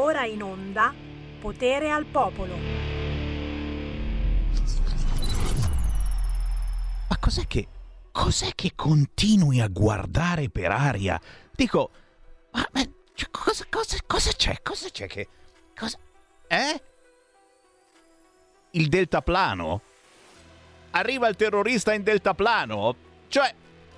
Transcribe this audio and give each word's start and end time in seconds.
ora 0.00 0.24
in 0.24 0.42
onda 0.42 0.94
Potere 1.40 1.90
al 1.90 2.06
Popolo. 2.06 2.56
Ma 7.08 7.18
cos'è 7.18 7.46
che. 7.46 7.66
Cos'è 8.12 8.50
che 8.54 8.72
continui 8.74 9.60
a 9.60 9.68
guardare 9.68 10.48
per 10.48 10.70
aria? 10.70 11.20
Dico. 11.54 11.90
Ma, 12.52 12.66
ma 12.72 12.82
cioè, 13.14 13.30
cosa, 13.30 13.64
cosa, 13.68 13.96
cosa 14.06 14.30
c'è? 14.32 14.60
Cosa 14.62 14.88
c'è 14.90 15.06
che. 15.06 15.28
Cosa. 15.74 15.98
Eh? 16.46 16.82
Il 18.72 18.88
deltaplano? 18.88 19.82
Arriva 20.92 21.28
il 21.28 21.36
terrorista 21.36 21.92
in 21.92 22.02
deltaplano? 22.02 22.96
Cioè, 23.28 23.54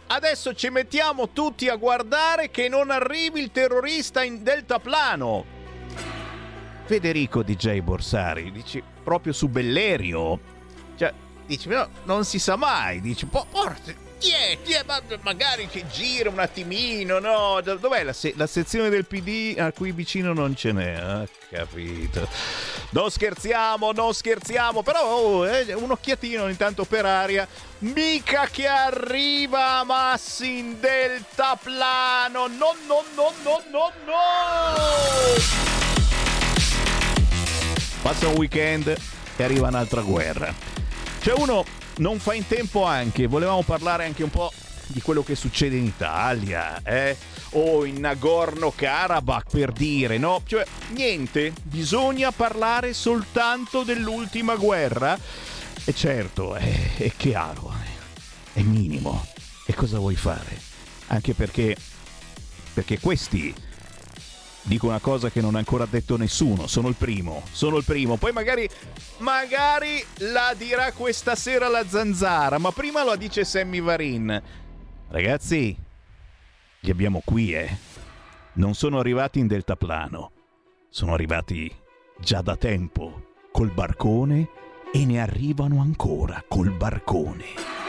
adesso 0.09 0.55
ci 0.55 0.69
mettiamo 0.69 1.31
tutti 1.31 1.69
a 1.69 1.77
guardare 1.77 2.51
che 2.51 2.69
non 2.69 2.91
arrivi 2.91 3.41
il 3.41 3.51
terrorista 3.51 4.23
in 4.23 4.43
deltaplano. 4.43 5.61
Federico 6.85 7.43
DJ 7.43 7.81
Borsari, 7.81 8.51
dici 8.51 8.83
proprio 9.03 9.33
su 9.33 9.49
Bellerio. 9.49 10.39
Cioè, 10.97 11.13
dici, 11.47 11.69
no, 11.69 11.89
non 12.05 12.25
si 12.25 12.39
sa 12.39 12.57
mai, 12.57 13.01
dici, 13.01 13.27
po- 14.23 14.27
porca, 14.27 14.27
yeah, 14.27 14.57
yeah, 14.65 14.83
ma 14.87 15.01
magari 15.23 15.67
che 15.67 15.85
gira 15.89 16.31
un 16.31 16.39
attimino, 16.39 17.19
no? 17.19 17.61
Dov'è 17.61 18.05
la, 18.05 18.13
se- 18.13 18.35
la, 18.37 18.47
sezione 18.47 18.89
del 18.89 19.05
PD 19.07 19.59
a 19.59 19.73
cui 19.73 19.93
vicino 19.93 20.33
non 20.33 20.55
ce 20.55 20.73
n'è? 20.73 20.93
Ah, 20.93 21.27
capito. 21.51 22.29
Non 22.91 23.11
scherziamo, 23.11 23.93
non 23.93 24.13
scherziamo, 24.15 24.83
però 24.83 25.03
oh, 25.03 25.49
eh, 25.49 25.73
un 25.75 25.91
occhiatino 25.91 26.49
intanto 26.49 26.85
per 26.85 27.05
aria. 27.07 27.47
Mica 27.79 28.47
che 28.51 28.67
arriva 28.67 29.83
Massi 29.85 30.59
in 30.59 30.79
deltaplano, 30.79 32.47
no, 32.47 32.75
no, 32.87 33.03
no, 33.15 33.33
no, 33.43 33.63
no, 33.71 33.93
no! 34.05 34.15
Passa 38.03 38.29
un 38.29 38.37
weekend 38.37 38.97
e 39.37 39.43
arriva 39.43 39.69
un'altra 39.69 40.01
guerra. 40.03 40.53
C'è 41.21 41.33
uno 41.37 41.65
non 41.97 42.19
fa 42.19 42.35
in 42.35 42.47
tempo 42.47 42.85
anche, 42.85 43.27
volevamo 43.27 43.63
parlare 43.63 44.05
anche 44.05 44.23
un 44.23 44.31
po' 44.31 44.53
di 44.87 45.01
quello 45.01 45.23
che 45.23 45.35
succede 45.35 45.77
in 45.77 45.85
Italia, 45.85 46.83
eh? 46.83 47.17
O 47.53 47.85
in 47.85 48.01
Nagorno-Karabakh 48.01 49.51
per 49.51 49.73
dire, 49.73 50.19
no? 50.19 50.43
Cioè, 50.47 50.65
niente, 50.91 51.53
bisogna 51.63 52.31
parlare 52.31 52.93
soltanto 52.93 53.83
dell'ultima 53.83 54.57
guerra. 54.57 55.19
E 55.85 55.95
certo, 55.95 56.55
è, 56.55 56.97
è 56.97 57.13
chiaro, 57.17 57.73
è 58.53 58.61
minimo. 58.61 59.27
E 59.67 59.75
cosa 59.75 59.99
vuoi 59.99 60.17
fare? 60.17 60.61
Anche 61.09 61.35
perché, 61.35 61.77
perché 62.73 62.99
questi 63.01 63.55
dico 64.63 64.87
una 64.87 65.01
cosa 65.01 65.31
che 65.31 65.41
non 65.41 65.55
ha 65.55 65.59
ancora 65.59 65.87
detto 65.87 66.17
nessuno. 66.17 66.67
Sono 66.67 66.89
il 66.89 66.95
primo, 66.95 67.43
sono 67.53 67.77
il 67.77 67.85
primo. 67.85 68.17
Poi 68.17 68.33
magari, 68.33 68.69
magari 69.19 70.05
la 70.19 70.55
dirà 70.57 70.93
questa 70.93 71.35
sera 71.35 71.69
la 71.69 71.87
zanzara, 71.87 72.59
ma 72.59 72.71
prima 72.71 73.05
lo 73.05 73.17
dice 73.17 73.45
Sammy 73.45 73.81
Varin. 73.81 74.43
Ragazzi, 75.09 75.77
li 76.81 76.91
abbiamo 76.91 77.23
qui, 77.25 77.55
eh. 77.55 77.77
Non 78.55 78.75
sono 78.75 78.99
arrivati 78.99 79.39
in 79.39 79.47
deltaplano. 79.47 80.33
Sono 80.89 81.15
arrivati 81.15 81.75
già 82.19 82.43
da 82.43 82.57
tempo 82.57 83.31
col 83.51 83.71
barcone 83.73 84.49
e 84.93 85.05
ne 85.07 85.21
arrivano 85.21 85.81
ancora 85.81 86.45
col 86.47 86.71
barcone. 86.71 87.82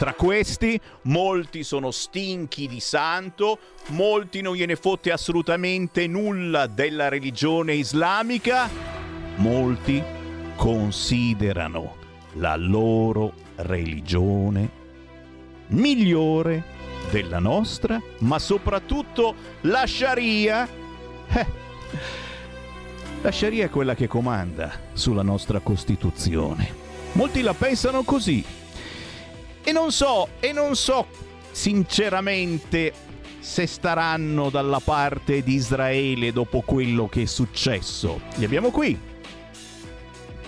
Tra 0.00 0.14
questi, 0.14 0.80
molti 1.02 1.62
sono 1.62 1.90
stinchi 1.90 2.66
di 2.66 2.80
santo, 2.80 3.58
molti 3.88 4.40
non 4.40 4.54
gliene 4.54 4.74
fotte 4.74 5.12
assolutamente 5.12 6.06
nulla 6.06 6.66
della 6.66 7.10
religione 7.10 7.74
islamica, 7.74 8.66
molti 9.36 10.02
considerano 10.56 11.96
la 12.36 12.56
loro 12.56 13.34
religione 13.56 14.70
migliore 15.66 16.64
della 17.10 17.38
nostra, 17.38 18.00
ma 18.20 18.38
soprattutto 18.38 19.34
la 19.64 19.86
Sharia. 19.86 20.66
Eh, 21.28 21.46
la 23.20 23.30
Sharia 23.30 23.66
è 23.66 23.68
quella 23.68 23.94
che 23.94 24.06
comanda 24.06 24.72
sulla 24.94 25.22
nostra 25.22 25.60
Costituzione. 25.60 26.88
Molti 27.12 27.42
la 27.42 27.52
pensano 27.52 28.02
così, 28.02 28.42
e 29.62 29.72
non 29.72 29.92
so, 29.92 30.28
e 30.40 30.52
non 30.52 30.76
so 30.76 31.06
sinceramente 31.50 32.92
se 33.40 33.66
staranno 33.66 34.50
dalla 34.50 34.80
parte 34.80 35.42
di 35.42 35.54
Israele 35.54 36.32
dopo 36.32 36.60
quello 36.60 37.08
che 37.08 37.22
è 37.22 37.26
successo. 37.26 38.20
Li 38.36 38.44
abbiamo 38.44 38.70
qui. 38.70 38.98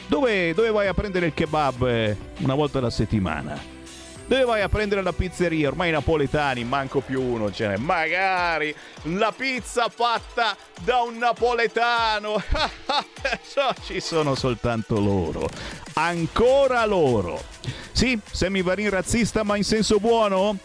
Dove, 0.07 0.53
dove 0.53 0.71
vai 0.71 0.87
a 0.89 0.95
prendere 0.95 1.27
il 1.27 1.35
kebab 1.35 1.87
eh, 1.87 2.17
una 2.39 2.55
volta 2.55 2.79
alla 2.79 2.91
settimana? 2.91 3.72
Dove 4.27 4.45
vai 4.45 4.63
a 4.63 4.69
prendere 4.69 5.03
la 5.03 5.13
pizzeria? 5.13 5.69
Ormai 5.69 5.89
i 5.89 5.93
napoletani, 5.93 6.65
manco 6.65 7.01
più 7.01 7.21
uno 7.21 7.53
ce 7.53 7.69
n'è. 7.69 7.77
Magari 7.77 8.75
la 9.05 9.33
pizza 9.37 9.89
fatta 9.89 10.57
da 10.81 11.01
un 11.01 11.19
napoletano. 11.19 12.43
Ci 13.85 14.01
sono 14.01 14.35
soltanto 14.35 14.99
loro. 14.99 15.49
Ancora 15.95 16.85
loro. 16.87 17.43
Sì, 17.93 18.19
semivarin 18.31 18.91
razzista 18.91 19.43
ma 19.43 19.57
in 19.57 19.65
senso 19.65 19.99
buono? 19.99 20.59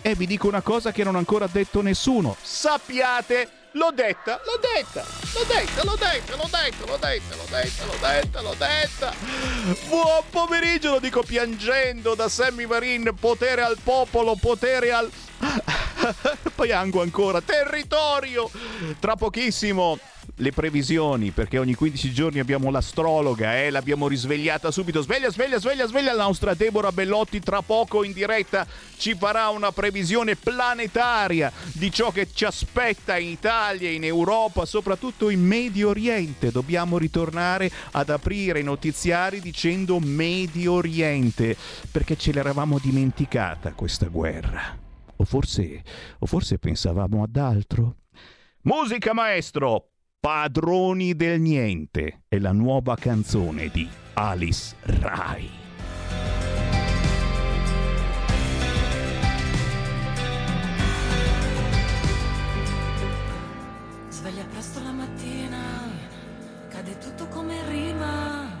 E 0.00 0.14
vi 0.14 0.26
dico 0.26 0.46
una 0.46 0.60
cosa 0.60 0.92
che 0.92 1.02
non 1.02 1.16
ha 1.16 1.18
ancora 1.18 1.48
detto 1.50 1.82
nessuno. 1.82 2.36
Sappiate 2.40 3.57
L'ho 3.78 3.92
detta, 3.92 4.40
l'ho 4.44 4.58
detta, 4.60 5.04
l'ho 5.34 5.44
detta, 5.44 5.84
l'ho 5.84 5.94
detta, 5.94 6.34
l'ho 6.34 6.48
detta, 6.50 6.84
l'ho 6.84 6.96
detta, 6.98 7.36
l'ho 7.36 7.46
detta, 7.48 7.84
l'ho 7.84 7.96
detta, 8.00 8.40
l'ho 8.40 8.54
detta. 8.58 9.14
Buon 9.86 10.24
pomeriggio, 10.30 10.90
lo 10.90 10.98
dico 10.98 11.22
piangendo 11.22 12.16
da 12.16 12.28
Sammy 12.28 12.66
Marin, 12.66 13.14
potere 13.18 13.62
al 13.62 13.78
popolo, 13.80 14.34
potere 14.34 14.90
al... 14.90 15.08
Poi 16.54 16.72
ango 16.72 17.02
ancora, 17.02 17.40
territorio! 17.40 18.50
Tra 18.98 19.16
pochissimo 19.16 19.98
le 20.36 20.52
previsioni, 20.52 21.30
perché 21.30 21.58
ogni 21.58 21.74
15 21.74 22.12
giorni 22.12 22.38
abbiamo 22.38 22.70
l'astrologa, 22.70 23.58
eh, 23.58 23.70
l'abbiamo 23.70 24.08
risvegliata 24.08 24.70
subito. 24.70 25.00
Sveglia, 25.00 25.30
sveglia, 25.30 25.58
sveglia, 25.58 25.86
sveglia 25.86 26.12
la 26.12 26.24
nostra 26.24 26.54
Deborah 26.54 26.92
Bellotti 26.92 27.40
tra 27.40 27.62
poco 27.62 28.04
in 28.04 28.12
diretta 28.12 28.66
ci 28.96 29.14
farà 29.14 29.48
una 29.48 29.72
previsione 29.72 30.36
planetaria 30.36 31.52
di 31.72 31.90
ciò 31.90 32.10
che 32.10 32.28
ci 32.32 32.44
aspetta 32.44 33.18
in 33.18 33.28
Italia, 33.28 33.90
in 33.90 34.04
Europa, 34.04 34.64
soprattutto 34.64 35.28
in 35.28 35.44
Medio 35.44 35.88
Oriente. 35.88 36.50
Dobbiamo 36.52 36.98
ritornare 36.98 37.70
ad 37.92 38.10
aprire 38.10 38.60
i 38.60 38.64
notiziari 38.64 39.40
dicendo 39.40 39.98
Medio 39.98 40.74
Oriente, 40.74 41.56
perché 41.90 42.16
ce 42.16 42.32
l'eravamo 42.32 42.78
dimenticata 42.78 43.72
questa 43.72 44.06
guerra. 44.06 44.87
O 45.20 45.24
forse, 45.24 45.82
o 46.20 46.26
forse 46.26 46.58
pensavamo 46.58 47.22
ad 47.22 47.36
altro? 47.36 47.96
Musica 48.62 49.12
maestro! 49.12 49.90
Padroni 50.20 51.14
del 51.14 51.40
Niente 51.40 52.24
è 52.28 52.38
la 52.38 52.52
nuova 52.52 52.96
canzone 52.96 53.68
di 53.68 53.88
Alice 54.14 54.74
Rai. 54.82 55.48
Sveglia 64.08 64.44
presto 64.50 64.82
la 64.82 64.92
mattina, 64.92 65.88
cade 66.68 66.98
tutto 66.98 67.26
come 67.28 67.64
rima, 67.68 68.56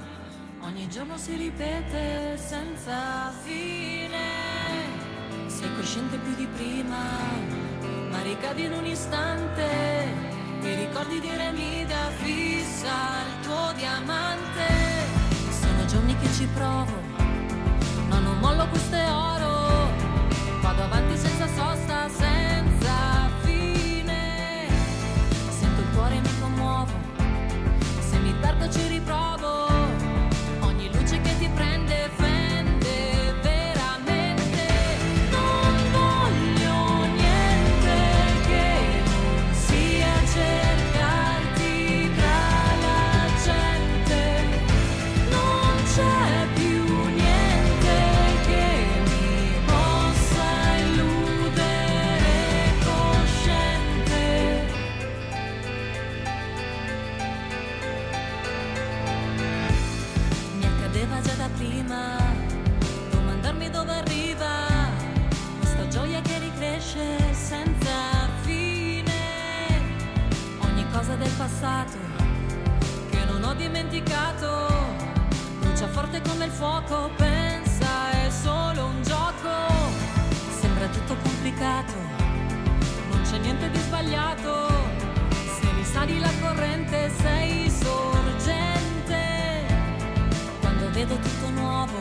ogni 0.60 0.88
giorno 0.88 1.16
si 1.16 1.36
ripete 1.36 2.36
senza 2.36 3.30
fine. 3.42 4.47
Sei 5.58 5.74
cosciente 5.74 6.16
più 6.18 6.36
di 6.36 6.46
prima, 6.54 7.02
ma 8.10 8.22
ricadi 8.22 8.66
in 8.66 8.74
un 8.74 8.86
istante 8.86 10.06
ti 10.60 10.72
ricordi 10.72 11.18
di 11.18 11.30
Remida 11.34 12.10
fissa 12.18 13.24
il 13.26 13.44
tuo 13.44 13.72
diamante? 13.74 14.66
Sono 15.50 15.84
giorni 15.86 16.16
che 16.18 16.32
ci 16.32 16.46
provo, 16.54 16.92
ma 18.08 18.20
non 18.20 18.38
mollo 18.38 18.68
questo 18.68 18.94
è 18.94 19.10
oro. 19.10 19.90
Vado 20.60 20.82
avanti 20.84 21.18
senza 21.18 21.48
sosta, 21.48 22.08
senza 22.08 23.28
fine. 23.40 24.68
Sento 25.48 25.80
il 25.80 25.88
cuore 25.92 26.20
mi 26.20 26.40
commuovo, 26.40 26.92
se 27.98 28.16
mi 28.20 28.32
perdo 28.34 28.70
ci 28.70 28.86
riprovo. 28.86 29.67
Passato 71.38 71.96
che 73.10 73.24
non 73.24 73.44
ho 73.44 73.54
dimenticato. 73.54 74.66
Brucia 75.60 75.86
forte 75.86 76.20
come 76.20 76.46
il 76.46 76.50
fuoco, 76.50 77.10
pensa 77.16 78.10
è 78.10 78.28
solo 78.28 78.86
un 78.86 79.02
gioco. 79.04 79.54
Sembra 80.60 80.88
tutto 80.88 81.16
complicato, 81.22 81.94
non 83.10 83.22
c'è 83.22 83.38
niente 83.38 83.70
di 83.70 83.78
sbagliato. 83.78 84.66
Se 85.60 85.70
risali 85.76 86.18
la 86.18 86.32
corrente 86.40 87.08
sei 87.20 87.70
sorgente. 87.70 89.22
Quando 90.60 90.90
vedo 90.90 91.14
tutto 91.18 91.50
nuovo, 91.50 91.98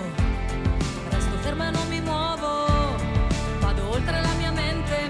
resto 1.10 1.38
ferma 1.42 1.68
e 1.68 1.72
non 1.72 1.88
mi 1.90 2.02
muovo. 2.02 2.66
Vado 3.60 3.92
oltre 3.92 4.20
la 4.20 4.34
mia 4.40 4.52
mente, 4.52 5.10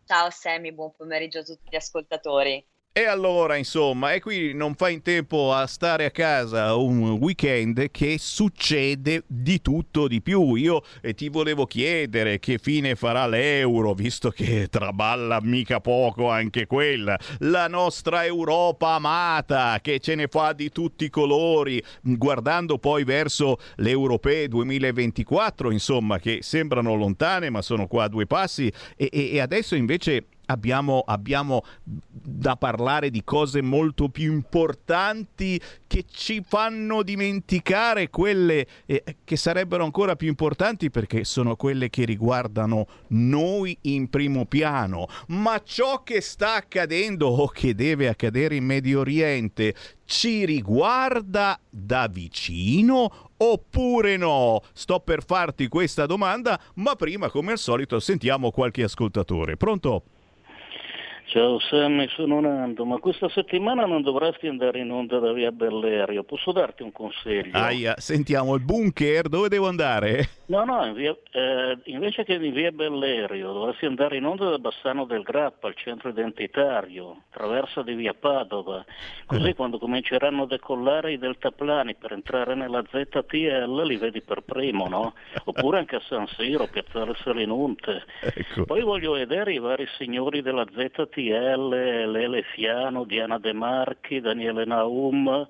Ciao 0.06 0.30
Sammy, 0.30 0.72
buon 0.72 0.96
pomeriggio 0.96 1.40
a 1.40 1.44
tutti 1.44 1.68
gli 1.70 1.76
ascoltatori. 1.76 2.66
E 2.98 3.06
allora, 3.06 3.58
insomma, 3.58 4.14
e 4.14 4.20
qui 4.20 4.56
non 4.56 4.74
fa 4.74 4.90
in 4.90 5.04
tempo 5.04 5.54
a 5.54 5.68
stare 5.68 6.06
a 6.06 6.10
casa 6.10 6.74
un 6.74 7.12
weekend 7.12 7.92
che 7.92 8.16
succede 8.18 9.22
di 9.28 9.62
tutto 9.62 10.08
di 10.08 10.20
più. 10.20 10.56
Io 10.56 10.82
eh, 11.02 11.14
ti 11.14 11.30
volevo 11.30 11.68
chiedere 11.68 12.40
che 12.40 12.58
fine 12.58 12.96
farà 12.96 13.28
l'euro, 13.28 13.94
visto 13.94 14.32
che 14.32 14.68
traballa 14.72 15.40
mica 15.44 15.80
poco 15.80 16.32
anche 16.32 16.66
quella. 16.66 17.16
La 17.42 17.68
nostra 17.68 18.26
Europa 18.26 18.94
amata, 18.94 19.78
che 19.80 20.00
ce 20.00 20.16
ne 20.16 20.26
fa 20.26 20.54
di 20.54 20.72
tutti 20.72 21.06
i 21.06 21.12
colori, 21.12 21.80
guardando 22.02 22.80
poi 22.80 23.04
verso 23.04 23.60
le 23.76 23.92
europee 23.92 24.48
2024, 24.48 25.70
insomma, 25.70 26.18
che 26.18 26.40
sembrano 26.42 26.96
lontane 26.96 27.52
ma 27.52 27.62
sono 27.62 27.86
qua 27.86 28.06
a 28.06 28.10
due 28.10 28.26
passi. 28.26 28.74
E, 28.96 29.08
e- 29.14 29.34
e 29.34 29.40
adesso 29.40 29.76
invece 29.76 30.26
abbiamo, 30.48 31.04
abbiamo 31.06 31.64
da 31.84 32.56
parlare 32.56 33.10
di 33.10 33.24
cose 33.24 33.62
molto 33.62 34.10
più 34.10 34.32
importanti 34.34 35.60
che 35.88 36.06
ci 36.10 36.44
fanno 36.46 37.04
dimenticare 37.04 38.10
quelle 38.10 38.68
eh, 38.86 39.04
che 39.24 39.38
sarebbero 39.38 39.84
ancora 39.84 40.16
più 40.16 40.28
importanti 40.28 40.90
perché 40.90 41.24
sono 41.24 41.56
quelle 41.56 41.90
che 41.90 42.06
riguardano 42.06 42.88
noi 43.10 43.78
in 43.84 44.10
primo 44.10 44.46
piano. 44.46 45.08
Ma 45.28 45.62
ciò 45.64 46.04
che 46.04 46.22
sta 46.22 46.56
accadendo 46.56 47.28
o 47.28 47.48
che 47.48 47.74
deve 47.74 48.08
accadere 48.08 48.56
in 48.56 48.66
Medio 48.66 49.00
Oriente 49.00 49.74
ci 50.06 50.46
riguarda 50.46 51.60
da 51.70 52.08
vicino 52.08 53.32
oppure 53.38 54.18
no? 54.18 54.62
Sto 54.74 55.00
per 55.00 55.24
farti 55.24 55.68
questa 55.68 56.06
domanda, 56.06 56.60
ma 56.76 56.96
prima, 56.96 57.30
come 57.30 57.52
al 57.52 57.58
solito, 57.58 58.00
sentiamo 58.00 58.52
qualche 58.52 58.84
ascoltatore. 58.84 59.58
Pronto? 59.58 60.04
Ciao 61.30 61.60
Sammy, 61.60 62.08
sono 62.08 62.40
Nando, 62.40 62.86
ma 62.86 63.00
questa 63.00 63.28
settimana 63.28 63.86
non 63.86 64.02
dovresti 64.02 64.48
andare 64.48 64.80
in 64.80 64.90
onda 64.90 65.20
da 65.20 65.34
via 65.34 65.52
Bellerio, 65.52 66.24
posso 66.24 66.54
darti 66.54 66.84
un 66.84 66.94
consiglio? 66.94 67.52
Aia, 67.52 67.96
sentiamo 67.98 68.56
il 68.56 68.64
bunker, 68.64 69.28
dove 69.28 69.50
devo 69.50 69.68
andare? 69.68 70.30
No, 70.46 70.64
no, 70.64 70.94
via, 70.94 71.14
eh, 71.32 71.78
invece 71.92 72.24
che 72.24 72.36
in 72.36 72.54
via 72.54 72.72
Bellerio 72.72 73.52
dovresti 73.52 73.86
andare 73.86 74.16
in 74.16 74.26
onda 74.26 74.50
da 74.50 74.58
Bassano 74.58 75.04
del 75.04 75.24
Grappa, 75.24 75.68
al 75.68 75.76
centro 75.76 76.08
identitario, 76.08 77.24
traversa 77.30 77.82
di 77.82 77.94
via 77.94 78.14
Padova, 78.14 78.86
così 79.26 79.50
eh. 79.50 79.54
quando 79.54 79.80
cominceranno 79.80 80.44
a 80.44 80.48
decollare 80.48 81.12
i 81.12 81.18
deltaplani 81.18 81.96
per 81.96 82.14
entrare 82.14 82.56
nella 82.56 82.82
ZTL 82.90 83.84
li 83.84 83.98
vedi 83.98 84.22
per 84.22 84.44
primo, 84.44 84.88
no? 84.88 85.14
Oppure 85.44 85.80
anche 85.80 85.98
a 85.98 86.02
San 86.08 86.26
Siro, 86.28 86.68
Piazzale 86.68 87.16
Salinunte. 87.22 88.06
Ecco. 88.38 88.66
Poi 88.66 88.82
voglio 88.82 89.14
vedere 89.14 89.54
i 89.54 89.58
vari 89.60 89.88
signori 89.98 90.42
della 90.42 90.66
ZTL 90.72 91.17
RTL, 91.18 92.12
Lele 92.12 92.44
Fiano, 92.54 93.04
Diana 93.04 93.40
De 93.40 93.54
Marchi, 93.54 94.22
Daniele 94.22 94.66
Naum, 94.66 95.48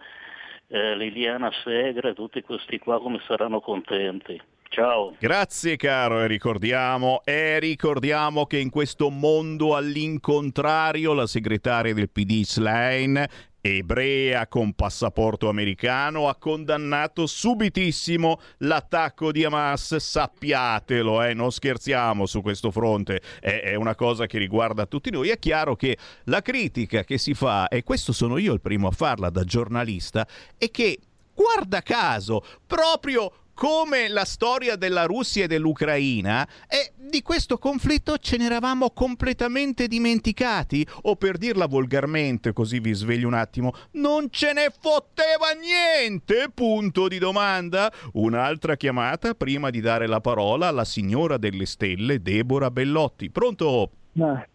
eh, 0.68 0.96
Liliana 0.96 1.52
Segre, 1.64 2.14
tutti 2.14 2.42
questi 2.42 2.80
qua 2.80 3.00
come 3.02 3.20
saranno 3.28 3.60
contenti. 3.60 4.42
Ciao. 4.70 5.16
Grazie 5.18 5.78
caro 5.78 6.22
e 6.22 6.28
ricordiamo, 6.28 7.22
e 7.24 7.58
ricordiamo 7.60 8.46
che 8.46 8.58
in 8.58 8.70
questo 8.70 9.10
mondo 9.10 9.76
all'incontrario 9.76 11.14
la 11.14 11.26
segretaria 11.26 11.94
del 11.94 12.10
PD 12.10 12.44
Slane 12.44 13.30
ebrea 13.62 14.48
con 14.48 14.74
passaporto 14.74 15.50
americano 15.50 16.28
ha 16.30 16.36
condannato 16.36 17.26
subitissimo 17.26 18.40
l'attacco 18.60 19.32
di 19.32 19.44
Hamas, 19.44 19.96
sappiatelo, 19.96 21.24
eh, 21.24 21.34
non 21.34 21.52
scherziamo 21.52 22.26
su 22.26 22.42
questo 22.42 22.72
fronte, 22.72 23.22
è, 23.40 23.62
è, 23.62 23.76
una 23.76 23.96
cosa 23.96 24.26
che 24.26 24.38
riguarda 24.38 24.86
tutti 24.86 25.10
noi. 25.10 25.30
È 25.30 25.40
chiaro 25.40 25.76
che 25.76 25.98
la 26.26 26.42
critica 26.42 27.04
che 27.04 27.18
si 27.18 27.34
fa, 27.34 27.68
e 27.68 27.84
questo 27.84 28.14
sono 28.14 28.38
io 28.38 28.54
il 28.54 28.62
primo 28.62 28.88
a 28.88 28.92
farla 28.92 29.30
da 29.30 29.44
giornalista, 29.44 30.28
è 30.58 30.70
che 30.70 31.00
guarda 31.34 31.82
caso, 31.82 32.44
proprio 32.66 33.32
come 33.58 34.08
la 34.08 34.24
storia 34.24 34.76
della 34.76 35.06
Russia 35.06 35.46
e 35.46 35.48
dell'Ucraina, 35.48 36.48
e 36.68 36.92
di 36.96 37.24
questo 37.24 37.58
conflitto 37.58 38.20
ce 38.20 38.38
ne 38.38 38.46
eravamo 38.46 38.92
completamente 38.92 39.88
dimenticati, 39.88 40.88
o 41.04 41.16
per 41.16 41.38
dirla 41.38 41.66
volgarmente, 41.66 42.54
così 42.54 42.80
vi 42.80 42.94
sveglio 42.94 43.26
un 43.26 43.34
attimo, 43.34 43.74
non 43.94 44.28
ce 44.30 44.54
ne 44.54 44.70
fotteva 44.80 45.50
niente, 45.60 46.52
punto 46.54 47.08
di 47.08 47.18
domanda. 47.18 47.92
Un'altra 48.14 48.76
chiamata 48.76 49.34
prima 49.34 49.72
di 49.72 49.82
dare 49.82 50.06
la 50.06 50.22
parola 50.22 50.68
alla 50.68 50.86
signora 50.86 51.38
delle 51.38 51.66
stelle, 51.66 52.22
Deborah 52.22 52.70
Bellotti. 52.70 53.32
Pronto? 53.32 53.90
No. 54.12 54.46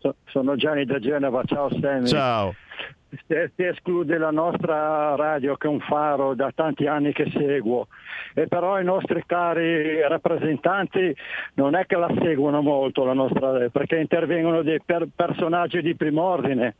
So, 0.00 0.16
sono 0.26 0.56
Gianni 0.56 0.84
da 0.84 0.98
Genova, 0.98 1.42
ciao 1.44 1.70
Sammy. 1.80 2.06
Ciao 2.06 2.54
si 3.26 3.64
esclude 3.64 4.18
la 4.18 4.30
nostra 4.30 5.14
radio 5.16 5.56
che 5.56 5.66
è 5.66 5.70
un 5.70 5.80
faro 5.80 6.34
da 6.34 6.52
tanti 6.54 6.86
anni 6.86 7.12
che 7.12 7.30
seguo 7.32 7.88
e 8.34 8.46
però 8.46 8.80
i 8.80 8.84
nostri 8.84 9.24
cari 9.26 10.00
rappresentanti 10.06 11.14
non 11.54 11.74
è 11.74 11.86
che 11.86 11.96
la 11.96 12.12
seguono 12.20 12.62
molto 12.62 13.04
la 13.04 13.12
nostra 13.12 13.52
radio 13.52 13.70
perché 13.70 13.96
intervengono 13.96 14.62
dei 14.62 14.80
per 14.84 15.08
personaggi 15.14 15.82
di 15.82 15.96
prim'ordine 15.96 16.76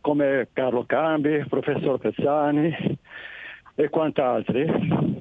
come 0.00 0.48
Carlo 0.52 0.84
Cambi, 0.84 1.44
professor 1.48 1.98
Pezzani 1.98 2.98
e 3.74 3.88
quant'altri. 3.88 5.11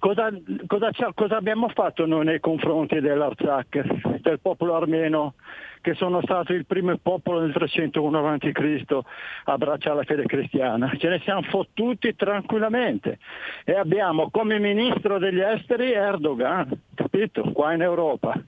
Cosa, 0.00 0.30
cosa, 0.68 0.90
cosa 1.12 1.36
abbiamo 1.36 1.68
fatto 1.70 2.06
noi 2.06 2.24
nei 2.24 2.38
confronti 2.38 3.00
dell'Arzak, 3.00 4.20
del 4.20 4.38
popolo 4.40 4.76
armeno 4.76 5.34
che 5.80 5.94
sono 5.94 6.20
stati 6.22 6.52
il 6.52 6.66
primo 6.66 6.96
popolo 6.98 7.40
nel 7.40 7.52
301 7.52 8.28
a.C. 8.28 8.92
a 8.92 9.52
abbracciare 9.52 9.96
la 9.96 10.02
fede 10.04 10.24
cristiana. 10.24 10.92
Ce 10.96 11.08
ne 11.08 11.18
siamo 11.24 11.42
fottuti 11.42 12.14
tranquillamente 12.14 13.18
e 13.64 13.74
abbiamo 13.74 14.30
come 14.30 14.60
ministro 14.60 15.18
degli 15.18 15.40
esteri 15.40 15.92
Erdogan, 15.92 16.80
capito? 16.94 17.50
Qua 17.52 17.72
in 17.72 17.82
Europa. 17.82 18.40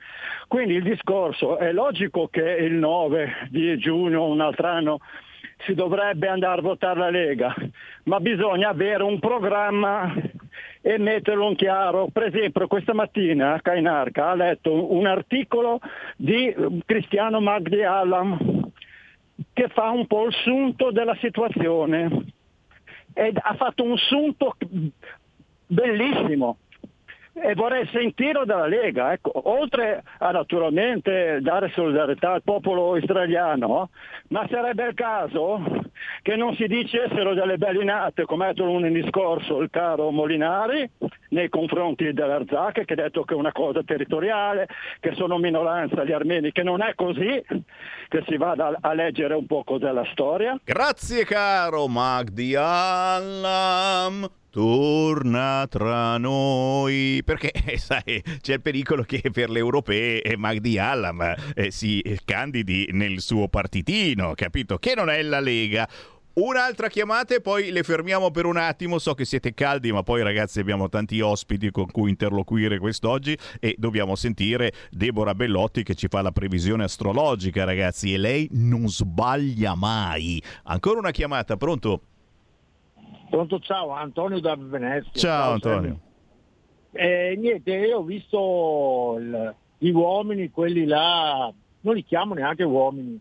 Quindi 0.46 0.74
il 0.74 0.82
discorso 0.82 1.58
è 1.58 1.72
logico 1.72 2.28
che 2.28 2.42
il 2.42 2.74
9 2.74 3.48
di 3.50 3.76
giugno, 3.78 4.26
un 4.26 4.40
altro 4.40 4.68
anno, 4.68 5.00
si 5.64 5.74
dovrebbe 5.74 6.28
andare 6.28 6.60
a 6.60 6.62
votare 6.62 6.98
la 6.98 7.10
Lega, 7.10 7.54
ma 8.04 8.20
bisogna 8.20 8.68
avere 8.68 9.02
un 9.02 9.18
programma 9.18 10.12
e 10.80 10.98
metterlo 10.98 11.48
in 11.48 11.56
chiaro. 11.56 12.08
Per 12.12 12.24
esempio 12.24 12.66
questa 12.66 12.94
mattina 12.94 13.58
Kainarka 13.60 14.30
ha 14.30 14.34
letto 14.34 14.92
un 14.92 15.06
articolo 15.06 15.80
di 16.16 16.54
Cristiano 16.84 17.40
Magdi 17.40 17.82
Allam 17.82 18.70
che 19.52 19.68
fa 19.68 19.90
un 19.90 20.06
po' 20.06 20.26
il 20.26 20.34
sunto 20.42 20.90
della 20.90 21.16
situazione 21.16 22.26
e 23.12 23.32
ha 23.34 23.54
fatto 23.54 23.82
un 23.82 23.96
sunto 23.96 24.56
bellissimo 25.66 26.58
e 27.32 27.54
vorrei 27.54 27.86
sentirlo 27.92 28.44
dalla 28.44 28.66
Lega, 28.66 29.12
ecco, 29.12 29.30
oltre 29.48 30.02
a 30.18 30.30
naturalmente 30.30 31.38
dare 31.40 31.70
solidarietà 31.74 32.32
al 32.32 32.42
popolo 32.42 32.96
israeliano, 32.96 33.90
ma 34.28 34.46
sarebbe 34.50 34.88
il 34.88 34.94
caso 34.94 35.62
che 36.22 36.36
non 36.36 36.54
si 36.54 36.66
dicessero 36.66 37.34
delle 37.34 37.56
bellinate 37.56 38.24
come 38.24 38.44
ha 38.44 38.48
detto 38.48 38.64
lunedì 38.64 39.06
scorso 39.08 39.60
il 39.60 39.70
caro 39.70 40.10
Molinari 40.10 40.88
nei 41.30 41.48
confronti 41.48 42.12
dell'Arzak 42.12 42.84
che 42.84 42.92
ha 42.92 42.96
detto 42.96 43.24
che 43.24 43.34
è 43.34 43.36
una 43.36 43.52
cosa 43.52 43.82
territoriale, 43.84 44.66
che 44.98 45.14
sono 45.14 45.38
minoranza 45.38 46.04
gli 46.04 46.12
armeni, 46.12 46.52
che 46.52 46.62
non 46.62 46.82
è 46.82 46.94
così, 46.94 47.42
che 48.08 48.24
si 48.26 48.36
vada 48.36 48.76
a 48.80 48.92
leggere 48.92 49.34
un 49.34 49.46
po' 49.46 49.62
cos'è 49.64 49.92
la 49.92 50.06
storia. 50.12 50.58
Grazie 50.64 51.24
caro 51.24 51.86
Magdi 51.86 52.54
Allam 52.56 54.28
torna 54.50 55.66
tra 55.68 56.18
noi 56.18 57.22
perché 57.24 57.52
sai 57.78 58.22
c'è 58.40 58.54
il 58.54 58.60
pericolo 58.60 59.02
che 59.04 59.30
per 59.32 59.48
le 59.48 59.60
europee 59.60 60.22
Magdi 60.36 60.78
Allam 60.78 61.34
eh, 61.54 61.70
si 61.70 62.02
candidi 62.24 62.88
nel 62.92 63.20
suo 63.20 63.48
partitino 63.48 64.34
capito 64.34 64.78
che 64.78 64.94
non 64.94 65.08
è 65.08 65.22
la 65.22 65.40
Lega 65.40 65.88
Un'altra 66.32 66.88
chiamata 66.88 67.34
e 67.34 67.40
poi 67.40 67.72
le 67.72 67.82
fermiamo 67.82 68.30
per 68.30 68.46
un 68.46 68.56
attimo. 68.56 68.98
So 69.00 69.14
che 69.14 69.24
siete 69.24 69.52
caldi, 69.52 69.90
ma 69.90 70.04
poi 70.04 70.22
ragazzi 70.22 70.60
abbiamo 70.60 70.88
tanti 70.88 71.20
ospiti 71.20 71.72
con 71.72 71.90
cui 71.90 72.08
interloquire 72.08 72.78
quest'oggi 72.78 73.36
e 73.58 73.74
dobbiamo 73.76 74.14
sentire 74.14 74.72
Deborah 74.90 75.34
Bellotti 75.34 75.82
che 75.82 75.96
ci 75.96 76.06
fa 76.08 76.22
la 76.22 76.30
previsione 76.30 76.84
astrologica, 76.84 77.64
ragazzi, 77.64 78.14
e 78.14 78.18
lei 78.18 78.48
non 78.52 78.88
sbaglia 78.88 79.74
mai. 79.74 80.40
Ancora 80.64 81.00
una 81.00 81.10
chiamata, 81.10 81.56
pronto? 81.56 82.02
Pronto, 83.30 83.60
ciao, 83.60 83.90
Antonio 83.90 84.40
da 84.40 84.56
Venezia. 84.56 85.12
Ciao, 85.12 85.58
ciao 85.58 85.72
Antonio. 85.74 86.00
Eh, 86.90 87.36
niente, 87.38 87.72
io 87.72 87.98
ho 87.98 88.02
visto 88.02 89.16
il, 89.20 89.54
gli 89.78 89.90
uomini, 89.90 90.50
quelli 90.50 90.84
là, 90.84 91.52
non 91.82 91.94
li 91.94 92.04
chiamo 92.04 92.34
neanche 92.34 92.64
uomini, 92.64 93.18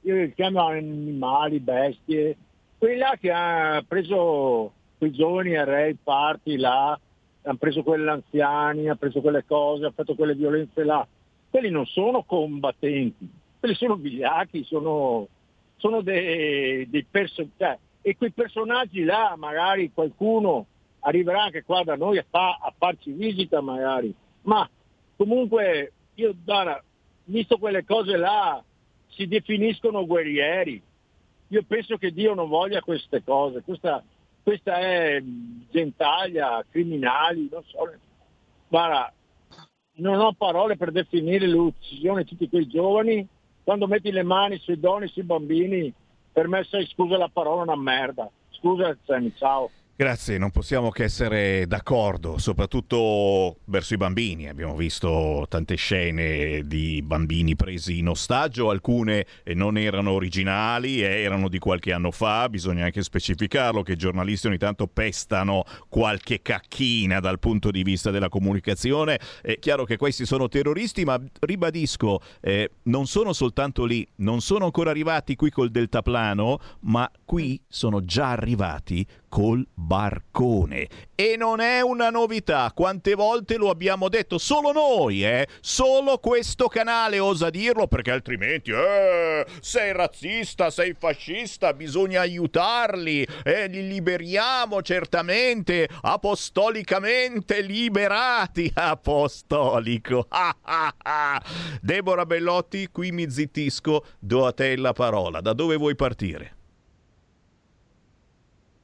io 0.00 0.14
li 0.14 0.32
chiamo 0.32 0.64
animali, 0.66 1.60
bestie, 1.60 2.36
quelli 2.78 2.96
là 2.96 3.14
che 3.20 3.30
hanno 3.30 3.82
preso 3.86 4.72
quei 4.96 5.12
giovani 5.12 5.54
array 5.54 5.94
party 6.02 6.56
là, 6.56 6.98
hanno 7.42 7.56
preso 7.58 7.82
quelli 7.82 8.08
anziani, 8.08 8.86
hanno 8.86 8.96
preso 8.96 9.20
quelle 9.20 9.44
cose, 9.46 9.84
hanno 9.84 9.92
fatto 9.94 10.14
quelle 10.14 10.34
violenze 10.34 10.84
là. 10.84 11.06
Quelli 11.50 11.68
non 11.68 11.84
sono 11.84 12.22
combattenti, 12.22 13.28
quelli 13.58 13.74
sono 13.74 13.96
vigliacchi, 13.96 14.64
sono, 14.64 15.28
sono 15.76 16.00
dei, 16.00 16.88
dei 16.88 17.04
personaggi. 17.04 17.88
E 18.02 18.16
quei 18.16 18.32
personaggi 18.32 19.04
là 19.04 19.34
magari 19.36 19.92
qualcuno 19.92 20.66
arriverà 21.00 21.44
anche 21.44 21.62
qua 21.62 21.82
da 21.82 21.96
noi 21.96 22.18
a, 22.18 22.24
fa, 22.28 22.58
a 22.60 22.72
farci 22.76 23.12
visita 23.12 23.60
magari, 23.60 24.14
ma 24.42 24.68
comunque 25.16 25.92
io 26.14 26.34
Dara, 26.44 26.82
visto 27.24 27.58
quelle 27.58 27.84
cose 27.84 28.16
là 28.16 28.62
si 29.08 29.26
definiscono 29.26 30.06
guerrieri. 30.06 30.82
Io 31.48 31.64
penso 31.66 31.96
che 31.96 32.12
Dio 32.12 32.34
non 32.34 32.48
voglia 32.48 32.80
queste 32.80 33.24
cose, 33.24 33.62
questa, 33.62 34.02
questa 34.42 34.78
è 34.78 35.22
gentaglia, 35.70 36.64
criminali, 36.70 37.48
non 37.50 37.62
so. 37.64 37.92
Guarda, 38.68 39.12
non 39.94 40.20
ho 40.20 40.32
parole 40.32 40.76
per 40.76 40.92
definire 40.92 41.46
l'uccisione 41.46 42.22
di 42.22 42.28
tutti 42.28 42.48
quei 42.48 42.66
giovani 42.68 43.26
quando 43.64 43.86
metti 43.86 44.10
le 44.10 44.22
mani 44.22 44.58
sui 44.58 44.78
doni, 44.78 45.08
sui 45.08 45.22
bambini, 45.22 45.92
per 46.32 46.48
me 46.48 46.64
sei, 46.64 46.86
scusa 46.86 47.16
la 47.16 47.28
parola, 47.28 47.62
una 47.62 47.76
merda. 47.76 48.30
Scusa 48.50 48.96
ciao. 49.36 49.70
Grazie, 50.00 50.38
non 50.38 50.50
possiamo 50.50 50.88
che 50.88 51.04
essere 51.04 51.66
d'accordo, 51.66 52.38
soprattutto 52.38 53.58
verso 53.66 53.92
i 53.92 53.98
bambini. 53.98 54.48
Abbiamo 54.48 54.74
visto 54.74 55.44
tante 55.46 55.74
scene 55.74 56.62
di 56.66 57.02
bambini 57.02 57.54
presi 57.54 57.98
in 57.98 58.08
ostaggio, 58.08 58.70
alcune 58.70 59.26
non 59.56 59.76
erano 59.76 60.12
originali, 60.12 61.02
eh, 61.02 61.20
erano 61.20 61.50
di 61.50 61.58
qualche 61.58 61.92
anno 61.92 62.12
fa, 62.12 62.48
bisogna 62.48 62.86
anche 62.86 63.02
specificarlo 63.02 63.82
che 63.82 63.92
i 63.92 63.96
giornalisti 63.96 64.46
ogni 64.46 64.56
tanto 64.56 64.86
pestano 64.86 65.64
qualche 65.90 66.40
cacchina 66.40 67.20
dal 67.20 67.38
punto 67.38 67.70
di 67.70 67.82
vista 67.82 68.10
della 68.10 68.30
comunicazione. 68.30 69.20
È 69.42 69.58
chiaro 69.58 69.84
che 69.84 69.98
questi 69.98 70.24
sono 70.24 70.48
terroristi, 70.48 71.04
ma 71.04 71.20
ribadisco, 71.40 72.22
eh, 72.40 72.70
non 72.84 73.06
sono 73.06 73.34
soltanto 73.34 73.84
lì, 73.84 74.08
non 74.16 74.40
sono 74.40 74.64
ancora 74.64 74.88
arrivati 74.88 75.36
qui 75.36 75.50
col 75.50 75.70
deltaplano, 75.70 76.58
ma 76.84 77.06
qui 77.26 77.60
sono 77.68 78.02
già 78.02 78.30
arrivati 78.30 79.06
col 79.30 79.66
barcone. 79.72 80.88
E 81.14 81.36
non 81.38 81.60
è 81.60 81.80
una 81.80 82.10
novità, 82.10 82.70
quante 82.74 83.14
volte 83.14 83.56
lo 83.56 83.70
abbiamo 83.70 84.08
detto, 84.08 84.36
solo 84.36 84.72
noi, 84.72 85.24
eh? 85.24 85.46
Solo 85.60 86.18
questo 86.18 86.66
canale 86.66 87.18
osa 87.18 87.48
dirlo 87.48 87.86
perché 87.86 88.10
altrimenti, 88.10 88.72
eh, 88.72 89.46
sei 89.60 89.92
razzista, 89.92 90.70
sei 90.70 90.94
fascista, 90.98 91.72
bisogna 91.72 92.20
aiutarli, 92.20 93.26
eh, 93.44 93.68
li 93.68 93.86
liberiamo 93.86 94.82
certamente, 94.82 95.88
apostolicamente 96.02 97.62
liberati, 97.62 98.70
apostolico. 98.74 100.26
Deborah 101.80 102.26
Bellotti, 102.26 102.88
qui 102.90 103.12
mi 103.12 103.30
zittisco, 103.30 104.04
do 104.18 104.46
a 104.46 104.52
te 104.52 104.76
la 104.76 104.92
parola. 104.92 105.40
Da 105.40 105.52
dove 105.52 105.76
vuoi 105.76 105.94
partire? 105.94 106.58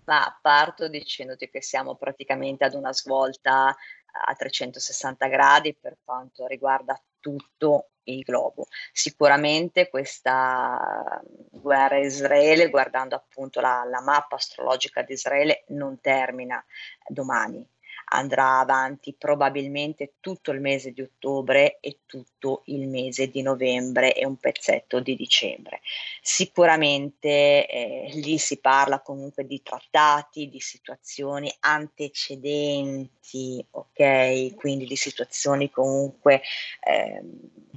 Ma 0.07 0.39
parto 0.41 0.89
dicendoti 0.89 1.49
che 1.49 1.63
siamo 1.63 1.97
praticamente 1.97 2.65
ad 2.65 2.75
una 2.75 2.93
svolta 2.93 3.69
a 3.69 4.35
360 4.35 5.27
gradi 5.29 5.75
per 5.75 5.99
quanto 6.03 6.47
riguarda 6.47 7.01
tutto 7.21 7.91
il 8.05 8.23
globo. 8.23 8.67
Sicuramente 8.93 9.89
questa 9.89 11.21
guerra 11.51 11.99
Israele, 11.99 12.71
guardando 12.71 13.17
appunto 13.17 13.61
la, 13.61 13.85
la 13.85 14.01
mappa 14.01 14.37
astrologica 14.37 15.03
di 15.03 15.13
Israele, 15.13 15.65
non 15.69 16.01
termina 16.01 16.65
domani 17.09 17.67
andrà 18.09 18.61
avanti 18.61 19.15
probabilmente 19.15 20.15
tutto 20.21 20.53
il 20.53 20.61
mese 20.61 20.93
di 20.93 21.03
ottobre 21.03 21.79
e 21.81 22.01
tutto 22.07 22.63
il 22.67 22.87
mese 22.87 23.29
di 23.29 23.43
novembre 23.43 24.15
e 24.15 24.25
un 24.25 24.37
pezzetto 24.37 25.01
di 25.01 25.17
dicembre. 25.17 25.81
Sicuramente 26.21 27.67
eh, 27.67 28.11
lì 28.15 28.39
si 28.39 28.59
parla 28.59 29.01
comunque 29.01 29.47
di 29.47 29.63
trattati, 29.63 30.49
di 30.49 30.61
situazioni 30.61 31.53
antecedenti, 31.61 33.65
ok? 33.71 34.55
Quindi 34.55 34.87
di 34.87 34.97
situazioni 34.97 35.71
comunque 35.71 36.43
eh, 36.83 37.23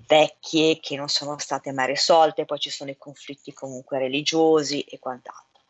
vecchie 0.08 0.80
che 0.80 0.96
non 0.96 1.08
sono 1.08 1.38
state 1.38 1.72
mai 1.72 1.88
risolte, 1.88 2.46
poi 2.46 2.60
ci 2.60 2.70
sono 2.70 2.92
i 2.92 2.98
conflitti 2.98 3.54
comunque 3.54 4.00
religiosi 4.00 4.82
e 4.82 5.00
quant'altro. 5.00 5.64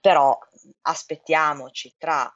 Però 0.00 0.38
aspettiamoci 0.82 1.94
tra 1.98 2.32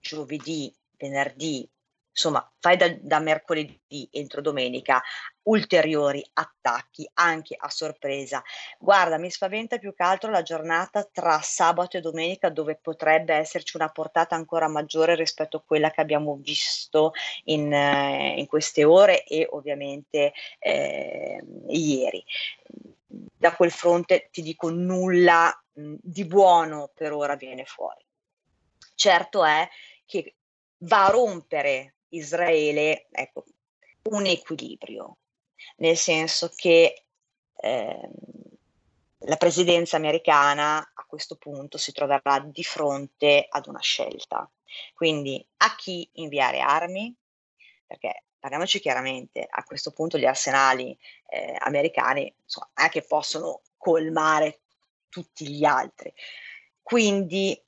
giovedì 0.00 0.74
venerdì, 0.96 1.68
insomma, 2.14 2.48
fai 2.60 2.76
da, 2.76 2.88
da, 3.00 3.18
mercoledì 3.18 4.08
entro 4.12 4.40
domenica 4.40 5.02
ulteriori 5.42 6.24
attacchi 6.34 7.08
anche 7.14 7.56
a 7.58 7.68
sorpresa. 7.68 8.42
Guarda, 8.78 9.18
mi 9.18 9.30
spaventa 9.30 9.78
più 9.78 9.92
che 9.94 10.02
altro 10.04 10.30
la 10.30 10.42
giornata 10.42 11.04
tra 11.04 11.40
sabato 11.42 11.96
e 11.96 12.00
domenica 12.00 12.48
dove 12.50 12.76
potrebbe 12.76 13.34
esserci 13.34 13.76
una 13.76 13.90
portata 13.90 14.36
ancora 14.36 14.68
maggiore 14.68 15.16
rispetto 15.16 15.58
a 15.58 15.62
quella 15.66 15.90
che 15.90 16.00
abbiamo 16.00 16.36
visto 16.36 17.12
in, 17.44 17.72
eh, 17.72 18.34
in 18.38 18.46
queste 18.46 18.84
ore 18.84 19.24
e 19.24 19.48
ovviamente 19.50 20.32
eh, 20.60 21.42
ieri. 21.68 22.24
Da 23.06 23.54
quel 23.54 23.72
fronte 23.72 24.28
ti 24.30 24.40
dico 24.40 24.70
nulla 24.70 25.52
mh, 25.72 25.94
di 26.00 26.24
buono 26.24 26.90
per 26.94 27.12
ora 27.12 27.34
viene 27.34 27.64
fuori. 27.64 28.02
Certo 28.94 29.44
è 29.44 29.68
che 30.06 30.36
va 30.84 31.06
a 31.06 31.10
rompere 31.10 31.96
Israele 32.08 33.08
ecco, 33.10 33.44
un 34.10 34.26
equilibrio, 34.26 35.18
nel 35.76 35.96
senso 35.96 36.52
che 36.54 37.04
eh, 37.56 38.10
la 39.26 39.36
presidenza 39.36 39.96
americana 39.96 40.78
a 40.78 41.04
questo 41.06 41.36
punto 41.36 41.78
si 41.78 41.92
troverà 41.92 42.40
di 42.40 42.62
fronte 42.62 43.46
ad 43.48 43.66
una 43.66 43.80
scelta. 43.80 44.48
Quindi 44.94 45.44
a 45.58 45.74
chi 45.76 46.08
inviare 46.14 46.60
armi? 46.60 47.14
Perché 47.86 48.24
parliamoci 48.38 48.80
chiaramente, 48.80 49.46
a 49.48 49.64
questo 49.64 49.92
punto 49.92 50.18
gli 50.18 50.26
arsenali 50.26 50.96
eh, 51.28 51.56
americani 51.60 52.32
insomma, 52.42 52.70
è 52.74 52.88
che 52.88 53.02
possono 53.02 53.62
colmare 53.78 54.60
tutti 55.08 55.48
gli 55.48 55.64
altri. 55.64 56.12
Quindi 56.82 57.58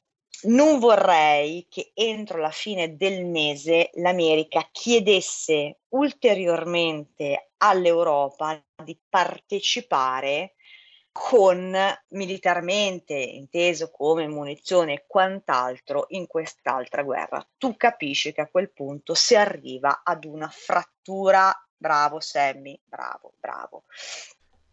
non 0.42 0.78
vorrei 0.78 1.66
che 1.68 1.92
entro 1.94 2.38
la 2.38 2.50
fine 2.50 2.96
del 2.96 3.24
mese 3.24 3.90
l'America 3.94 4.68
chiedesse 4.70 5.78
ulteriormente 5.90 7.50
all'Europa 7.58 8.62
di 8.82 8.98
partecipare 9.08 10.54
con 11.12 11.74
militarmente 12.08 13.14
inteso 13.14 13.90
come 13.90 14.28
munizione 14.28 14.92
e 14.92 15.04
quant'altro 15.06 16.06
in 16.08 16.26
quest'altra 16.26 17.02
guerra. 17.02 17.44
Tu 17.56 17.74
capisci 17.76 18.34
che 18.34 18.42
a 18.42 18.48
quel 18.48 18.70
punto 18.70 19.14
si 19.14 19.34
arriva 19.34 20.02
ad 20.04 20.24
una 20.26 20.48
frattura. 20.52 21.52
Bravo 21.74 22.20
Sammy, 22.20 22.78
bravo, 22.84 23.32
bravo. 23.40 23.84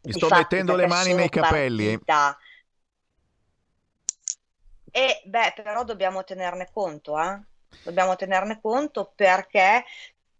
Mi 0.01 0.11
sto 0.11 0.27
mettendo 0.29 0.75
le 0.75 0.87
mani 0.87 1.13
nei 1.13 1.29
capelli. 1.29 1.97
Partita, 1.97 2.37
e 4.95 5.23
beh, 5.25 5.53
però 5.55 5.83
dobbiamo 5.83 6.23
tenerne 6.23 6.69
conto, 6.71 7.19
eh? 7.19 7.41
Dobbiamo 7.83 8.15
tenerne 8.15 8.61
conto 8.61 9.11
perché 9.15 9.83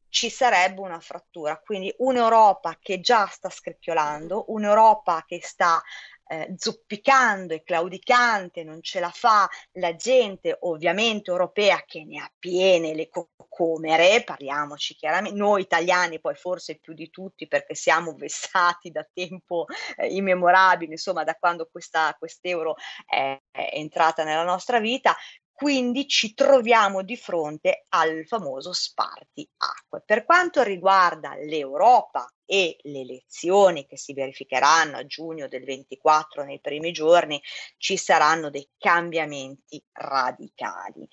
ci 0.10 0.30
sarebbe 0.30 0.80
una 0.80 1.00
frattura. 1.00 1.58
Quindi 1.58 1.92
un'Europa 1.98 2.78
che 2.80 3.00
già 3.00 3.26
sta 3.26 3.50
scricchiolando, 3.50 4.46
un'Europa 4.50 5.24
che 5.26 5.40
sta 5.42 5.82
eh, 6.28 6.54
zoppicando 6.58 7.54
e 7.54 7.64
claudicante, 7.64 8.64
non 8.64 8.82
ce 8.82 9.00
la 9.00 9.10
fa 9.10 9.48
la 9.74 9.96
gente 9.96 10.58
ovviamente 10.62 11.32
europea 11.32 11.84
che 11.86 12.04
ne 12.06 12.20
ha 12.20 12.32
piene 12.38 12.94
le 12.94 13.10
cocomere, 13.10 14.24
parliamoci 14.24 14.96
chiaramente, 14.96 15.38
noi 15.38 15.62
italiani 15.62 16.20
poi 16.20 16.36
forse 16.36 16.80
più 16.80 16.94
di 16.94 17.10
tutti 17.10 17.48
perché 17.48 17.76
siamo 17.76 18.14
vessati 18.16 18.90
da 18.92 19.08
tempo 19.12 19.66
eh, 19.98 20.08
immemorabile, 20.08 20.92
insomma 20.94 21.24
da 21.24 21.36
quando 21.36 21.68
questa, 21.72 22.16
quest'euro 22.18 22.76
è, 23.06 23.38
è 23.52 23.70
entrata 23.74 24.24
nella 24.24 24.44
nostra 24.44 24.80
vita, 24.80 25.16
quindi 25.54 26.08
ci 26.08 26.34
troviamo 26.34 27.04
di 27.04 27.16
fronte 27.16 27.86
al 27.90 28.26
famoso 28.26 28.74
spartiacque. 28.74 30.02
Per 30.06 30.26
quanto 30.26 30.64
riguarda 30.64 31.36
l'Europa 31.36 32.28
e 32.46 32.78
le 32.82 33.02
elezioni 33.02 33.86
che 33.86 33.98
si 33.98 34.14
verificheranno 34.14 34.98
a 34.98 35.06
giugno 35.06 35.48
del 35.48 35.64
24 35.64 36.44
nei 36.44 36.60
primi 36.60 36.92
giorni, 36.92 37.42
ci 37.78 37.98
saranno 37.98 38.50
dei 38.50 38.68
cambiamenti 38.78 39.82
radicali. 39.92 41.08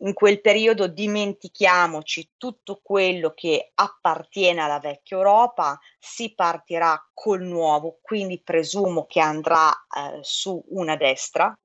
In 0.00 0.12
quel 0.12 0.42
periodo 0.42 0.88
dimentichiamoci 0.88 2.32
tutto 2.36 2.80
quello 2.82 3.32
che 3.32 3.72
appartiene 3.74 4.60
alla 4.60 4.78
vecchia 4.78 5.16
Europa, 5.16 5.78
si 5.98 6.34
partirà 6.34 7.02
col 7.14 7.42
nuovo, 7.42 7.98
quindi 8.02 8.42
presumo 8.42 9.06
che 9.06 9.20
andrà 9.20 9.70
eh, 9.70 10.18
su 10.20 10.62
una 10.68 10.96
destra, 10.96 11.56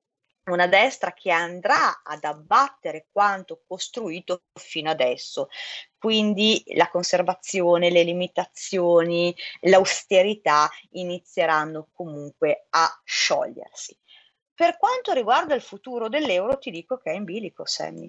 una 0.50 0.66
destra 0.66 1.12
che 1.12 1.30
andrà 1.30 2.02
ad 2.02 2.24
abbattere 2.24 3.06
quanto 3.12 3.62
costruito 3.66 4.42
fino 4.58 4.90
adesso. 4.90 5.48
Quindi 5.96 6.62
la 6.74 6.88
conservazione, 6.88 7.90
le 7.90 8.02
limitazioni, 8.02 9.34
l'austerità 9.60 10.68
inizieranno 10.92 11.88
comunque 11.92 12.66
a 12.70 13.00
sciogliersi. 13.04 13.96
Per 14.54 14.76
quanto 14.78 15.12
riguarda 15.12 15.54
il 15.54 15.62
futuro 15.62 16.08
dell'euro, 16.08 16.58
ti 16.58 16.70
dico 16.70 16.98
che 16.98 17.12
è 17.12 17.14
in 17.14 17.24
bilico, 17.24 17.64
Sammy. 17.64 18.08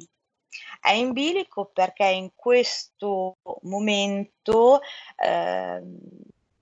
È 0.80 0.92
in 0.92 1.14
bilico 1.14 1.66
perché 1.66 2.06
in 2.06 2.32
questo 2.36 3.38
momento 3.62 4.82
eh, 5.16 5.82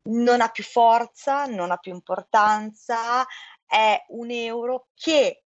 non 0.03 0.41
ha 0.41 0.49
più 0.49 0.63
forza, 0.63 1.45
non 1.45 1.71
ha 1.71 1.77
più 1.77 1.93
importanza, 1.93 3.25
è 3.65 4.05
un 4.09 4.31
euro 4.31 4.87
che 4.93 5.43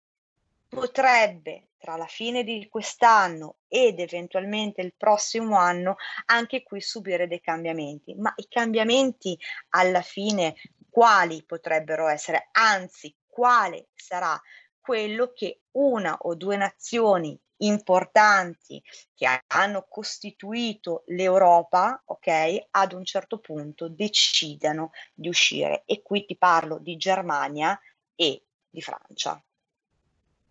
potrebbe 0.69 1.69
tra 1.79 1.95
la 1.95 2.05
fine 2.05 2.43
di 2.43 2.67
quest'anno 2.69 3.57
ed 3.67 3.99
eventualmente 3.99 4.81
il 4.81 4.93
prossimo 4.95 5.57
anno 5.57 5.95
anche 6.25 6.61
qui 6.61 6.79
subire 6.79 7.27
dei 7.27 7.41
cambiamenti, 7.41 8.13
ma 8.15 8.31
i 8.35 8.47
cambiamenti 8.47 9.37
alla 9.69 10.01
fine 10.01 10.55
quali 10.89 11.43
potrebbero 11.43 12.07
essere, 12.07 12.49
anzi 12.51 13.15
quale 13.25 13.89
sarà 13.95 14.39
quello 14.79 15.31
che 15.33 15.61
una 15.71 16.17
o 16.21 16.35
due 16.35 16.57
nazioni 16.57 17.39
importanti 17.61 18.81
che 19.13 19.43
hanno 19.47 19.85
costituito 19.87 21.03
l'Europa, 21.07 22.01
ok, 22.05 22.67
ad 22.71 22.93
un 22.93 23.03
certo 23.03 23.39
punto 23.39 23.89
decidano 23.89 24.91
di 25.13 25.27
uscire. 25.27 25.83
E 25.85 26.01
qui 26.01 26.25
ti 26.25 26.37
parlo 26.37 26.79
di 26.79 26.95
Germania 26.97 27.79
e 28.15 28.45
di 28.69 28.81
Francia. 28.81 29.41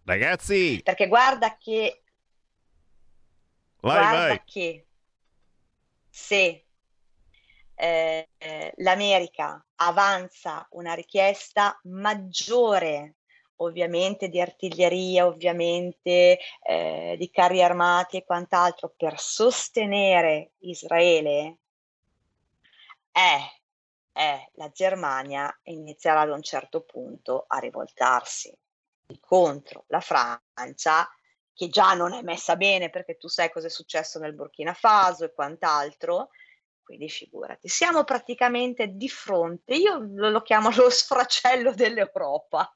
Ragazzi, 0.08 0.80
Perché 0.82 1.06
guarda 1.06 1.58
che 1.58 2.02
vai, 3.80 3.98
guarda 3.98 4.26
vai. 4.28 4.42
che 4.42 4.86
se 6.08 6.64
eh, 7.74 8.28
eh, 8.38 8.72
l'America 8.76 9.62
avanza 9.74 10.66
una 10.70 10.94
richiesta 10.94 11.78
maggiore, 11.82 13.16
ovviamente 13.56 14.30
di 14.30 14.40
artiglieria, 14.40 15.26
ovviamente 15.26 16.38
eh, 16.62 17.16
di 17.18 17.30
carri 17.30 17.62
armati 17.62 18.16
e 18.16 18.24
quant'altro 18.24 18.94
per 18.96 19.20
sostenere 19.20 20.52
Israele, 20.60 21.58
eh, 23.12 23.60
eh, 24.14 24.50
la 24.54 24.70
Germania 24.70 25.54
inizierà 25.64 26.22
ad 26.22 26.30
un 26.30 26.42
certo 26.42 26.80
punto 26.80 27.44
a 27.46 27.58
rivoltarsi 27.58 28.58
contro 29.20 29.84
la 29.88 30.00
Francia 30.00 31.08
che 31.54 31.68
già 31.68 31.94
non 31.94 32.12
è 32.12 32.22
messa 32.22 32.56
bene 32.56 32.90
perché 32.90 33.16
tu 33.16 33.26
sai 33.26 33.50
cosa 33.50 33.66
è 33.66 33.70
successo 33.70 34.18
nel 34.18 34.34
Burkina 34.34 34.74
Faso 34.74 35.24
e 35.24 35.32
quant'altro, 35.32 36.28
quindi 36.82 37.08
figurati, 37.08 37.68
siamo 37.68 38.04
praticamente 38.04 38.88
di 38.94 39.08
fronte, 39.08 39.74
io 39.74 39.98
lo, 39.98 40.40
chiamo 40.42 40.70
lo 40.76 40.88
sfracello 40.88 41.74
dell'Europa. 41.74 42.72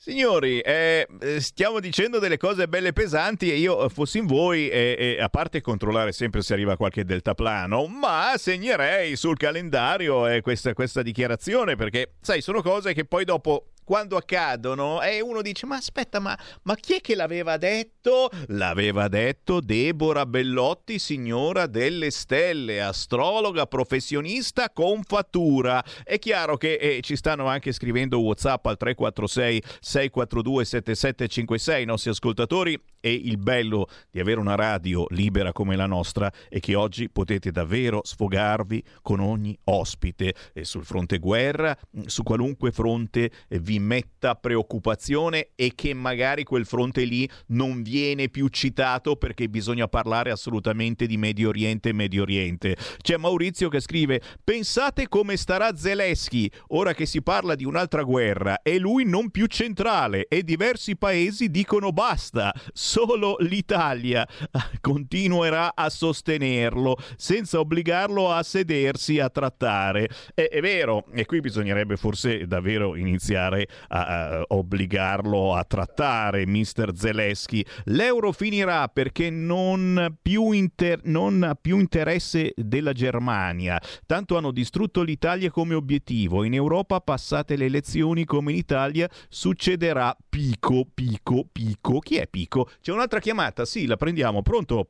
Signori, 0.00 0.60
eh, 0.60 1.06
eh, 1.20 1.40
stiamo 1.40 1.80
dicendo 1.80 2.18
delle 2.18 2.38
cose 2.38 2.66
belle 2.66 2.94
pesanti 2.94 3.52
e 3.52 3.56
io 3.56 3.84
eh, 3.84 3.88
fossi 3.90 4.16
in 4.16 4.26
voi, 4.26 4.70
eh, 4.70 5.16
eh, 5.18 5.22
a 5.22 5.28
parte 5.28 5.60
controllare 5.60 6.12
sempre 6.12 6.40
se 6.40 6.54
arriva 6.54 6.78
qualche 6.78 7.04
deltaplano, 7.04 7.86
ma 7.86 8.32
segnerei 8.38 9.16
sul 9.16 9.36
calendario 9.36 10.26
eh, 10.26 10.40
questa, 10.40 10.72
questa 10.72 11.02
dichiarazione 11.02 11.76
perché, 11.76 12.14
sai, 12.22 12.40
sono 12.40 12.62
cose 12.62 12.94
che 12.94 13.04
poi 13.04 13.24
dopo 13.24 13.72
quando 13.88 14.18
accadono 14.18 15.00
e 15.00 15.22
uno 15.22 15.40
dice 15.40 15.64
ma 15.64 15.76
aspetta 15.76 16.20
ma, 16.20 16.38
ma, 16.64 16.74
chi 16.74 16.96
è 16.96 17.00
che 17.00 17.14
l'aveva 17.14 17.56
detto? 17.56 18.28
L'aveva 18.48 19.08
detto 19.08 19.60
Deborah 19.60 20.26
Bellotti, 20.26 20.98
signora 20.98 21.64
delle 21.64 22.10
stelle, 22.10 22.82
astrologa 22.82 23.64
professionista 23.64 24.68
con 24.68 25.04
fattura. 25.04 25.82
È 26.04 26.18
chiaro 26.18 26.58
che 26.58 26.74
eh, 26.74 27.00
ci 27.00 27.16
stanno 27.16 27.46
anche 27.46 27.72
scrivendo 27.72 28.20
Whatsapp 28.20 28.66
al 28.66 28.76
346 28.76 29.62
642 29.80 30.64
7756 30.66 31.82
i 31.82 31.86
nostri 31.86 32.10
ascoltatori 32.10 32.78
e 33.00 33.12
il 33.12 33.38
bello 33.38 33.86
di 34.10 34.20
avere 34.20 34.40
una 34.40 34.54
radio 34.54 35.06
libera 35.10 35.52
come 35.52 35.76
la 35.76 35.86
nostra 35.86 36.30
è 36.48 36.60
che 36.60 36.74
oggi 36.74 37.08
potete 37.08 37.50
davvero 37.50 38.00
sfogarvi 38.02 38.82
con 39.02 39.20
ogni 39.20 39.56
ospite 39.64 40.34
e 40.52 40.64
sul 40.64 40.84
fronte 40.84 41.18
guerra, 41.18 41.76
su 42.06 42.22
qualunque 42.22 42.72
fronte 42.72 43.30
vi 43.60 43.78
metta 43.78 44.34
preoccupazione 44.34 45.50
e 45.54 45.72
che 45.74 45.94
magari 45.94 46.44
quel 46.44 46.66
fronte 46.66 47.04
lì 47.04 47.28
non 47.48 47.82
viene 47.82 48.28
più 48.28 48.48
citato 48.48 49.16
perché 49.16 49.48
bisogna 49.48 49.88
parlare 49.88 50.30
assolutamente 50.30 51.06
di 51.06 51.16
Medio 51.16 51.48
Oriente 51.48 51.90
e 51.90 51.92
Medio 51.92 52.22
Oriente. 52.22 52.76
C'è 53.00 53.16
Maurizio 53.16 53.68
che 53.68 53.80
scrive 53.80 54.20
pensate 54.42 55.08
come 55.08 55.36
starà 55.36 55.76
Zelensky 55.76 56.50
ora 56.68 56.94
che 56.94 57.06
si 57.06 57.22
parla 57.22 57.54
di 57.54 57.64
un'altra 57.64 58.02
guerra 58.02 58.62
e 58.62 58.78
lui 58.78 59.04
non 59.04 59.30
più 59.30 59.46
centrale 59.46 60.26
e 60.28 60.42
diversi 60.42 60.96
paesi 60.96 61.50
dicono 61.50 61.92
basta, 61.92 62.52
solo 62.88 63.36
l'Italia 63.40 64.26
continuerà 64.80 65.72
a 65.74 65.90
sostenerlo 65.90 66.96
senza 67.16 67.60
obbligarlo 67.60 68.30
a 68.30 68.42
sedersi 68.42 69.20
a 69.20 69.28
trattare. 69.28 70.08
È, 70.32 70.48
è 70.48 70.60
vero, 70.62 71.04
e 71.12 71.26
qui 71.26 71.40
bisognerebbe 71.40 71.96
forse 71.96 72.46
davvero 72.46 72.96
iniziare 72.96 73.68
a, 73.88 74.38
a 74.38 74.44
obbligarlo 74.48 75.54
a 75.54 75.64
trattare 75.64 76.46
Mr. 76.46 76.92
Zelensky. 76.94 77.62
L'euro 77.84 78.32
finirà 78.32 78.88
perché 78.88 79.28
non, 79.28 80.16
più 80.22 80.52
inter- 80.52 81.02
non 81.04 81.42
ha 81.42 81.54
più 81.60 81.78
interesse 81.78 82.54
della 82.56 82.94
Germania. 82.94 83.78
Tanto 84.06 84.38
hanno 84.38 84.50
distrutto 84.50 85.02
l'Italia 85.02 85.50
come 85.50 85.74
obiettivo. 85.74 86.42
In 86.42 86.54
Europa, 86.54 87.00
passate 87.00 87.56
le 87.56 87.66
elezioni 87.66 88.24
come 88.24 88.52
in 88.52 88.56
Italia, 88.56 89.10
succederà 89.28 90.16
pico, 90.26 90.86
pico, 90.94 91.46
pico. 91.52 91.98
Chi 91.98 92.16
è 92.16 92.26
pico? 92.26 92.66
C'è 92.88 92.94
un'altra 92.94 93.20
chiamata? 93.20 93.66
Sì, 93.66 93.86
la 93.86 93.96
prendiamo. 93.96 94.40
Pronto? 94.40 94.86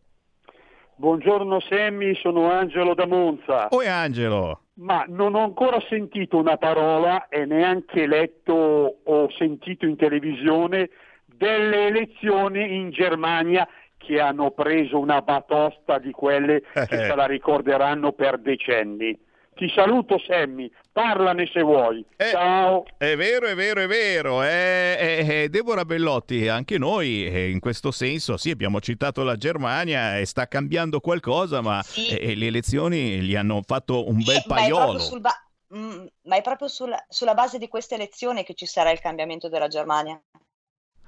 Buongiorno 0.95 1.59
Semmi, 1.59 2.15
sono 2.15 2.49
Angelo 2.49 2.95
da 2.95 3.07
Monza. 3.09 3.67
Oi 3.71 3.89
Angelo. 3.89 4.67
Ma 4.75 5.05
non 5.09 5.35
ho 5.35 5.43
ancora 5.43 5.81
sentito 5.89 6.37
una 6.37 6.57
parola 6.59 7.27
e 7.27 7.45
neanche 7.45 8.07
letto 8.07 9.01
o 9.03 9.29
sentito 9.37 9.85
in 9.85 9.97
televisione 9.97 10.91
delle 11.25 11.89
elezioni 11.89 12.77
in 12.77 12.91
Germania 12.91 13.67
che 13.97 14.21
hanno 14.21 14.53
preso 14.53 15.01
una 15.01 15.21
batosta 15.21 15.99
di 15.99 16.13
quelle 16.13 16.63
che 16.73 16.87
se 16.87 17.15
la 17.17 17.27
ricorderanno 17.27 18.13
per 18.13 18.39
decenni. 18.39 19.19
Ti 19.59 19.69
saluto 19.75 20.21
Sammy, 20.21 20.71
parlane 20.93 21.51
se 21.53 21.63
vuoi. 21.63 22.05
Eh, 22.17 22.31
Ciao. 22.31 22.85
È 22.97 23.17
vero, 23.17 23.47
è 23.49 23.57
vero, 23.57 23.81
è 23.81 23.87
vero. 23.89 24.45
Eh, 24.45 25.25
eh, 25.29 25.49
Deborah 25.49 25.85
Bellotti, 25.85 26.47
anche 26.47 26.79
noi 26.79 27.27
eh, 27.27 27.51
in 27.51 27.59
questo 27.59 27.91
senso, 27.91 28.37
sì, 28.37 28.51
abbiamo 28.51 28.81
citato 28.81 29.25
la 29.25 29.35
Germania 29.35 30.17
e 30.17 30.27
sta 30.27 30.47
cambiando 30.47 31.01
qualcosa, 31.01 31.61
ma 31.61 31.83
Sì. 31.83 32.07
eh, 32.07 32.37
le 32.37 32.47
elezioni 32.47 33.21
gli 33.21 33.35
hanno 33.35 33.61
fatto 33.67 34.07
un 34.09 34.23
bel 34.23 34.41
Sì, 34.43 34.45
ma 34.47 34.55
è 34.61 34.67
proprio, 34.69 34.77
paiolo. 34.77 34.99
sul 35.01 35.21
ba- 35.21 35.49
mm, 35.75 36.07
ma 36.23 36.37
è 36.37 36.43
proprio 36.43 36.69
sul- 36.69 37.05
sulla 37.09 37.35
base 37.35 37.59
di 37.59 37.67
queste 37.67 37.97
elezioni 37.97 38.45
che 38.45 38.55
ci 38.55 38.67
sarà 38.67 38.93
il 38.93 39.01
cambiamento 39.01 39.49
della 39.49 39.67
Germania, 39.67 40.23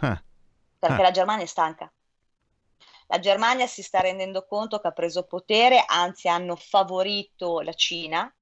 Ah, 0.00 0.20
perché 0.76 1.00
Ah. 1.00 1.02
la 1.02 1.10
Germania 1.12 1.44
è 1.44 1.46
stanca. 1.46 1.88
La 3.06 3.20
Germania 3.20 3.68
si 3.68 3.82
sta 3.84 4.00
rendendo 4.00 4.44
conto 4.44 4.80
che 4.80 4.88
ha 4.88 4.92
preso 4.92 5.22
potere, 5.22 5.84
anzi 5.86 6.26
hanno 6.26 6.56
favorito 6.56 7.60
la 7.60 7.74
Cina 7.74 8.32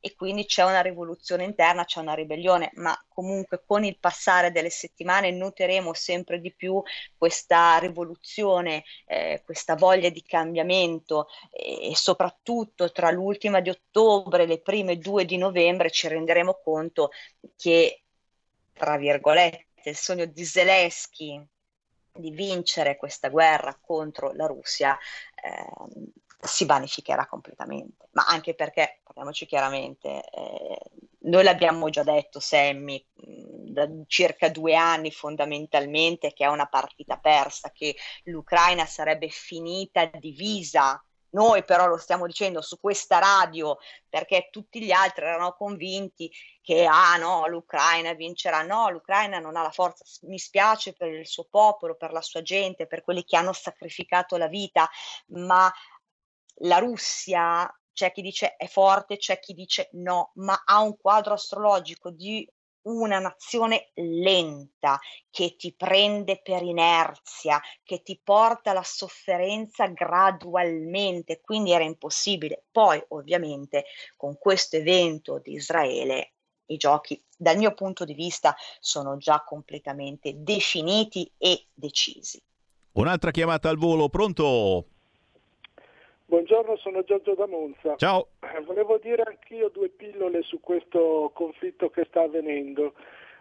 e 0.00 0.14
quindi 0.14 0.46
c'è 0.46 0.64
una 0.64 0.80
rivoluzione 0.80 1.44
interna, 1.44 1.84
c'è 1.84 2.00
una 2.00 2.14
ribellione, 2.14 2.70
ma 2.74 2.98
comunque 3.08 3.62
con 3.64 3.84
il 3.84 3.98
passare 3.98 4.50
delle 4.50 4.70
settimane 4.70 5.30
noteremo 5.30 5.92
sempre 5.92 6.40
di 6.40 6.52
più 6.52 6.82
questa 7.16 7.78
rivoluzione, 7.78 8.84
eh, 9.06 9.42
questa 9.44 9.76
voglia 9.76 10.08
di 10.08 10.22
cambiamento 10.22 11.28
e 11.50 11.92
soprattutto 11.94 12.90
tra 12.92 13.10
l'ultima 13.10 13.60
di 13.60 13.68
ottobre 13.68 14.44
e 14.44 14.46
le 14.46 14.60
prime 14.60 14.96
due 14.96 15.24
di 15.26 15.36
novembre 15.36 15.90
ci 15.90 16.08
renderemo 16.08 16.60
conto 16.62 17.10
che, 17.56 18.02
tra 18.72 18.96
virgolette, 18.96 19.90
il 19.90 19.96
sogno 19.96 20.24
di 20.24 20.44
Zelensky 20.44 21.46
di 22.12 22.30
vincere 22.30 22.96
questa 22.96 23.28
guerra 23.28 23.78
contro 23.80 24.32
la 24.32 24.46
Russia 24.46 24.98
ehm, 25.42 26.12
si 26.40 26.64
vanificherà 26.64 27.26
completamente. 27.26 28.08
Ma 28.12 28.24
anche 28.26 28.54
perché, 28.54 29.00
parliamoci 29.04 29.46
chiaramente, 29.46 30.24
eh, 30.30 30.78
noi 31.22 31.44
l'abbiamo 31.44 31.90
già 31.90 32.02
detto, 32.02 32.40
Sammy, 32.40 33.04
da 33.14 33.86
circa 34.06 34.48
due 34.48 34.74
anni 34.74 35.10
fondamentalmente, 35.10 36.32
che 36.32 36.44
è 36.44 36.48
una 36.48 36.66
partita 36.66 37.18
persa, 37.18 37.70
che 37.70 37.94
l'Ucraina 38.24 38.86
sarebbe 38.86 39.28
finita 39.28 40.06
divisa. 40.18 41.02
Noi 41.32 41.62
però 41.62 41.86
lo 41.86 41.96
stiamo 41.96 42.26
dicendo 42.26 42.60
su 42.60 42.80
questa 42.80 43.20
radio 43.20 43.78
perché 44.08 44.48
tutti 44.50 44.82
gli 44.82 44.90
altri 44.90 45.26
erano 45.26 45.52
convinti 45.52 46.28
che 46.60 46.86
ah 46.86 47.16
no, 47.18 47.46
l'Ucraina 47.46 48.14
vincerà. 48.14 48.62
No, 48.62 48.90
l'Ucraina 48.90 49.38
non 49.38 49.54
ha 49.56 49.62
la 49.62 49.70
forza. 49.70 50.02
Mi 50.22 50.38
spiace 50.38 50.92
per 50.92 51.08
il 51.12 51.28
suo 51.28 51.46
popolo, 51.48 51.94
per 51.94 52.10
la 52.10 52.22
sua 52.22 52.42
gente, 52.42 52.88
per 52.88 53.02
quelli 53.02 53.22
che 53.24 53.36
hanno 53.36 53.52
sacrificato 53.52 54.36
la 54.36 54.48
vita, 54.48 54.90
ma 55.26 55.72
la 56.60 56.78
Russia, 56.78 57.70
c'è 57.92 58.12
chi 58.12 58.22
dice 58.22 58.56
è 58.56 58.66
forte, 58.66 59.16
c'è 59.16 59.38
chi 59.38 59.52
dice 59.52 59.88
no, 59.92 60.32
ma 60.36 60.62
ha 60.64 60.80
un 60.80 60.96
quadro 60.96 61.34
astrologico 61.34 62.10
di 62.10 62.48
una 62.82 63.18
nazione 63.18 63.90
lenta 63.94 64.98
che 65.28 65.56
ti 65.56 65.74
prende 65.74 66.40
per 66.42 66.62
inerzia, 66.62 67.60
che 67.82 68.02
ti 68.02 68.18
porta 68.22 68.70
alla 68.70 68.82
sofferenza 68.82 69.86
gradualmente, 69.88 71.40
quindi 71.42 71.72
era 71.72 71.84
impossibile. 71.84 72.64
Poi, 72.70 73.02
ovviamente, 73.08 73.84
con 74.16 74.38
questo 74.38 74.76
evento 74.76 75.38
di 75.38 75.52
Israele, 75.52 76.32
i 76.66 76.76
giochi, 76.76 77.22
dal 77.36 77.58
mio 77.58 77.74
punto 77.74 78.04
di 78.04 78.14
vista, 78.14 78.56
sono 78.78 79.16
già 79.18 79.42
completamente 79.44 80.32
definiti 80.36 81.30
e 81.36 81.66
decisi. 81.74 82.42
Un'altra 82.92 83.30
chiamata 83.30 83.68
al 83.68 83.76
volo, 83.76 84.08
pronto? 84.08 84.86
Buongiorno, 86.30 86.76
sono 86.76 87.02
Giorgio 87.02 87.34
da 87.34 87.48
Monza. 87.48 87.96
Ciao. 87.96 88.28
Eh, 88.38 88.60
Volevo 88.60 88.98
dire 88.98 89.24
anch'io 89.26 89.68
due 89.68 89.88
pillole 89.88 90.42
su 90.42 90.60
questo 90.60 91.32
conflitto 91.34 91.90
che 91.90 92.04
sta 92.04 92.20
avvenendo. 92.20 92.94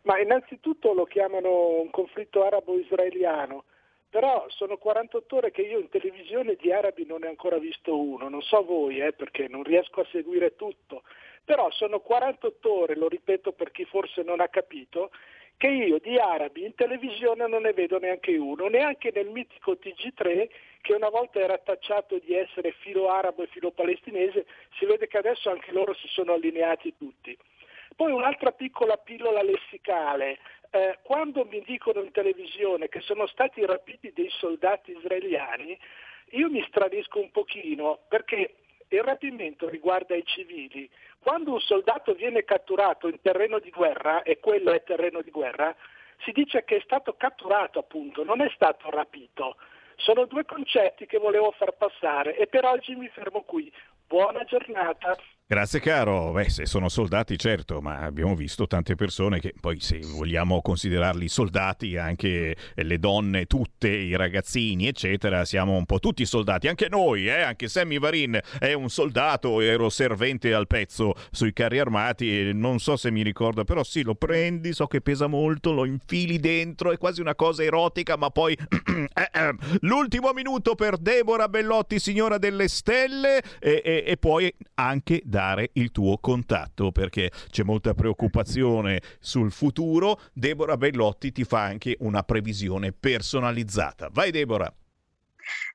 Ma 0.06 0.20
innanzitutto 0.20 0.92
lo 0.94 1.04
chiamano 1.04 1.82
un 1.82 1.92
conflitto 1.92 2.44
arabo-israeliano, 2.44 3.66
però 4.10 4.44
sono 4.48 4.78
48 4.78 5.36
ore 5.36 5.52
che 5.52 5.62
io 5.62 5.78
in 5.78 5.90
televisione 5.90 6.56
di 6.56 6.72
arabi 6.72 7.06
non 7.06 7.20
ne 7.20 7.28
ho 7.28 7.30
ancora 7.30 7.60
visto 7.60 7.96
uno, 7.96 8.28
non 8.28 8.42
so 8.42 8.64
voi 8.64 9.00
eh, 9.02 9.14
perché 9.14 9.48
non 9.48 9.62
riesco 9.62 10.02
a 10.02 10.08
seguire 10.10 10.56
tutto, 10.56 11.04
però 11.46 11.70
sono 11.70 12.00
48 12.00 12.74
ore, 12.74 12.96
lo 12.96 13.08
ripeto 13.08 13.52
per 13.52 13.70
chi 13.70 13.86
forse 13.86 14.24
non 14.24 14.40
ha 14.40 14.48
capito, 14.48 15.12
che 15.58 15.68
io 15.68 16.00
di 16.00 16.18
arabi 16.18 16.66
in 16.66 16.74
televisione 16.74 17.46
non 17.46 17.62
ne 17.64 17.74
vedo 17.74 18.00
neanche 18.00 18.36
uno, 18.36 18.68
neanche 18.68 19.12
nel 19.14 19.30
mitico 19.30 19.74
TG3 19.74 20.50
che 20.82 20.94
una 20.94 21.10
volta 21.10 21.40
era 21.40 21.58
tacciato 21.58 22.20
di 22.20 22.34
essere 22.34 22.72
filo 22.80 23.10
arabo 23.10 23.44
e 23.44 23.48
filo 23.48 23.72
palestinese, 23.72 24.46
si 24.78 24.86
vede 24.86 25.08
che 25.08 25.18
adesso 25.18 25.50
anche 25.50 25.72
loro 25.72 25.94
si 25.94 26.08
sono 26.08 26.34
allineati 26.34 26.96
tutti. 26.98 27.38
Poi 27.96 28.12
un'altra 28.12 28.52
piccola 28.52 28.98
pillola 28.98 29.42
lessicale. 29.42 30.40
Eh, 30.72 31.00
quando 31.02 31.46
mi 31.46 31.62
dicono 31.66 32.02
in 32.02 32.12
televisione 32.12 32.88
che 32.88 33.02
sono 33.02 33.26
stati 33.28 33.66
rapiti 33.66 34.14
dei 34.14 34.30
soldati 34.30 34.96
israeliani, 34.98 35.78
io 36.32 36.50
mi 36.50 36.64
stradisco 36.68 37.20
un 37.20 37.32
pochino 37.32 38.00
perché 38.08 38.54
il 38.90 39.04
rapimento 39.04 39.68
riguarda 39.68 40.16
i 40.16 40.24
civili. 40.26 40.90
Quando 41.20 41.54
un 41.54 41.60
soldato 41.60 42.14
viene 42.14 42.44
catturato 42.44 43.08
in 43.08 43.20
terreno 43.22 43.60
di 43.60 43.70
guerra, 43.70 44.24
e 44.24 44.40
quello 44.40 44.72
è 44.72 44.84
terreno 44.84 45.22
di 45.22 45.30
guerra, 45.32 45.76
si 46.24 46.32
dice 46.32 46.64
che 46.64 46.78
è 46.78 46.82
stato 46.82 47.14
catturato 47.14 47.80
appunto, 47.80 48.24
non 48.24 48.42
è 48.42 48.50
stato 48.54 48.90
rapito. 48.90 49.58
Sono 50.00 50.26
due 50.26 50.46
concetti 50.46 51.06
che 51.06 51.18
volevo 51.18 51.52
far 51.52 51.74
passare 51.74 52.38
e 52.38 52.48
per 52.48 52.64
oggi 52.66 52.96
mi 52.96 53.10
fermo 53.10 53.42
qui. 53.42 53.72
Buona 54.08 54.44
giornata. 54.46 55.16
Grazie 55.52 55.80
caro, 55.80 56.32
beh 56.32 56.48
se 56.48 56.68
sono 56.68 56.90
soldati 56.90 57.36
certo, 57.36 57.82
ma 57.82 58.02
abbiamo 58.02 58.36
visto 58.36 58.68
tante 58.68 58.94
persone 58.94 59.40
che 59.40 59.56
poi 59.60 59.80
se 59.80 60.00
vogliamo 60.04 60.62
considerarli 60.62 61.28
soldati, 61.28 61.98
anche 61.98 62.56
le 62.76 63.00
donne, 63.00 63.48
tutte, 63.48 63.90
i 63.90 64.16
ragazzini 64.16 64.88
eccetera, 64.88 65.46
siamo 65.46 65.76
un 65.76 65.88
po' 65.88 65.98
tutti 65.98 66.24
soldati, 66.24 66.68
anche 66.68 66.88
noi, 66.88 67.26
eh? 67.26 67.42
anche 67.42 67.68
Sammy 67.68 67.98
Varin 67.98 68.40
è 68.60 68.74
un 68.74 68.92
soldato, 68.92 69.60
ero 69.60 69.90
servente 69.90 70.54
al 70.54 70.68
pezzo 70.68 71.16
sui 71.32 71.52
carri 71.52 71.80
armati 71.80 72.50
e 72.50 72.54
non 72.54 72.78
so 72.78 72.96
se 72.96 73.10
mi 73.10 73.24
ricorda, 73.24 73.64
però 73.64 73.84
sì 73.84 74.04
lo 74.04 74.14
prendi, 74.14 74.72
so 74.72 74.86
che 74.86 75.02
pesa 75.02 75.26
molto, 75.26 75.74
lo 75.74 75.86
infili 75.86 76.38
dentro, 76.40 76.92
è 76.92 77.00
quasi 77.00 77.22
una 77.22 77.34
cosa 77.34 77.64
erotica, 77.64 78.18
ma 78.18 78.30
poi 78.30 78.54
eh, 78.56 79.30
eh, 79.34 79.56
l'ultimo 79.80 80.32
minuto 80.32 80.76
per 80.76 81.00
Deborah 81.00 81.50
Bellotti, 81.50 81.98
signora 81.98 82.38
delle 82.38 82.68
stelle 82.68 83.42
e, 83.60 83.82
e, 83.84 84.04
e 84.06 84.18
poi 84.18 84.54
anche 84.76 85.24
dare 85.40 85.70
il 85.74 85.92
tuo 85.92 86.18
contatto 86.18 86.92
perché 86.92 87.32
c'è 87.50 87.64
molta 87.64 87.94
preoccupazione 87.94 89.02
sul 89.20 89.54
futuro. 89.54 90.20
Deborah 90.34 90.76
Bellotti 90.76 91.32
ti 91.32 91.46
fa 91.46 91.62
anche 91.62 91.96
una 92.00 92.24
previsione 92.24 92.92
personalizzata. 92.92 94.10
Vai 94.12 94.32
Deborah. 94.32 94.74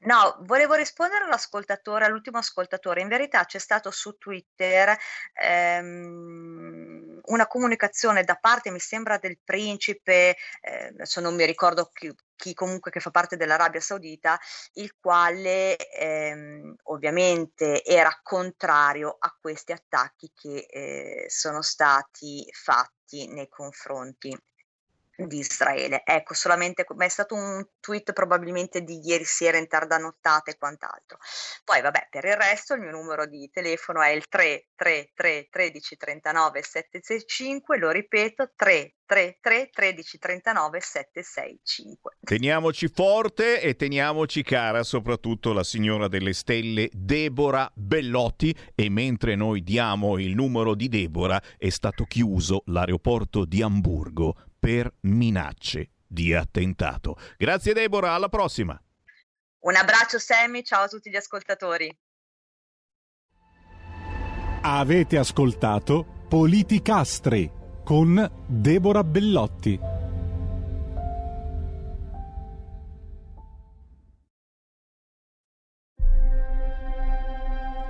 No, 0.00 0.36
volevo 0.42 0.74
rispondere 0.74 1.24
all'ascoltatore, 1.24 2.04
all'ultimo 2.04 2.36
ascoltatore. 2.36 3.00
In 3.00 3.08
verità 3.08 3.44
c'è 3.46 3.58
stato 3.58 3.90
su 3.90 4.18
Twitter 4.18 4.94
ehm, 5.32 7.13
una 7.26 7.46
comunicazione 7.46 8.24
da 8.24 8.36
parte, 8.36 8.70
mi 8.70 8.80
sembra, 8.80 9.18
del 9.18 9.38
principe, 9.42 10.36
eh, 10.60 10.86
adesso 10.86 11.20
non 11.20 11.34
mi 11.34 11.44
ricordo 11.44 11.90
chi, 11.92 12.12
chi 12.36 12.54
comunque 12.54 12.90
che 12.90 13.00
fa 13.00 13.10
parte 13.10 13.36
dell'Arabia 13.36 13.80
Saudita, 13.80 14.38
il 14.74 14.94
quale 15.00 15.76
ehm, 15.76 16.74
ovviamente 16.84 17.84
era 17.84 18.18
contrario 18.22 19.16
a 19.18 19.34
questi 19.40 19.72
attacchi 19.72 20.30
che 20.34 20.66
eh, 20.68 21.24
sono 21.28 21.62
stati 21.62 22.46
fatti 22.52 23.28
nei 23.28 23.48
confronti 23.48 24.36
di 25.16 25.38
Israele. 25.38 26.02
Ecco, 26.04 26.34
solamente 26.34 26.84
ma 26.94 27.04
è 27.04 27.08
stato 27.08 27.34
un 27.34 27.64
tweet 27.80 28.12
probabilmente 28.12 28.82
di 28.82 29.00
ieri 29.04 29.24
sera 29.24 29.58
in 29.58 29.68
tarda 29.68 29.98
nottata 29.98 30.50
e 30.50 30.56
quant'altro. 30.58 31.18
Poi 31.64 31.80
vabbè, 31.80 32.08
per 32.10 32.24
il 32.24 32.36
resto 32.36 32.74
il 32.74 32.80
mio 32.80 32.90
numero 32.90 33.26
di 33.26 33.48
telefono 33.52 34.02
è 34.02 34.10
il 34.10 34.26
333 34.28 35.48
13 35.50 35.96
39 35.96 36.62
765, 36.62 37.78
lo 37.78 37.90
ripeto, 37.90 38.52
333 38.56 39.70
13 39.70 40.18
39 40.18 40.80
765. 40.80 42.16
Teniamoci 42.20 42.88
forte 42.88 43.60
e 43.60 43.76
teniamoci 43.76 44.42
cara 44.42 44.82
soprattutto 44.82 45.52
la 45.52 45.64
signora 45.64 46.08
delle 46.08 46.32
stelle 46.32 46.88
Deborah 46.92 47.70
Bellotti 47.74 48.54
e 48.74 48.88
mentre 48.90 49.34
noi 49.34 49.62
diamo 49.62 50.18
il 50.18 50.34
numero 50.34 50.74
di 50.74 50.88
Deborah 50.88 51.40
è 51.56 51.68
stato 51.68 52.04
chiuso 52.04 52.62
l'aeroporto 52.66 53.44
di 53.44 53.62
Amburgo 53.62 54.36
per 54.64 54.90
minacce 55.00 55.90
di 56.06 56.32
attentato. 56.32 57.18
Grazie 57.36 57.74
Deborah, 57.74 58.14
alla 58.14 58.30
prossima. 58.30 58.82
Un 59.64 59.76
abbraccio 59.76 60.18
Sammy, 60.18 60.62
ciao 60.62 60.84
a 60.84 60.88
tutti 60.88 61.10
gli 61.10 61.16
ascoltatori. 61.16 61.94
Avete 64.62 65.18
ascoltato 65.18 66.24
Politicastri 66.30 67.52
con 67.84 68.46
Deborah 68.46 69.04
Bellotti. 69.04 69.78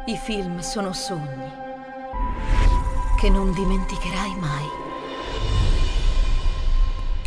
I 0.06 0.16
film 0.16 0.58
sono 0.58 0.92
sogni 0.92 1.52
che 3.16 3.30
non 3.30 3.52
dimenticherai 3.52 4.34
mai. 4.40 4.83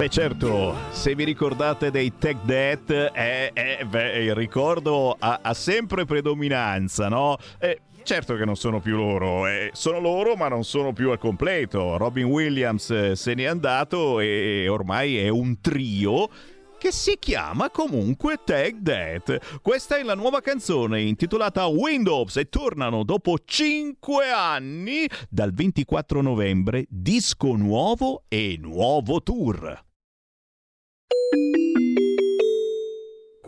Beh 0.00 0.08
certo, 0.08 0.74
se 0.92 1.14
vi 1.14 1.24
ricordate 1.24 1.90
dei 1.90 2.16
Tech 2.16 2.38
Death, 2.44 2.88
eh, 2.88 3.50
eh, 3.52 3.84
beh, 3.84 4.24
il 4.24 4.34
ricordo 4.34 5.14
ha, 5.18 5.40
ha 5.42 5.52
sempre 5.52 6.06
predominanza, 6.06 7.08
no? 7.08 7.36
Eh, 7.58 7.82
Certo 8.02 8.34
che 8.34 8.46
non 8.46 8.56
sono 8.56 8.80
più 8.80 8.96
loro, 8.96 9.46
eh, 9.46 9.68
sono 9.74 10.00
loro 10.00 10.34
ma 10.36 10.48
non 10.48 10.64
sono 10.64 10.94
più 10.94 11.10
al 11.10 11.18
completo. 11.18 11.98
Robin 11.98 12.24
Williams 12.24 12.88
eh, 12.90 13.14
se 13.14 13.34
n'è 13.34 13.44
andato 13.44 14.20
e 14.20 14.66
ormai 14.68 15.18
è 15.18 15.28
un 15.28 15.60
trio 15.60 16.30
che 16.78 16.92
si 16.92 17.18
chiama 17.18 17.68
comunque 17.68 18.40
Tag 18.42 18.82
That. 18.82 19.60
Questa 19.60 19.98
è 19.98 20.02
la 20.02 20.14
nuova 20.14 20.40
canzone 20.40 21.02
intitolata 21.02 21.66
Windows 21.66 22.38
e 22.38 22.48
tornano 22.48 23.04
dopo 23.04 23.36
5 23.44 24.30
anni 24.30 25.06
dal 25.28 25.52
24 25.52 26.22
novembre, 26.22 26.86
disco 26.88 27.54
nuovo 27.54 28.24
e 28.28 28.56
nuovo 28.58 29.22
tour. 29.22 29.88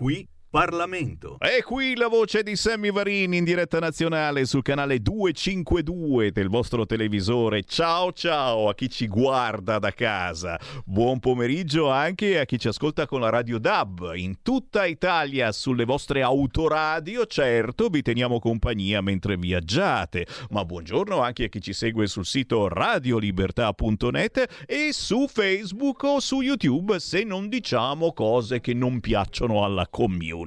Qui 0.03 0.29
Parlamento. 0.53 1.39
E 1.39 1.63
qui 1.63 1.97
la 1.97 2.09
voce 2.09 2.43
di 2.43 2.57
Sammy 2.57 2.93
Varini 2.93 3.39
in 3.39 3.45
diretta 3.45 3.79
nazionale 3.79 4.45
sul 4.45 4.61
canale 4.61 5.01
252 5.01 6.31
del 6.31 6.51
vostro 6.51 6.85
televisore. 6.85 7.63
Ciao 7.65 8.13
ciao 8.13 8.69
a 8.69 8.75
chi 8.75 8.91
ci 8.91 9.09
guarda 9.09 9.79
da 9.79 9.93
casa. 9.93 10.61
Buon 10.85 11.21
pomeriggio 11.21 11.89
anche 11.89 12.39
a 12.39 12.45
chi 12.45 12.59
ci 12.59 12.69
ascolta 12.69 13.07
con 13.07 13.21
la 13.21 13.31
radio 13.31 13.59
DAB 13.59 14.13
in 14.17 14.43
tutta 14.43 14.85
Italia 14.85 15.53
sulle 15.53 15.87
vostre 15.87 16.21
autoradio. 16.21 17.25
Certo, 17.25 17.89
vi 17.89 18.03
teniamo 18.03 18.39
compagnia 18.39 19.01
mentre 19.01 19.39
viaggiate. 19.39 20.27
Ma 20.51 20.67
buongiorno 20.67 21.23
anche 21.23 21.45
a 21.45 21.49
chi 21.49 21.63
ci 21.63 21.73
segue 21.73 22.07
sul 22.07 22.27
sito 22.27 22.69
radiolibertà.net 22.69 24.65
e 24.67 24.91
su 24.93 25.27
Facebook 25.29 26.03
o 26.03 26.21
su 26.21 26.43
YouTube 26.43 27.01
se 27.01 27.25
non 27.25 27.49
diciamo 27.49 28.13
cose 28.13 28.61
che 28.61 28.75
non 28.75 29.01
piacciono 29.01 29.65
alla 29.65 29.89
community. 29.89 30.41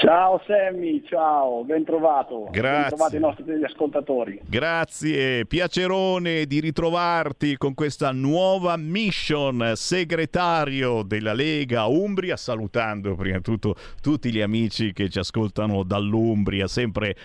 Ciao 0.00 0.40
Sammy, 0.46 1.02
ciao, 1.08 1.64
ben 1.64 1.84
trovato. 1.84 2.48
Grazie. 2.52 2.78
Ben 2.78 2.88
trovato 2.88 3.16
i 3.16 3.18
nostri 3.18 3.64
ascoltatori. 3.64 4.40
Grazie, 4.46 5.44
piacerone 5.44 6.46
di 6.46 6.60
ritrovarti 6.60 7.56
con 7.56 7.74
questa 7.74 8.12
nuova 8.12 8.76
mission 8.76 9.72
segretario 9.74 11.02
della 11.02 11.32
Lega 11.32 11.86
Umbria, 11.86 12.36
salutando 12.36 13.16
prima 13.16 13.38
di 13.38 13.42
tutto 13.42 13.74
tutti 14.00 14.30
gli 14.30 14.40
amici 14.40 14.92
che 14.92 15.08
ci 15.08 15.18
ascoltano 15.18 15.82
dall'Umbria, 15.82 16.68
sempre 16.68 17.16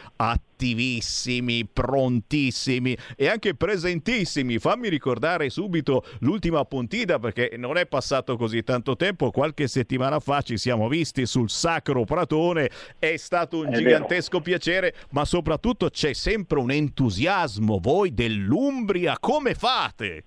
attivissimi, 0.54 1.66
prontissimi 1.66 2.95
e 3.16 3.28
anche 3.28 3.56
presentissimi. 3.56 4.60
Fammi 4.60 4.88
ricordare 4.88 5.49
subito 5.49 6.06
l'ultima 6.20 6.64
puntita 6.64 7.18
perché 7.20 7.56
non 7.58 7.78
è 7.78 7.88
passato 7.88 8.38
così 8.38 8.64
tanto 8.64 8.95
tempo, 8.95 9.32
qualche 9.32 9.68
settimana 9.68 10.20
fa 10.20 10.41
ci 10.41 10.58
siamo 10.58 10.88
visti 10.88 11.26
sul 11.26 11.49
Sacro 11.49 12.04
Pratone, 12.04 12.70
è 12.99 13.18
stato 13.18 13.60
un 13.60 13.70
È 13.70 13.78
gigantesco 13.78 14.39
piacere, 14.39 14.93
ma 15.12 15.26
soprattutto 15.26 15.89
c'è 15.89 16.14
sempre 16.14 16.60
un 16.60 16.72
entusiasmo. 16.72 17.80
Voi 17.82 18.14
dell'Umbria 18.14 19.18
come 19.20 19.56
fate? 19.56 20.26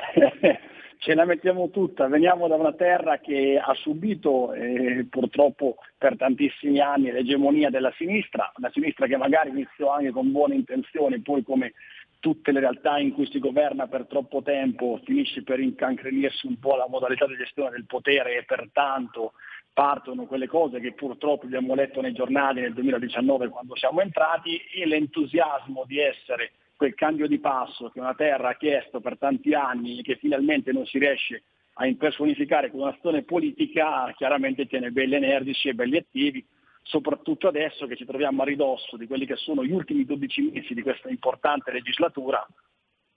Ce 1.02 1.14
la 1.14 1.24
mettiamo 1.24 1.70
tutta, 1.70 2.08
veniamo 2.08 2.46
da 2.46 2.56
una 2.56 2.74
terra 2.74 3.20
che 3.20 3.58
ha 3.58 3.72
subito 3.72 4.52
eh, 4.52 5.06
purtroppo 5.08 5.76
per 5.96 6.18
tantissimi 6.18 6.78
anni 6.78 7.10
l'egemonia 7.10 7.70
della 7.70 7.90
sinistra, 7.96 8.52
una 8.58 8.70
sinistra 8.70 9.06
che 9.06 9.16
magari 9.16 9.48
iniziò 9.48 9.94
anche 9.94 10.10
con 10.10 10.30
buone 10.30 10.56
intenzioni, 10.56 11.22
poi 11.22 11.42
come 11.42 11.72
tutte 12.18 12.52
le 12.52 12.60
realtà 12.60 12.98
in 12.98 13.14
cui 13.14 13.24
si 13.30 13.38
governa 13.38 13.86
per 13.86 14.08
troppo 14.08 14.42
tempo 14.42 15.00
finisce 15.02 15.42
per 15.42 15.58
incancrenirsi 15.58 16.46
un 16.46 16.58
po' 16.58 16.76
la 16.76 16.86
modalità 16.86 17.26
di 17.26 17.36
gestione 17.36 17.70
del 17.70 17.86
potere 17.86 18.36
e 18.36 18.44
pertanto 18.44 19.32
partono 19.72 20.26
quelle 20.26 20.48
cose 20.48 20.80
che 20.80 20.92
purtroppo 20.92 21.46
abbiamo 21.46 21.74
letto 21.74 22.02
nei 22.02 22.12
giornali 22.12 22.60
nel 22.60 22.74
2019 22.74 23.48
quando 23.48 23.74
siamo 23.74 24.02
entrati 24.02 24.60
e 24.74 24.84
l'entusiasmo 24.84 25.84
di 25.86 25.98
essere 25.98 26.52
quel 26.80 26.94
cambio 26.94 27.26
di 27.26 27.38
passo 27.38 27.90
che 27.90 28.00
una 28.00 28.14
terra 28.14 28.48
ha 28.48 28.56
chiesto 28.56 29.00
per 29.00 29.18
tanti 29.18 29.52
anni 29.52 29.98
e 29.98 30.02
che 30.02 30.16
finalmente 30.16 30.72
non 30.72 30.86
si 30.86 30.98
riesce 30.98 31.42
a 31.74 31.86
impersonificare 31.86 32.70
con 32.70 32.80
un'azione 32.80 33.22
politica 33.22 34.10
chiaramente 34.16 34.66
tiene 34.66 34.90
belli 34.90 35.16
energici 35.16 35.68
e 35.68 35.74
belli 35.74 35.98
attivi, 35.98 36.42
soprattutto 36.82 37.48
adesso 37.48 37.86
che 37.86 37.96
ci 37.96 38.06
troviamo 38.06 38.40
a 38.40 38.46
ridosso 38.46 38.96
di 38.96 39.06
quelli 39.06 39.26
che 39.26 39.36
sono 39.36 39.62
gli 39.62 39.72
ultimi 39.72 40.06
12 40.06 40.52
mesi 40.52 40.72
di 40.72 40.80
questa 40.80 41.10
importante 41.10 41.70
legislatura 41.70 42.46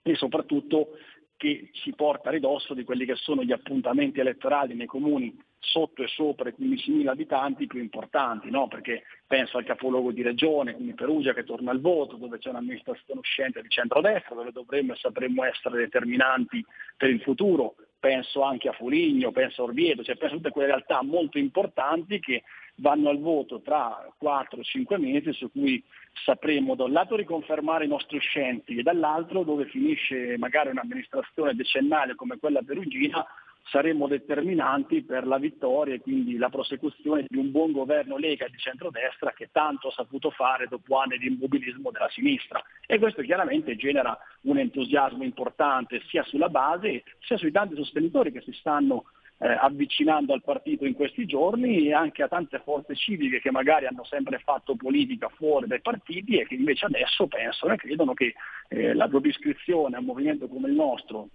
e 0.02 0.14
soprattutto 0.14 0.98
che 1.34 1.70
ci 1.72 1.94
porta 1.94 2.28
a 2.28 2.32
ridosso 2.32 2.74
di 2.74 2.84
quelli 2.84 3.06
che 3.06 3.14
sono 3.14 3.44
gli 3.44 3.52
appuntamenti 3.52 4.20
elettorali 4.20 4.74
nei 4.74 4.84
comuni 4.84 5.34
sotto 5.64 6.02
e 6.02 6.08
sopra 6.08 6.48
i 6.48 6.54
15.000 6.58 7.08
abitanti 7.08 7.66
più 7.66 7.80
importanti, 7.80 8.50
no? 8.50 8.68
perché 8.68 9.02
penso 9.26 9.58
al 9.58 9.64
capoluogo 9.64 10.12
di 10.12 10.22
regione, 10.22 10.74
quindi 10.74 10.94
Perugia 10.94 11.34
che 11.34 11.44
torna 11.44 11.70
al 11.70 11.80
voto, 11.80 12.16
dove 12.16 12.38
c'è 12.38 12.50
un'amministrazione 12.50 13.20
uscente 13.20 13.62
di 13.62 13.68
centrodestra, 13.68 14.34
dove 14.34 14.52
dovremmo 14.52 14.92
e 14.92 14.96
sapremmo 14.96 15.44
essere 15.44 15.78
determinanti 15.78 16.64
per 16.96 17.10
il 17.10 17.20
futuro, 17.20 17.74
penso 17.98 18.42
anche 18.42 18.68
a 18.68 18.72
Foligno, 18.72 19.32
penso 19.32 19.62
a 19.62 19.64
Orvieto, 19.64 20.04
cioè 20.04 20.16
penso 20.16 20.34
a 20.34 20.36
tutte 20.38 20.50
quelle 20.50 20.68
realtà 20.68 21.02
molto 21.02 21.38
importanti 21.38 22.20
che 22.20 22.42
vanno 22.76 23.08
al 23.08 23.18
voto 23.18 23.60
tra 23.60 24.06
4-5 24.22 24.98
mesi 24.98 25.32
su 25.32 25.50
cui 25.50 25.82
sapremo 26.12 26.74
da 26.74 26.84
un 26.84 26.92
lato 26.92 27.16
riconfermare 27.16 27.84
i 27.84 27.88
nostri 27.88 28.16
uscenti 28.16 28.76
e 28.76 28.82
dall'altro 28.82 29.42
dove 29.42 29.66
finisce 29.66 30.36
magari 30.38 30.70
un'amministrazione 30.70 31.54
decennale 31.54 32.14
come 32.14 32.38
quella 32.38 32.62
perugina 32.62 33.24
saremo 33.64 34.06
determinanti 34.06 35.02
per 35.02 35.26
la 35.26 35.38
vittoria 35.38 35.94
e 35.94 36.00
quindi 36.00 36.36
la 36.36 36.50
prosecuzione 36.50 37.24
di 37.28 37.38
un 37.38 37.50
buon 37.50 37.72
governo 37.72 38.16
Lega 38.16 38.46
di 38.48 38.58
centrodestra 38.58 39.32
che 39.32 39.48
tanto 39.52 39.88
ha 39.88 39.92
saputo 39.92 40.30
fare 40.30 40.66
dopo 40.68 40.98
anni 40.98 41.18
di 41.18 41.28
immobilismo 41.28 41.90
della 41.90 42.08
sinistra. 42.10 42.62
E 42.86 42.98
questo 42.98 43.22
chiaramente 43.22 43.76
genera 43.76 44.16
un 44.42 44.58
entusiasmo 44.58 45.24
importante 45.24 46.02
sia 46.08 46.22
sulla 46.24 46.48
base 46.48 47.04
sia 47.20 47.36
sui 47.36 47.52
tanti 47.52 47.74
sostenitori 47.74 48.32
che 48.32 48.42
si 48.42 48.52
stanno 48.52 49.04
eh, 49.38 49.48
avvicinando 49.48 50.32
al 50.32 50.42
partito 50.42 50.84
in 50.84 50.94
questi 50.94 51.26
giorni 51.26 51.88
e 51.88 51.92
anche 51.92 52.22
a 52.22 52.28
tante 52.28 52.60
forze 52.60 52.94
civiche 52.94 53.40
che 53.40 53.50
magari 53.50 53.86
hanno 53.86 54.04
sempre 54.04 54.38
fatto 54.38 54.76
politica 54.76 55.28
fuori 55.30 55.66
dai 55.66 55.80
partiti 55.80 56.38
e 56.38 56.46
che 56.46 56.54
invece 56.54 56.86
adesso 56.86 57.26
pensano 57.26 57.72
e 57.72 57.76
credono 57.76 58.14
che 58.14 58.34
eh, 58.68 58.94
la 58.94 59.08
propria 59.08 59.32
iscrizione 59.32 59.96
a 59.96 59.98
un 59.98 60.04
movimento 60.04 60.46
come 60.48 60.68
il 60.68 60.74
nostro 60.74 61.28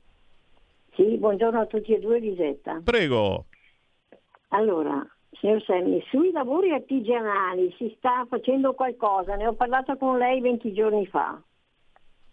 Sì, 0.98 1.16
buongiorno 1.18 1.60
a 1.60 1.68
tutti 1.68 1.94
e 1.94 2.00
due, 2.00 2.18
Lisetta. 2.18 2.82
Prego. 2.84 3.46
Allora, 4.48 5.06
signor 5.30 5.62
Semmi, 5.62 6.04
sui 6.10 6.32
lavori 6.32 6.72
artigianali 6.72 7.72
si 7.78 7.94
sta 7.98 8.26
facendo 8.28 8.74
qualcosa, 8.74 9.36
ne 9.36 9.46
ho 9.46 9.54
parlato 9.54 9.96
con 9.96 10.18
lei 10.18 10.42
20 10.42 10.74
giorni 10.74 11.06
fa, 11.06 11.40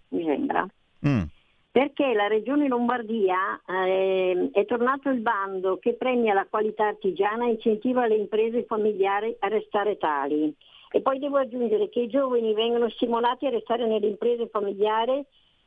mi 0.08 0.24
sembra. 0.24 0.66
Mm. 1.06 1.24
Perché 1.72 2.14
la 2.14 2.26
Regione 2.26 2.66
Lombardia 2.66 3.60
eh, 3.66 4.48
è 4.50 4.64
tornato 4.64 5.10
il 5.10 5.20
bando 5.20 5.76
che 5.76 5.92
premia 5.92 6.32
la 6.32 6.46
qualità 6.48 6.86
artigiana 6.86 7.44
e 7.44 7.50
incentiva 7.50 8.06
le 8.06 8.16
imprese 8.16 8.64
familiari 8.64 9.36
a 9.40 9.48
restare 9.48 9.98
tali. 9.98 10.54
E 10.90 11.02
poi 11.02 11.18
devo 11.18 11.36
aggiungere 11.36 11.90
che 11.90 12.00
i 12.00 12.08
giovani 12.08 12.54
vengono 12.54 12.88
stimolati 12.88 13.44
a 13.44 13.50
restare 13.50 13.86
nelle 13.86 14.06
imprese 14.06 14.48
familiari 14.48 15.22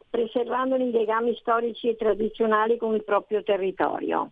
preservandone 0.10 0.86
i 0.86 0.92
legami 0.92 1.36
storici 1.36 1.90
e 1.90 1.96
tradizionali 1.96 2.78
con 2.78 2.96
il 2.96 3.04
proprio 3.04 3.44
territorio. 3.44 4.32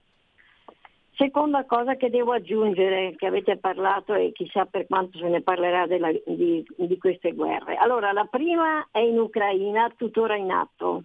Seconda 1.15 1.63
cosa 1.63 1.95
che 1.95 2.09
devo 2.09 2.34
aggiungere, 2.34 3.15
che 3.15 3.26
avete 3.26 3.55
parlato 3.55 4.13
e 4.13 4.34
chissà 4.34 4.65
per 4.65 4.86
quanto 4.86 5.17
se 5.17 5.30
ne 5.30 5.41
parlerà 5.41 5.88
della- 5.88 6.11
di, 6.26 6.65
di 6.76 6.97
queste 6.97 7.32
guerre. 7.32 7.76
Allora, 7.76 8.11
la 8.11 8.26
prima 8.26 8.86
è 8.91 8.99
in 8.99 9.17
Ucraina, 9.17 9.89
tuttora 9.95 10.36
in 10.36 10.51
atto. 10.51 11.03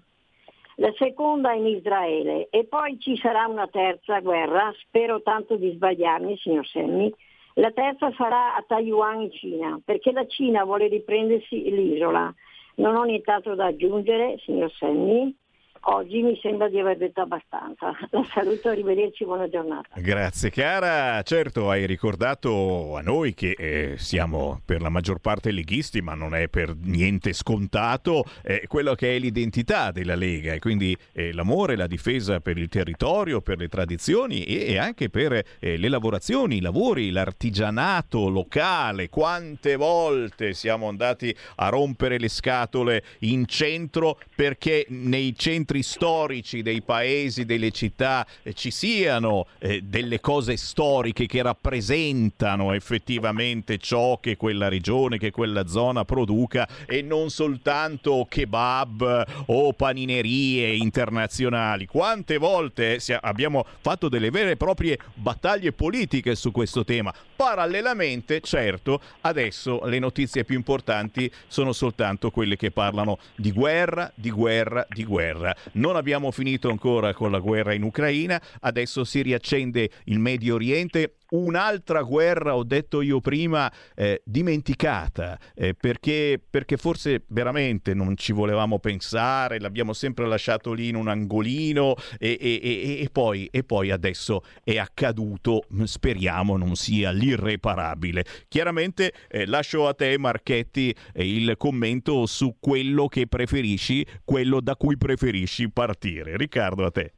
La 0.76 0.92
seconda 0.96 1.52
è 1.52 1.56
in 1.56 1.66
Israele 1.66 2.48
e 2.50 2.64
poi 2.64 2.98
ci 2.98 3.16
sarà 3.18 3.46
una 3.46 3.68
terza 3.68 4.18
guerra, 4.20 4.72
spero 4.80 5.22
tanto 5.22 5.56
di 5.56 5.70
sbagliarmi, 5.72 6.36
signor 6.38 6.66
Semmi. 6.66 7.12
La 7.54 7.70
terza 7.70 8.10
sarà 8.16 8.56
a 8.56 8.64
Taiwan 8.66 9.20
in 9.20 9.30
Cina, 9.30 9.80
perché 9.84 10.10
la 10.10 10.26
Cina 10.26 10.64
vuole 10.64 10.88
riprendersi 10.88 11.70
l'isola. 11.70 12.34
Non 12.76 12.96
ho 12.96 13.02
nient'altro 13.04 13.54
da 13.54 13.66
aggiungere, 13.66 14.38
signor 14.44 14.70
Semmi. 14.72 15.36
Oggi 15.84 16.20
mi 16.20 16.38
sembra 16.42 16.68
di 16.68 16.78
aver 16.78 16.98
detto 16.98 17.22
abbastanza. 17.22 17.96
La 18.10 18.26
saluto, 18.34 18.68
arrivederci, 18.68 19.24
buona 19.24 19.48
giornata. 19.48 19.88
Grazie 19.98 20.50
cara, 20.50 21.22
certo 21.22 21.70
hai 21.70 21.86
ricordato 21.86 22.96
a 22.96 23.00
noi 23.00 23.32
che 23.32 23.54
eh, 23.56 23.94
siamo 23.96 24.60
per 24.62 24.82
la 24.82 24.90
maggior 24.90 25.20
parte 25.20 25.50
leghisti, 25.50 26.02
ma 26.02 26.14
non 26.14 26.34
è 26.34 26.48
per 26.48 26.74
niente 26.76 27.32
scontato 27.32 28.24
eh, 28.42 28.64
quello 28.66 28.94
che 28.94 29.16
è 29.16 29.18
l'identità 29.18 29.90
della 29.90 30.14
Lega 30.14 30.52
e 30.52 30.58
quindi 30.58 30.94
eh, 31.12 31.32
l'amore, 31.32 31.76
la 31.76 31.86
difesa 31.86 32.40
per 32.40 32.58
il 32.58 32.68
territorio, 32.68 33.40
per 33.40 33.56
le 33.56 33.68
tradizioni 33.68 34.44
e, 34.44 34.72
e 34.72 34.76
anche 34.76 35.08
per 35.08 35.32
eh, 35.32 35.78
le 35.78 35.88
lavorazioni, 35.88 36.56
i 36.56 36.60
lavori, 36.60 37.10
l'artigianato 37.10 38.28
locale. 38.28 39.08
Quante 39.08 39.76
volte 39.76 40.52
siamo 40.52 40.88
andati 40.88 41.34
a 41.56 41.70
rompere 41.70 42.18
le 42.18 42.28
scatole 42.28 43.02
in 43.20 43.46
centro 43.46 44.18
perché 44.34 44.84
nei 44.88 45.34
centri 45.34 45.69
storici 45.78 46.62
dei 46.62 46.82
paesi, 46.82 47.44
delle 47.44 47.70
città 47.70 48.26
eh, 48.42 48.52
ci 48.52 48.70
siano 48.70 49.46
eh, 49.58 49.82
delle 49.82 50.20
cose 50.20 50.56
storiche 50.56 51.26
che 51.26 51.42
rappresentano 51.42 52.72
effettivamente 52.72 53.78
ciò 53.78 54.18
che 54.18 54.36
quella 54.36 54.68
regione, 54.68 55.18
che 55.18 55.30
quella 55.30 55.66
zona 55.66 56.04
produca 56.04 56.68
e 56.86 57.02
non 57.02 57.30
soltanto 57.30 58.26
kebab 58.28 59.44
o 59.46 59.72
paninerie 59.72 60.74
internazionali. 60.74 61.86
Quante 61.86 62.36
volte 62.36 62.98
abbiamo 63.20 63.64
fatto 63.80 64.08
delle 64.08 64.30
vere 64.30 64.52
e 64.52 64.56
proprie 64.56 64.98
battaglie 65.14 65.72
politiche 65.72 66.34
su 66.34 66.50
questo 66.50 66.84
tema. 66.84 67.14
Parallelamente, 67.36 68.40
certo, 68.40 69.00
adesso 69.22 69.84
le 69.84 69.98
notizie 69.98 70.44
più 70.44 70.56
importanti 70.56 71.30
sono 71.46 71.72
soltanto 71.72 72.30
quelle 72.30 72.56
che 72.56 72.70
parlano 72.70 73.18
di 73.36 73.52
guerra, 73.52 74.10
di 74.14 74.30
guerra, 74.30 74.86
di 74.88 75.04
guerra. 75.04 75.54
Non 75.72 75.96
abbiamo 75.96 76.30
finito 76.30 76.70
ancora 76.70 77.12
con 77.14 77.30
la 77.30 77.38
guerra 77.38 77.72
in 77.72 77.82
Ucraina, 77.82 78.40
adesso 78.60 79.04
si 79.04 79.22
riaccende 79.22 79.90
il 80.04 80.18
Medio 80.18 80.54
Oriente 80.54 81.14
un'altra 81.30 82.02
guerra, 82.02 82.56
ho 82.56 82.64
detto 82.64 83.00
io 83.00 83.20
prima, 83.20 83.70
eh, 83.94 84.22
dimenticata, 84.24 85.38
eh, 85.54 85.74
perché, 85.74 86.40
perché 86.48 86.76
forse 86.76 87.24
veramente 87.28 87.94
non 87.94 88.16
ci 88.16 88.32
volevamo 88.32 88.78
pensare, 88.78 89.60
l'abbiamo 89.60 89.92
sempre 89.92 90.26
lasciato 90.26 90.72
lì 90.72 90.88
in 90.88 90.96
un 90.96 91.08
angolino 91.08 91.94
e, 92.18 92.36
e, 92.40 92.60
e, 92.62 93.02
e 93.02 93.08
poi, 93.10 93.50
poi 93.66 93.90
adesso 93.90 94.42
è 94.64 94.78
accaduto, 94.78 95.64
speriamo 95.84 96.56
non 96.56 96.74
sia 96.74 97.10
l'irreparabile. 97.10 98.24
Chiaramente 98.48 99.12
eh, 99.28 99.46
lascio 99.46 99.86
a 99.86 99.94
te 99.94 100.18
Marchetti 100.18 100.94
eh, 101.12 101.28
il 101.28 101.54
commento 101.56 102.26
su 102.26 102.56
quello 102.58 103.06
che 103.06 103.26
preferisci, 103.26 104.06
quello 104.24 104.60
da 104.60 104.76
cui 104.76 104.96
preferisci 104.96 105.70
partire. 105.70 106.36
Riccardo, 106.36 106.84
a 106.84 106.90
te. 106.90 107.12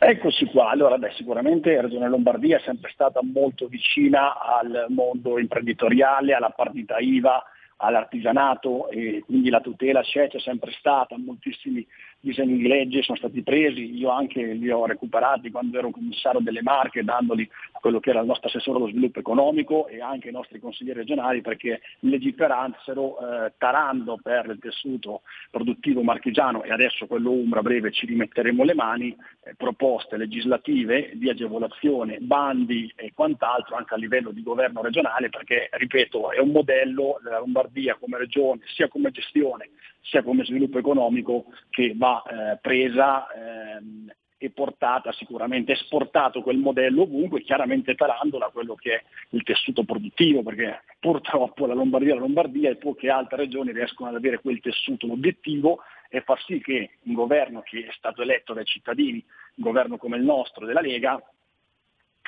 Eccoci 0.00 0.46
qua, 0.46 0.70
allora 0.70 0.96
beh, 0.96 1.10
sicuramente 1.16 1.74
la 1.74 1.80
Regione 1.80 2.08
Lombardia 2.08 2.58
è 2.58 2.60
sempre 2.60 2.88
stata 2.92 3.20
molto 3.20 3.66
vicina 3.66 4.40
al 4.40 4.86
mondo 4.90 5.40
imprenditoriale, 5.40 6.34
alla 6.34 6.50
partita 6.50 6.98
IVA, 6.98 7.42
all'artigianato 7.78 8.88
e 8.90 9.24
quindi 9.26 9.50
la 9.50 9.60
tutela 9.60 10.00
c'è, 10.02 10.28
c'è 10.28 10.38
sempre 10.38 10.70
stata, 10.78 11.18
moltissimi 11.18 11.84
disegni 12.20 12.56
di 12.56 12.66
legge 12.66 13.02
sono 13.02 13.16
stati 13.16 13.42
presi, 13.42 13.96
io 13.96 14.10
anche 14.10 14.42
li 14.42 14.70
ho 14.70 14.86
recuperati 14.86 15.50
quando 15.50 15.78
ero 15.78 15.90
commissario 15.90 16.40
delle 16.40 16.62
Marche, 16.62 17.04
dandoli 17.04 17.48
a 17.72 17.78
quello 17.78 18.00
che 18.00 18.10
era 18.10 18.20
il 18.20 18.26
nostro 18.26 18.48
assessore 18.48 18.78
allo 18.78 18.88
sviluppo 18.88 19.20
economico 19.20 19.86
e 19.86 20.00
anche 20.00 20.28
ai 20.28 20.34
nostri 20.34 20.58
consiglieri 20.58 20.98
regionali 20.98 21.40
perché 21.40 21.80
legiferassero 22.00 23.18
eh, 23.18 23.52
tarando 23.56 24.18
per 24.22 24.46
il 24.46 24.58
tessuto 24.58 25.22
produttivo 25.50 26.02
marchigiano 26.02 26.62
e 26.64 26.72
adesso 26.72 27.06
quello 27.06 27.30
Umbra 27.30 27.60
a 27.60 27.62
breve 27.62 27.92
ci 27.92 28.06
rimetteremo 28.06 28.64
le 28.64 28.74
mani, 28.74 29.16
eh, 29.44 29.54
proposte 29.56 30.16
legislative 30.16 31.12
di 31.14 31.30
agevolazione, 31.30 32.18
bandi 32.20 32.92
e 32.96 33.12
quant'altro 33.14 33.76
anche 33.76 33.94
a 33.94 33.96
livello 33.96 34.30
di 34.30 34.42
governo 34.42 34.82
regionale 34.82 35.28
perché, 35.28 35.68
ripeto, 35.70 36.32
è 36.32 36.40
un 36.40 36.50
modello 36.50 37.20
della 37.22 37.38
Lombardia 37.38 37.94
come 37.94 38.18
regione, 38.18 38.62
sia 38.74 38.88
come 38.88 39.10
gestione 39.10 39.70
sia 40.02 40.22
come 40.22 40.44
sviluppo 40.44 40.78
economico 40.78 41.46
che 41.70 41.94
va 41.96 42.22
eh, 42.22 42.58
presa 42.60 43.26
ehm, 43.30 44.10
e 44.40 44.50
portata 44.50 45.12
sicuramente, 45.12 45.72
esportato 45.72 46.42
quel 46.42 46.58
modello 46.58 47.02
ovunque, 47.02 47.42
chiaramente 47.42 47.96
tarandola 47.96 48.46
a 48.46 48.50
quello 48.50 48.76
che 48.76 48.94
è 48.94 49.02
il 49.30 49.42
tessuto 49.42 49.82
produttivo, 49.82 50.44
perché 50.44 50.82
purtroppo 51.00 51.66
la 51.66 51.74
Lombardia 51.74 52.12
è 52.12 52.14
la 52.14 52.20
Lombardia 52.20 52.70
e 52.70 52.76
poche 52.76 53.10
altre 53.10 53.38
regioni 53.38 53.72
riescono 53.72 54.08
ad 54.08 54.14
avere 54.14 54.38
quel 54.38 54.60
tessuto, 54.60 55.08
l'obiettivo 55.08 55.80
è 56.08 56.22
far 56.22 56.40
sì 56.44 56.60
che 56.60 56.90
un 57.02 57.14
governo 57.14 57.62
che 57.62 57.80
è 57.80 57.92
stato 57.96 58.22
eletto 58.22 58.54
dai 58.54 58.64
cittadini, 58.64 59.22
un 59.56 59.64
governo 59.64 59.96
come 59.96 60.16
il 60.16 60.22
nostro, 60.22 60.64
della 60.64 60.80
Lega, 60.80 61.20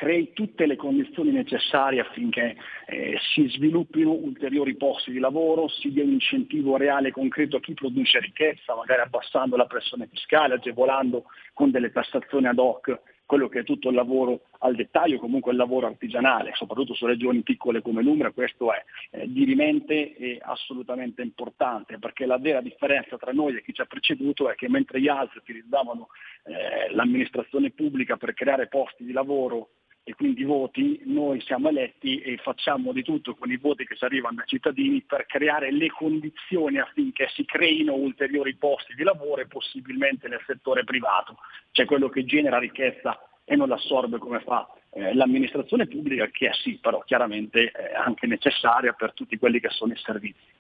crei 0.01 0.33
tutte 0.33 0.65
le 0.65 0.77
condizioni 0.77 1.31
necessarie 1.31 2.01
affinché 2.01 2.57
eh, 2.87 3.19
si 3.35 3.47
sviluppino 3.49 4.13
ulteriori 4.13 4.75
posti 4.75 5.13
di 5.13 5.19
lavoro, 5.19 5.69
si 5.69 5.93
dia 5.93 6.05
un 6.05 6.13
incentivo 6.13 6.79
reale 6.79 7.09
e 7.09 7.13
concreto 7.13 7.57
a 7.57 7.61
chi 7.61 7.75
produce 7.75 8.19
ricchezza, 8.19 8.75
magari 8.75 9.03
abbassando 9.03 9.57
la 9.57 9.67
pressione 9.67 10.09
fiscale, 10.11 10.55
agevolando 10.55 11.25
con 11.53 11.71
delle 11.71 11.93
tassazioni 11.93 12.47
ad 12.47 12.59
hoc 12.59 12.99
quello 13.27 13.49
che 13.49 13.61
è 13.61 13.63
tutto 13.63 13.91
il 13.91 13.95
lavoro 13.95 14.47
al 14.61 14.75
dettaglio, 14.75 15.19
comunque 15.19 15.53
il 15.53 15.59
lavoro 15.59 15.87
artigianale, 15.87 16.53
soprattutto 16.55 16.95
su 16.95 17.05
regioni 17.05 17.43
piccole 17.43 17.83
come 17.83 18.03
l'Umbria, 18.03 18.33
questo 18.33 18.73
è 18.73 18.83
eh, 19.11 19.31
dirimente 19.31 20.17
e 20.17 20.39
assolutamente 20.41 21.21
importante, 21.21 21.99
perché 21.99 22.25
la 22.25 22.39
vera 22.39 22.63
differenza 22.63 23.19
tra 23.19 23.33
noi 23.33 23.55
e 23.55 23.63
chi 23.63 23.75
ci 23.75 23.83
ha 23.83 23.87
preceduto 23.87 24.51
è 24.51 24.55
che 24.55 24.69
mentre 24.71 24.99
gli 24.99 25.09
altri 25.09 25.39
utilizzavano 25.39 26.09
eh, 26.45 26.93
l'amministrazione 26.95 27.71
pubblica 27.71 28.17
per 28.17 28.33
creare 28.33 28.67
posti 28.67 29.05
di 29.05 29.13
lavoro 29.13 29.69
e 30.11 30.15
quindi 30.15 30.43
voti, 30.43 31.01
noi 31.05 31.41
siamo 31.41 31.69
eletti 31.69 32.21
e 32.21 32.37
facciamo 32.39 32.93
di 32.93 33.05
tutto 33.05 33.37
con 33.37 33.51
i 33.51 33.57
voti 33.57 33.87
che 33.87 33.95
ci 33.95 34.05
arrivano 34.05 34.37
dai 34.37 34.47
cittadini 34.47 35.03
per 35.03 35.25
creare 35.27 35.71
le 35.71 35.89
condizioni 35.89 36.79
affinché 36.79 37.29
si 37.33 37.45
creino 37.45 37.95
ulteriori 37.95 38.57
posti 38.57 38.95
di 38.95 39.05
lavoro 39.05 39.41
e 39.41 39.47
possibilmente 39.47 40.27
nel 40.27 40.43
settore 40.47 40.83
privato, 40.83 41.37
cioè 41.71 41.87
quello 41.87 42.09
che 42.09 42.25
genera 42.25 42.59
ricchezza 42.59 43.21
e 43.45 43.55
non 43.55 43.69
l'assorbe 43.69 44.19
come 44.19 44.41
fa 44.41 44.69
eh, 44.91 45.15
l'amministrazione 45.15 45.87
pubblica, 45.87 46.27
che 46.27 46.49
è 46.49 46.53
sì, 46.55 46.79
però 46.83 47.01
chiaramente 47.07 47.71
è 47.71 47.95
anche 47.95 48.27
necessaria 48.27 48.93
per 48.93 49.13
tutti 49.13 49.39
quelli 49.39 49.61
che 49.61 49.71
sono 49.71 49.93
i 49.93 49.97
servizi. 49.99 50.59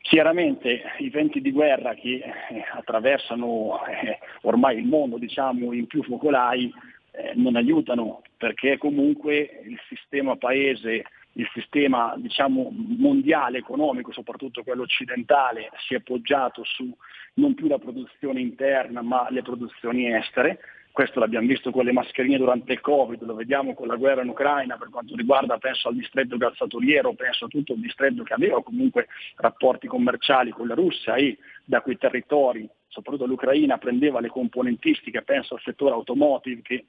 Chiaramente 0.00 0.82
i 0.98 1.10
venti 1.10 1.40
di 1.40 1.52
guerra 1.52 1.94
che 1.94 2.24
eh, 2.24 2.64
attraversano 2.72 3.86
eh, 3.86 4.18
ormai 4.42 4.78
il 4.78 4.86
mondo 4.86 5.16
diciamo, 5.16 5.72
in 5.72 5.86
più 5.86 6.02
focolai 6.02 6.72
eh, 7.12 7.32
non 7.34 7.56
aiutano 7.56 8.22
perché 8.36 8.78
comunque 8.78 9.62
il 9.64 9.78
sistema 9.88 10.36
paese, 10.36 11.04
il 11.34 11.48
sistema 11.52 12.14
diciamo, 12.16 12.72
mondiale 12.72 13.58
economico, 13.58 14.12
soprattutto 14.12 14.62
quello 14.62 14.82
occidentale, 14.82 15.70
si 15.86 15.94
è 15.94 16.00
poggiato 16.00 16.62
su 16.64 16.94
non 17.34 17.54
più 17.54 17.68
la 17.68 17.78
produzione 17.78 18.40
interna 18.40 19.02
ma 19.02 19.26
le 19.30 19.42
produzioni 19.42 20.12
estere. 20.12 20.58
Questo 20.92 21.20
l'abbiamo 21.20 21.46
visto 21.46 21.70
con 21.70 21.84
le 21.84 21.92
mascherine 21.92 22.36
durante 22.36 22.72
il 22.72 22.80
Covid, 22.80 23.22
lo 23.22 23.34
vediamo 23.34 23.74
con 23.74 23.86
la 23.86 23.94
guerra 23.94 24.22
in 24.22 24.28
Ucraina 24.28 24.76
per 24.76 24.88
quanto 24.90 25.14
riguarda, 25.14 25.56
penso 25.56 25.86
al 25.86 25.94
distretto 25.94 26.36
calzaturiero, 26.36 27.12
penso 27.14 27.44
a 27.44 27.48
tutto 27.48 27.74
il 27.74 27.80
distretto 27.80 28.24
che 28.24 28.34
aveva 28.34 28.60
comunque 28.60 29.06
rapporti 29.36 29.86
commerciali 29.86 30.50
con 30.50 30.66
la 30.66 30.74
Russia 30.74 31.14
e 31.14 31.38
da 31.64 31.80
quei 31.80 31.96
territori, 31.96 32.68
soprattutto 32.88 33.26
l'Ucraina, 33.26 33.78
prendeva 33.78 34.18
le 34.18 34.28
componentistiche, 34.28 35.22
penso 35.22 35.54
al 35.54 35.60
settore 35.60 35.94
automotive 35.94 36.60
che 36.62 36.84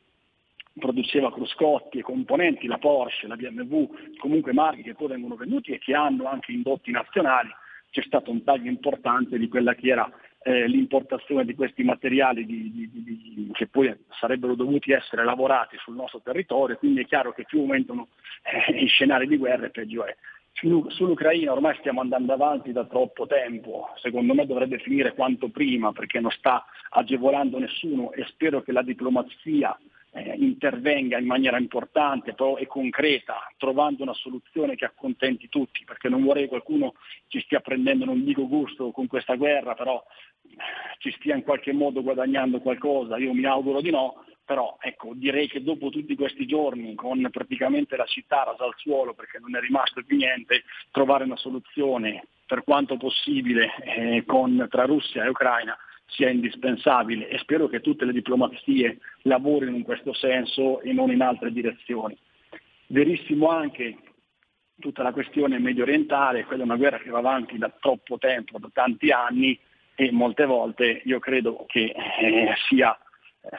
produceva 0.80 1.32
cruscotti 1.32 2.00
e 2.00 2.04
componenti, 2.04 2.68
la 2.68 2.78
Porsche, 2.78 3.28
la 3.28 3.36
BMW, 3.36 3.86
comunque 4.18 4.54
marchi 4.54 4.84
che 4.84 4.96
poi 4.96 5.10
vengono 5.10 5.36
venduti 5.36 5.72
e 5.72 5.80
che 5.80 5.94
hanno 5.94 6.26
anche 6.28 6.52
indotti 6.52 6.92
nazionali, 6.92 7.50
c'è 7.90 8.02
stato 8.04 8.32
un 8.32 8.44
taglio 8.44 8.70
importante 8.70 9.38
di 9.38 9.50
quella 9.50 9.76
che 9.76 9.90
era 9.90 10.10
eh, 10.44 10.68
l'importazione 10.68 11.46
di 11.46 11.54
questi 11.54 11.84
materiali 11.84 12.46
di, 12.46 12.72
di, 12.72 12.90
di, 12.92 13.50
che 13.54 13.68
poi 13.68 13.94
sarebbero 14.20 14.56
dovuti 14.56 14.92
essere 14.92 15.24
lavorati 15.24 15.78
sul 15.78 15.96
nostro 15.96 16.22
territorio, 16.22 16.78
quindi 16.78 17.02
è 17.02 17.06
chiaro 17.06 17.34
che 17.34 17.44
più 17.44 17.60
aumentano 17.60 18.08
eh, 18.44 18.82
i 18.82 18.88
scenari 18.88 19.28
di 19.28 19.38
guerra 19.38 19.66
e 19.66 19.72
peggio 19.72 20.06
è. 20.06 20.16
Sull'Ucraina 20.54 21.54
ormai 21.54 21.76
stiamo 21.80 22.02
andando 22.02 22.34
avanti 22.34 22.72
da 22.72 22.86
troppo 22.86 23.26
tempo, 23.26 23.90
secondo 23.96 24.34
me 24.34 24.46
dovrebbe 24.46 24.80
finire 24.80 25.14
quanto 25.14 25.50
prima 25.50 25.92
perché 25.92 26.20
non 26.20 26.30
sta 26.32 26.66
agevolando 26.90 27.58
nessuno 27.58 28.12
e 28.12 28.26
spero 28.26 28.62
che 28.62 28.72
la 28.72 28.84
diplomazia 28.84 29.78
eh, 30.14 30.36
intervenga 30.38 31.18
in 31.18 31.26
maniera 31.26 31.58
importante 31.58 32.34
però, 32.34 32.58
e 32.58 32.68
concreta, 32.68 33.52
trovando 33.58 34.04
una 34.04 34.14
soluzione 34.14 34.76
che 34.76 34.86
accontenti 34.86 35.50
tutti, 35.50 35.84
perché 35.86 36.10
non 36.10 36.24
vorrei 36.24 36.48
qualcuno 36.48 36.96
ci 37.28 37.40
stia 37.42 37.60
prendendo, 37.60 38.06
non 38.06 38.24
dico 38.24 38.48
gusto 38.48 38.92
con 38.92 39.08
questa 39.08 39.36
guerra, 39.36 39.74
però 39.74 40.04
ci 40.98 41.12
stia 41.12 41.36
in 41.36 41.44
qualche 41.44 41.72
modo 41.72 42.02
guadagnando 42.02 42.60
qualcosa, 42.60 43.18
io 43.18 43.34
mi 43.34 43.46
auguro 43.46 43.82
di 43.82 43.90
no, 43.90 44.26
però 44.44 44.78
ecco, 44.82 45.12
direi 45.14 45.48
che 45.48 45.64
dopo 45.64 45.90
tutti 45.90 46.16
questi 46.16 46.46
giorni, 46.46 46.94
con 46.96 47.26
praticamente 47.32 47.96
la 47.96 48.06
città 48.06 48.44
rasa 48.44 48.66
al 48.66 48.74
suolo 48.76 49.14
perché 49.14 49.40
non 49.40 49.56
è 49.56 49.60
rimasto 49.60 50.04
più 50.04 50.18
niente, 50.18 50.64
trovare 50.92 51.24
una 51.24 51.38
soluzione 51.38 52.28
per 52.46 52.64
quanto 52.66 52.98
possibile 52.98 53.74
eh, 53.82 54.24
con, 54.26 54.68
tra 54.70 54.84
Russia 54.84 55.24
e 55.24 55.30
Ucraina 55.30 55.78
sia 56.12 56.30
indispensabile 56.30 57.30
e 57.30 57.38
spero 57.40 57.68
che 57.68 57.82
tutte 57.82 58.06
le 58.06 58.14
diplomazie 58.14 59.00
lavorino 59.24 59.76
in 59.76 59.84
questo 59.84 60.14
senso 60.14 60.82
e 60.82 60.94
non 60.94 61.12
in 61.12 61.22
altre 61.22 61.52
direzioni. 61.52 62.18
Verissimo 62.88 63.50
anche 63.50 63.98
tutta 64.80 65.04
la 65.04 65.14
questione 65.14 65.60
medio 65.60 65.84
orientale, 65.84 66.44
quella 66.46 66.64
è 66.64 66.66
una 66.66 66.76
guerra 66.76 67.00
che 67.00 67.10
va 67.10 67.20
avanti 67.20 67.58
da 67.58 67.72
troppo 67.80 68.18
tempo, 68.18 68.60
da 68.60 68.70
tanti 68.74 69.12
anni 69.12 69.58
e 69.96 70.12
molte 70.12 70.46
volte 70.46 71.02
io 71.06 71.20
credo 71.20 71.66
che 71.68 71.94
eh, 71.94 72.54
sia 72.68 72.98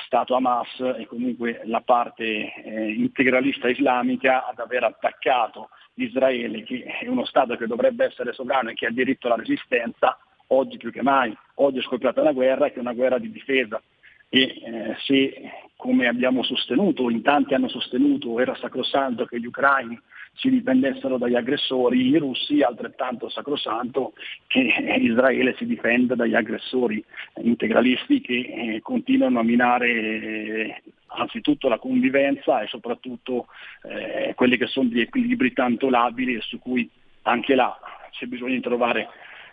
stato 0.04 0.34
Hamas 0.34 0.80
e 0.98 1.06
comunque 1.06 1.62
la 1.64 1.80
parte 1.80 2.52
eh, 2.54 2.92
integralista 2.92 3.68
islamica 3.68 4.46
ad 4.46 4.58
aver 4.58 4.84
attaccato 4.84 5.70
Israele, 5.94 6.62
che 6.62 6.84
è 6.84 7.08
uno 7.08 7.24
Stato 7.24 7.56
che 7.56 7.66
dovrebbe 7.66 8.06
essere 8.06 8.32
sovrano 8.32 8.70
e 8.70 8.74
che 8.74 8.86
ha 8.86 8.90
diritto 8.90 9.26
alla 9.26 9.36
resistenza, 9.36 10.18
oggi 10.52 10.76
più 10.76 10.90
che 10.90 11.02
mai, 11.02 11.36
oggi 11.56 11.78
è 11.78 11.82
scoppiata 11.82 12.22
la 12.22 12.32
guerra 12.32 12.68
che 12.68 12.76
è 12.76 12.80
una 12.80 12.92
guerra 12.92 13.18
di 13.18 13.30
difesa. 13.30 13.80
E 14.28 14.40
eh, 14.40 14.96
se 15.04 15.50
come 15.76 16.06
abbiamo 16.06 16.42
sostenuto, 16.42 17.10
in 17.10 17.22
tanti 17.22 17.54
hanno 17.54 17.68
sostenuto, 17.68 18.38
era 18.38 18.54
sacrosanto 18.54 19.26
che 19.26 19.40
gli 19.40 19.46
ucraini 19.46 20.00
si 20.34 20.48
dipendessero 20.48 21.18
dagli 21.18 21.34
aggressori, 21.34 22.06
i 22.06 22.16
russi 22.16 22.62
altrettanto 22.62 23.28
sacrosanto 23.28 24.14
che 24.46 24.60
Israele 25.00 25.54
si 25.58 25.66
difenda 25.66 26.14
dagli 26.14 26.34
aggressori 26.34 27.04
integralisti 27.42 28.20
che 28.20 28.34
eh, 28.34 28.80
continuano 28.80 29.40
a 29.40 29.42
minare 29.42 29.90
eh, 29.90 30.82
anzitutto 31.08 31.68
la 31.68 31.78
convivenza 31.78 32.62
e 32.62 32.68
soprattutto 32.68 33.48
eh, 33.82 34.32
quelli 34.34 34.56
che 34.56 34.66
sono 34.66 34.88
gli 34.88 35.00
equilibri 35.00 35.52
tanto 35.52 35.90
labili 35.90 36.36
e 36.36 36.40
su 36.40 36.58
cui 36.58 36.88
anche 37.22 37.54
là 37.54 37.78
c'è 38.10 38.26
bisogno 38.26 38.54
di 38.54 38.60
trovare 38.60 39.08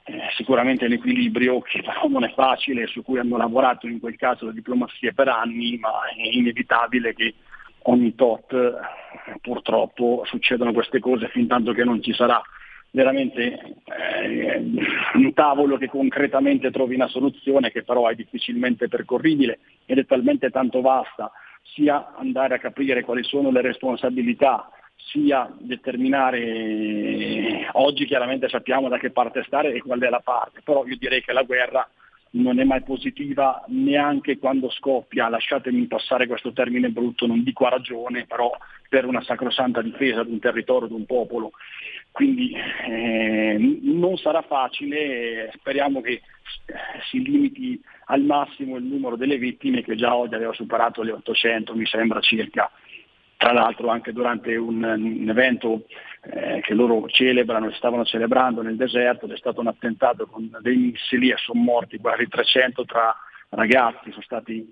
eh, 0.09 0.29
sicuramente 0.35 0.85
un 0.85 0.93
equilibrio 0.93 1.61
che 1.61 1.81
però 1.85 2.07
non 2.07 2.23
è 2.23 2.33
facile, 2.33 2.87
su 2.87 3.03
cui 3.03 3.19
hanno 3.19 3.37
lavorato 3.37 3.87
in 3.87 3.99
quel 3.99 4.15
caso 4.15 4.47
le 4.47 4.53
diplomazie 4.53 5.13
per 5.13 5.27
anni, 5.27 5.77
ma 5.77 5.91
è 6.15 6.27
inevitabile 6.31 7.13
che 7.13 7.35
ogni 7.83 8.15
tot 8.15 8.55
purtroppo 9.41 10.23
succedono 10.25 10.73
queste 10.73 10.99
cose 10.99 11.27
fin 11.29 11.47
tanto 11.47 11.71
che 11.71 11.83
non 11.83 12.01
ci 12.01 12.13
sarà 12.13 12.41
veramente 12.91 13.75
eh, 13.85 14.57
un 15.13 15.33
tavolo 15.33 15.77
che 15.77 15.87
concretamente 15.87 16.71
trovi 16.71 16.95
una 16.95 17.07
soluzione 17.07 17.71
che 17.71 17.83
però 17.83 18.07
è 18.07 18.15
difficilmente 18.15 18.87
percorribile 18.87 19.59
ed 19.85 19.99
è 19.99 20.05
talmente 20.05 20.49
tanto 20.49 20.81
vasta 20.81 21.31
sia 21.61 22.13
andare 22.17 22.55
a 22.55 22.59
capire 22.59 23.03
quali 23.03 23.23
sono 23.23 23.51
le 23.51 23.61
responsabilità 23.61 24.71
sia 25.05 25.51
determinare 25.59 27.69
oggi 27.73 28.05
chiaramente 28.05 28.49
sappiamo 28.49 28.89
da 28.89 28.97
che 28.97 29.11
parte 29.11 29.43
stare 29.43 29.73
e 29.73 29.81
qual 29.81 30.01
è 30.01 30.09
la 30.09 30.19
parte 30.19 30.61
però 30.63 30.85
io 30.85 30.97
direi 30.97 31.23
che 31.23 31.33
la 31.33 31.43
guerra 31.43 31.87
non 32.31 32.59
è 32.59 32.63
mai 32.63 32.83
positiva 32.83 33.63
neanche 33.67 34.37
quando 34.37 34.69
scoppia, 34.69 35.29
lasciatemi 35.29 35.87
passare 35.87 36.27
questo 36.27 36.53
termine 36.53 36.89
brutto, 36.89 37.25
non 37.25 37.43
dico 37.43 37.65
a 37.65 37.69
ragione, 37.69 38.25
però 38.25 38.51
per 38.87 39.05
una 39.05 39.23
sacrosanta 39.23 39.81
difesa 39.81 40.23
di 40.23 40.31
un 40.31 40.39
territorio, 40.39 40.87
di 40.87 40.93
un 40.93 41.05
popolo. 41.05 41.51
Quindi 42.11 42.53
eh, 42.53 43.79
non 43.81 44.17
sarà 44.17 44.41
facile, 44.41 45.51
speriamo 45.55 46.01
che 46.01 46.21
si 47.09 47.21
limiti 47.21 47.81
al 48.05 48.21
massimo 48.21 48.77
il 48.77 48.83
numero 48.83 49.15
delle 49.15 49.37
vittime 49.37 49.83
che 49.83 49.95
già 49.95 50.15
oggi 50.15 50.35
aveva 50.35 50.53
superato 50.53 51.01
le 51.01 51.13
800, 51.13 51.75
mi 51.75 51.85
sembra 51.85 52.19
circa 52.19 52.69
tra 53.39 53.53
l'altro 53.53 53.87
anche 53.87 54.11
durante 54.11 54.57
un, 54.57 54.83
un 54.83 55.29
evento 55.29 55.85
eh, 56.23 56.59
che 56.61 56.73
loro 56.73 57.07
celebrano 57.07 57.69
e 57.69 57.73
stavano 57.73 58.03
celebrando 58.03 58.61
nel 58.61 58.75
deserto, 58.75 59.27
c'è 59.27 59.37
stato 59.37 59.61
un 59.61 59.67
attentato 59.67 60.27
con 60.27 60.51
dei 60.59 60.75
missili 60.75 61.29
e 61.29 61.37
sono 61.37 61.61
morti 61.61 61.99
quasi 61.99 62.27
300 62.27 62.83
tra 62.83 63.15
ragazzi, 63.47 64.11
sono 64.11 64.23
stati 64.23 64.69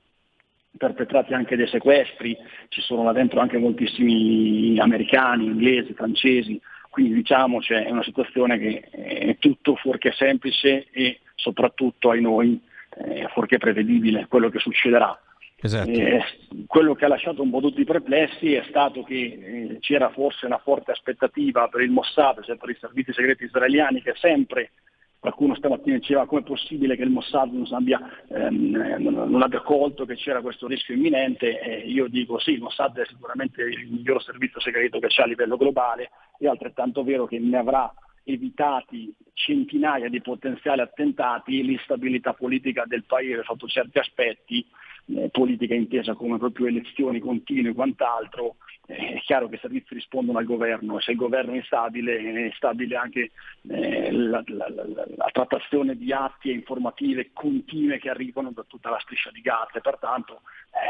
perpetrati 0.76 1.34
anche 1.34 1.56
dei 1.56 1.70
sequestri, 1.70 2.38
ci 2.68 2.82
sono 2.82 3.04
là 3.04 3.14
dentro 3.14 3.40
anche 3.40 3.58
moltissimi 3.58 4.78
americani, 4.80 5.46
inglesi, 5.46 5.94
francesi, 5.94 6.60
quindi 6.90 7.14
diciamo 7.14 7.60
c'è 7.60 7.90
una 7.90 8.04
situazione 8.04 8.60
che 8.60 8.80
è 8.92 9.38
tutto 9.40 9.78
fuorché 9.78 10.12
semplice 10.12 10.88
e 10.92 11.22
soprattutto 11.36 12.10
ai 12.10 12.20
noi 12.20 12.62
eh, 12.98 13.30
fuorché 13.32 13.60
prevedibile 13.60 14.28
quello 14.28 14.50
che 14.50 14.60
succederà. 14.60 15.18
Esatto. 15.60 15.90
Eh, 15.90 16.24
quello 16.68 16.94
che 16.94 17.06
ha 17.06 17.08
lasciato 17.08 17.42
un 17.42 17.50
po' 17.50 17.62
tutti 17.62 17.84
perplessi 17.84 18.54
è 18.54 18.64
stato 18.70 19.04
che 19.04 19.16
eh, 19.16 19.78
c'era 19.80 20.10
forse 20.10 20.46
una 20.46 20.60
forte 20.60 20.92
aspettativa 20.92 21.68
per 21.68 21.82
il 21.82 21.90
Mossad, 21.90 22.44
cioè 22.44 22.58
per 22.58 22.70
i 22.70 22.78
servizi 22.80 23.12
segreti 23.12 23.46
israeliani, 23.46 24.04
che 24.04 24.14
sempre 24.18 24.72
qualcuno 25.20 25.56
stamattina 25.56 25.98
diceva 25.98 26.28
come 26.28 26.42
è 26.42 26.44
possibile 26.44 26.96
che 26.96 27.02
il 27.02 27.10
Mossad 27.10 27.52
non 27.52 27.66
abbia, 27.72 28.00
ehm, 28.30 28.98
non 29.00 29.42
abbia 29.42 29.62
colto 29.62 30.06
che 30.06 30.16
c'era 30.16 30.42
questo 30.42 30.68
rischio 30.68 30.94
imminente, 30.94 31.60
eh, 31.60 31.88
io 31.88 32.08
dico 32.08 32.38
sì, 32.38 32.52
il 32.52 32.62
Mossad 32.62 33.00
è 33.00 33.06
sicuramente 33.08 33.64
il 33.64 33.88
miglior 33.90 34.22
servizio 34.22 34.60
segreto 34.60 35.00
che 35.00 35.08
c'è 35.08 35.24
a 35.24 35.28
livello 35.28 35.58
globale, 35.58 36.12
è 36.38 36.46
altrettanto 36.46 37.04
vero 37.04 37.26
che 37.26 37.40
ne 37.40 37.58
avrà 37.58 37.92
evitati 38.24 39.12
centinaia 39.34 40.08
di 40.08 40.22
potenziali 40.22 40.82
attentati, 40.82 41.64
l'instabilità 41.64 42.34
politica 42.34 42.84
del 42.86 43.06
paese 43.06 43.42
sotto 43.44 43.68
certi 43.68 43.98
aspetti 43.98 44.66
eh, 45.16 45.30
politica 45.30 45.74
intesa 45.74 46.14
come 46.14 46.38
proprio 46.38 46.68
elezioni 46.68 47.20
continue 47.20 47.72
e 47.72 47.74
quant'altro, 47.74 48.58
eh, 48.88 49.14
è 49.16 49.20
chiaro 49.20 49.48
che 49.48 49.56
i 49.56 49.60
servizi 49.60 49.94
rispondono 49.94 50.38
al 50.38 50.46
governo 50.46 50.98
e 50.98 51.02
se 51.02 51.12
il 51.12 51.18
governo 51.18 51.54
è 51.54 51.58
instabile 51.58 52.18
è 52.18 52.52
stabile 52.56 52.96
anche 52.96 53.32
eh, 53.70 54.12
la, 54.12 54.44
la, 54.48 54.70
la, 54.70 55.06
la, 55.16 55.30
trattazione 55.32 55.96
di 55.98 56.12
atti 56.12 56.50
e 56.50 56.54
informative 56.54 57.32
continue 57.34 58.00
che 58.00 58.10
arrivano 58.10 58.52
da 58.52 58.64
tutta 58.68 58.90
la 58.90 59.00
striscia 59.00 59.32
di 59.32 59.42
Gaza 59.42 59.78
e 59.78 59.82
pertanto 59.82 60.42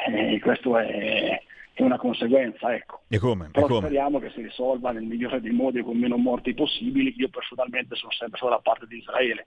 eh, 0.07 0.39
questo 0.39 0.77
è, 0.77 1.41
è 1.73 1.83
una 1.83 1.97
conseguenza. 1.97 2.73
Ecco. 2.73 3.01
E 3.07 3.19
come? 3.19 3.49
Però 3.51 3.65
e 3.65 3.69
come? 3.69 3.81
speriamo 3.81 4.19
che 4.19 4.31
si 4.31 4.41
risolva 4.41 4.91
nel 4.91 5.03
migliore 5.03 5.39
dei 5.39 5.51
modi 5.51 5.79
e 5.79 5.83
con 5.83 5.97
meno 5.97 6.17
morti 6.17 6.55
possibili. 6.55 7.13
Io 7.17 7.29
personalmente 7.29 7.95
sono 7.95 8.11
sempre 8.11 8.39
dalla 8.41 8.59
parte 8.59 8.87
di 8.87 8.97
Israele. 8.97 9.45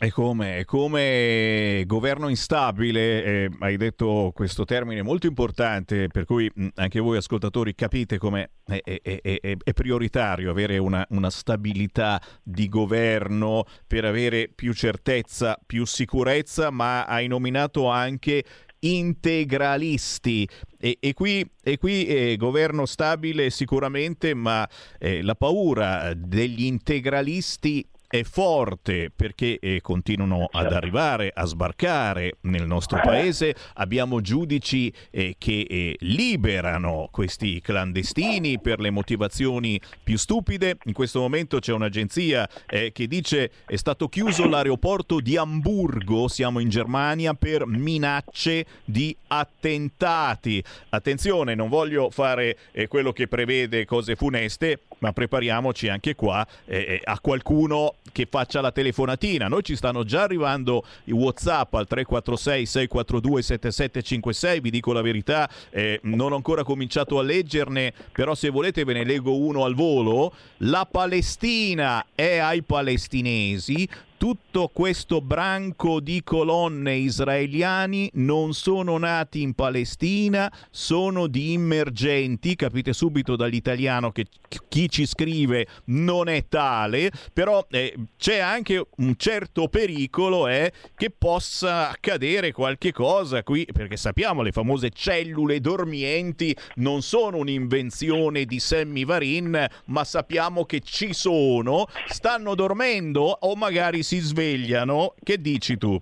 E 0.00 0.12
come, 0.12 0.64
come 0.64 1.82
governo 1.84 2.28
instabile, 2.28 3.24
eh, 3.24 3.50
hai 3.58 3.76
detto 3.76 4.30
questo 4.32 4.64
termine 4.64 5.02
molto 5.02 5.26
importante, 5.26 6.06
per 6.06 6.24
cui 6.24 6.48
mh, 6.54 6.68
anche 6.76 7.00
voi 7.00 7.16
ascoltatori 7.16 7.74
capite 7.74 8.16
come 8.16 8.50
è, 8.64 8.80
è, 8.80 9.00
è, 9.02 9.56
è 9.60 9.72
prioritario 9.72 10.52
avere 10.52 10.78
una, 10.78 11.04
una, 11.10 11.30
stabilità 11.30 12.22
di 12.44 12.68
governo 12.68 13.64
per 13.88 14.04
avere 14.04 14.48
più 14.54 14.72
certezza, 14.72 15.58
più 15.66 15.84
sicurezza, 15.84 16.70
ma 16.70 17.04
hai 17.04 17.26
nominato 17.26 17.88
anche 17.88 18.44
integralisti. 18.78 20.48
E, 20.78 20.98
e, 21.00 21.12
qui, 21.12 21.44
e 21.60 21.76
qui 21.76 22.06
eh, 22.06 22.36
governo 22.36 22.86
stabile 22.86 23.50
sicuramente, 23.50 24.32
ma 24.32 24.64
eh, 24.96 25.22
la 25.22 25.34
paura 25.34 26.14
degli 26.14 26.66
integralisti 26.66 27.84
è 28.08 28.22
forte 28.22 29.12
perché 29.14 29.58
eh, 29.60 29.80
continuano 29.82 30.48
ad 30.50 30.72
arrivare, 30.72 31.30
a 31.32 31.44
sbarcare 31.44 32.38
nel 32.42 32.66
nostro 32.66 33.00
paese. 33.02 33.54
Abbiamo 33.74 34.22
giudici 34.22 34.92
eh, 35.10 35.34
che 35.36 35.66
eh, 35.68 35.96
liberano 36.00 37.08
questi 37.12 37.60
clandestini 37.60 38.58
per 38.60 38.80
le 38.80 38.90
motivazioni 38.90 39.78
più 40.02 40.16
stupide. 40.16 40.78
In 40.84 40.94
questo 40.94 41.20
momento 41.20 41.58
c'è 41.58 41.72
un'agenzia 41.72 42.48
eh, 42.66 42.92
che 42.92 43.06
dice 43.06 43.50
è 43.66 43.76
stato 43.76 44.08
chiuso 44.08 44.48
l'aeroporto 44.48 45.20
di 45.20 45.36
Amburgo, 45.36 46.28
siamo 46.28 46.60
in 46.60 46.70
Germania, 46.70 47.34
per 47.34 47.66
minacce 47.66 48.64
di 48.86 49.14
attentati. 49.26 50.64
Attenzione, 50.88 51.54
non 51.54 51.68
voglio 51.68 52.08
fare 52.08 52.56
eh, 52.72 52.88
quello 52.88 53.12
che 53.12 53.28
prevede 53.28 53.84
cose 53.84 54.16
funeste, 54.16 54.80
ma 55.00 55.12
prepariamoci 55.12 55.88
anche 55.88 56.14
qua 56.14 56.46
eh, 56.64 57.00
a 57.02 57.18
qualcuno 57.20 57.94
che 58.12 58.26
faccia 58.28 58.60
la 58.60 58.72
telefonatina. 58.72 59.48
Noi 59.48 59.62
ci 59.62 59.76
stanno 59.76 60.04
già 60.04 60.22
arrivando 60.22 60.84
i 61.04 61.12
WhatsApp 61.12 61.74
al 61.74 61.86
346 61.86 62.66
642 62.66 63.42
7756, 63.42 64.60
vi 64.60 64.70
dico 64.70 64.92
la 64.92 65.02
verità, 65.02 65.48
eh, 65.70 66.00
non 66.04 66.32
ho 66.32 66.36
ancora 66.36 66.64
cominciato 66.64 67.18
a 67.18 67.22
leggerne, 67.22 67.92
però 68.12 68.34
se 68.34 68.50
volete 68.50 68.84
ve 68.84 68.94
ne 68.94 69.04
leggo 69.04 69.36
uno 69.36 69.64
al 69.64 69.74
volo. 69.74 70.32
La 70.58 70.86
Palestina 70.90 72.04
è 72.14 72.38
ai 72.38 72.62
palestinesi, 72.62 73.88
tutto 74.18 74.68
questo 74.72 75.20
branco 75.20 76.00
di 76.00 76.22
colonne 76.24 76.96
israeliani 76.96 78.10
non 78.14 78.52
sono 78.52 78.98
nati 78.98 79.42
in 79.42 79.54
Palestina, 79.54 80.52
sono 80.70 81.28
di 81.28 81.52
immergenti, 81.52 82.56
capite 82.56 82.92
subito 82.92 83.36
dall'italiano 83.36 84.10
che 84.10 84.26
chi 84.68 84.90
ci 84.90 85.06
scrive 85.06 85.68
non 85.86 86.28
è 86.28 86.46
tale, 86.48 87.12
però 87.32 87.64
eh, 87.70 87.94
c'è 88.18 88.38
anche 88.38 88.84
un 88.96 89.14
certo 89.16 89.68
pericolo 89.68 90.48
eh, 90.48 90.72
che 90.96 91.10
possa 91.10 91.88
accadere 91.90 92.50
qualche 92.50 92.92
cosa 92.92 93.44
qui, 93.44 93.66
perché 93.72 93.96
sappiamo 93.96 94.42
le 94.42 94.50
famose 94.50 94.90
cellule 94.90 95.60
dormienti 95.60 96.54
non 96.76 97.02
sono 97.02 97.36
un'invenzione 97.36 98.44
di 98.46 98.58
Sammy 98.58 99.04
Varin, 99.04 99.64
ma 99.86 100.02
sappiamo 100.02 100.64
che 100.64 100.80
ci 100.80 101.14
sono, 101.14 101.86
stanno 102.08 102.56
dormendo 102.56 103.22
o 103.22 103.54
magari 103.54 104.02
si 104.08 104.20
svegliano. 104.20 105.12
Che 105.22 105.38
dici 105.38 105.76
tu? 105.76 106.00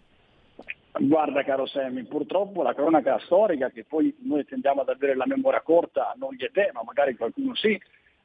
Guarda 0.98 1.42
caro 1.42 1.66
Sammy, 1.66 2.04
purtroppo 2.04 2.62
la 2.62 2.72
cronaca 2.72 3.18
storica, 3.18 3.70
che 3.70 3.84
poi 3.84 4.14
noi 4.20 4.44
tendiamo 4.44 4.82
ad 4.82 4.88
avere 4.90 5.16
la 5.16 5.26
memoria 5.26 5.60
corta, 5.60 6.14
non 6.16 6.32
gli 6.32 6.44
è 6.44 6.50
te, 6.52 6.70
ma 6.72 6.84
magari 6.84 7.16
qualcuno 7.16 7.56
sì, 7.56 7.76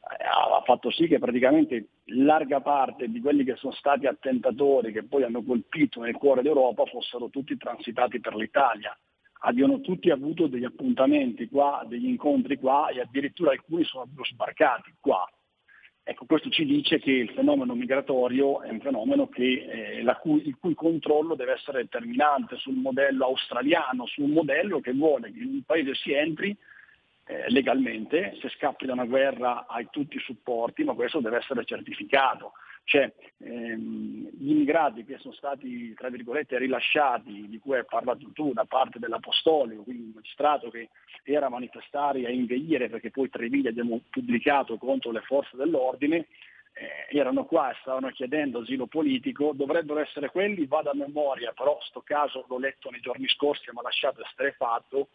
ha 0.01 0.61
fatto 0.63 0.91
sì 0.91 1.07
che 1.07 1.17
praticamente 1.17 1.87
larga 2.13 2.61
parte 2.61 3.09
di 3.09 3.19
quelli 3.19 3.43
che 3.43 3.55
sono 3.55 3.73
stati 3.73 4.05
attentatori 4.05 4.91
che 4.91 5.03
poi 5.03 5.23
hanno 5.23 5.43
colpito 5.43 5.99
nel 6.01 6.15
cuore 6.15 6.43
d'Europa 6.43 6.85
fossero 6.85 7.29
tutti 7.29 7.57
transitati 7.57 8.19
per 8.19 8.35
l'Italia. 8.35 8.95
Abbiano 9.43 9.81
tutti 9.81 10.11
avuto 10.11 10.45
degli 10.45 10.63
appuntamenti 10.63 11.49
qua, 11.49 11.83
degli 11.87 12.07
incontri 12.07 12.57
qua 12.57 12.89
e 12.89 13.01
addirittura 13.01 13.49
alcuni 13.49 13.83
sono 13.83 14.07
sbarcati 14.21 14.93
qua. 14.99 15.27
Ecco, 16.03 16.25
questo 16.25 16.49
ci 16.49 16.65
dice 16.65 16.99
che 16.99 17.11
il 17.11 17.29
fenomeno 17.29 17.75
migratorio 17.75 18.61
è 18.63 18.69
un 18.69 18.79
fenomeno 18.79 19.29
che, 19.29 19.99
eh, 19.99 20.15
cui, 20.19 20.47
il 20.47 20.57
cui 20.59 20.73
controllo 20.73 21.35
deve 21.35 21.53
essere 21.53 21.83
determinante 21.83 22.57
sul 22.57 22.73
modello 22.73 23.25
australiano, 23.25 24.07
su 24.07 24.23
un 24.23 24.31
modello 24.31 24.79
che 24.79 24.93
vuole 24.93 25.31
che 25.31 25.39
in 25.39 25.53
un 25.53 25.61
paese 25.63 25.93
si 25.93 26.11
entri 26.11 26.57
eh, 27.25 27.49
legalmente, 27.49 28.35
se 28.41 28.49
scappi 28.49 28.87
da 28.87 28.93
una 28.93 29.05
guerra 29.05 29.67
hai 29.67 29.87
tutti 29.91 30.17
i 30.17 30.21
supporti, 30.21 30.83
ma 30.83 30.93
questo 30.93 31.19
deve 31.19 31.37
essere 31.37 31.63
certificato. 31.65 32.53
Cioè, 32.83 33.13
ehm, 33.39 34.29
gli 34.37 34.51
immigrati 34.51 35.05
che 35.05 35.17
sono 35.19 35.33
stati, 35.33 35.93
tra 35.93 36.09
virgolette, 36.09 36.57
rilasciati, 36.57 37.47
di 37.47 37.59
cui 37.59 37.77
hai 37.77 37.85
parlato 37.85 38.29
tu, 38.33 38.53
da 38.53 38.65
parte 38.65 38.99
dell'Apostolico, 38.99 39.83
quindi 39.83 40.03
un 40.03 40.11
magistrato 40.15 40.69
che 40.69 40.89
era 41.23 41.45
a 41.45 41.49
manifestare 41.49 42.19
e 42.19 42.25
a 42.25 42.29
inveire, 42.29 42.89
perché 42.89 43.11
poi 43.11 43.29
tre 43.29 43.47
video 43.47 43.69
abbiamo 43.69 44.01
pubblicato 44.09 44.77
contro 44.77 45.11
le 45.11 45.21
forze 45.21 45.55
dell'ordine, 45.55 46.27
eh, 46.73 47.17
erano 47.17 47.45
qua 47.45 47.71
e 47.71 47.77
stavano 47.81 48.09
chiedendo 48.09 48.59
asilo 48.59 48.87
politico, 48.87 49.51
dovrebbero 49.53 49.99
essere 49.99 50.29
quelli, 50.29 50.65
vado 50.65 50.89
a 50.89 50.95
memoria, 50.95 51.51
però 51.51 51.77
sto 51.81 52.01
caso 52.01 52.45
l'ho 52.47 52.57
letto 52.57 52.89
nei 52.89 53.01
giorni 53.01 53.27
scorsi 53.27 53.69
e 53.69 53.71
mi 53.73 53.79
ha 53.79 53.83
lasciato 53.83 54.21
estrefatto, 54.23 55.09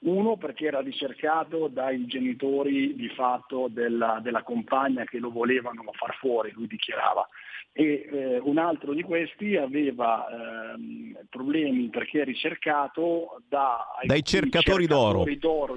Uno 0.00 0.36
perché 0.36 0.66
era 0.66 0.80
ricercato 0.80 1.66
dai 1.66 2.06
genitori 2.06 2.94
di 2.94 3.08
fatto 3.08 3.66
della, 3.68 4.20
della 4.22 4.42
compagna 4.42 5.04
che 5.04 5.18
lo 5.18 5.30
volevano 5.30 5.82
far 5.92 6.14
fuori, 6.16 6.52
lui 6.52 6.68
dichiarava. 6.68 7.28
E 7.72 8.08
eh, 8.10 8.38
un 8.38 8.58
altro 8.58 8.92
di 8.92 9.02
questi 9.02 9.56
aveva 9.56 10.26
ehm, 10.74 11.26
problemi 11.28 11.88
perché 11.88 12.22
è 12.22 12.24
ricercato 12.24 13.42
da 13.48 13.84
Dai 14.02 14.22
cercatori 14.22 14.86
d'oro. 14.86 15.24
cercatori 15.24 15.38
d'oro 15.38 15.76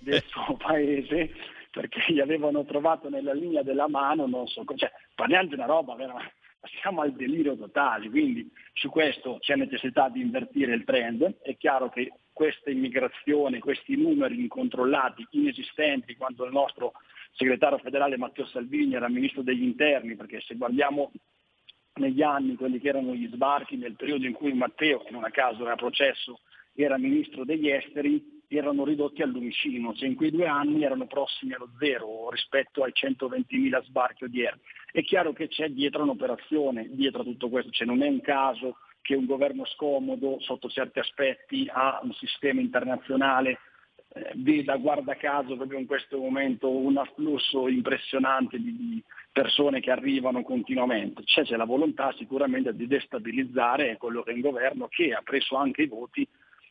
del 0.00 0.22
suo 0.26 0.56
paese 0.56 1.32
perché 1.70 2.00
gli 2.08 2.20
avevano 2.20 2.64
trovato 2.64 3.10
nella 3.10 3.34
linea 3.34 3.62
della 3.62 3.86
mano, 3.86 4.26
non 4.26 4.46
so, 4.46 4.64
cioè 4.76 4.90
parliamo 5.14 5.48
di 5.48 5.54
una 5.54 5.66
roba 5.66 5.94
veramente, 5.94 6.35
siamo 6.80 7.00
al 7.00 7.12
delirio 7.12 7.56
totale, 7.56 8.08
quindi 8.10 8.50
su 8.72 8.88
questo 8.88 9.38
c'è 9.40 9.56
necessità 9.56 10.08
di 10.08 10.20
invertire 10.20 10.74
il 10.74 10.84
trend, 10.84 11.40
è 11.42 11.56
chiaro 11.56 11.88
che 11.88 12.12
questa 12.32 12.70
immigrazione, 12.70 13.58
questi 13.58 13.96
numeri 13.96 14.38
incontrollati, 14.40 15.26
inesistenti, 15.30 16.16
quando 16.16 16.44
il 16.44 16.52
nostro 16.52 16.92
segretario 17.32 17.78
federale 17.78 18.18
Matteo 18.18 18.46
Salvini 18.46 18.94
era 18.94 19.08
ministro 19.08 19.42
degli 19.42 19.62
interni, 19.62 20.16
perché 20.16 20.40
se 20.40 20.54
guardiamo 20.54 21.12
negli 21.94 22.22
anni 22.22 22.56
quelli 22.56 22.78
che 22.78 22.88
erano 22.88 23.14
gli 23.14 23.28
sbarchi 23.28 23.76
nel 23.76 23.96
periodo 23.96 24.26
in 24.26 24.32
cui 24.32 24.52
Matteo, 24.52 24.98
che 24.98 25.12
non 25.12 25.24
a 25.24 25.30
caso 25.30 25.64
era 25.64 25.76
processo, 25.76 26.40
era 26.74 26.98
ministro 26.98 27.44
degli 27.44 27.70
esteri, 27.70 28.35
erano 28.48 28.84
ridotti 28.84 29.22
al 29.22 29.30
lumicino, 29.30 29.94
cioè 29.94 30.08
in 30.08 30.14
quei 30.14 30.30
due 30.30 30.46
anni 30.46 30.84
erano 30.84 31.06
prossimi 31.06 31.52
allo 31.52 31.70
zero 31.78 32.30
rispetto 32.30 32.82
ai 32.82 32.92
120.000 32.94 33.84
sbarchi 33.84 34.24
odierni. 34.24 34.60
È 34.92 35.02
chiaro 35.02 35.32
che 35.32 35.48
c'è 35.48 35.68
dietro 35.68 36.02
un'operazione, 36.02 36.88
dietro 36.90 37.22
a 37.22 37.24
tutto 37.24 37.48
questo, 37.48 37.70
cioè 37.70 37.86
non 37.86 38.02
è 38.02 38.08
un 38.08 38.20
caso 38.20 38.78
che 39.02 39.14
un 39.14 39.26
governo 39.26 39.64
scomodo 39.66 40.38
sotto 40.40 40.68
certi 40.68 40.98
aspetti 40.98 41.68
ha 41.72 42.00
un 42.02 42.12
sistema 42.12 42.60
internazionale 42.60 43.58
eh, 44.16 44.32
veda 44.36 44.76
guarda 44.76 45.14
caso 45.14 45.56
proprio 45.56 45.78
in 45.78 45.86
questo 45.86 46.18
momento 46.18 46.70
un 46.70 46.96
afflusso 46.96 47.68
impressionante 47.68 48.58
di, 48.58 48.76
di 48.76 49.04
persone 49.30 49.80
che 49.80 49.90
arrivano 49.90 50.42
continuamente. 50.42 51.22
C'è, 51.22 51.44
c'è 51.44 51.56
la 51.56 51.64
volontà 51.64 52.12
sicuramente 52.16 52.74
di 52.74 52.86
destabilizzare 52.86 53.96
quello 53.98 54.22
che 54.22 54.30
è 54.30 54.34
un 54.34 54.40
governo 54.40 54.88
che 54.88 55.12
ha 55.12 55.20
preso 55.22 55.56
anche 55.56 55.82
i 55.82 55.86
voti 55.86 56.26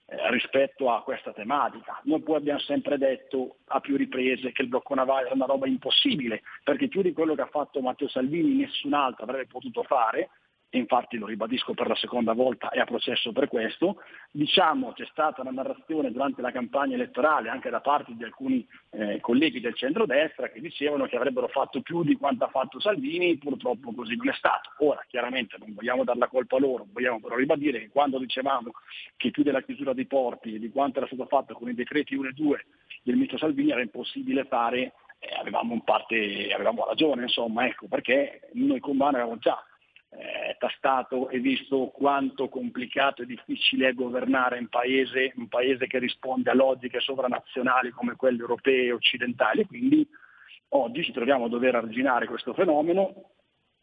eh, 0.07 0.29
rispetto 0.29 0.91
a 0.91 1.01
questa 1.01 1.33
tematica. 1.33 1.99
Noi 2.03 2.21
poi 2.21 2.35
abbiamo 2.35 2.59
sempre 2.59 2.97
detto 2.97 3.57
a 3.67 3.79
più 3.79 3.97
riprese 3.97 4.51
che 4.51 4.61
il 4.61 4.67
blocco 4.67 4.93
navale 4.93 5.25
era 5.25 5.35
una 5.35 5.45
roba 5.45 5.67
impossibile, 5.67 6.43
perché 6.63 6.87
più 6.87 7.01
di 7.01 7.13
quello 7.13 7.33
che 7.35 7.41
ha 7.41 7.47
fatto 7.47 7.81
Matteo 7.81 8.07
Salvini 8.07 8.55
nessun 8.55 8.93
altro 8.93 9.23
avrebbe 9.23 9.47
potuto 9.47 9.83
fare, 9.83 10.29
infatti 10.77 11.17
lo 11.17 11.25
ribadisco 11.25 11.73
per 11.73 11.87
la 11.87 11.95
seconda 11.95 12.33
volta, 12.33 12.69
è 12.69 12.79
a 12.79 12.85
processo 12.85 13.31
per 13.31 13.47
questo. 13.47 13.97
Diciamo 14.31 14.93
c'è 14.93 15.05
stata 15.11 15.41
una 15.41 15.51
narrazione 15.51 16.11
durante 16.11 16.41
la 16.41 16.51
campagna 16.51 16.95
elettorale 16.95 17.49
anche 17.49 17.69
da 17.69 17.81
parte 17.81 18.13
di 18.15 18.23
alcuni 18.23 18.65
eh, 18.91 19.19
colleghi 19.19 19.59
del 19.59 19.75
centrodestra 19.75 20.49
che 20.49 20.59
dicevano 20.59 21.05
che 21.05 21.15
avrebbero 21.15 21.47
fatto 21.47 21.81
più 21.81 22.03
di 22.03 22.15
quanto 22.15 22.45
ha 22.45 22.49
fatto 22.49 22.79
Salvini, 22.79 23.37
purtroppo 23.37 23.93
così 23.93 24.15
non 24.15 24.29
è 24.29 24.33
stato. 24.33 24.71
Ora 24.79 25.03
chiaramente 25.07 25.57
non 25.59 25.73
vogliamo 25.73 26.03
dar 26.03 26.17
la 26.17 26.27
colpa 26.27 26.57
a 26.57 26.59
loro, 26.59 26.85
vogliamo 26.91 27.19
però 27.19 27.35
ribadire 27.35 27.79
che 27.79 27.89
quando 27.89 28.17
dicevamo 28.17 28.71
che 29.17 29.31
più 29.31 29.43
della 29.43 29.61
chiusura 29.61 29.93
dei 29.93 30.05
porti 30.05 30.55
e 30.55 30.59
di 30.59 30.69
quanto 30.69 30.97
era 30.97 31.07
stato 31.07 31.25
fatto 31.25 31.53
con 31.53 31.69
i 31.69 31.73
decreti 31.73 32.15
1 32.15 32.29
e 32.29 32.33
2 32.33 32.65
del 33.03 33.15
ministro 33.15 33.37
Salvini 33.37 33.71
era 33.71 33.81
impossibile 33.81 34.45
fare, 34.45 34.93
eh, 35.19 35.35
avevamo, 35.39 35.73
in 35.73 35.81
parte, 35.81 36.51
avevamo 36.53 36.85
ragione, 36.85 37.23
insomma, 37.23 37.65
ecco, 37.67 37.87
perché 37.87 38.49
noi 38.53 38.79
con 38.79 38.97
Bano 38.97 39.17
avevamo 39.17 39.37
già 39.37 39.63
eh, 40.09 40.55
tastato 40.57 41.29
e 41.29 41.39
visto 41.39 41.87
quanto 41.87 42.49
complicato 42.49 43.21
e 43.21 43.25
difficile 43.25 43.89
è 43.89 43.93
governare 43.93 44.57
un 44.59 44.67
paese, 44.67 45.33
un 45.35 45.47
paese 45.47 45.87
che 45.87 45.99
risponde 45.99 46.51
a 46.51 46.55
logiche 46.55 46.99
sovranazionali 46.99 47.91
come 47.91 48.15
quelle 48.15 48.39
europee 48.39 48.85
e 48.85 48.91
occidentali. 48.91 49.65
Quindi 49.65 50.07
oggi 50.69 51.03
ci 51.03 51.11
troviamo 51.11 51.45
a 51.45 51.49
dover 51.49 51.75
arginare 51.75 52.27
questo 52.27 52.53
fenomeno, 52.53 53.31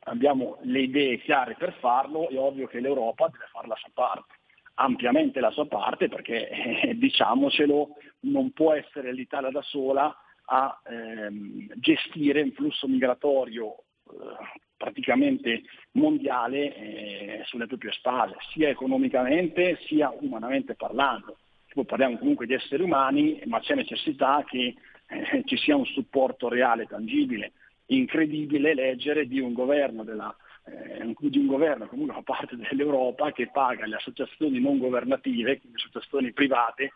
abbiamo 0.05 0.59
le 0.63 0.81
idee 0.81 1.19
chiare 1.19 1.55
per 1.59 1.75
farlo, 1.81 2.29
è 2.29 2.39
ovvio 2.39 2.67
che 2.67 2.81
l'Europa 2.81 3.29
deve 3.29 3.47
fare 3.51 3.69
la 3.69 3.77
sua 3.77 3.91
parte 3.93 4.41
ampiamente 4.75 5.41
la 5.41 5.51
sua 5.51 5.67
parte 5.67 6.09
perché 6.09 6.49
eh, 6.49 6.95
diciamocelo 6.97 7.97
non 8.21 8.53
può 8.53 8.73
essere 8.73 9.13
l'Italia 9.13 9.51
da 9.51 9.63
sola 9.63 10.17
a 10.47 10.81
ehm, 10.87 11.73
gestire 11.77 12.43
un 12.43 12.53
flusso 12.53 12.89
migratorio 12.89 13.85
eh, 14.11 14.61
praticamente 14.83 15.63
mondiale 15.93 16.75
eh, 16.75 17.43
sulle 17.45 17.69
proprie 17.69 17.93
spalle, 17.93 18.35
sia 18.53 18.69
economicamente 18.69 19.79
sia 19.87 20.13
umanamente 20.19 20.75
parlando. 20.75 21.37
Poi 21.73 21.85
parliamo 21.85 22.19
comunque 22.19 22.47
di 22.47 22.55
esseri 22.55 22.83
umani, 22.83 23.41
ma 23.47 23.61
c'è 23.61 23.77
necessità 23.77 24.45
che 24.45 24.75
eh, 25.07 25.43
ci 25.45 25.57
sia 25.57 25.77
un 25.77 25.87
supporto 25.87 26.49
reale, 26.49 26.87
tangibile. 26.87 27.53
Incredibile 27.87 28.75
leggere 28.75 29.29
di 29.29 29.39
un 29.39 29.53
governo 29.53 30.03
della, 30.03 30.35
eh, 30.65 31.15
di 31.17 31.39
un 31.39 31.47
governo 31.47 31.87
comunque 31.87 32.15
fa 32.15 32.23
parte 32.23 32.57
dell'Europa 32.57 33.31
che 33.31 33.51
paga 33.53 33.87
le 33.87 33.97
associazioni 33.97 34.61
non 34.61 34.79
governative, 34.79 35.61
quindi 35.61 35.79
associazioni 35.79 36.33
private, 36.33 36.93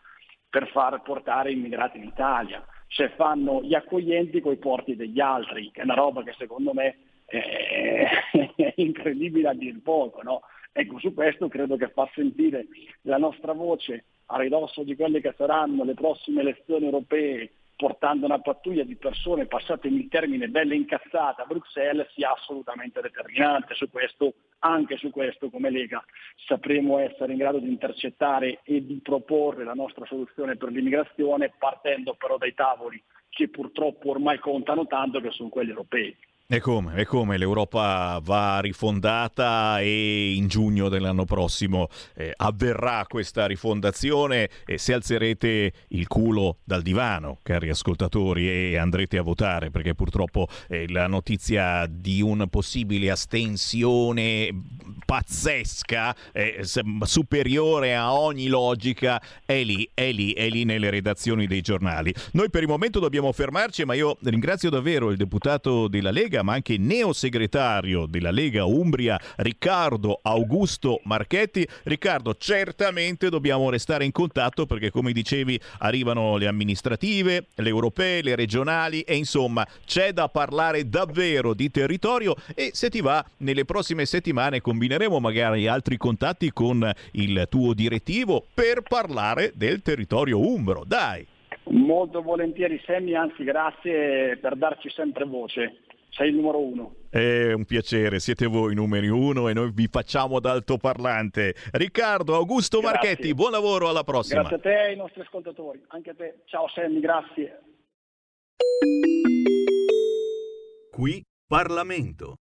per 0.49 0.67
far 0.69 1.01
portare 1.03 1.51
immigrati 1.51 1.97
in 1.97 2.03
Italia. 2.03 2.65
Cioè 2.87 3.13
fanno 3.15 3.61
gli 3.63 3.73
accoglienti 3.73 4.41
coi 4.41 4.57
porti 4.57 4.95
degli 4.95 5.21
altri, 5.21 5.71
che 5.71 5.81
è 5.81 5.83
una 5.83 5.93
roba 5.93 6.23
che 6.23 6.33
secondo 6.37 6.73
me 6.73 7.06
è, 7.27 8.07
è 8.55 8.73
incredibile 8.77 9.49
a 9.49 9.53
dir 9.53 9.79
poco. 9.81 10.21
No? 10.23 10.41
Ecco, 10.71 10.99
su 10.99 11.13
questo 11.13 11.47
credo 11.47 11.75
che 11.75 11.89
fa 11.89 12.09
sentire 12.13 12.67
la 13.01 13.17
nostra 13.17 13.53
voce 13.53 14.05
a 14.27 14.37
ridosso 14.37 14.83
di 14.83 14.95
quelle 14.95 15.21
che 15.21 15.33
saranno 15.37 15.83
le 15.83 15.93
prossime 15.93 16.41
elezioni 16.41 16.85
europee 16.85 17.51
portando 17.77 18.25
una 18.25 18.39
pattuglia 18.39 18.83
di 18.83 18.95
persone, 18.95 19.45
passatemi 19.45 19.99
il 19.99 20.07
termine, 20.09 20.49
belle 20.49 20.75
incazzate 20.75 21.43
a 21.43 21.45
Bruxelles, 21.45 22.11
sia 22.11 22.33
assolutamente 22.33 22.99
determinante 23.01 23.75
su 23.75 23.89
questo, 23.91 24.33
anche 24.59 24.97
su 24.97 25.11
questo 25.11 25.51
come 25.51 25.69
Lega 25.69 26.03
sapremo 26.47 26.97
essere 26.97 27.33
in 27.33 27.37
grado 27.37 27.59
di 27.59 27.69
intercettare 27.69 28.61
e 28.63 28.83
di 28.83 28.99
proporre 29.03 29.63
la 29.63 29.75
nostra 29.75 30.05
soluzione 30.05 30.57
per 30.57 30.71
l'immigrazione, 30.71 31.53
partendo 31.55 32.15
però 32.15 32.37
dai 32.37 32.55
tavoli 32.55 33.01
che 33.29 33.47
purtroppo 33.47 34.09
ormai 34.09 34.39
contano 34.39 34.87
tanto, 34.87 35.21
che 35.21 35.29
sono 35.29 35.49
quelli 35.49 35.69
europei. 35.69 36.17
E 36.49 36.61
come, 36.61 36.95
e 36.95 37.03
come 37.03 37.37
l'Europa 37.37 38.21
va 38.23 38.61
rifondata 38.61 39.81
e 39.81 40.31
in 40.31 40.47
giugno 40.47 40.87
dell'anno 40.87 41.25
prossimo 41.25 41.89
eh, 42.15 42.31
avverrà 42.37 43.03
questa 43.05 43.45
rifondazione 43.45 44.49
e 44.65 44.77
se 44.77 44.93
alzerete 44.93 45.73
il 45.89 46.07
culo 46.07 46.59
dal 46.63 46.83
divano, 46.83 47.39
cari 47.43 47.67
ascoltatori, 47.67 48.49
e 48.49 48.77
andrete 48.77 49.17
a 49.17 49.23
votare 49.23 49.71
perché 49.71 49.93
purtroppo 49.93 50.47
eh, 50.69 50.87
la 50.87 51.07
notizia 51.07 51.85
di 51.85 52.21
una 52.21 52.47
possibile 52.47 53.11
astensione 53.11 54.49
pazzesca, 55.05 56.15
eh, 56.31 56.61
superiore 57.01 57.93
a 57.93 58.13
ogni 58.13 58.47
logica, 58.47 59.21
è 59.45 59.61
lì, 59.63 59.89
è 59.93 60.13
lì, 60.13 60.31
è 60.31 60.47
lì 60.47 60.63
nelle 60.63 60.89
redazioni 60.91 61.45
dei 61.45 61.59
giornali. 61.59 62.13
Noi 62.31 62.49
per 62.49 62.61
il 62.61 62.69
momento 62.69 62.99
dobbiamo 62.99 63.33
fermarci, 63.33 63.83
ma 63.83 63.95
io 63.95 64.17
ringrazio 64.21 64.69
davvero 64.69 65.11
il 65.11 65.17
deputato 65.17 65.89
della 65.89 66.11
Lega 66.11 66.35
Lega, 66.37 66.43
ma 66.43 66.53
anche 66.53 66.77
neosegretario 66.77 68.05
della 68.05 68.31
Lega 68.31 68.65
Umbria, 68.65 69.19
Riccardo 69.37 70.19
Augusto 70.21 70.99
Marchetti. 71.03 71.67
Riccardo, 71.83 72.35
certamente 72.35 73.29
dobbiamo 73.29 73.69
restare 73.69 74.05
in 74.05 74.11
contatto 74.11 74.65
perché, 74.65 74.91
come 74.91 75.11
dicevi, 75.11 75.59
arrivano 75.79 76.37
le 76.37 76.47
amministrative, 76.47 77.47
le 77.55 77.69
europee, 77.69 78.21
le 78.21 78.35
regionali 78.35 79.01
e 79.01 79.15
insomma 79.15 79.65
c'è 79.85 80.11
da 80.11 80.29
parlare 80.29 80.87
davvero 80.87 81.53
di 81.53 81.71
territorio 81.71 82.35
e 82.53 82.71
se 82.73 82.89
ti 82.89 83.01
va, 83.01 83.23
nelle 83.37 83.65
prossime 83.65 84.05
settimane 84.05 84.61
combineremo 84.61 85.19
magari 85.19 85.67
altri 85.67 85.97
contatti 85.97 86.51
con 86.51 86.89
il 87.11 87.47
tuo 87.49 87.73
direttivo 87.73 88.45
per 88.53 88.81
parlare 88.81 89.51
del 89.55 89.81
territorio 89.81 90.39
umbro. 90.39 90.83
Dai! 90.85 91.25
Molto 91.69 92.21
volentieri 92.21 92.81
Sammy, 92.85 93.13
anzi 93.13 93.43
grazie 93.43 94.37
per 94.37 94.55
darci 94.55 94.89
sempre 94.89 95.25
voce 95.25 95.79
sei 96.17 96.29
il 96.29 96.35
numero 96.35 96.59
uno. 96.59 96.95
È 97.09 97.53
un 97.53 97.63
piacere, 97.65 98.19
siete 98.19 98.47
voi 98.47 98.73
i 98.73 98.75
numeri 98.75 99.07
uno 99.07 99.47
e 99.47 99.53
noi 99.53 99.71
vi 99.71 99.87
facciamo 99.89 100.39
da 100.39 100.51
altoparlante. 100.51 101.55
Riccardo 101.71 102.35
Augusto 102.35 102.79
grazie. 102.79 102.97
Marchetti, 102.97 103.33
buon 103.33 103.51
lavoro, 103.51 103.87
alla 103.87 104.03
prossima. 104.03 104.41
Grazie 104.41 104.57
a 104.57 104.59
te 104.59 104.73
e 104.73 104.87
ai 104.89 104.95
nostri 104.95 105.21
ascoltatori, 105.21 105.81
anche 105.89 106.09
a 106.09 106.15
te. 106.15 106.41
Ciao 106.45 106.67
Sammy, 106.69 106.99
grazie. 106.99 107.61
Qui 110.91 111.23
Parlamento. 111.47 112.35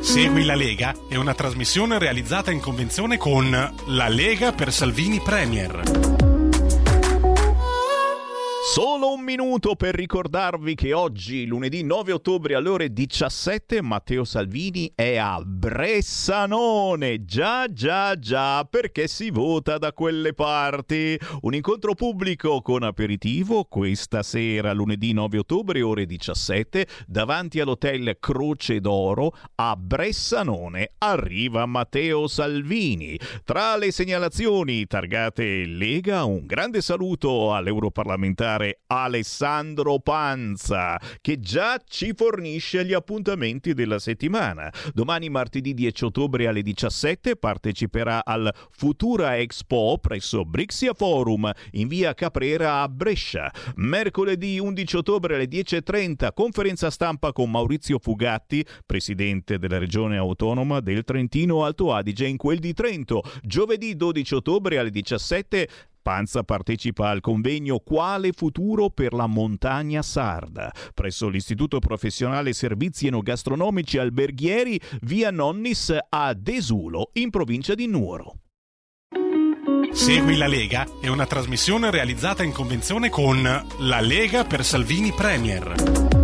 Segui 0.00 0.44
la 0.44 0.56
Lega 0.56 0.92
è 1.08 1.16
una 1.16 1.34
trasmissione 1.34 1.98
realizzata 1.98 2.50
in 2.50 2.60
convenzione 2.60 3.16
con 3.16 3.50
La 3.50 4.08
Lega 4.08 4.52
per 4.52 4.70
Salvini 4.70 5.20
Premier. 5.20 6.23
Solo 8.66 9.12
un 9.12 9.20
minuto 9.20 9.76
per 9.76 9.94
ricordarvi 9.94 10.74
che 10.74 10.94
oggi, 10.94 11.44
lunedì 11.44 11.84
9 11.84 12.12
ottobre 12.12 12.54
alle 12.54 12.70
ore 12.70 12.92
17, 12.94 13.82
Matteo 13.82 14.24
Salvini 14.24 14.90
è 14.94 15.16
a 15.16 15.38
Bressanone. 15.44 17.26
Già, 17.26 17.70
già, 17.70 18.18
già, 18.18 18.64
perché 18.64 19.06
si 19.06 19.28
vota 19.28 19.76
da 19.76 19.92
quelle 19.92 20.32
parti. 20.32 21.16
Un 21.42 21.54
incontro 21.54 21.92
pubblico 21.94 22.62
con 22.62 22.84
aperitivo 22.84 23.64
questa 23.64 24.22
sera, 24.22 24.72
lunedì 24.72 25.12
9 25.12 25.38
ottobre, 25.38 25.82
ore 25.82 26.06
17, 26.06 26.86
davanti 27.06 27.60
all'hotel 27.60 28.16
Croce 28.18 28.80
d'Oro 28.80 29.36
a 29.56 29.76
Bressanone. 29.76 30.92
Arriva 30.98 31.66
Matteo 31.66 32.26
Salvini. 32.26 33.16
Tra 33.44 33.76
le 33.76 33.92
segnalazioni 33.92 34.86
targate 34.86 35.66
Lega, 35.66 36.24
un 36.24 36.46
grande 36.46 36.80
saluto 36.80 37.52
all'europarlamentare 37.52 38.52
Alessandro 38.86 39.98
Panza, 39.98 41.00
che 41.20 41.40
già 41.40 41.80
ci 41.86 42.12
fornisce 42.14 42.84
gli 42.84 42.92
appuntamenti 42.92 43.74
della 43.74 43.98
settimana. 43.98 44.72
Domani, 44.92 45.28
martedì 45.28 45.74
10 45.74 46.04
ottobre 46.04 46.46
alle 46.46 46.62
17, 46.62 47.36
parteciperà 47.36 48.24
al 48.24 48.52
Futura 48.70 49.38
Expo 49.38 49.98
presso 50.00 50.44
Brixia 50.44 50.94
Forum 50.94 51.50
in 51.72 51.88
via 51.88 52.14
Caprera 52.14 52.82
a 52.82 52.88
Brescia. 52.88 53.50
Mercoledì 53.76 54.58
11 54.58 54.96
ottobre 54.96 55.34
alle 55.34 55.48
10.30, 55.48 56.32
conferenza 56.32 56.90
stampa 56.90 57.32
con 57.32 57.50
Maurizio 57.50 57.98
Fugatti, 57.98 58.64
presidente 58.86 59.58
della 59.58 59.78
regione 59.78 60.16
autonoma 60.16 60.80
del 60.80 61.04
Trentino 61.04 61.64
Alto 61.64 61.92
Adige 61.92 62.26
in 62.26 62.36
quel 62.36 62.58
di 62.58 62.72
Trento. 62.72 63.22
Giovedì 63.42 63.96
12 63.96 64.34
ottobre 64.34 64.78
alle 64.78 64.90
17, 64.90 65.68
Panza 66.04 66.42
partecipa 66.42 67.08
al 67.08 67.22
convegno 67.22 67.78
Quale 67.78 68.32
futuro 68.32 68.90
per 68.90 69.14
la 69.14 69.26
montagna 69.26 70.02
sarda 70.02 70.70
presso 70.92 71.28
l'Istituto 71.28 71.78
Professionale 71.78 72.52
Servizi 72.52 73.06
Enogastronomici 73.06 73.96
Alberghieri 73.96 74.78
via 75.00 75.30
Nonnis 75.30 75.96
a 76.10 76.34
Desulo 76.34 77.08
in 77.14 77.30
provincia 77.30 77.74
di 77.74 77.86
Nuoro. 77.86 78.34
Segui 79.92 80.36
la 80.36 80.46
Lega 80.46 80.86
è 81.00 81.08
una 81.08 81.24
trasmissione 81.24 81.90
realizzata 81.90 82.42
in 82.42 82.52
convenzione 82.52 83.08
con 83.08 83.42
La 83.78 84.00
Lega 84.00 84.44
per 84.44 84.62
Salvini 84.62 85.10
Premier. 85.10 86.23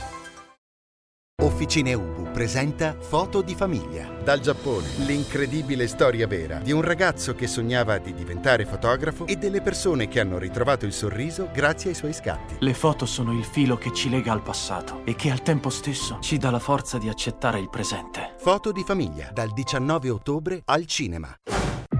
Officine 1.41 1.95
Ubu 1.95 2.29
presenta 2.31 2.95
Foto 2.99 3.41
di 3.41 3.55
famiglia. 3.55 4.07
Dal 4.23 4.39
Giappone, 4.39 4.87
l'incredibile 5.07 5.87
storia 5.87 6.27
vera 6.27 6.59
di 6.59 6.71
un 6.71 6.81
ragazzo 6.81 7.33
che 7.33 7.47
sognava 7.47 7.97
di 7.97 8.13
diventare 8.13 8.63
fotografo 8.63 9.25
e 9.25 9.37
delle 9.37 9.61
persone 9.61 10.07
che 10.07 10.19
hanno 10.19 10.37
ritrovato 10.37 10.85
il 10.85 10.93
sorriso 10.93 11.49
grazie 11.51 11.89
ai 11.89 11.95
suoi 11.95 12.13
scatti. 12.13 12.57
Le 12.59 12.73
foto 12.75 13.07
sono 13.07 13.33
il 13.33 13.43
filo 13.43 13.75
che 13.75 13.91
ci 13.91 14.11
lega 14.11 14.31
al 14.31 14.43
passato 14.43 15.01
e 15.03 15.15
che 15.15 15.31
al 15.31 15.41
tempo 15.41 15.71
stesso 15.71 16.19
ci 16.21 16.37
dà 16.37 16.51
la 16.51 16.59
forza 16.59 16.99
di 16.99 17.09
accettare 17.09 17.57
il 17.59 17.69
presente. 17.69 18.35
Foto 18.37 18.71
di 18.71 18.83
famiglia, 18.83 19.31
dal 19.33 19.51
19 19.51 20.09
ottobre 20.11 20.61
al 20.65 20.85
cinema. 20.85 21.35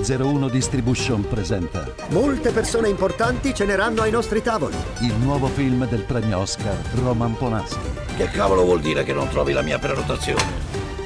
01 0.00 0.48
Distribution 0.48 1.26
presenta 1.28 1.92
Molte 2.10 2.50
persone 2.52 2.88
importanti 2.88 3.52
ceneranno 3.54 4.02
ai 4.02 4.10
nostri 4.10 4.42
tavoli. 4.42 4.76
il 5.00 5.14
nuovo 5.14 5.48
film 5.48 5.86
del 5.88 6.02
premio 6.02 6.38
Oscar 6.38 6.76
Roman 6.94 7.36
Polanski. 7.36 7.78
Che 8.16 8.30
cavolo 8.30 8.64
vuol 8.64 8.80
dire 8.80 9.02
che 9.04 9.12
non 9.12 9.28
trovi 9.28 9.52
la 9.52 9.62
mia 9.62 9.78
prenotazione? 9.78 10.42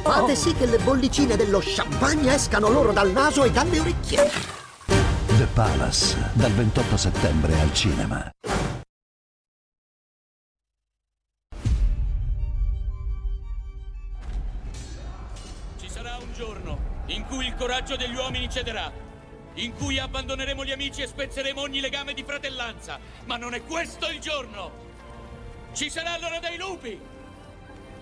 Fate 0.02 0.34
sì 0.34 0.54
che 0.54 0.66
le 0.66 0.78
bollicine 0.78 1.36
dello 1.36 1.60
champagne 1.62 2.34
escano 2.34 2.68
loro 2.68 2.92
dal 2.92 3.10
naso 3.12 3.44
e 3.44 3.50
dalle 3.50 3.80
orecchie. 3.80 4.30
The 5.38 5.46
Palace 5.54 6.30
dal 6.34 6.52
28 6.52 6.96
settembre 6.96 7.58
al 7.60 7.72
cinema. 7.72 8.30
In 17.12 17.26
cui 17.26 17.46
il 17.46 17.54
coraggio 17.54 17.96
degli 17.96 18.14
uomini 18.14 18.48
cederà, 18.48 18.90
in 19.54 19.74
cui 19.74 19.98
abbandoneremo 19.98 20.64
gli 20.64 20.72
amici 20.72 21.02
e 21.02 21.06
spezzeremo 21.06 21.60
ogni 21.60 21.80
legame 21.80 22.14
di 22.14 22.24
fratellanza. 22.24 22.98
Ma 23.24 23.36
non 23.36 23.54
è 23.54 23.62
questo 23.64 24.08
il 24.08 24.18
giorno! 24.18 24.90
Ci 25.74 25.90
sarà 25.90 26.18
l'ora 26.18 26.38
dei 26.38 26.56
lupi 26.56 26.98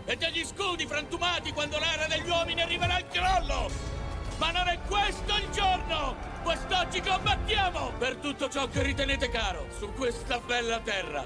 e 0.04 0.16
degli 0.16 0.44
scudi 0.44 0.86
frantumati 0.86 1.52
quando 1.52 1.78
l'era 1.78 2.06
degli 2.06 2.28
uomini 2.28 2.62
arriverà 2.62 2.94
al 2.94 3.08
crollo! 3.08 3.70
Ma 4.38 4.50
non 4.52 4.68
è 4.68 4.78
questo 4.86 5.36
il 5.36 5.50
giorno! 5.50 6.28
Quest'oggi 6.42 7.02
combattiamo 7.02 7.92
per 7.98 8.16
tutto 8.16 8.48
ciò 8.48 8.66
che 8.68 8.82
ritenete 8.82 9.28
caro 9.28 9.66
su 9.76 9.92
questa 9.92 10.38
bella 10.38 10.78
terra. 10.80 11.24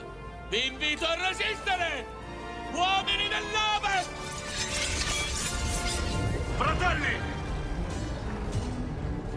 Vi 0.48 0.66
invito 0.66 1.06
a 1.06 1.14
resistere! 1.28 2.06
Uomini 2.72 3.28
dell'Ovest! 3.28 4.10
Fratelli! 6.56 7.43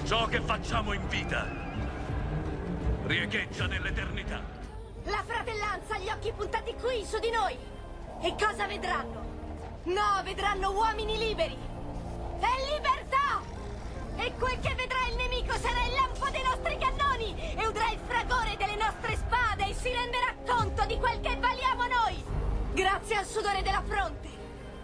Ciò 0.08 0.26
che 0.28 0.40
facciamo 0.40 0.94
in 0.94 1.06
vita 1.10 1.46
riecheggia 3.08 3.68
nell'eternità. 3.68 4.42
La 5.04 5.22
fratellanza, 5.28 5.98
gli 5.98 6.08
occhi 6.08 6.32
puntati 6.32 6.74
qui, 6.76 7.04
su 7.04 7.20
di 7.20 7.30
noi. 7.30 7.58
E 8.22 8.34
cosa 8.40 8.68
vedranno? 8.68 9.82
No, 9.84 10.22
vedranno 10.24 10.72
uomini 10.72 11.18
liberi. 11.18 11.58
E 12.40 12.74
libertà! 12.74 13.42
E 14.16 14.34
quel 14.40 14.58
che 14.62 14.76
vedrà 14.76 15.08
il 15.10 15.18
nemico 15.18 15.58
sarà 15.58 15.84
il 15.84 15.94
lampo 15.96 16.30
dei 16.30 16.44
nostri 16.44 16.78
cannoni 16.78 17.54
e 17.58 17.68
udrà 17.68 17.92
il 17.92 18.00
fragore 18.08 18.56
delle 18.56 18.78
nostre 18.78 19.18
spade 19.18 19.68
e 19.68 19.74
si 19.74 19.92
renderà 19.92 20.34
conto 20.48 20.86
di 20.86 20.96
quel 20.96 21.20
che 21.20 21.36
valiamo 21.36 21.84
noi. 21.86 22.24
Grazie 22.72 23.18
al 23.18 23.26
sudore 23.26 23.62
della 23.62 23.84
fronte 23.86 24.30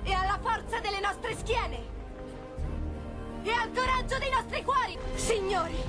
e 0.03 0.11
alla 0.11 0.37
forza 0.43 0.81
delle 0.81 0.99
nostre 0.99 1.33
schiene 1.37 1.92
e 3.43 3.51
al 3.51 3.71
coraggio 3.73 4.17
dei 4.17 4.29
nostri 4.29 4.63
cuori, 4.63 4.97
signori. 5.15 5.83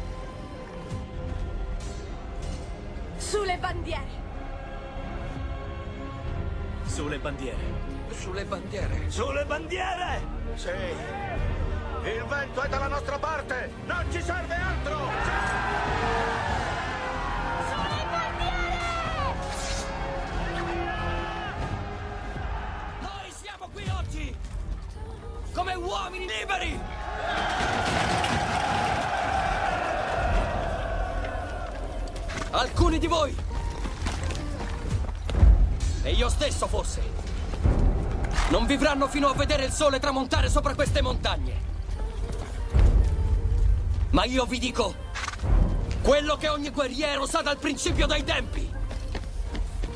Sulle 3.17 3.57
bandiere. 3.59 4.23
Sulle 6.85 7.19
bandiere. 7.19 7.63
Sulle 8.11 8.45
bandiere. 8.45 9.11
Sulle 9.11 9.45
bandiere! 9.45 10.21
Sì. 10.55 10.69
Il 12.05 12.25
vento 12.29 12.61
è 12.61 12.69
dalla 12.69 12.89
nostra 12.89 13.19
parte! 13.19 13.73
Non 13.87 14.05
ci 14.11 14.21
serve 14.21 14.55
altro! 14.55 14.99
Noi 14.99 16.34
come 25.55 25.75
uomini 25.75 26.27
liberi! 26.27 26.79
Alcuni 32.51 32.99
di 32.99 33.07
voi 33.07 33.35
e 36.03 36.13
io 36.13 36.29
stesso 36.29 36.67
forse 36.67 37.03
non 38.51 38.67
vivranno 38.67 39.09
fino 39.09 39.29
a 39.29 39.35
vedere 39.35 39.65
il 39.65 39.73
sole 39.73 39.99
tramontare 39.99 40.49
sopra 40.49 40.75
queste 40.75 41.01
montagne. 41.01 41.73
Ma 44.11 44.25
io 44.25 44.45
vi 44.45 44.59
dico 44.59 44.95
quello 46.03 46.37
che 46.37 46.49
ogni 46.49 46.71
guerriero 46.71 47.27
sa 47.27 47.41
dal 47.41 47.59
principio 47.59 48.07
dei 48.07 48.23
tempi. 48.23 48.71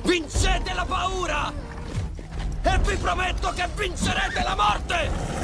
Vincete 0.02 0.72
la 0.72 0.84
paura! 0.84 1.52
E 2.62 2.78
vi 2.78 2.96
prometto 2.96 3.50
che 3.50 3.68
vincerete 3.76 4.42
la 4.42 4.56
morte! 4.56 5.37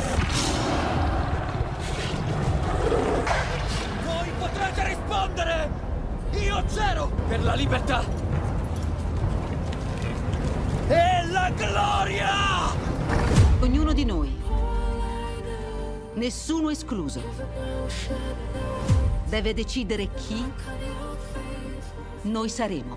prendere! 5.35 5.71
Io 6.41 6.63
zero! 6.69 7.11
Per 7.29 7.43
la 7.43 7.55
libertà! 7.55 8.05
E 10.87 11.27
la 11.27 11.51
gloria! 11.51 12.73
Ognuno 13.61 13.93
di 13.93 14.05
noi. 14.05 14.33
Nessuno 16.15 16.71
escluso. 16.71 17.21
Deve 19.29 19.55
decidere 19.55 20.09
chi 20.15 20.53
noi 22.23 22.49
saremo. 22.49 22.97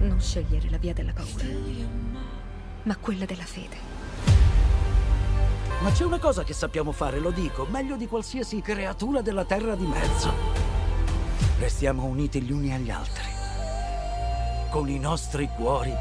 Non 0.00 0.20
scegliere 0.20 0.68
la 0.68 0.78
via 0.78 0.92
della 0.92 1.12
paura, 1.12 1.44
ma 2.82 2.96
quella 2.96 3.24
della 3.24 3.44
fede. 3.44 3.85
Ma 5.82 5.92
c'è 5.92 6.04
una 6.04 6.18
cosa 6.18 6.42
che 6.42 6.54
sappiamo 6.54 6.90
fare, 6.90 7.18
lo 7.18 7.30
dico, 7.30 7.66
meglio 7.70 7.96
di 7.96 8.08
qualsiasi 8.08 8.60
creatura 8.60 9.20
della 9.20 9.44
terra 9.44 9.74
di 9.74 9.86
mezzo. 9.86 10.32
Restiamo 11.58 12.04
uniti 12.04 12.40
gli 12.40 12.50
uni 12.50 12.72
agli 12.72 12.90
altri, 12.90 13.24
con 14.70 14.88
i 14.88 14.98
nostri 14.98 15.48
cuori 15.54 15.92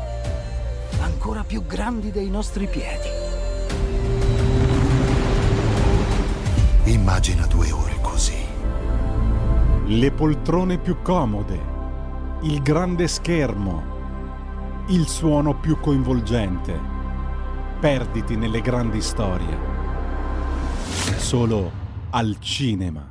ancora 1.02 1.44
più 1.44 1.66
grandi 1.66 2.12
dei 2.12 2.30
nostri 2.30 2.68
piedi. 2.68 3.10
Immagina 6.86 7.46
due 7.46 7.72
ore 7.72 7.98
così. 8.02 8.44
Le 9.86 10.12
poltrone 10.12 10.78
più 10.78 11.02
comode, 11.02 11.60
il 12.42 12.62
grande 12.62 13.08
schermo, 13.08 13.84
il 14.88 15.08
suono 15.08 15.60
più 15.60 15.80
coinvolgente 15.80 16.95
Perditi 17.80 18.36
nelle 18.36 18.62
grandi 18.62 19.02
storie. 19.02 19.58
Solo 21.18 21.72
al 22.12 22.38
cinema. 22.40 23.06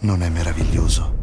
Non 0.00 0.22
è 0.22 0.28
meraviglioso 0.28 1.15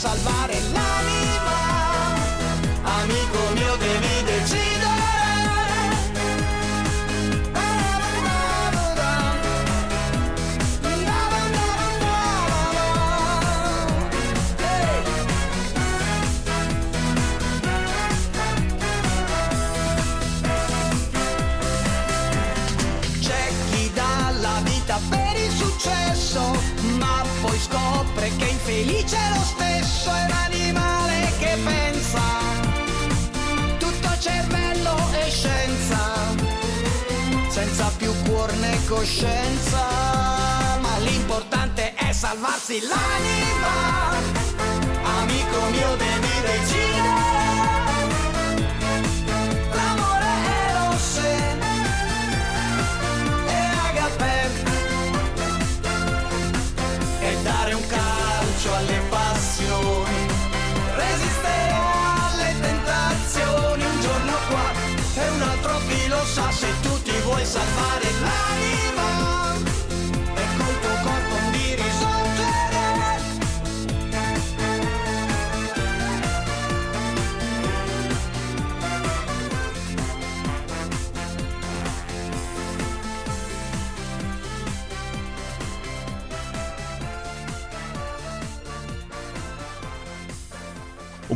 salvare 0.00 0.58
la. 0.72 1.19
coscienza, 38.90 39.86
ma 40.80 40.98
l'importante 40.98 41.94
è 41.94 42.12
salvarsi 42.12 42.80
l'anima. 42.80 44.18
Amico 45.20 45.60
mio 45.70 45.94
devi 45.94 46.40
decidere. 46.42 47.29
salvar. 67.50 68.89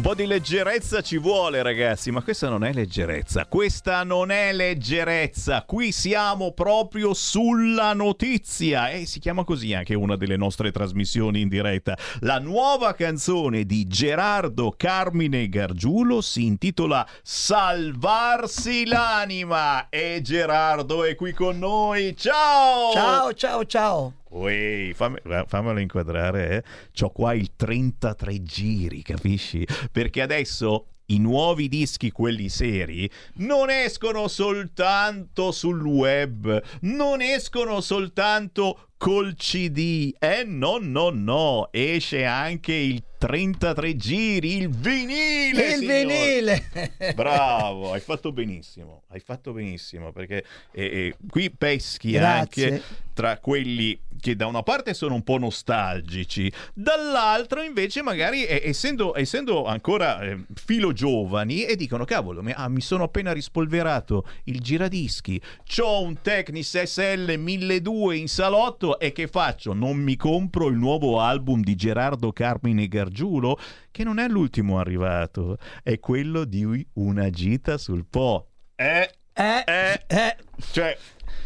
Po' 0.05 0.15
di 0.15 0.27
leggerezza 0.27 1.01
ci 1.01 1.17
vuole, 1.17 1.63
ragazzi, 1.63 2.11
ma 2.11 2.21
questa 2.21 2.51
non 2.51 2.63
è 2.63 2.75
leggerezza. 2.75 3.47
Questa 3.47 4.05
non 4.05 4.31
è 4.31 4.53
leggerezza. 4.53 5.65
Qui 5.67 5.93
siamo 5.93 6.53
proprio 6.53 7.15
sulla 7.15 7.95
notizia. 7.95 8.91
E 8.91 9.07
si 9.07 9.19
chiama 9.19 9.45
così 9.45 9.73
anche 9.73 9.95
una 9.95 10.17
delle 10.17 10.37
nostre 10.37 10.73
trasmissioni 10.73 11.41
in 11.41 11.49
diretta. 11.49 11.97
La 12.21 12.39
nuova 12.39 12.93
canzone 12.93 13.65
di 13.65 13.87
Gerardo 13.87 14.75
Carmine 14.77 15.49
Gargiulo 15.49 16.21
si 16.21 16.45
intitola 16.45 17.09
Salvarsi 17.23 18.85
l'anima. 18.85 19.89
E 19.89 20.21
Gerardo 20.23 21.05
è 21.05 21.15
qui 21.15 21.33
con 21.33 21.59
noi. 21.59 22.15
Ciao! 22.15 22.93
Ciao, 22.93 23.33
ciao, 23.33 23.65
ciao. 23.65 24.13
Uè, 24.35 24.91
fammi, 24.95 25.19
fammelo 25.47 25.79
inquadrare, 25.79 26.51
eh. 26.51 26.63
C'ho 26.93 27.11
qua 27.11 27.35
il 27.35 27.55
33 27.55 28.43
giri, 28.43 29.03
capisci? 29.03 29.67
Perché 29.93 30.23
adesso 30.23 30.87
i 31.07 31.19
nuovi 31.19 31.69
dischi, 31.69 32.11
quelli 32.11 32.49
seri, 32.49 33.09
non 33.35 33.71
escono 33.71 34.27
soltanto 34.27 35.53
sul 35.53 35.85
web, 35.85 36.63
non 36.81 37.21
escono 37.21 37.81
soltanto 37.81 38.89
col 38.97 39.35
CD. 39.37 40.15
Eh 40.19 40.45
no, 40.45 40.79
no, 40.81 41.11
no, 41.11 41.69
esce 41.73 42.25
anche 42.25 42.73
il 42.73 43.03
33 43.19 43.97
giri, 43.97 44.57
il 44.57 44.71
vinile. 44.71 45.75
Il 45.75 45.75
signore. 45.75 46.05
vinile. 46.05 46.69
Bravo, 47.15 47.93
hai 47.93 48.01
fatto 48.01 48.33
benissimo, 48.33 49.03
hai 49.09 49.21
fatto 49.21 49.53
benissimo 49.53 50.11
perché 50.11 50.45
eh, 50.73 50.85
eh, 50.85 51.17
qui 51.29 51.51
peschi 51.51 52.13
Grazie. 52.13 52.65
anche 52.65 52.83
tra 53.15 53.39
quelli 53.39 53.99
che 54.21 54.37
da 54.37 54.47
una 54.47 54.63
parte 54.63 54.95
sono 54.95 55.15
un 55.15 55.23
po' 55.23 55.39
nostalgici, 55.39 56.51
dall'altro 56.73 57.63
invece 57.63 58.03
magari 58.03 58.45
eh, 58.45 58.63
essendo, 58.65 59.17
essendo 59.17 59.65
ancora 59.67 60.21
eh, 60.21 60.45
filo 60.55 60.93
giovani 60.93 61.65
e 61.65 61.77
dicono 61.77 62.05
cavolo, 62.05 62.43
mi, 62.43 62.53
ah, 62.55 62.69
mi 62.69 62.81
sono 62.81 63.05
appena 63.05 63.33
rispolverato 63.33 64.27
il 64.45 64.61
giradischi, 64.61 65.41
c'ho 65.65 66.03
un 66.03 66.21
Technis 66.21 66.83
SL 66.83 67.37
1200 67.39 68.13
in 68.13 68.29
salotto 68.29 68.99
e 68.99 69.13
che 69.13 69.27
faccio? 69.29 69.73
Non 69.73 69.97
mi 69.97 70.17
compro 70.17 70.69
il 70.69 70.77
nuovo 70.77 71.21
album 71.21 71.63
di 71.63 71.75
Gerardo 71.75 72.33
Carmine 72.33 72.89
Gargiulo 72.89 73.59
che 73.91 74.05
non 74.05 74.19
è 74.19 74.27
l'ultimo 74.27 74.79
arrivato, 74.79 75.59
è 75.83 76.01
quello 76.01 76.45
di 76.45 76.87
Una 76.95 77.31
gita 77.31 77.79
sul 77.79 78.05
Po. 78.09 78.49
Eh, 78.75 79.09
eh, 79.35 79.65
eh, 80.07 80.37
cioè, 80.73 80.97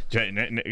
cioè, 0.09 0.31
ne- 0.31 0.49
ne- 0.51 0.63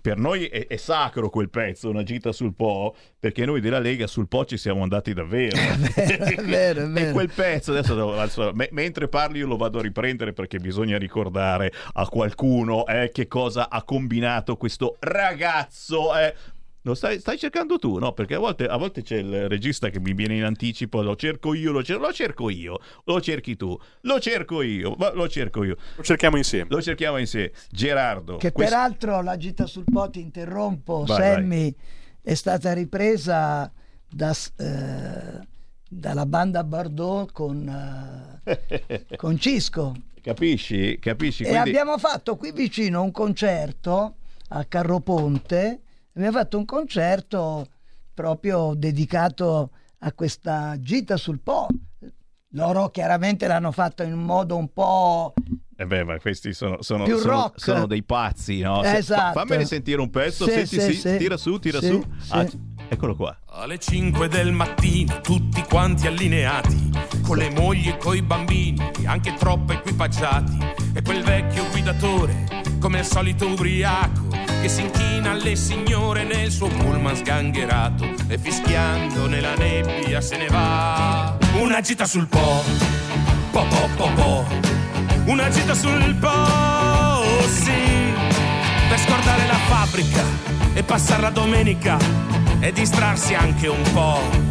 per 0.00 0.18
noi 0.18 0.44
è, 0.46 0.66
è 0.66 0.76
sacro 0.76 1.30
quel 1.30 1.48
pezzo, 1.50 1.88
una 1.90 2.02
gita 2.02 2.30
sul 2.32 2.54
Po, 2.54 2.94
perché 3.18 3.44
noi 3.44 3.60
della 3.60 3.78
Lega 3.78 4.06
sul 4.06 4.28
Po 4.28 4.44
ci 4.44 4.56
siamo 4.56 4.82
andati 4.82 5.12
davvero. 5.14 5.56
è 5.94 6.42
vero, 6.42 6.80
è 6.80 6.84
E 6.86 6.88
vero. 6.88 7.12
quel 7.12 7.30
pezzo, 7.34 7.72
adesso, 7.72 8.12
adesso, 8.18 8.52
me- 8.54 8.68
mentre 8.72 9.08
parli 9.08 9.38
io 9.38 9.46
lo 9.46 9.56
vado 9.56 9.78
a 9.78 9.82
riprendere 9.82 10.32
perché 10.32 10.58
bisogna 10.58 10.98
ricordare 10.98 11.72
a 11.94 12.06
qualcuno 12.08 12.86
eh, 12.86 13.10
che 13.12 13.26
cosa 13.28 13.68
ha 13.70 13.82
combinato 13.82 14.56
questo 14.56 14.96
ragazzo. 15.00 16.16
eh. 16.16 16.34
Lo 16.82 16.94
stai, 16.94 17.18
stai 17.20 17.36
cercando 17.36 17.78
tu, 17.78 17.98
no? 17.98 18.12
Perché 18.14 18.36
a 18.36 18.38
volte, 18.38 18.64
a 18.64 18.76
volte 18.78 19.02
c'è 19.02 19.16
il 19.16 19.48
regista 19.50 19.90
che 19.90 20.00
mi 20.00 20.14
viene 20.14 20.36
in 20.36 20.44
anticipo, 20.44 21.02
lo 21.02 21.14
cerco 21.14 21.52
io, 21.52 21.72
lo, 21.72 21.82
cer- 21.82 22.00
lo 22.00 22.10
cerco 22.10 22.48
io, 22.48 22.78
lo 23.04 23.20
cerchi 23.20 23.54
tu, 23.56 23.78
lo 24.02 24.18
cerco 24.18 24.62
io, 24.62 24.94
ma 24.98 25.12
lo 25.12 25.28
cerco 25.28 25.62
io. 25.62 25.76
Lo 25.96 26.02
cerchiamo 26.02 26.38
insieme. 26.38 26.68
Lo 26.70 26.80
cerchiamo 26.80 27.18
insieme. 27.18 27.52
Gerardo. 27.70 28.36
Che 28.38 28.52
questo- 28.52 28.74
peraltro 28.74 29.20
la 29.22 29.36
gita 29.36 29.66
sul 29.66 29.84
po' 29.84 30.08
ti 30.08 30.20
interrompo, 30.20 31.04
Vai, 31.06 31.34
Sammy, 31.34 31.74
è 32.22 32.32
stata 32.34 32.72
ripresa 32.72 33.70
da, 34.08 34.34
eh, 34.56 35.46
dalla 35.86 36.24
banda 36.26 36.64
Bardot 36.64 37.30
con, 37.32 38.40
eh, 38.44 39.04
con 39.16 39.38
Cisco. 39.38 39.94
Capisci? 40.22 40.98
Capisci? 40.98 41.42
E 41.42 41.48
Quindi- 41.48 41.68
abbiamo 41.70 41.98
fatto 41.98 42.36
qui 42.36 42.52
vicino 42.52 43.02
un 43.02 43.10
concerto 43.10 44.14
a 44.48 44.64
Carroponte. 44.64 45.80
Abbiamo 46.20 46.36
fatto 46.38 46.58
un 46.58 46.66
concerto 46.66 47.66
proprio 48.12 48.74
dedicato 48.76 49.70
a 50.00 50.12
questa 50.12 50.76
gita 50.78 51.16
sul 51.16 51.40
Po. 51.40 51.66
Loro 52.54 52.90
chiaramente 52.90 53.46
l'hanno 53.46 53.72
fatto 53.72 54.02
in 54.02 54.12
un 54.12 54.24
modo 54.24 54.54
un 54.58 54.70
po'. 54.70 55.32
Eh 55.76 55.86
beh, 55.86 56.04
ma 56.04 56.18
questi 56.18 56.52
sono, 56.52 56.82
sono, 56.82 57.04
Più 57.04 57.16
sono- 57.16 57.32
rock. 57.32 57.60
sono 57.60 57.86
dei 57.86 58.02
pazzi, 58.02 58.60
no? 58.60 58.82
Esatto. 58.82 59.32
fa- 59.32 59.32
fammene 59.46 59.64
sentire 59.64 59.98
un 59.98 60.10
pezzo, 60.10 60.44
Sì, 60.44 60.50
senti, 60.50 60.66
sì, 60.78 60.92
sì, 60.92 61.08
sì. 61.08 61.16
tira 61.16 61.38
su, 61.38 61.58
tira 61.58 61.80
Sì, 61.80 61.86
su. 61.86 62.04
sì. 62.20 62.32
Ah, 62.32 62.46
eccolo 62.90 63.16
qua. 63.16 63.38
Alle 63.46 63.78
5 63.78 64.28
del 64.28 64.52
mattino, 64.52 65.20
tutti 65.22 65.62
quanti 65.62 66.06
allineati, 66.06 66.90
con 67.22 67.38
le 67.38 67.48
mogli 67.50 67.88
e 67.88 67.96
coi 67.96 68.20
bambini, 68.20 68.78
anche 69.06 69.32
troppo 69.38 69.72
equipaggiati. 69.72 70.58
E 70.92 71.00
quel 71.00 71.22
vecchio 71.22 71.66
guidatore, 71.70 72.44
come 72.80 72.98
al 72.98 73.04
solito 73.04 73.46
ubriaco, 73.46 74.28
che 74.62 74.68
si 74.68 74.80
inchina 74.80 75.30
alle 75.32 75.54
signore 75.54 76.24
nel 76.24 76.50
suo 76.50 76.66
pullman 76.68 77.14
sgangherato. 77.14 78.08
E 78.26 78.38
fischiando 78.38 79.26
nella 79.26 79.54
nebbia 79.54 80.20
se 80.20 80.36
ne 80.38 80.48
va. 80.48 81.36
Una 81.60 81.80
gita 81.80 82.06
sul 82.06 82.26
po', 82.26 82.64
po 83.52 83.64
po 83.64 83.88
po 83.96 84.10
po. 84.14 84.44
Una 85.26 85.48
gita 85.50 85.74
sul 85.74 86.14
po', 86.16 87.22
sì. 87.46 87.70
Per 88.88 88.98
scordare 88.98 89.46
la 89.46 89.58
fabbrica 89.68 90.24
e 90.72 90.82
passare 90.82 91.22
la 91.22 91.30
domenica 91.30 91.98
e 92.60 92.72
distrarsi 92.72 93.34
anche 93.34 93.68
un 93.68 93.82
po'. 93.92 94.49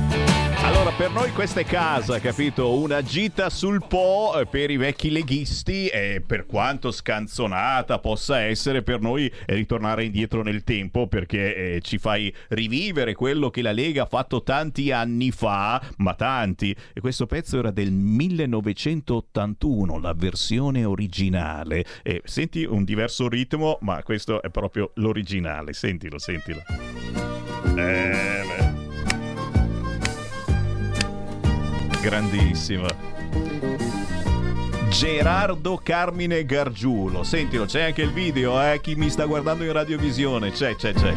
Allora, 0.70 0.92
per 0.92 1.10
noi 1.10 1.32
questa 1.32 1.62
è 1.62 1.66
casa, 1.66 2.20
capito? 2.20 2.76
Una 2.76 3.02
gita 3.02 3.50
sul 3.50 3.84
Po 3.88 4.40
eh, 4.40 4.46
per 4.46 4.70
i 4.70 4.78
vecchi 4.78 5.10
leghisti 5.10 5.88
e 5.88 6.22
per 6.24 6.46
quanto 6.46 6.92
scanzonata 6.92 7.98
possa 7.98 8.42
essere 8.42 8.84
per 8.84 9.02
noi 9.02 9.34
è 9.48 9.56
ritornare 9.56 10.04
indietro 10.04 10.44
nel 10.44 10.64
tempo 10.64 11.08
perché 11.08 11.56
eh, 11.56 11.82
ci 11.82 11.98
fai 11.98 12.32
rivivere 12.50 13.16
quello 13.16 13.50
che 13.50 13.64
la 13.64 13.72
Lega 13.72 14.04
ha 14.04 14.06
fatto 14.06 14.44
tanti 14.44 14.92
anni 14.92 15.32
fa, 15.32 15.82
ma 15.98 16.14
tanti. 16.14 16.76
E 16.94 17.02
questo 17.02 17.26
pezzo 17.26 17.58
era 17.58 17.72
del 17.72 17.92
1981, 17.92 20.00
la 20.00 20.14
versione 20.14 20.86
originale. 20.86 21.84
E 22.04 22.22
senti 22.26 22.64
un 22.64 22.84
diverso 22.84 23.28
ritmo, 23.28 23.80
ma 23.82 24.04
questo 24.04 24.40
è 24.40 24.52
proprio 24.52 24.92
l'originale. 24.96 25.74
Sentilo, 25.74 26.20
sentilo. 26.20 26.62
Eh, 27.76 28.44
beh. 28.46 28.69
Grandissima. 32.02 32.88
Gerardo 34.90 35.80
Carmine 35.82 36.46
Gargiulo. 36.46 37.24
Sentilo, 37.24 37.66
c'è 37.66 37.84
anche 37.84 38.02
il 38.02 38.12
video, 38.12 38.62
eh? 38.62 38.80
Chi 38.82 38.96
mi 38.96 39.10
sta 39.10 39.26
guardando 39.26 39.64
in 39.64 39.72
radiovisione, 39.72 40.52
c'è, 40.52 40.76
c'è, 40.76 40.94
c'è. 40.94 41.14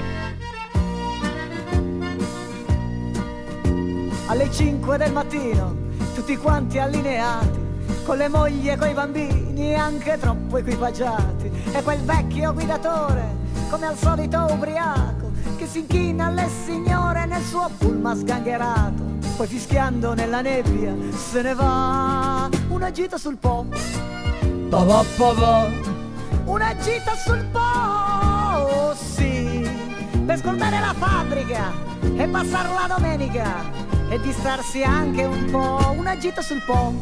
alle 4.33 4.51
5 4.51 4.97
del 4.97 5.13
mattino, 5.13 5.77
tutti 6.15 6.39
quanti 6.39 6.79
allineati, 6.79 7.61
con 8.05 8.17
le 8.17 8.29
mogli 8.29 8.69
e 8.69 8.77
coi 8.77 8.93
bambini 8.95 9.75
anche 9.75 10.19
troppo 10.19 10.59
equipaggiati. 10.59 11.51
E 11.73 11.83
quel 11.83 12.01
vecchio 12.01 12.53
guidatore, 12.53 13.37
come 13.71 13.87
al 13.87 13.97
solito 13.97 14.47
ubriaco, 14.51 15.31
che 15.57 15.67
si 15.67 15.81
inchina 15.81 16.27
alle 16.27 16.49
signore 16.65 17.27
nel 17.27 17.43
suo 17.43 17.71
pullman 17.79 18.17
sgangherato. 18.17 19.11
Poi 19.37 19.47
fischiando 19.47 20.15
nella 20.15 20.41
nebbia 20.41 20.95
se 21.11 21.43
ne 21.43 21.55
va 21.55 22.49
una 22.69 22.91
gita 22.91 23.17
sul 23.17 23.39
po'. 23.39 23.65
Po 24.69 24.85
po 24.85 25.05
po 25.17 25.35
po. 25.35 25.91
Una 26.45 26.75
gita 26.77 27.15
sul 27.25 27.45
po', 27.53 28.95
sì, 28.95 29.67
per 30.27 30.39
scordare 30.39 30.81
la 30.81 30.93
fabbrica 30.93 31.71
e 32.17 32.27
passare 32.27 32.69
la 32.69 32.95
domenica 32.95 33.63
e 34.09 34.21
distrarsi 34.21 34.83
anche 34.83 35.25
un 35.25 35.51
po'. 35.51 35.95
Una 35.97 36.19
gita 36.19 36.43
sul 36.43 36.61
po'. 36.67 36.93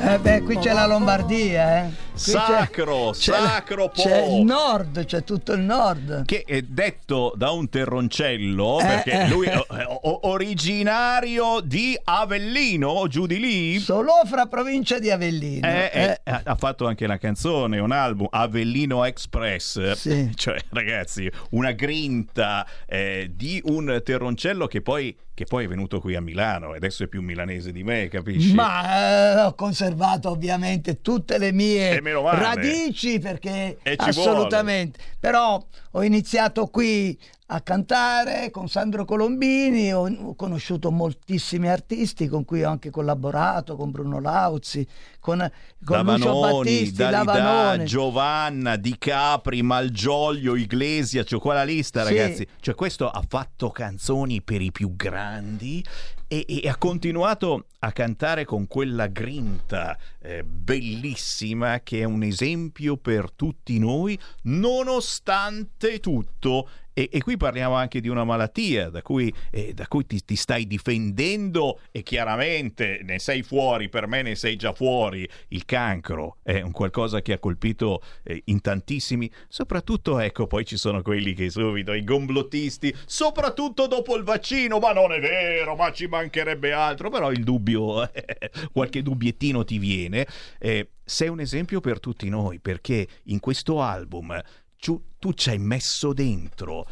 Eh 0.00 0.18
beh, 0.18 0.42
qui 0.42 0.56
c'è 0.58 0.72
la 0.72 0.86
Lombardia, 0.86 1.84
eh. 1.84 2.07
C'è- 2.18 2.30
Sacro, 2.32 3.10
c'è 3.12 3.32
sacro 3.32 3.88
Po. 3.88 4.02
C'è 4.02 4.24
il 4.26 4.44
nord, 4.44 5.04
c'è 5.04 5.22
tutto 5.24 5.52
il 5.52 5.60
nord. 5.60 6.24
Che 6.24 6.42
è 6.46 6.62
detto 6.62 7.32
da 7.36 7.50
un 7.52 7.68
terroncello, 7.68 8.80
Eh, 8.80 8.84
perché 8.84 9.22
eh. 9.22 9.28
lui 9.28 9.46
è 9.46 9.56
o- 9.56 10.28
originario 10.28 11.60
di 11.60 11.98
Avellino, 12.04 13.06
giù 13.08 13.26
di 13.26 13.38
lì. 13.38 13.78
Solofra, 13.78 14.46
provincia 14.46 14.98
di 14.98 15.10
Avellino. 15.10 15.66
Eh, 15.66 15.90
Eh, 15.92 16.20
eh, 16.24 16.40
ha 16.44 16.54
fatto 16.56 16.86
anche 16.86 17.04
una 17.04 17.18
canzone, 17.18 17.78
un 17.78 17.92
album, 17.92 18.26
Avellino 18.30 19.04
Express. 19.04 19.92
Sì. 19.92 20.30
Cioè, 20.38 20.56
ragazzi, 20.70 21.30
una 21.50 21.72
grinta 21.72 22.66
eh, 22.86 23.30
di 23.34 23.60
un 23.64 24.00
terroncello 24.04 24.66
che 24.66 24.82
poi, 24.82 25.16
che 25.34 25.44
poi 25.44 25.64
è 25.64 25.68
venuto 25.68 26.00
qui 26.00 26.14
a 26.14 26.20
Milano 26.20 26.72
e 26.74 26.76
adesso 26.76 27.04
è 27.04 27.06
più 27.06 27.22
milanese 27.22 27.72
di 27.72 27.82
me, 27.82 28.08
capisci? 28.08 28.54
Ma 28.54 29.40
eh, 29.40 29.40
ho 29.44 29.54
conservato 29.54 30.30
ovviamente 30.30 31.00
tutte 31.00 31.38
le 31.38 31.52
mie 31.52 31.90
Eh, 31.96 32.00
meno 32.08 32.22
male. 32.22 32.42
radici 32.42 33.18
perché 33.18 33.78
assolutamente. 33.96 34.98
Però 35.20 35.64
ho 35.92 36.02
iniziato 36.02 36.66
qui 36.66 37.18
a 37.50 37.62
cantare 37.62 38.50
con 38.50 38.68
Sandro 38.68 39.06
Colombini, 39.06 39.92
ho, 39.92 40.06
ho 40.06 40.34
conosciuto 40.34 40.90
moltissimi 40.90 41.68
artisti 41.68 42.28
con 42.28 42.44
cui 42.44 42.62
ho 42.62 42.68
anche 42.68 42.90
collaborato, 42.90 43.74
con 43.74 43.90
Bruno 43.90 44.20
Lauzi, 44.20 44.86
con, 45.18 45.50
con 45.82 46.04
Lucio 46.04 46.24
Davanoni, 46.24 46.52
Battisti, 46.52 46.92
Dalida. 46.96 47.84
Giovanna, 47.84 48.76
Di 48.76 48.96
Capri, 48.98 49.62
Malgioglio, 49.62 50.56
Iglesia, 50.56 51.24
c'ho 51.24 51.38
qua 51.38 51.54
la 51.54 51.64
lista 51.64 52.04
Sì. 52.04 52.14
ragazzi. 52.14 52.46
Cioè 52.60 52.74
questo 52.74 53.08
ha 53.08 53.24
fatto 53.26 53.70
canzoni 53.70 54.42
per 54.42 54.60
i 54.60 54.70
più 54.70 54.94
grandi 54.94 55.82
e, 56.26 56.44
e 56.46 56.68
ha 56.68 56.76
continuato 56.76 57.64
a 57.78 57.92
cantare 57.92 58.44
con 58.44 58.66
quella 58.66 59.06
grinta 59.06 59.96
eh, 60.20 60.44
bellissima 60.44 61.80
che 61.80 62.00
è 62.00 62.04
un 62.04 62.22
esempio 62.22 62.98
per 62.98 63.32
tutti 63.32 63.78
noi 63.78 64.18
nonostante 64.42 65.98
tutto. 65.98 66.68
E, 66.98 67.08
e 67.12 67.22
qui 67.22 67.36
parliamo 67.36 67.76
anche 67.76 68.00
di 68.00 68.08
una 68.08 68.24
malattia 68.24 68.90
da 68.90 69.02
cui, 69.02 69.32
eh, 69.52 69.72
da 69.72 69.86
cui 69.86 70.04
ti, 70.04 70.24
ti 70.24 70.34
stai 70.34 70.66
difendendo 70.66 71.78
e 71.92 72.02
chiaramente 72.02 73.02
ne 73.04 73.20
sei 73.20 73.44
fuori, 73.44 73.88
per 73.88 74.08
me 74.08 74.22
ne 74.22 74.34
sei 74.34 74.56
già 74.56 74.72
fuori. 74.72 75.28
Il 75.50 75.64
cancro 75.64 76.38
è 76.42 76.60
un 76.60 76.72
qualcosa 76.72 77.22
che 77.22 77.34
ha 77.34 77.38
colpito 77.38 78.02
eh, 78.24 78.42
in 78.46 78.60
tantissimi, 78.60 79.30
soprattutto 79.46 80.18
ecco 80.18 80.48
poi 80.48 80.64
ci 80.64 80.76
sono 80.76 81.00
quelli 81.02 81.34
che 81.34 81.50
subito, 81.50 81.92
i 81.92 82.02
gomblottisti, 82.02 82.92
soprattutto 83.06 83.86
dopo 83.86 84.16
il 84.16 84.24
vaccino, 84.24 84.80
ma 84.80 84.92
non 84.92 85.12
è 85.12 85.20
vero, 85.20 85.76
ma 85.76 85.92
ci 85.92 86.08
mancherebbe 86.08 86.72
altro, 86.72 87.10
però 87.10 87.30
il 87.30 87.44
dubbio, 87.44 88.10
qualche 88.72 89.02
dubbiettino 89.02 89.62
ti 89.62 89.78
viene. 89.78 90.26
Eh, 90.58 90.88
sei 91.04 91.28
un 91.28 91.38
esempio 91.38 91.80
per 91.80 92.00
tutti 92.00 92.28
noi 92.28 92.58
perché 92.58 93.06
in 93.26 93.38
questo 93.38 93.80
album 93.80 94.36
tu, 94.78 95.32
ci 95.34 95.50
hai 95.50 95.58
messo 95.58 96.12
dentro 96.12 96.86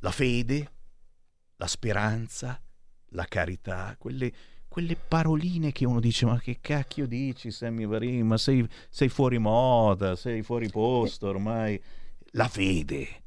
la 0.00 0.10
fede, 0.10 0.70
la 1.56 1.66
speranza, 1.66 2.60
la 3.10 3.24
carità, 3.24 3.94
quelle, 3.98 4.32
quelle 4.68 4.96
paroline 4.96 5.70
che 5.70 5.86
uno 5.86 6.00
dice 6.00 6.26
ma 6.26 6.38
che 6.40 6.58
cacchio 6.60 7.06
dici 7.06 7.50
Sammy 7.50 7.86
Varin, 7.86 8.26
ma 8.26 8.36
sei, 8.36 8.66
sei 8.88 9.08
fuori 9.08 9.38
moda, 9.38 10.16
sei 10.16 10.42
fuori 10.42 10.68
posto 10.70 11.28
ormai. 11.28 11.80
La 12.34 12.48
fede. 12.48 13.22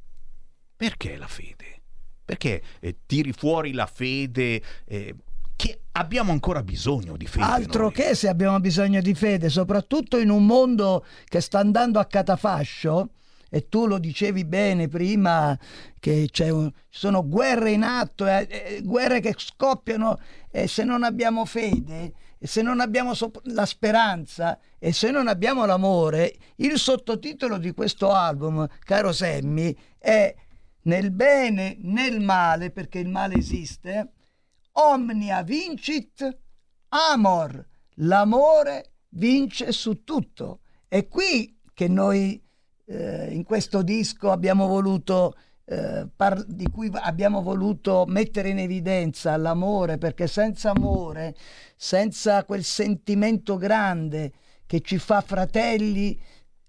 Perché 0.76 1.16
la 1.16 1.28
fede? 1.28 1.82
Perché 2.26 2.62
eh, 2.80 2.98
tiri 3.06 3.32
fuori 3.32 3.72
la 3.72 3.86
fede 3.86 4.62
eh, 4.86 5.16
che 5.56 5.82
abbiamo 5.94 6.32
ancora 6.32 6.64
bisogno 6.64 7.16
di 7.16 7.28
fede? 7.28 7.46
Altro 7.46 7.84
noi? 7.84 7.94
che 7.94 8.16
se 8.16 8.28
abbiamo 8.28 8.60
bisogno 8.60 9.00
di 9.00 9.14
fede, 9.14 9.50
soprattutto 9.50 10.18
in 10.18 10.30
un 10.30 10.46
mondo 10.46 11.06
che 11.26 11.40
sta 11.40 11.60
andando 11.60 12.00
a 12.00 12.06
catafascio, 12.06 13.10
e 13.56 13.69
tu 13.69 13.88
lo 13.88 13.99
dicevi 13.99 14.44
bene 14.44 14.90
prima, 14.90 15.57
che 15.98 16.30
un- 16.52 16.69
sono 16.90 17.26
guerre 17.26 17.72
in 17.72 17.84
atto, 17.84 18.27
eh, 18.27 18.45
eh, 18.49 18.82
guerre 18.84 19.22
che 19.22 19.34
scoppiano 19.38 20.19
e 20.52 20.68
se 20.68 20.84
non 20.84 21.03
abbiamo 21.03 21.45
fede, 21.45 22.11
e 22.38 22.48
se 22.48 22.61
non 22.61 22.82
abbiamo 22.82 23.14
sop- 23.14 23.40
la 23.45 23.65
speranza 23.65 24.60
e 24.77 24.91
se 24.91 25.10
non 25.10 25.30
abbiamo 25.30 25.65
l'amore, 25.65 26.36
il 26.57 26.77
sottotitolo 26.77 27.57
di 27.57 27.72
questo 27.72 28.11
album, 28.11 28.68
caro 28.84 29.14
Semmi, 29.14 29.73
è 29.98 30.36
nel 30.82 31.11
bene, 31.11 31.77
nel 31.80 32.19
male, 32.19 32.72
perché 32.72 32.99
il 32.99 33.07
male 33.07 33.36
esiste, 33.36 34.11
omnia 34.73 35.44
vincit 35.44 36.40
amor, 36.90 37.65
l'amore 37.99 38.95
vince 39.11 39.72
su 39.72 40.03
tutto. 40.03 40.60
È 40.90 41.07
qui 41.07 41.57
che 41.73 41.88
noi 41.88 42.45
eh, 42.86 43.34
in 43.34 43.44
questo 43.44 43.82
disco 43.82 44.32
abbiamo 44.32 44.68
voluto 44.68 45.36
eh, 45.66 46.07
par- 46.16 46.45
di 46.45 46.70
cui 46.70 46.90
abbiamo 46.94 47.41
voluto 47.41 48.06
mettere 48.07 48.49
in 48.49 48.60
evidenza 48.60 49.36
l'amore, 49.36 49.98
perché 49.98 50.28
senza 50.28 50.70
amore, 50.70 51.36
senza 51.76 52.44
quel 52.44 52.64
sentimento 52.64 53.57
grande 53.57 54.32
che 54.66 54.82
ci 54.82 54.98
fa 54.99 55.22
fratelli 55.22 56.20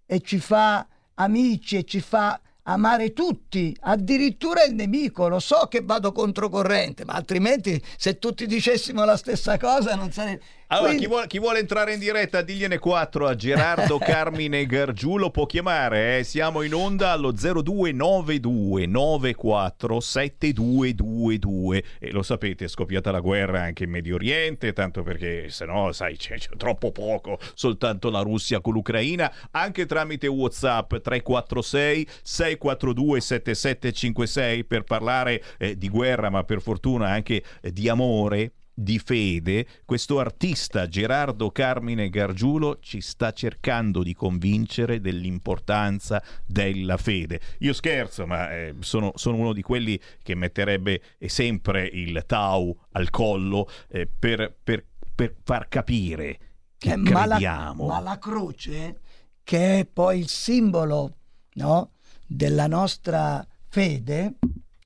e 0.07 0.21
ci 0.21 0.39
fa 0.39 0.87
amici 1.15 1.77
e 1.77 1.85
ci 1.85 2.01
fa 2.01 2.41
amare 2.63 3.13
tutti, 3.13 3.77
addirittura 3.81 4.65
il 4.65 4.75
nemico. 4.75 5.29
Lo 5.29 5.41
so 5.41 5.67
che 5.69 5.83
vado 5.85 6.13
controcorrente, 6.13 7.05
ma 7.05 7.13
altrimenti 7.13 7.81
se 7.97 8.19
tutti 8.19 8.47
dicessimo 8.47 9.05
la 9.05 9.17
stessa 9.17 9.59
cosa 9.59 9.95
non 9.95 10.11
sarebbe... 10.11 10.43
Allora, 10.69 10.89
Quindi- 10.89 11.05
chi, 11.05 11.09
vuole, 11.09 11.27
chi 11.29 11.39
vuole 11.39 11.59
entrare 11.61 11.93
in 11.93 12.01
diretta, 12.01 12.43
digliene 12.43 12.81
4 12.81 13.29
a 13.29 13.37
Gerardo 13.37 13.99
Carmine 14.03 14.67
Gargiulo, 14.67 15.31
può 15.31 15.47
chiamare, 15.47 16.19
eh. 16.19 16.25
siamo 16.25 16.63
in 16.63 16.75
onda 16.75 17.13
allo 17.13 17.31
0292 17.31 18.87
94 18.87 20.01
7222 20.01 21.85
e 22.01 22.11
lo 22.11 22.23
sapete, 22.25 22.65
è 22.65 22.69
scoppiata 22.69 23.13
la 23.13 23.21
guerra 23.21 23.63
anche 23.63 23.85
in 23.85 23.91
Medio 23.91 24.17
Oriente, 24.17 24.73
tanto 24.73 25.05
perché 25.05 25.51
se 25.51 25.67
no, 25.67 25.93
sai, 25.93 26.17
c'è, 26.17 26.37
c'è 26.37 26.57
troppo 26.57 26.91
poco, 26.91 27.39
soltanto 27.55 28.11
la 28.11 28.23
Russia 28.23 28.61
con 28.61 28.73
l'Ucraina, 28.73 29.33
anche 29.53 29.87
tramite 29.87 30.27
Whatsapp 30.27 30.97
346 30.97 32.09
642 32.23 33.21
7756 33.21 34.65
per 34.65 34.83
parlare 34.83 35.41
eh, 35.59 35.79
di 35.79 35.89
guerra, 35.89 36.29
ma 36.29 36.43
per 36.43 36.61
fortuna 36.61 37.09
anche 37.09 37.41
eh, 37.61 37.73
di 37.73 37.89
amore 37.89 38.51
di 38.79 38.99
fede, 38.99 39.67
questo 39.87 40.19
artista 40.21 40.87
Gerardo 40.87 41.51
Carmine 41.51 42.11
Gargiulo 42.11 42.79
ci 42.81 43.01
sta 43.01 43.33
cercando 43.33 44.03
di 44.03 44.13
convincere 44.13 45.01
dell'importanza 45.01 46.23
della 46.45 46.99
fede. 46.99 47.41
Io 47.61 47.73
scherzo, 47.73 48.27
ma 48.27 48.53
eh, 48.55 48.75
sono, 48.81 49.13
sono 49.15 49.39
uno 49.39 49.55
di 49.55 49.63
quelli 49.63 49.99
che 50.23 50.35
metterebbe 50.35 51.01
eh, 51.17 51.29
sempre 51.31 51.87
il 51.87 52.23
tau 52.27 52.77
al 52.93 53.09
collo 53.09 53.67
eh, 53.89 54.07
per, 54.07 54.55
per- 54.63 54.85
per 55.15 55.35
far 55.43 55.69
capire 55.69 56.39
che 56.77 56.93
Eh, 56.93 56.97
ma, 56.97 57.25
la, 57.25 57.37
crediamo. 57.37 57.87
ma 57.87 58.01
la 58.01 58.19
croce, 58.19 59.01
che 59.43 59.79
è 59.79 59.87
poi 59.87 60.19
il 60.19 60.29
simbolo 60.29 61.17
no, 61.55 61.93
della 62.27 62.67
nostra 62.67 63.43
fede, 63.69 64.35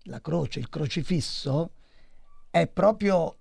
la 0.05 0.21
croce, 0.21 0.61
il 0.61 0.69
crocifisso, 0.69 1.73
è 2.51 2.69
proprio 2.69 3.39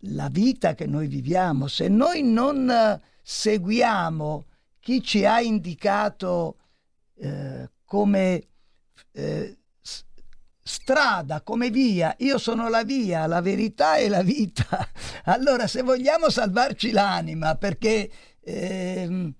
la 0.00 0.28
vita 0.28 0.74
che 0.74 0.86
noi 0.86 1.06
viviamo. 1.06 1.66
Se 1.68 1.88
noi 1.88 2.22
non 2.22 2.70
eh, 2.70 3.00
seguiamo 3.22 4.46
chi 4.80 5.02
ci 5.02 5.24
ha 5.24 5.40
indicato 5.40 6.56
eh, 7.16 7.70
come 7.84 8.46
eh, 9.12 9.58
strada, 10.68 11.40
come 11.40 11.70
via, 11.70 12.14
io 12.18 12.36
sono 12.36 12.68
la 12.68 12.84
via, 12.84 13.26
la 13.26 13.40
verità 13.40 13.96
e 13.96 14.08
la 14.08 14.22
vita. 14.22 14.66
Allora, 15.28 15.66
se 15.66 15.82
vogliamo 15.82 16.30
salvarci 16.30 16.90
l'anima, 16.90 17.54
perché 17.56 18.10
ehm, 18.40 19.30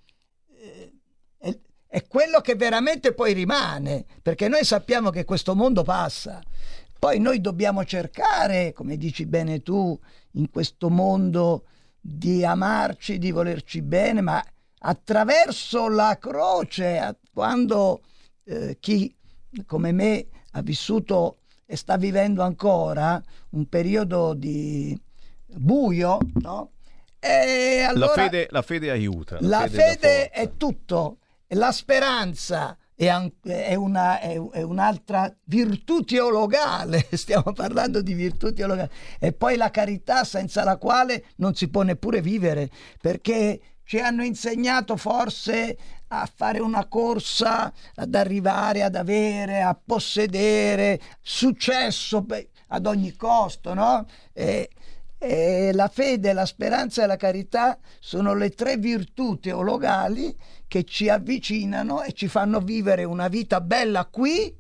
eh, 0.61 0.93
è, 1.39 1.59
è 1.87 2.07
quello 2.07 2.41
che 2.41 2.57
veramente 2.57 3.15
poi 3.15 3.33
rimane, 3.33 4.05
perché 4.21 4.49
noi 4.49 4.65
sappiamo 4.65 5.09
che 5.09 5.25
questo 5.25 5.55
mondo 5.55 5.83
passa. 5.83 6.43
Poi 6.99 7.21
noi 7.21 7.41
dobbiamo 7.41 7.85
cercare, 7.85 8.73
come 8.73 8.97
dici 8.97 9.25
bene 9.25 9.63
tu, 9.63 9.99
in 10.33 10.51
questo 10.51 10.91
mondo 10.91 11.65
di 12.01 12.45
amarci, 12.45 13.19
di 13.19 13.31
volerci 13.31 13.83
bene, 13.83 14.21
ma 14.21 14.45
attraverso 14.81 15.89
la 15.89 16.19
croce, 16.21 17.19
quando 17.33 18.03
eh, 18.45 18.77
chi 18.81 19.15
come 19.67 19.93
me 19.93 20.27
ha 20.53 20.63
vissuto 20.63 21.39
e 21.67 21.77
sta 21.77 21.97
vivendo 21.97 22.43
ancora 22.43 23.23
un 23.51 23.69
periodo 23.69 24.35
di 24.35 24.99
buio, 25.47 26.19
no? 26.41 26.71
Allora 27.21 28.07
la, 28.07 28.13
fede, 28.13 28.47
la 28.51 28.63
fede 28.63 28.91
aiuta. 28.91 29.39
la 29.41 29.61
dà 29.61 29.69
fede 29.69 30.31
forza. 30.31 30.31
è 30.31 30.57
tutto, 30.57 31.19
la 31.49 31.73
speranza 31.73 32.77
è, 32.99 33.07
an- 33.07 33.31
è 33.45 33.77
una- 33.77 34.19
è- 34.19 34.37
è 34.51 34.63
un'altra 34.63 35.33
virtù 35.45 36.03
teologale, 36.03 37.07
stiamo 37.17 37.53
parlando 37.53 38.03
di 38.03 38.13
virtù 38.13 38.53
teologale, 38.53 38.91
e 39.21 39.33
poi 39.33 39.57
la 39.57 39.71
carità 39.71 40.25
senza 40.25 40.65
la 40.65 40.79
quale 40.79 41.27
non 41.37 41.55
si 41.55 41.69
può 41.69 41.83
neppure 41.83 42.21
vivere, 42.21 42.69
perché 43.01 43.61
ci 43.85 44.01
hanno 44.01 44.25
insegnato 44.25 44.97
forse 44.97 45.79
a 46.09 46.29
fare 46.35 46.59
una 46.59 46.87
corsa, 46.87 47.73
ad 47.95 48.15
arrivare 48.17 48.83
ad 48.83 48.97
avere, 48.97 49.63
a 49.63 49.79
possedere 49.81 51.01
successo 51.21 52.27
ad 52.71 52.87
ogni 52.87 53.15
costo, 53.15 53.75
no? 53.75 54.07
E, 54.33 54.71
e 55.19 55.73
la 55.73 55.89
fede, 55.89 56.33
la 56.33 56.47
speranza 56.47 57.03
e 57.03 57.07
la 57.07 57.17
carità 57.17 57.79
sono 57.99 58.35
le 58.35 58.51
tre 58.51 58.77
virtù 58.77 59.39
teologali 59.39 60.35
che 60.69 60.85
ci 60.85 61.09
avvicinano 61.09 62.03
e 62.03 62.13
ci 62.13 62.29
fanno 62.29 62.61
vivere 62.61 63.03
una 63.03 63.27
vita 63.27 63.61
bella 63.61 64.07
qui, 64.07 64.57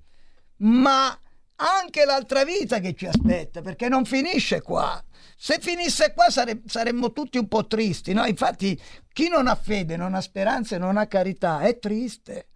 ma 0.59 1.17
anche 1.61 2.05
l'altra 2.05 2.45
vita 2.45 2.81
che 2.81 2.95
ci 2.95 3.07
aspetta, 3.07 3.63
perché 3.63 3.89
non 3.89 4.05
finisce 4.05 4.61
qua. 4.61 5.03
Se 5.37 5.59
finisse 5.61 6.13
qua 6.13 6.29
sare- 6.31 6.63
saremmo 6.67 7.13
tutti 7.13 7.39
un 7.39 7.47
po' 7.47 7.67
tristi, 7.67 8.13
no? 8.13 8.25
Infatti 8.27 8.81
chi 9.13 9.29
non 9.29 9.47
ha 9.47 9.55
fede, 9.55 9.97
non 9.97 10.15
ha 10.15 10.21
speranza 10.21 10.75
e 10.75 10.79
non 10.79 10.97
ha 10.97 11.07
carità 11.07 11.61
è 11.61 11.79
triste. 11.79 12.49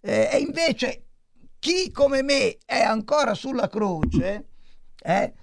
Eh, 0.00 0.30
e 0.32 0.38
invece 0.38 1.04
chi 1.58 1.90
come 1.90 2.22
me 2.22 2.56
è 2.64 2.80
ancora 2.80 3.34
sulla 3.34 3.68
croce, 3.68 4.48
eh, 5.02 5.34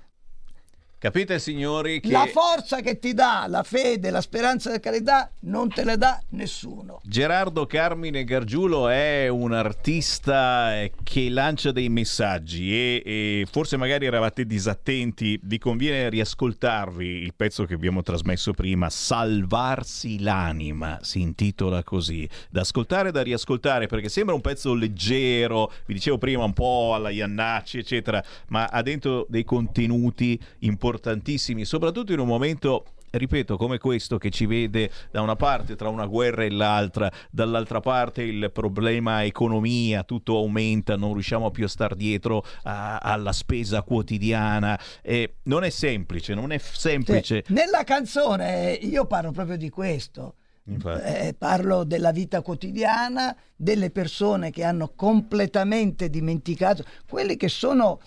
Capite 1.00 1.38
signori 1.38 2.00
che 2.00 2.10
la 2.10 2.26
forza 2.26 2.82
che 2.82 2.98
ti 2.98 3.14
dà 3.14 3.46
la 3.48 3.62
fede, 3.62 4.10
la 4.10 4.20
speranza 4.20 4.70
e 4.70 4.74
la 4.74 4.80
carità 4.80 5.32
non 5.42 5.70
te 5.70 5.84
le 5.84 5.96
dà 5.96 6.20
nessuno. 6.30 7.02
Gerardo 7.04 7.68
Carmine 7.68 8.24
Gargiulo 8.24 8.90
è 8.90 9.28
un 9.28 9.54
artista 9.54 10.76
eh, 10.76 10.92
che 11.04 11.30
lancia 11.30 11.72
dei 11.72 11.90
messaggi 11.90 12.72
e, 12.74 13.04
e 13.06 13.48
forse 13.48 13.78
magari 13.78 14.08
eravate 14.08 14.48
disattenti, 14.48 15.40
vi 15.44 15.60
conviene 15.60 16.10
riascoltarvi 16.10 17.06
il 17.06 17.36
pezzo 17.36 17.66
che 17.66 17.76
abbiamo 17.76 18.02
trasmesso 18.02 18.54
prima, 18.54 18.90
Salvarsi 18.90 20.20
l'anima, 20.20 20.98
si 21.04 21.22
intitola 21.22 21.84
così, 21.84 22.28
da 22.50 22.62
ascoltare 22.62 23.10
e 23.10 23.12
da 23.12 23.22
riascoltare 23.22 23.86
perché 23.86 24.10
sembra 24.10 24.34
un 24.34 24.42
pezzo 24.42 24.74
leggero, 24.74 25.72
vi 25.86 25.94
dicevo 25.94 26.18
prima 26.18 26.44
un 26.44 26.54
po' 26.54 26.96
alla 26.96 27.12
Iannacci 27.12 27.78
eccetera, 27.78 28.24
ma 28.48 28.66
ha 28.66 28.82
dentro 28.82 29.28
dei 29.30 29.44
contenuti 29.44 30.42
importanti 30.62 30.86
importantissimi, 30.88 31.66
soprattutto 31.66 32.14
in 32.14 32.20
un 32.20 32.28
momento 32.28 32.86
ripeto, 33.10 33.58
come 33.58 33.78
questo 33.78 34.18
che 34.18 34.30
ci 34.30 34.46
vede 34.46 34.92
da 35.12 35.22
una 35.22 35.36
parte 35.36 35.76
tra 35.76 35.90
una 35.90 36.06
guerra 36.06 36.44
e 36.44 36.50
l'altra, 36.50 37.12
dall'altra 37.30 37.80
parte 37.80 38.22
il 38.22 38.52
problema 38.54 39.24
economia, 39.24 40.04
tutto 40.04 40.38
aumenta, 40.38 40.96
non 40.96 41.14
riusciamo 41.14 41.52
più 41.52 41.66
a 41.66 41.68
star 41.68 41.96
dietro 41.96 42.46
a, 42.64 42.98
alla 42.98 43.34
spesa 43.34 43.82
quotidiana. 43.82 44.80
Eh, 45.02 45.36
non 45.44 45.64
è 45.64 45.70
semplice, 45.70 46.34
non 46.34 46.52
è 46.52 46.58
semplice. 46.58 47.44
Sì, 47.46 47.54
nella 47.54 47.84
canzone 47.84 48.78
io 48.82 49.06
parlo 49.06 49.32
proprio 49.32 49.58
di 49.58 49.70
questo. 49.70 50.36
Eh, 50.66 51.34
parlo 51.38 51.86
della 51.86 52.12
vita 52.12 52.42
quotidiana, 52.42 53.36
delle 53.56 53.90
persone 53.90 54.52
che 54.52 54.66
hanno 54.66 54.92
completamente 54.96 56.10
dimenticato, 56.10 56.84
quelli 57.10 57.36
che 57.36 57.50
sono... 57.50 58.00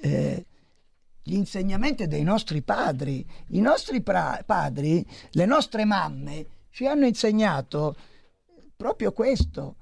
Eh, 0.00 0.44
gli 1.28 1.34
insegnamenti 1.34 2.06
dei 2.06 2.22
nostri 2.22 2.62
padri. 2.62 3.26
I 3.48 3.60
nostri 3.60 4.00
pra- 4.00 4.40
padri, 4.46 5.04
le 5.30 5.44
nostre 5.44 5.84
mamme 5.84 6.46
ci 6.70 6.86
hanno 6.86 7.04
insegnato 7.04 7.96
proprio 8.76 9.10
questo, 9.10 9.74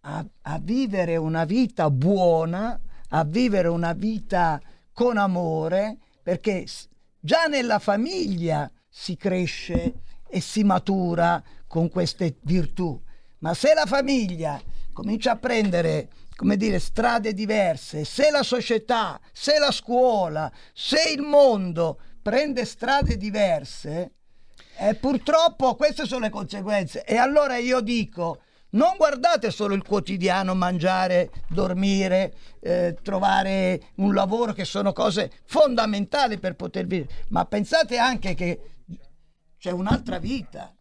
a, 0.00 0.22
a 0.42 0.58
vivere 0.58 1.16
una 1.16 1.44
vita 1.44 1.88
buona, 1.88 2.78
a 3.08 3.24
vivere 3.24 3.68
una 3.68 3.94
vita 3.94 4.60
con 4.92 5.16
amore, 5.16 5.96
perché 6.22 6.66
già 7.20 7.46
nella 7.46 7.78
famiglia 7.78 8.70
si 8.86 9.16
cresce 9.16 10.02
e 10.28 10.40
si 10.42 10.62
matura 10.62 11.42
con 11.66 11.88
queste 11.88 12.36
virtù. 12.42 13.00
Ma 13.38 13.54
se 13.54 13.72
la 13.72 13.86
famiglia 13.86 14.60
comincia 14.92 15.32
a 15.32 15.36
prendere 15.36 16.10
come 16.36 16.58
dire, 16.58 16.78
strade 16.78 17.32
diverse, 17.32 18.04
se 18.04 18.30
la 18.30 18.42
società, 18.42 19.18
se 19.32 19.58
la 19.58 19.70
scuola, 19.70 20.52
se 20.74 21.10
il 21.10 21.22
mondo 21.22 21.98
prende 22.20 22.66
strade 22.66 23.16
diverse, 23.16 24.12
eh, 24.78 24.94
purtroppo 24.96 25.74
queste 25.76 26.04
sono 26.04 26.26
le 26.26 26.30
conseguenze. 26.30 27.04
E 27.04 27.16
allora 27.16 27.56
io 27.56 27.80
dico, 27.80 28.42
non 28.70 28.96
guardate 28.98 29.50
solo 29.50 29.74
il 29.74 29.82
quotidiano, 29.82 30.54
mangiare, 30.54 31.30
dormire, 31.48 32.34
eh, 32.60 32.94
trovare 33.02 33.92
un 33.96 34.12
lavoro, 34.12 34.52
che 34.52 34.66
sono 34.66 34.92
cose 34.92 35.32
fondamentali 35.46 36.38
per 36.38 36.54
poter 36.54 36.86
vivere, 36.86 37.24
ma 37.28 37.46
pensate 37.46 37.96
anche 37.96 38.34
che 38.34 38.60
c'è 39.56 39.70
un'altra 39.70 40.18
vita 40.18 40.75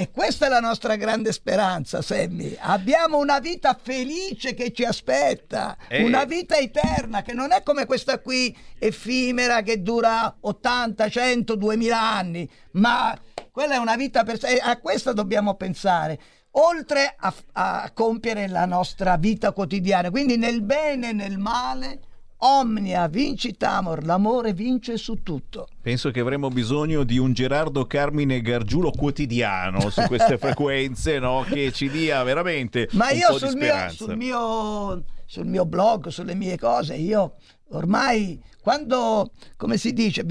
e 0.00 0.10
questa 0.10 0.46
è 0.46 0.48
la 0.48 0.60
nostra 0.60 0.96
grande 0.96 1.30
speranza, 1.30 2.00
Sammy. 2.00 2.56
Abbiamo 2.58 3.18
una 3.18 3.38
vita 3.38 3.78
felice 3.78 4.54
che 4.54 4.72
ci 4.72 4.82
aspetta, 4.82 5.76
e... 5.88 6.02
una 6.02 6.24
vita 6.24 6.56
eterna 6.56 7.20
che 7.20 7.34
non 7.34 7.52
è 7.52 7.62
come 7.62 7.84
questa 7.84 8.18
qui 8.18 8.56
effimera 8.78 9.60
che 9.60 9.82
dura 9.82 10.36
80, 10.40 11.06
100, 11.06 11.54
2000 11.54 12.00
anni, 12.00 12.50
ma 12.72 13.14
quella 13.50 13.74
è 13.74 13.76
una 13.76 13.96
vita 13.96 14.24
per 14.24 14.38
sé. 14.38 14.56
A 14.56 14.78
questa 14.78 15.12
dobbiamo 15.12 15.56
pensare 15.56 16.18
oltre 16.52 17.14
a, 17.18 17.34
a, 17.52 17.90
compiere 17.92 18.48
la 18.48 18.64
nostra 18.64 19.18
vita 19.18 19.52
quotidiana, 19.52 20.10
quindi 20.10 20.38
nel 20.38 20.62
bene 20.62 21.10
e 21.10 21.12
nel 21.12 21.36
male 21.36 22.00
Omnia 22.42 23.06
vincit 23.08 23.62
amor, 23.62 24.04
l'amore 24.04 24.54
vince 24.54 24.96
su 24.96 25.22
tutto. 25.22 25.68
Penso 25.82 26.10
che 26.10 26.20
avremo 26.20 26.48
bisogno 26.48 27.04
di 27.04 27.18
un 27.18 27.34
Gerardo 27.34 27.86
Carmine 27.86 28.40
Gargiulo 28.40 28.90
quotidiano 28.90 29.90
su 29.90 30.00
queste 30.02 30.38
frequenze, 30.38 31.18
no? 31.18 31.44
che 31.46 31.70
ci 31.72 31.90
dia 31.90 32.22
veramente 32.22 32.88
Ma 32.92 33.10
un 33.10 33.18
io 33.18 33.28
po' 33.28 33.38
sul 33.38 33.56
mio, 33.56 33.90
sul, 33.90 34.16
mio, 34.16 35.04
sul 35.26 35.46
mio 35.46 35.66
blog, 35.66 36.08
sulle 36.08 36.34
mie 36.34 36.56
cose, 36.56 36.94
io 36.94 37.34
ormai 37.72 38.42
quando, 38.62 39.32
come 39.56 39.76
si 39.76 39.92
dice, 39.92 40.24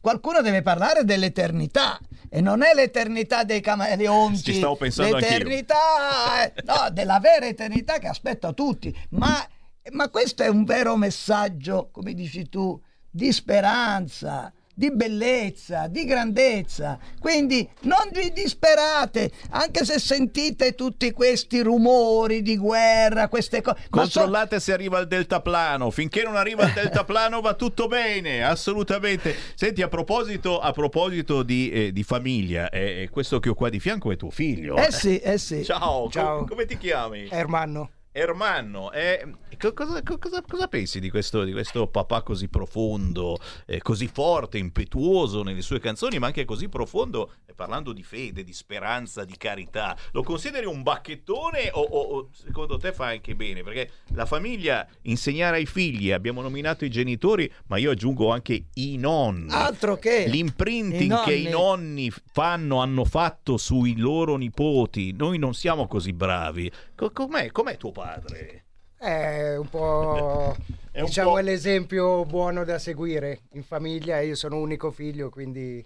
qualcuno 0.00 0.40
deve 0.40 0.62
parlare 0.62 1.04
dell'eternità 1.04 1.98
e 2.30 2.40
non 2.40 2.62
è 2.62 2.72
l'eternità 2.74 3.44
dei 3.44 3.60
camaleonti, 3.60 4.42
Ci 4.42 4.54
stavo 4.54 4.76
pensando 4.76 5.16
l'eternità, 5.16 6.50
no, 6.64 6.90
della 6.92 7.18
vera 7.20 7.46
eternità 7.46 7.98
che 7.98 8.08
aspetta 8.08 8.52
tutti, 8.54 8.94
ma 9.10 9.46
ma 9.90 10.08
questo 10.08 10.42
è 10.42 10.48
un 10.48 10.64
vero 10.64 10.96
messaggio, 10.96 11.90
come 11.92 12.14
dici 12.14 12.48
tu, 12.48 12.80
di 13.10 13.32
speranza, 13.32 14.52
di 14.74 14.90
bellezza, 14.90 15.86
di 15.86 16.04
grandezza. 16.04 16.98
Quindi 17.18 17.68
non 17.82 18.08
vi 18.12 18.32
disperate, 18.32 19.30
anche 19.50 19.84
se 19.84 19.98
sentite 19.98 20.74
tutti 20.74 21.10
questi 21.12 21.60
rumori 21.60 22.42
di 22.42 22.56
guerra, 22.56 23.28
queste 23.28 23.60
cose. 23.60 23.86
Controllate 23.90 24.58
so... 24.58 24.64
se 24.66 24.72
arriva 24.72 24.98
il 24.98 25.06
deltaplano, 25.06 25.90
finché 25.90 26.22
non 26.22 26.36
arriva 26.36 26.64
il 26.64 26.72
deltaplano 26.72 27.40
va 27.40 27.54
tutto 27.54 27.86
bene, 27.86 28.42
assolutamente. 28.42 29.34
Senti, 29.54 29.82
a 29.82 29.88
proposito, 29.88 30.58
a 30.58 30.72
proposito 30.72 31.42
di, 31.42 31.70
eh, 31.70 31.92
di 31.92 32.02
famiglia, 32.02 32.70
eh, 32.70 33.08
questo 33.10 33.40
che 33.40 33.50
ho 33.50 33.54
qua 33.54 33.68
di 33.68 33.80
fianco 33.80 34.10
è 34.10 34.16
tuo 34.16 34.30
figlio. 34.30 34.76
Eh 34.76 34.90
sì, 34.90 35.18
eh 35.18 35.38
sì. 35.38 35.64
Ciao, 35.64 36.08
Ciao. 36.08 36.38
Com- 36.38 36.48
come 36.48 36.64
ti 36.64 36.78
chiami? 36.78 37.28
Ermanno. 37.30 37.90
Ermanno, 38.14 38.92
eh, 38.92 39.26
cosa, 39.72 40.02
cosa, 40.02 40.42
cosa, 40.46 40.68
pensi 40.68 41.00
di 41.00 41.08
questo, 41.08 41.44
di 41.44 41.52
questo, 41.52 41.86
papà 41.86 42.20
così 42.20 42.48
profondo, 42.48 43.38
eh, 43.64 43.80
così 43.80 44.06
forte, 44.06 44.58
impetuoso 44.58 45.42
nelle 45.42 45.62
sue 45.62 45.80
canzoni, 45.80 46.18
ma 46.18 46.26
anche 46.26 46.44
così 46.44 46.68
profondo 46.68 47.32
eh, 47.46 47.54
parlando 47.54 47.94
di 47.94 48.02
fede, 48.02 48.44
di 48.44 48.52
speranza, 48.52 49.24
di 49.24 49.34
carità? 49.38 49.96
Lo 50.12 50.22
consideri 50.22 50.66
un 50.66 50.82
bacchettone 50.82 51.70
o, 51.72 51.80
o, 51.80 52.00
o, 52.00 52.28
secondo 52.32 52.76
te 52.76 52.92
fa 52.92 53.06
anche 53.06 53.34
bene? 53.34 53.62
Perché 53.62 53.90
la 54.08 54.26
famiglia, 54.26 54.86
insegnare 55.02 55.56
ai 55.56 55.66
figli, 55.66 56.12
abbiamo 56.12 56.42
nominato 56.42 56.84
i 56.84 56.90
genitori, 56.90 57.50
ma 57.68 57.78
io 57.78 57.92
aggiungo 57.92 58.30
anche 58.30 58.66
i 58.74 58.98
nonni. 58.98 59.50
Altro 59.52 59.96
che 59.96 60.26
l'imprinting 60.26 61.12
i 61.12 61.24
che 61.24 61.34
i 61.34 61.48
nonni 61.48 62.10
fanno, 62.10 62.82
hanno 62.82 63.06
fatto 63.06 63.56
sui 63.56 63.96
loro 63.96 64.36
nipoti. 64.36 65.12
Noi 65.12 65.38
non 65.38 65.54
siamo 65.54 65.86
così 65.86 66.12
bravi. 66.12 66.70
Com'è, 67.10 67.50
com'è 67.50 67.76
tuo 67.76 67.90
padre? 67.92 68.64
È 68.96 69.56
un 69.56 69.68
po'. 69.68 70.54
È 70.92 71.00
un 71.00 71.06
diciamo 71.06 71.30
po'- 71.30 71.38
è 71.38 71.42
l'esempio 71.42 72.24
buono 72.26 72.64
da 72.64 72.78
seguire 72.78 73.40
in 73.52 73.62
famiglia. 73.64 74.20
Io 74.20 74.34
sono 74.34 74.58
unico 74.58 74.90
figlio, 74.90 75.30
quindi 75.30 75.82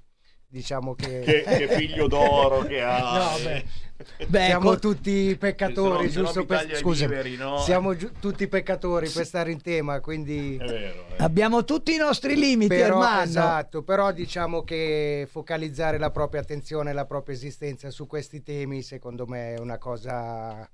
diciamo 0.49 0.95
che. 0.97 1.21
Che, 1.21 1.43
che 1.47 1.69
figlio 1.69 2.09
d'oro 2.09 2.63
che 2.63 2.83
ha. 2.83 3.31
No, 3.31 3.39
beh. 3.45 3.65
Beh, 4.27 4.45
siamo 4.47 4.71
co- 4.71 4.79
tutti 4.81 5.37
peccatori, 5.39 6.11
Se 6.11 6.21
no- 6.21 6.27
se 6.27 6.39
no 6.41 6.45
giusto 6.45 6.45
per 6.45 6.77
scusa, 6.77 7.07
viveri, 7.07 7.37
no? 7.37 7.59
siamo 7.61 7.95
giu- 7.97 8.13
tutti 8.19 8.47
peccatori 8.49 9.09
per 9.09 9.25
stare 9.25 9.53
in 9.53 9.63
tema, 9.63 10.01
quindi 10.01 10.57
È 10.57 10.65
vero. 10.67 11.05
eh. 11.17 11.23
Abbiamo 11.23 11.65
tutti 11.65 11.95
i 11.95 11.97
nostri 11.97 12.35
limiti, 12.37 12.75
però, 12.75 12.97
Ermanno. 12.99 13.23
esatto, 13.23 13.83
però 13.85 14.11
diciamo 14.13 14.65
che 14.65 15.27
focalizzare 15.31 15.97
la 15.99 16.11
propria 16.11 16.41
attenzione, 16.43 16.93
la 16.93 17.07
propria 17.07 17.35
esistenza 17.37 17.89
su 17.91 18.07
questi 18.07 18.43
temi, 18.43 18.83
secondo 18.83 19.25
me 19.27 19.55
è 19.55 19.59
una 19.59 19.79
cosa 19.79 20.69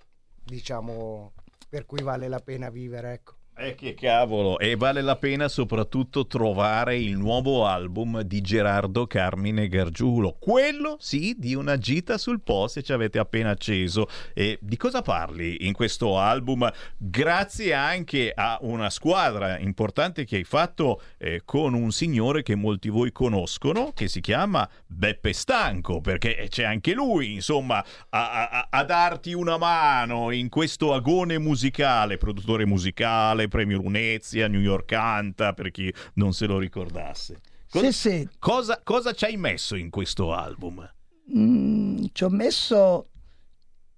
diciamo 0.45 1.33
per 1.69 1.87
cui 1.87 2.03
vale 2.03 2.29
la 2.29 2.41
pena 2.41 2.71
vivere, 2.71 3.13
ecco. 3.13 3.42
Eh 3.65 3.77
che 3.77 3.95
cavolo, 3.95 4.59
e 4.59 4.75
vale 4.75 5.03
la 5.03 5.15
pena 5.15 5.47
soprattutto 5.47 6.27
trovare 6.27 6.99
il 6.99 7.17
nuovo 7.17 7.65
album 7.65 8.23
di 8.23 8.41
Gerardo 8.41 9.07
Carmine 9.07 9.69
Gargiulo, 9.69 10.37
quello 10.41 10.97
sì 10.99 11.37
di 11.39 11.55
una 11.55 11.79
gita 11.79 12.19
sul 12.19 12.41
po' 12.41 12.67
se 12.67 12.83
ci 12.83 12.93
avete 12.93 13.21
appena 13.21 13.51
acceso. 13.51 14.09
E 14.35 14.59
di 14.61 14.77
cosa 14.77 15.01
parli 15.01 15.65
in 15.65 15.75
questo 15.75 16.19
album? 16.19 16.69
Grazie 16.97 17.73
anche 17.73 18.33
a 18.35 18.59
una 18.63 18.91
squadra 18.91 19.57
importante 19.61 20.25
che 20.25 20.39
hai 20.39 20.45
fatto 20.45 21.01
eh, 21.19 21.43
con 21.45 21.75
un 21.75 21.93
signore 21.93 22.43
che 22.43 22.57
molti 22.57 22.89
voi 22.89 23.13
conoscono, 23.13 23.93
che 23.95 24.09
si 24.09 24.21
chiama 24.21 24.69
Beppe 24.89 25.33
Stanco, 25.33 26.01
perché 26.01 26.47
c'è 26.49 26.65
anche 26.65 26.95
lui, 26.95 27.35
insomma, 27.35 27.77
a, 28.09 28.49
a- 28.49 28.67
a 28.71 28.83
darti 28.83 29.35
una 29.35 29.57
mano 29.57 30.33
in 30.33 30.49
questo 30.49 30.95
agone 30.95 31.39
musicale, 31.39 32.17
produttore 32.17 32.67
musicale, 32.67 33.51
premio 33.53 33.77
Lunezia, 33.77 34.49
New 34.49 34.61
York 34.61 34.87
Canta, 34.87 35.53
per 35.53 35.71
chi 35.71 35.93
non 36.15 36.33
se 36.33 36.47
lo 36.47 36.59
ricordasse. 36.59 37.41
Cosa, 37.69 37.91
Sì, 37.91 37.93
sì. 37.93 38.29
Cosa, 38.39 38.81
cosa 38.83 39.13
ci 39.13 39.27
hai 39.27 39.37
messo 39.37 39.77
in 39.77 39.91
questo 39.91 40.33
album? 40.33 40.91
Mm, 41.37 42.07
ci 42.13 42.25
ho 42.25 42.31
messo 42.31 43.11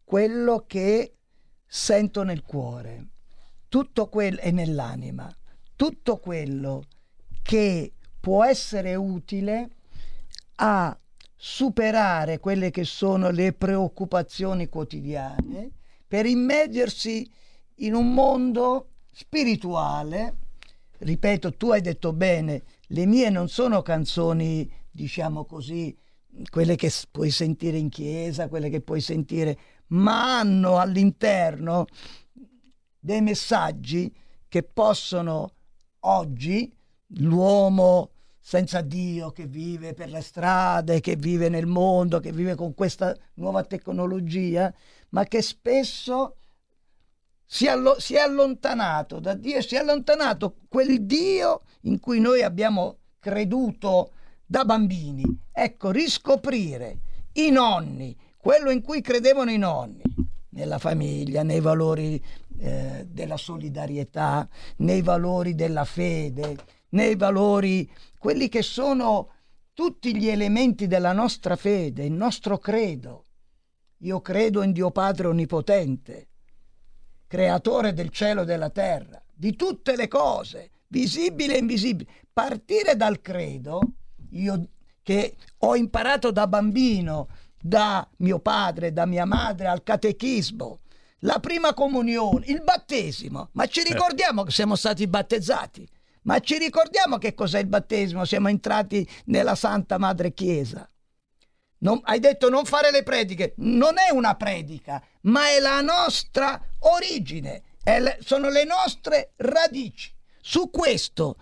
quello 0.03 0.65
che 0.67 1.15
sento 1.65 2.25
nel 2.25 2.43
cuore, 2.43 3.11
tutto 3.69 4.09
quello 4.09 4.41
e 4.41 4.51
nell'anima, 4.51 5.33
tutto 5.77 6.19
quello 6.19 6.83
che 7.43 7.93
può 8.19 8.45
essere 8.45 8.97
utile 8.97 9.71
a 10.57 10.99
superare 11.37 12.41
quelle 12.41 12.71
che 12.71 12.85
sono 12.85 13.31
le 13.31 13.53
preoccupazioni 13.53 14.69
quotidiane 14.69 15.71
per 16.07 16.27
immergersi 16.27 17.31
in 17.79 17.95
un 17.95 18.13
mondo 18.15 18.94
spirituale. 19.15 20.37
Ripeto, 20.99 21.55
tu 21.57 21.71
hai 21.71 21.81
detto 21.81 22.13
bene, 22.13 22.63
le 22.89 23.07
mie 23.07 23.31
non 23.31 23.49
sono 23.49 23.83
canzoni, 23.83 24.71
diciamo 24.91 25.45
così, 25.45 25.97
quelle 26.51 26.77
che 26.77 26.91
puoi 27.11 27.31
sentire 27.31 27.79
in 27.79 27.89
chiesa, 27.89 28.49
quelle 28.49 28.69
che 28.69 28.81
puoi 28.81 29.01
sentire, 29.01 29.59
ma 29.89 30.39
hanno 30.39 30.79
all'interno 30.79 31.87
dei 32.99 33.21
messaggi 33.21 34.13
che 34.49 34.63
possono 34.63 35.53
oggi 36.01 36.73
l'uomo 37.19 38.11
senza 38.41 38.81
Dio 38.81 39.31
che 39.31 39.47
vive 39.47 39.95
per 39.95 40.11
le 40.11 40.21
strade, 40.21 41.01
che 41.01 41.17
vive 41.17 41.49
nel 41.49 41.67
mondo, 41.67 42.21
che 42.21 42.33
vive 42.33 42.55
con 42.55 42.75
questa 42.75 43.17
nuova 43.35 43.65
tecnologia, 43.65 44.73
ma 45.11 45.25
che 45.25 45.43
spesso 45.43 46.37
si, 47.55 47.69
allo- 47.69 48.01
si 48.01 48.17
è 48.17 48.19
allontanato 48.19 49.21
da 49.21 49.35
Dio, 49.35 49.63
si 49.63 49.77
è 49.77 49.79
allontanato 49.79 50.57
quel 50.69 51.07
Dio 51.07 51.63
in 51.83 52.01
cui 52.01 52.19
noi 52.19 52.43
abbiamo 52.43 52.97
creduto 53.21 54.11
da 54.45 54.65
bambini. 54.65 55.23
Ecco, 55.53 55.93
riscoprire 55.93 56.99
i 57.35 57.51
nonni, 57.51 58.17
quello 58.39 58.71
in 58.71 58.83
cui 58.83 59.01
credevano 59.01 59.53
i 59.53 59.57
nonni, 59.57 60.03
nella 60.49 60.79
famiglia, 60.79 61.45
nei 61.45 61.61
valori 61.61 62.21
eh, 62.59 63.07
della 63.09 63.37
solidarietà, 63.37 64.49
nei 64.79 65.03
valori 65.03 65.55
della 65.55 65.85
fede, 65.85 66.57
nei 66.91 67.15
valori, 67.15 67.89
quelli 68.19 68.49
che 68.49 68.63
sono 68.63 69.31
tutti 69.75 70.17
gli 70.17 70.27
elementi 70.27 70.89
della 70.89 71.13
nostra 71.13 71.55
fede, 71.55 72.05
il 72.05 72.13
nostro 72.15 72.59
credo. 72.59 73.27
Io 73.99 74.21
credo 74.21 74.61
in 74.63 74.73
Dio 74.73 74.91
Padre 74.91 75.29
Onnipotente, 75.29 76.31
creatore 77.27 77.93
del 77.93 78.11
cielo 78.11 78.43
e 78.43 78.45
della 78.45 78.71
terra, 78.71 79.23
di 79.33 79.57
tutte 79.57 79.97
le 79.97 80.09
cose, 80.09 80.71
visibili 80.89 81.55
e 81.55 81.59
invisibili. 81.59 82.09
Partire 82.33 82.97
dal 82.97 83.21
credo, 83.21 83.81
io 84.31 84.69
che 85.03 85.37
ho 85.59 85.77
imparato 85.77 86.31
da 86.31 86.47
bambino, 86.47 87.29
da 87.61 88.07
mio 88.19 88.41
padre, 88.41 88.93
da 88.93 89.07
mia 89.07 89.25
madre, 89.25 89.67
al 89.67 89.83
catechismo, 89.83 90.81
la 91.21 91.39
prima 91.41 91.73
comunione, 91.73 92.47
il 92.47 92.63
battesimo, 92.63 93.49
ma 93.53 93.67
ci 93.67 93.83
ricordiamo 93.83 94.43
che 94.43 94.51
siamo 94.51 94.77
stati 94.77 95.07
battezzati? 95.07 95.89
Ma 96.23 96.39
ci 96.41 96.59
ricordiamo 96.59 97.19
che 97.19 97.35
cos'è 97.35 97.61
il 97.61 97.67
battesimo? 97.67 98.25
Siamo 98.25 98.49
entrati 98.49 99.07
nella 99.27 99.55
Santa 99.55 99.99
Madre 99.99 100.33
Chiesa. 100.33 100.89
Non- 101.85 102.01
hai 102.05 102.19
detto 102.19 102.49
non 102.49 102.65
fare 102.65 102.91
le 102.91 103.03
prediche. 103.03 103.55
Non 103.59 103.95
è 103.99 104.11
una 104.11 104.35
predica, 104.35 105.03
ma 105.23 105.49
è 105.49 105.61
la 105.61 105.81
nostra 105.81 106.61
origine, 106.81 107.63
le- 107.85 108.19
sono 108.21 108.49
le 108.49 108.65
nostre 108.65 109.33
radici. 109.37 110.13
Su 110.41 110.71
questo 110.71 111.37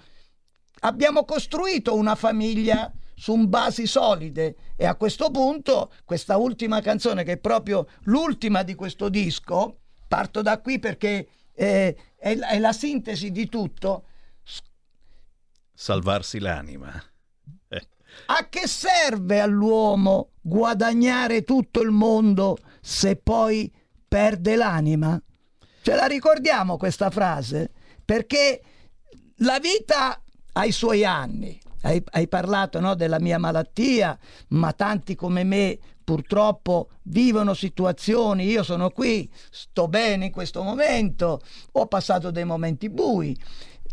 abbiamo 0.81 1.24
costruito 1.24 1.94
una 1.94 2.16
famiglia 2.16 2.93
su 3.14 3.36
basi 3.47 3.86
solide 3.86 4.56
e 4.77 4.85
a 4.85 4.97
questo 4.97 5.31
punto 5.31 5.93
questa 6.05 6.36
ultima 6.36 6.81
canzone 6.81 7.23
che 7.23 7.32
è 7.32 7.39
proprio 7.39 7.86
l'ultima 8.05 8.64
di 8.64 8.74
questo 8.74 9.09
disco, 9.09 9.78
parto 10.09 10.43
da 10.43 10.60
qui 10.60 10.81
perché 10.81 11.28
eh, 11.55 11.97
è, 12.16 12.36
è 12.36 12.59
la 12.59 12.73
sintesi 12.73 13.31
di 13.31 13.48
tutto, 13.48 14.06
Salvarsi 15.74 16.39
l'anima. 16.39 17.02
A 18.26 18.48
che 18.48 18.66
serve 18.66 19.40
all'uomo 19.40 20.30
guadagnare 20.40 21.43
tutto 21.43 21.80
il 21.80 21.90
mondo 21.90 22.56
se 22.80 23.16
poi 23.16 23.72
perde 24.06 24.56
l'anima? 24.56 25.20
Ce 25.82 25.94
la 25.94 26.06
ricordiamo 26.06 26.76
questa 26.76 27.10
frase? 27.10 27.70
Perché 28.05 28.62
la 29.39 29.59
vita 29.59 30.22
ha 30.52 30.64
i 30.64 30.72
suoi 30.72 31.05
anni. 31.05 31.60
Hai, 31.84 32.01
hai 32.10 32.28
parlato 32.28 32.78
no, 32.78 32.94
della 32.94 33.18
mia 33.18 33.39
malattia, 33.39 34.16
ma 34.51 34.72
tanti 34.72 35.16
come 35.16 35.43
me 35.43 35.78
purtroppo 36.05 36.90
vivono 37.02 37.55
situazioni, 37.55 38.44
io 38.44 38.62
sono 38.62 38.90
qui, 38.90 39.28
sto 39.51 39.89
bene 39.89 40.26
in 40.26 40.32
questo 40.32 40.62
momento, 40.62 41.40
ho 41.72 41.86
passato 41.86 42.30
dei 42.30 42.44
momenti 42.44 42.89
bui, 42.89 43.36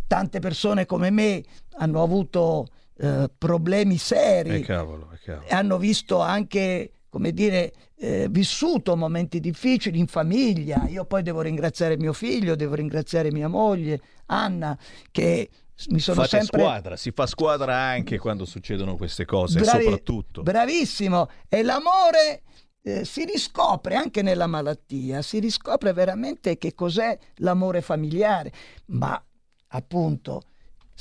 tante 0.06 0.40
persone 0.40 0.86
come 0.86 1.10
me 1.10 1.44
hanno 1.78 2.04
avuto 2.04 2.68
eh, 3.02 3.30
problemi 3.38 3.98
seri 3.98 4.58
eh, 4.58 4.60
cavolo, 4.60 5.10
eh, 5.14 5.20
cavolo. 5.24 5.48
e 5.48 5.56
hanno 5.56 5.78
visto 5.78 6.20
anche, 6.20 6.92
come 7.08 7.32
dire, 7.32 7.72
eh, 7.96 8.28
vissuto 8.30 8.98
momenti 8.98 9.40
difficili 9.40 10.00
in 10.00 10.08
famiglia. 10.08 10.86
Io 10.88 11.06
poi 11.06 11.24
devo 11.24 11.42
ringraziare 11.42 11.98
mio 11.98 12.12
figlio, 12.12 12.56
devo 12.56 12.76
ringraziare 12.76 13.32
mia 13.32 13.48
moglie, 13.48 14.02
Anna, 14.28 14.78
che 15.12 15.50
mi 15.88 16.00
sono 16.00 16.24
Fate 16.24 16.40
sempre... 16.40 16.60
squadra, 16.60 16.98
si 16.98 17.12
fa 17.12 17.26
squadra 17.26 17.74
anche 17.78 18.18
quando 18.18 18.44
succedono 18.44 18.98
queste 18.98 19.24
cose, 19.24 19.60
Bravi- 19.62 19.84
soprattutto. 19.84 20.44
Bravissimo. 20.44 21.30
E 21.48 21.64
l'amore 21.64 22.42
eh, 22.82 23.06
si 23.06 23.24
riscopre 23.24 23.96
anche 23.96 24.22
nella 24.22 24.48
malattia, 24.48 25.22
si 25.22 25.40
riscopre 25.40 25.94
veramente 25.94 26.58
che 26.58 26.74
cos'è 26.74 27.18
l'amore 27.36 27.82
familiare. 27.82 28.52
Ma 28.88 29.22
appunto, 29.68 30.42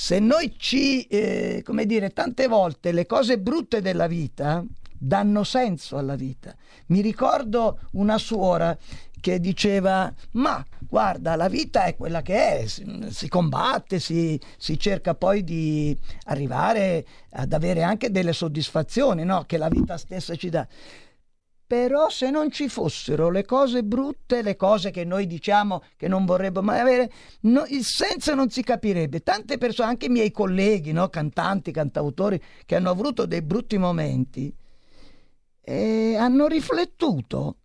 se 0.01 0.21
noi 0.21 0.55
ci, 0.57 1.03
eh, 1.09 1.61
come 1.65 1.85
dire, 1.85 2.11
tante 2.11 2.47
volte 2.47 2.93
le 2.93 3.05
cose 3.05 3.37
brutte 3.41 3.81
della 3.81 4.07
vita 4.07 4.65
danno 4.97 5.43
senso 5.43 5.99
alla 5.99 6.15
vita. 6.15 6.55
Mi 6.87 7.01
ricordo 7.01 7.81
una 7.95 8.17
suora 8.17 8.79
che 9.21 9.41
diceva 9.41 10.15
ma 10.33 10.65
guarda 10.79 11.35
la 11.35 11.49
vita 11.49 11.83
è 11.83 11.97
quella 11.97 12.23
che 12.23 12.61
è 12.61 12.67
si, 12.69 13.09
si 13.09 13.29
combatte 13.29 13.99
si, 13.99 14.41
si 14.57 14.79
cerca 14.79 15.17
poi 15.17 15.43
di 15.43 15.99
arrivare 16.27 17.05
ad 17.31 17.53
avere 17.53 17.83
anche 17.83 18.13
delle 18.13 18.33
soddisfazioni 18.33 19.25
no? 19.25 19.43
che 19.47 19.59
la 19.59 19.69
vita 19.69 19.97
stessa 19.97 20.37
ci 20.37 20.49
dà 20.49 20.65
però 21.69 22.09
se 22.09 22.31
non 22.31 22.51
ci 22.51 22.67
fossero 22.71 23.29
le 23.29 23.45
cose 23.45 23.85
brutte, 23.85 24.41
le 24.41 24.57
cose 24.57 24.91
che 24.91 25.05
noi 25.05 25.27
diciamo 25.27 25.83
che 25.97 26.09
non 26.09 26.25
vorremmo 26.25 26.63
mai 26.63 26.81
avere, 26.81 27.13
no, 27.43 27.67
il 27.69 27.85
senso 27.85 28.35
non 28.35 28.49
si 28.49 28.63
capirebbe. 28.63 29.23
Tante 29.23 29.59
persone, 29.59 29.91
anche 29.91 30.07
i 30.07 30.09
miei 30.09 30.31
colleghi, 30.31 30.93
no, 30.93 31.11
cantanti, 31.11 31.71
cantautori, 31.71 32.41
che 32.65 32.75
hanno 32.75 32.89
avuto 32.89 33.27
dei 33.27 33.43
brutti 33.43 33.77
momenti, 33.77 34.51
eh, 35.61 36.17
hanno 36.17 36.47
riflettuto 36.47 37.57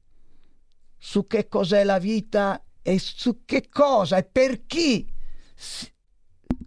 su 0.98 1.26
che 1.26 1.48
cos'è 1.48 1.86
la 1.86 1.98
vita 1.98 2.62
e 2.82 3.00
su 3.00 3.46
che 3.46 3.70
cosa 3.70 4.18
e 4.18 4.26
per 4.26 4.66
chi 4.66 5.10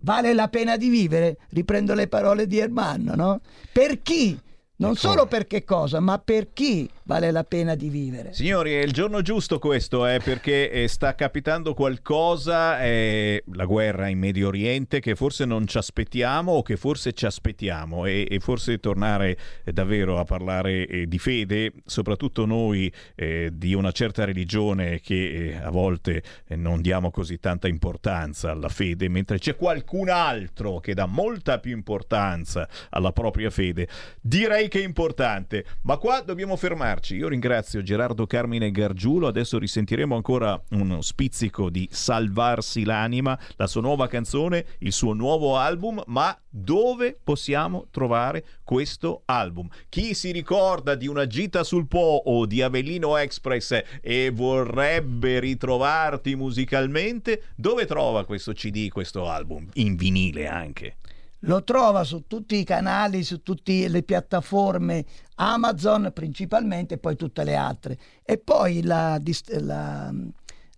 vale 0.01 0.33
la 0.33 0.49
pena 0.49 0.79
di 0.79 0.89
vivere. 0.89 1.37
Riprendo 1.51 1.93
le 1.93 2.09
parole 2.09 2.47
di 2.47 2.59
Ermanno, 2.59 3.15
no? 3.15 3.41
Per 3.73 4.01
chi? 4.01 4.41
Non 4.79 4.95
solo 4.95 5.27
per 5.27 5.47
che 5.47 5.65
cosa, 5.65 6.01
ma 6.01 6.19
per 6.19 6.53
chi 6.53 6.87
vale 7.05 7.31
la 7.31 7.45
pena 7.45 7.75
di 7.75 7.89
vivere. 7.89 8.35
Signori, 8.35 8.75
è 8.75 8.83
il 8.83 8.93
giorno 8.93 9.23
giusto 9.23 9.59
questo, 9.59 10.07
eh, 10.07 10.21
perché 10.23 10.71
eh, 10.71 10.89
sta 10.89 11.15
capitando 11.15 11.73
qualcosa, 11.73 12.83
eh, 12.83 13.43
la 13.55 13.65
guerra 13.65 14.09
in 14.09 14.19
Medio 14.19 14.49
Oriente, 14.49 15.01
che 15.01 15.15
forse 15.15 15.47
non 15.47 15.67
ci 15.67 15.79
aspettiamo 15.79 16.53
o 16.53 16.63
che 16.63 16.77
forse 16.77 17.15
ci 17.15 17.25
aspettiamo 17.25 18.05
e, 18.05 18.27
e 18.29 18.39
forse 18.41 18.79
tornare 18.79 19.39
eh, 19.65 19.73
davvero 19.73 20.19
a 20.19 20.25
parlare 20.25 20.87
eh, 20.87 21.07
di 21.07 21.19
fede, 21.19 21.73
soprattutto 21.87 22.45
noi 22.45 22.93
eh, 23.15 23.51
di 23.55 23.73
una 23.73 23.93
certa 23.93 24.25
religione 24.25 25.01
che 25.01 25.59
a 25.59 25.71
volte 25.71 26.23
non 26.49 26.83
diamo 26.83 27.11
così 27.11 27.39
tanta 27.39 27.67
importanza 27.69 28.51
alla 28.51 28.69
fede, 28.69 29.09
mentre 29.09 29.39
c'è 29.39 29.57
qualcun 29.57 30.11
altro 30.11 30.81
che 30.81 30.93
dà 30.93 31.07
molta 31.07 31.61
più 31.61 31.73
importanza 31.73 32.69
alla 32.91 33.13
propria 33.13 33.49
fede. 33.49 33.89
Direi 34.21 34.66
che 34.69 34.81
è 34.81 34.85
importante, 34.85 35.65
ma 35.83 35.97
qua 35.97 36.21
dobbiamo 36.21 36.57
fermarci. 36.57 37.17
Io 37.17 37.29
ringrazio 37.29 37.83
Gerardo 37.83 38.27
Carmine 38.27 38.71
Gargiulo, 38.71 39.27
adesso 39.27 39.59
risentiremo 39.59 40.15
ancora 40.15 40.61
uno 40.71 41.01
spizzico 41.03 41.71
di 41.71 41.89
Salvarsi 41.91 42.85
l'anima, 42.85 43.39
la 43.57 43.67
sua 43.67 43.81
nuova 43.81 44.09
canzone, 44.09 44.67
il 44.79 44.93
suo 44.93 45.13
nuovo 45.13 45.57
album, 45.57 46.03
ma 46.07 46.39
dove 46.49 47.19
possiamo 47.23 47.89
trovare 47.91 48.45
questo 48.65 49.23
album? 49.27 49.69
Chi 49.89 50.15
si 50.15 50.33
ricorda 50.33 50.95
di 50.95 51.07
una 51.07 51.27
gita 51.27 51.65
sul 51.65 51.87
Po 51.87 52.23
o 52.25 52.47
di 52.47 52.63
Avellino 52.63 53.17
Express 53.17 53.83
e 54.01 54.31
vorrebbe 54.33 55.39
ritrovarti 55.41 56.35
musicalmente, 56.35 57.43
dove 57.57 57.87
trova 57.87 58.25
questo 58.25 58.53
CD, 58.53 58.89
questo 58.89 59.29
album? 59.29 59.69
In 59.75 59.97
vinile 59.97 60.47
anche. 60.47 60.97
Lo 61.47 61.65
trova 61.65 62.05
su 62.05 62.27
tutti 62.27 62.57
i 62.57 62.65
canali, 62.65 63.25
su 63.25 63.43
tutte 63.43 63.89
le 63.89 64.03
piattaforme 64.03 65.05
Amazon 65.37 66.11
principalmente 66.13 66.95
e 66.95 66.99
poi 66.99 67.17
tutte 67.17 67.45
le 67.45 67.55
altre. 67.55 67.99
E 68.23 68.39
poi 68.39 68.83
la, 68.83 69.21
la, 69.61 70.13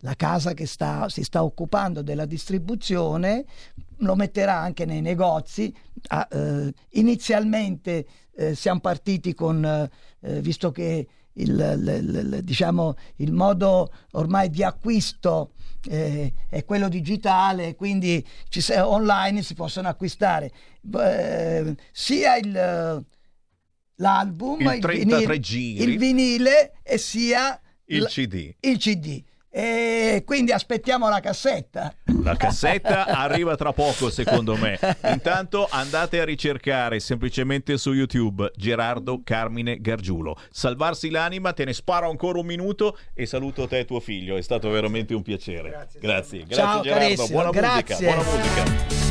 la 0.01 0.15
casa 0.15 0.55
che 0.55 0.67
sta, 0.67 1.09
si 1.09 1.23
sta 1.23 1.43
occupando 1.43 2.03
della 2.03 2.27
distribuzione 2.27 3.45
lo 3.99 4.15
metterà 4.15 4.57
anche 4.57 4.85
nei 4.85 5.01
negozi. 5.01 5.75
Ah, 6.09 6.29
eh, 6.31 6.73
inizialmente 6.91 8.07
eh, 8.37 8.55
siamo 8.55 8.81
partiti 8.81 9.35
con, 9.35 9.65
eh, 9.65 10.41
visto 10.41 10.71
che 10.71 11.07
il, 11.39 11.51
il, 11.51 12.33
il, 12.35 12.45
diciamo, 12.45 12.95
il 13.17 13.33
modo 13.33 13.93
ormai 14.13 14.51
di 14.51 14.63
acquisto 14.63 15.53
eh, 15.89 16.33
è 16.49 16.65
quello 16.65 16.89
digitale, 16.89 17.75
quindi 17.75 18.25
ci, 18.49 18.65
online 18.73 19.43
si 19.43 19.55
possono 19.55 19.89
acquistare 19.89 20.51
eh, 20.95 21.75
sia 21.93 22.37
il, 22.37 23.05
l'album, 23.97 24.61
il, 24.61 24.81
33 24.81 25.41
giri. 25.41 25.91
il 25.91 25.99
vinile 25.99 26.75
e 26.83 26.99
sia 26.99 27.61
il 27.87 28.07
CD. 28.07 28.55
Il 28.61 28.79
CD. 28.79 29.23
E 29.51 30.23
quindi 30.27 30.53
aspettiamo 30.53 31.09
la 31.09 31.21
cassetta. 31.21 31.93
La 32.23 32.37
cassetta 32.37 33.07
arriva 33.17 33.57
tra 33.57 33.73
poco, 33.73 34.11
secondo 34.11 34.57
me. 34.57 34.79
Intanto 35.11 35.67
andate 35.71 36.21
a 36.21 36.25
ricercare 36.25 37.01
semplicemente 37.01 37.79
su 37.79 37.93
YouTube 37.93 38.51
Gerardo 38.57 39.23
Carmine 39.25 39.81
Gargiulo. 39.81 40.37
Salvarsi 40.51 41.11
l'anima, 41.11 41.53
te 41.53 41.65
ne 41.65 41.73
sparo 41.73 42.11
ancora 42.11 42.39
un 42.39 42.47
minuto 42.47 42.99
e 43.15 43.25
saluto 43.27 43.67
te 43.67 43.79
e 43.81 43.85
tuo 43.85 44.01
figlio. 44.01 44.37
È 44.37 44.43
stato 44.43 44.69
veramente 44.71 45.15
un 45.15 45.23
piacere. 45.23 45.71
Grazie, 45.71 46.01
grazie, 46.01 46.39
grazie 46.45 46.55
Ciao, 46.57 46.83
Gerardo. 46.83 47.05
carissimo, 47.05 47.29
Buona 47.29 47.51
grazie. 47.51 47.95
musica, 47.95 48.15
buona 48.15 48.31
musica. 48.37 49.08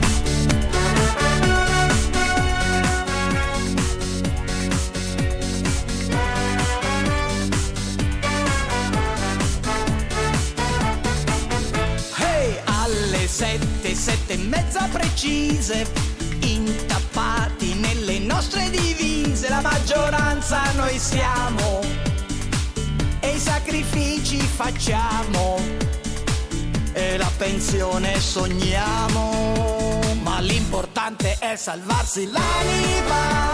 Sette, 13.78 13.96
sette 13.96 14.34
e 14.34 14.38
mezza 14.38 14.88
precise, 14.92 15.86
intappati 16.40 17.74
nelle 17.76 18.20
nostre 18.20 18.70
divise, 18.70 19.50
la 19.50 19.62
maggioranza 19.62 20.62
noi 20.76 20.98
siamo 20.98 21.82
e 23.20 23.30
i 23.30 23.40
sacrifici 23.40 24.38
facciamo 24.40 25.60
e 26.94 27.18
la 27.18 27.32
pensione 27.38 28.20
sogniamo, 28.20 30.00
ma 30.22 30.40
l'importante 30.40 31.38
è 31.40 31.56
salvarsi 31.56 32.30
l'anima, 32.32 33.52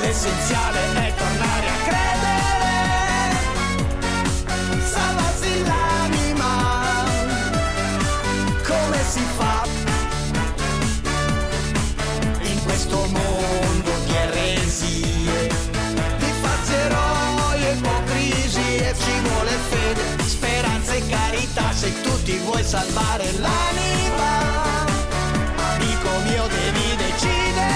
l'essenziale 0.00 1.06
è 1.06 1.14
tornare 1.14 1.68
a 1.68 1.76
credere, 1.88 2.65
carità 21.56 21.72
se 21.72 22.00
tu 22.02 22.22
ti 22.22 22.36
vuoi 22.38 22.62
salvare 22.62 23.32
l'anima, 23.38 24.84
amico 25.74 26.08
mio 26.24 26.46
devi 26.48 26.96
decidere 26.96 27.74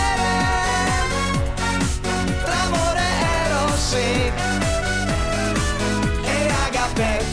tra 2.44 2.60
amore 2.64 3.00
e 3.00 3.48
rosse 3.52 4.32
e 6.24 6.52
agape 6.66 7.24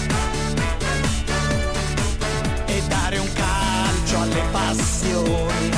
e 2.65 2.84
dare 2.88 3.18
un 3.18 3.34
calcio 3.34 4.22
alle 4.22 4.44
passioni, 4.52 5.72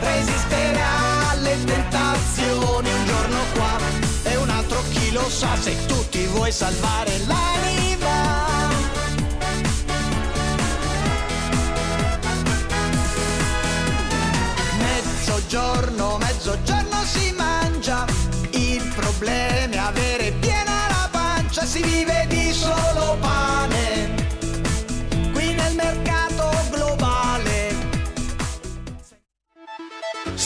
resistere 0.00 0.82
alle 1.30 1.64
tentazioni, 1.64 2.88
un 2.90 3.06
giorno 3.06 3.40
qua 3.54 3.78
e 4.22 4.36
un 4.36 4.48
altro 4.48 4.82
chi 4.90 5.12
lo 5.12 5.28
sa 5.28 5.54
se 5.60 5.74
tu 5.86 6.08
ti 6.08 6.24
vuoi 6.26 6.50
salvare 6.50 7.18
l'anima. 7.26 7.87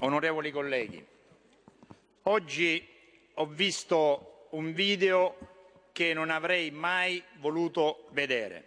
onorevoli 0.00 0.50
colleghi, 0.50 1.04
oggi 2.22 2.86
ho 3.34 3.46
visto 3.46 4.48
un 4.50 4.72
video 4.72 5.36
che 5.92 6.12
non 6.14 6.30
avrei 6.30 6.70
mai 6.70 7.22
voluto 7.38 8.08
vedere. 8.10 8.66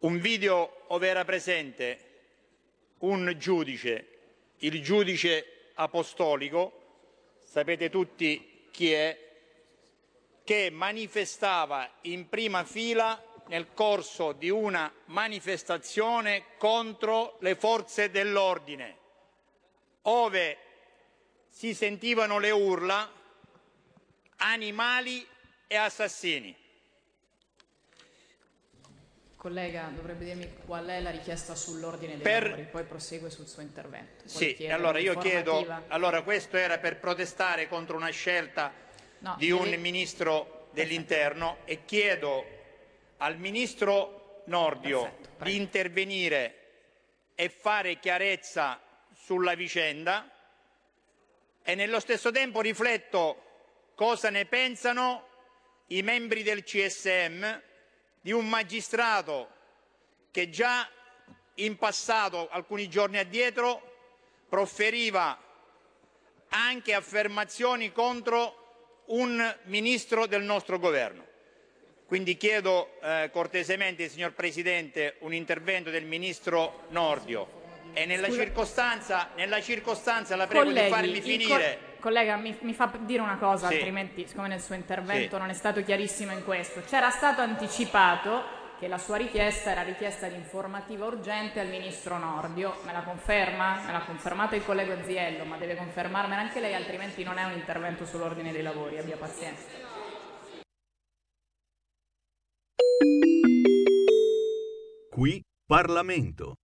Un 0.00 0.18
video 0.18 0.84
dove 0.88 1.08
era 1.08 1.24
presente 1.24 2.10
un 2.98 3.34
giudice, 3.38 4.06
il 4.58 4.82
giudice 4.82 5.70
apostolico, 5.74 6.80
sapete 7.44 7.88
tutti 7.88 8.66
chi 8.70 8.92
è, 8.92 9.30
che 10.44 10.70
manifestava 10.70 11.98
in 12.02 12.28
prima 12.28 12.64
fila 12.64 13.22
nel 13.52 13.74
corso 13.74 14.32
di 14.32 14.48
una 14.48 14.90
manifestazione 15.06 16.44
contro 16.56 17.36
le 17.40 17.54
forze 17.54 18.10
dell'ordine, 18.10 18.96
ove 20.02 20.56
si 21.50 21.74
sentivano 21.74 22.38
le 22.38 22.50
urla 22.50 23.12
animali 24.36 25.26
e 25.66 25.76
assassini. 25.76 26.56
Collega, 29.36 29.92
dovrebbe 29.94 30.24
dirmi 30.24 30.50
qual 30.64 30.86
è 30.86 31.00
la 31.02 31.10
richiesta 31.10 31.54
sull'ordine 31.54 32.14
dei 32.14 32.22
Per- 32.22 32.44
lavori, 32.44 32.62
poi 32.70 32.84
prosegue 32.84 33.28
sul 33.28 33.46
suo 33.46 33.60
intervento. 33.60 34.24
Vuole 34.28 34.54
Sì, 34.56 34.66
allora 34.68 34.98
io 34.98 35.18
chiedo, 35.18 35.66
allora 35.88 36.22
questo 36.22 36.56
era 36.56 36.78
per 36.78 36.98
protestare 36.98 37.68
contro 37.68 37.96
una 37.96 38.08
scelta 38.08 38.72
No, 39.18 39.34
di 39.36 39.50
un 39.50 39.68
ministro 39.78 40.68
dell'interno 40.72 41.58
e 41.66 41.84
chiedo 41.84 42.60
al 43.22 43.38
ministro 43.38 44.42
Nordio 44.46 45.18
di 45.42 45.54
intervenire 45.54 46.56
e 47.36 47.48
fare 47.48 48.00
chiarezza 48.00 48.80
sulla 49.14 49.54
vicenda 49.54 50.28
e 51.62 51.74
nello 51.76 52.00
stesso 52.00 52.32
tempo 52.32 52.60
rifletto 52.60 53.90
cosa 53.94 54.28
ne 54.28 54.44
pensano 54.46 55.28
i 55.88 56.02
membri 56.02 56.42
del 56.42 56.64
CSM 56.64 57.62
di 58.20 58.32
un 58.32 58.48
magistrato 58.48 59.50
che 60.32 60.50
già 60.50 60.88
in 61.56 61.76
passato, 61.76 62.48
alcuni 62.48 62.88
giorni 62.88 63.18
addietro, 63.18 63.90
proferiva 64.48 65.40
anche 66.48 66.92
affermazioni 66.92 67.92
contro 67.92 69.04
un 69.06 69.58
ministro 69.64 70.26
del 70.26 70.42
nostro 70.42 70.80
governo. 70.80 71.31
Quindi 72.12 72.36
chiedo 72.36 72.90
eh, 73.02 73.30
cortesemente, 73.32 74.06
signor 74.10 74.34
Presidente, 74.34 75.14
un 75.20 75.32
intervento 75.32 75.88
del 75.88 76.04
ministro 76.04 76.82
Nordio 76.88 77.48
E 77.94 78.04
nella 78.04 78.30
circostanza, 78.30 79.30
nella 79.34 79.62
circostanza 79.62 80.36
la 80.36 80.46
prego 80.46 80.64
Colleghi, 80.66 80.84
di 80.84 80.92
farmi 80.92 81.20
finire. 81.22 81.78
co- 81.96 82.00
collega, 82.00 82.36
mi, 82.36 82.54
mi 82.60 82.74
fa 82.74 82.92
dire 83.00 83.22
una 83.22 83.38
cosa, 83.38 83.68
Sì. 83.68 83.76
altrimenti, 83.76 84.26
siccome 84.28 84.48
nel 84.48 84.60
suo 84.60 84.74
intervento 84.74 85.36
Sì. 85.36 85.40
non 85.40 85.48
è 85.48 85.54
stato 85.54 85.82
chiarissimo 85.82 86.32
in 86.32 86.44
questo, 86.44 86.82
c'era 86.86 87.08
stato 87.08 87.40
anticipato 87.40 88.44
che 88.78 88.88
la 88.88 88.98
sua 88.98 89.16
richiesta 89.16 89.70
era 89.70 89.80
richiesta 89.80 90.26
di 90.28 90.34
informativa 90.34 91.06
urgente 91.06 91.60
al 91.60 91.68
ministro 91.68 92.18
Nordio. 92.18 92.78
Me 92.84 92.92
la 92.92 93.04
conferma? 93.04 93.80
Me 93.86 93.92
l'ha 93.92 94.02
confermato 94.04 94.54
il 94.54 94.62
collega 94.66 95.02
Ziello, 95.02 95.44
ma 95.44 95.56
deve 95.56 95.76
confermarmela 95.76 96.42
anche 96.42 96.60
lei, 96.60 96.74
altrimenti 96.74 97.22
non 97.22 97.38
è 97.38 97.44
un 97.44 97.52
intervento 97.52 98.04
sull'ordine 98.04 98.52
dei 98.52 98.62
lavori. 98.62 98.98
Abbia 98.98 99.16
pazienza. 99.16 99.91
Qui 105.14 105.44
Parlamento. 105.66 106.61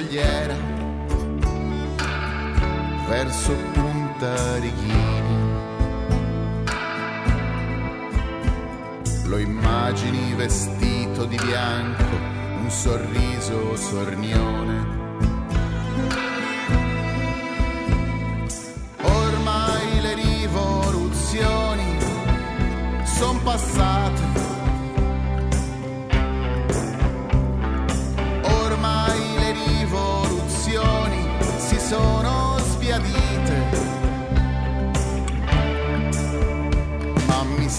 Scogliera 0.00 0.56
verso 3.06 3.52
Punta 3.72 4.56
Righini. 4.58 5.38
Lo 9.24 9.38
immagini 9.38 10.34
vestito 10.34 11.24
di 11.26 11.36
bianco, 11.36 12.02
un 12.62 12.70
sorriso 12.70 13.76
sornione. 13.76 14.98
Ormai 19.02 20.00
le 20.00 20.14
rivoluzioni 20.14 21.98
son 23.04 23.42
passate 23.42 24.49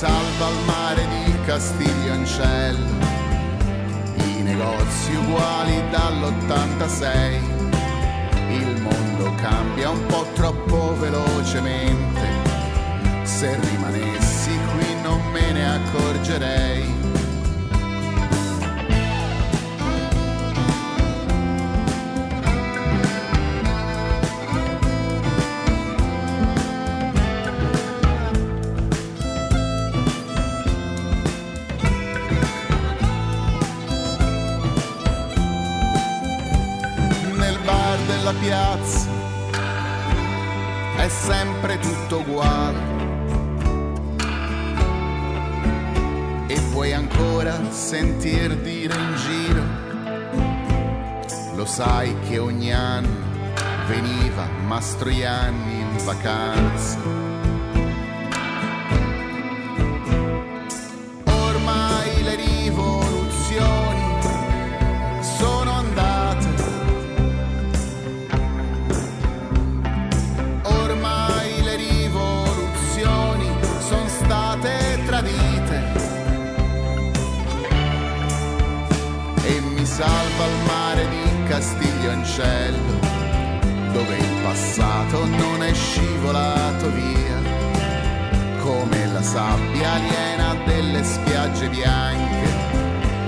salva 0.01 0.49
il 0.49 0.65
mare 0.65 1.05
di 1.07 1.31
Castiglioncello, 1.45 2.97
i 4.15 4.41
negozi 4.41 5.13
uguali 5.13 5.79
dall'86, 5.91 7.39
il 8.49 8.81
mondo 8.81 9.31
cambia 9.35 9.91
un 9.91 10.03
po' 10.07 10.25
troppo 10.33 10.97
velocemente, 10.97 12.27
se 13.21 13.55
rimanessi 13.59 14.57
qui 14.73 15.01
non 15.03 15.21
me 15.31 15.51
ne 15.51 15.69
accorgerei. 15.71 17.00
Piazza 38.41 39.07
è 40.97 41.07
sempre 41.07 41.77
tutto 41.77 42.19
uguale. 42.19 42.89
E 46.47 46.59
puoi 46.71 46.91
ancora 46.91 47.71
sentir 47.71 48.57
dire 48.57 48.95
in 48.95 49.15
giro, 49.15 49.63
lo 51.55 51.65
sai 51.65 52.13
che 52.27 52.39
ogni 52.39 52.73
anno 52.73 53.29
veniva 53.87 54.47
Mastroianni 54.65 55.79
in 55.79 56.03
vacanza. 56.03 57.20
Passato 84.51 85.25
non 85.27 85.63
è 85.63 85.73
scivolato 85.73 86.91
via 86.91 87.39
come 88.59 89.05
la 89.05 89.21
sabbia 89.21 89.93
aliena 89.93 90.55
delle 90.65 91.01
spiagge 91.05 91.69
bianche 91.69 92.49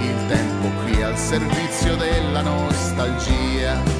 il 0.01 0.27
tempo 0.27 0.67
qui 0.83 1.01
al 1.01 1.17
servizio 1.17 1.95
della 1.95 2.41
nostalgia 2.41 3.92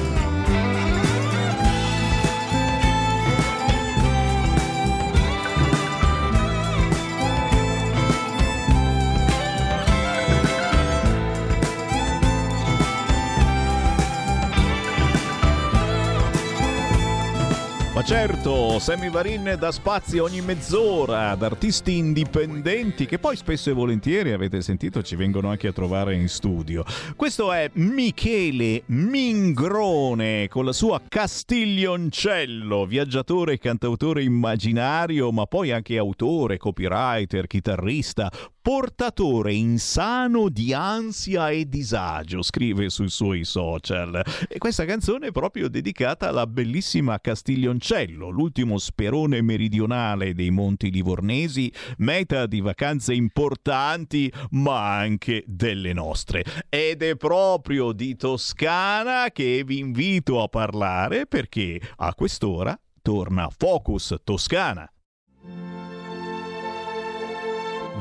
certo, 18.04 18.78
Sammy 18.78 19.08
Varin 19.08 19.56
dà 19.58 19.72
spazio 19.72 20.24
ogni 20.24 20.40
mezz'ora 20.42 21.30
ad 21.30 21.42
artisti 21.42 21.96
indipendenti 21.96 23.06
che 23.06 23.18
poi 23.18 23.34
spesso 23.34 23.70
e 23.70 23.72
volentieri, 23.72 24.32
avete 24.32 24.60
sentito, 24.60 25.02
ci 25.02 25.16
vengono 25.16 25.48
anche 25.48 25.68
a 25.68 25.72
trovare 25.72 26.14
in 26.14 26.28
studio. 26.28 26.84
Questo 27.16 27.50
è 27.52 27.70
Michele 27.74 28.82
Mingrone 28.86 30.48
con 30.48 30.66
la 30.66 30.72
sua 30.72 31.00
Castiglioncello, 31.06 32.84
viaggiatore 32.84 33.54
e 33.54 33.58
cantautore 33.58 34.22
immaginario, 34.22 35.32
ma 35.32 35.46
poi 35.46 35.72
anche 35.72 35.96
autore, 35.96 36.58
copywriter, 36.58 37.46
chitarrista, 37.46 38.30
portatore 38.64 39.52
insano 39.52 40.48
di 40.48 40.72
ansia 40.72 41.50
e 41.50 41.68
disagio, 41.68 42.40
scrive 42.40 42.88
sui 42.88 43.10
suoi 43.10 43.44
social. 43.44 44.24
E 44.48 44.56
questa 44.56 44.86
canzone 44.86 45.26
è 45.26 45.32
proprio 45.32 45.68
dedicata 45.68 46.30
alla 46.30 46.46
bellissima 46.46 47.20
Castiglioncello, 47.20 48.30
l'ultimo 48.30 48.78
sperone 48.78 49.42
meridionale 49.42 50.32
dei 50.32 50.48
Monti 50.48 50.90
Livornesi, 50.90 51.70
meta 51.98 52.46
di 52.46 52.62
vacanze 52.62 53.12
importanti, 53.12 54.32
ma 54.52 54.96
anche 54.96 55.44
delle 55.46 55.92
nostre. 55.92 56.42
Ed 56.70 57.02
è 57.02 57.16
proprio 57.16 57.92
di 57.92 58.16
Toscana 58.16 59.28
che 59.30 59.62
vi 59.62 59.76
invito 59.76 60.42
a 60.42 60.48
parlare 60.48 61.26
perché 61.26 61.78
a 61.96 62.14
quest'ora 62.14 62.74
torna 63.02 63.50
Focus 63.54 64.14
Toscana. 64.24 64.88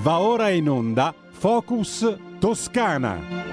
Va 0.01 0.19
ora 0.19 0.49
in 0.49 0.69
onda 0.69 1.13
Focus 1.29 2.17
Toscana. 2.39 3.52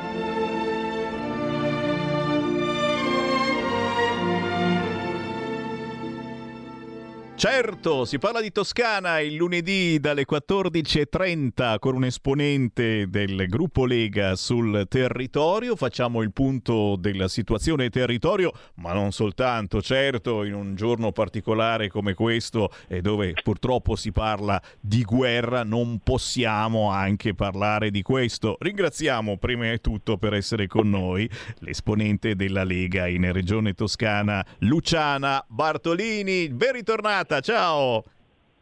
Certo, 7.40 8.04
si 8.04 8.18
parla 8.18 8.42
di 8.42 8.52
Toscana 8.52 9.20
il 9.20 9.34
lunedì 9.34 9.98
dalle 9.98 10.26
14.30 10.30 11.78
con 11.78 11.94
un 11.94 12.04
esponente 12.04 13.08
del 13.08 13.46
gruppo 13.46 13.86
Lega 13.86 14.36
sul 14.36 14.84
territorio. 14.86 15.74
Facciamo 15.74 16.20
il 16.20 16.32
punto 16.32 16.96
della 16.96 17.28
situazione 17.28 17.88
territorio, 17.88 18.52
ma 18.74 18.92
non 18.92 19.12
soltanto, 19.12 19.80
certo, 19.80 20.44
in 20.44 20.52
un 20.52 20.74
giorno 20.74 21.12
particolare 21.12 21.88
come 21.88 22.12
questo, 22.12 22.70
eh, 22.88 23.00
dove 23.00 23.32
purtroppo 23.42 23.96
si 23.96 24.12
parla 24.12 24.60
di 24.78 25.02
guerra, 25.02 25.64
non 25.64 26.00
possiamo 26.04 26.90
anche 26.90 27.32
parlare 27.32 27.90
di 27.90 28.02
questo. 28.02 28.58
Ringraziamo 28.60 29.38
prima 29.38 29.70
di 29.70 29.80
tutto 29.80 30.18
per 30.18 30.34
essere 30.34 30.66
con 30.66 30.90
noi 30.90 31.26
l'esponente 31.60 32.36
della 32.36 32.64
Lega 32.64 33.06
in 33.06 33.32
Regione 33.32 33.72
Toscana, 33.72 34.44
Luciana 34.58 35.42
Bartolini. 35.48 36.50
Ben 36.50 36.72
ritornata 36.72 37.28
ciao! 37.38 38.02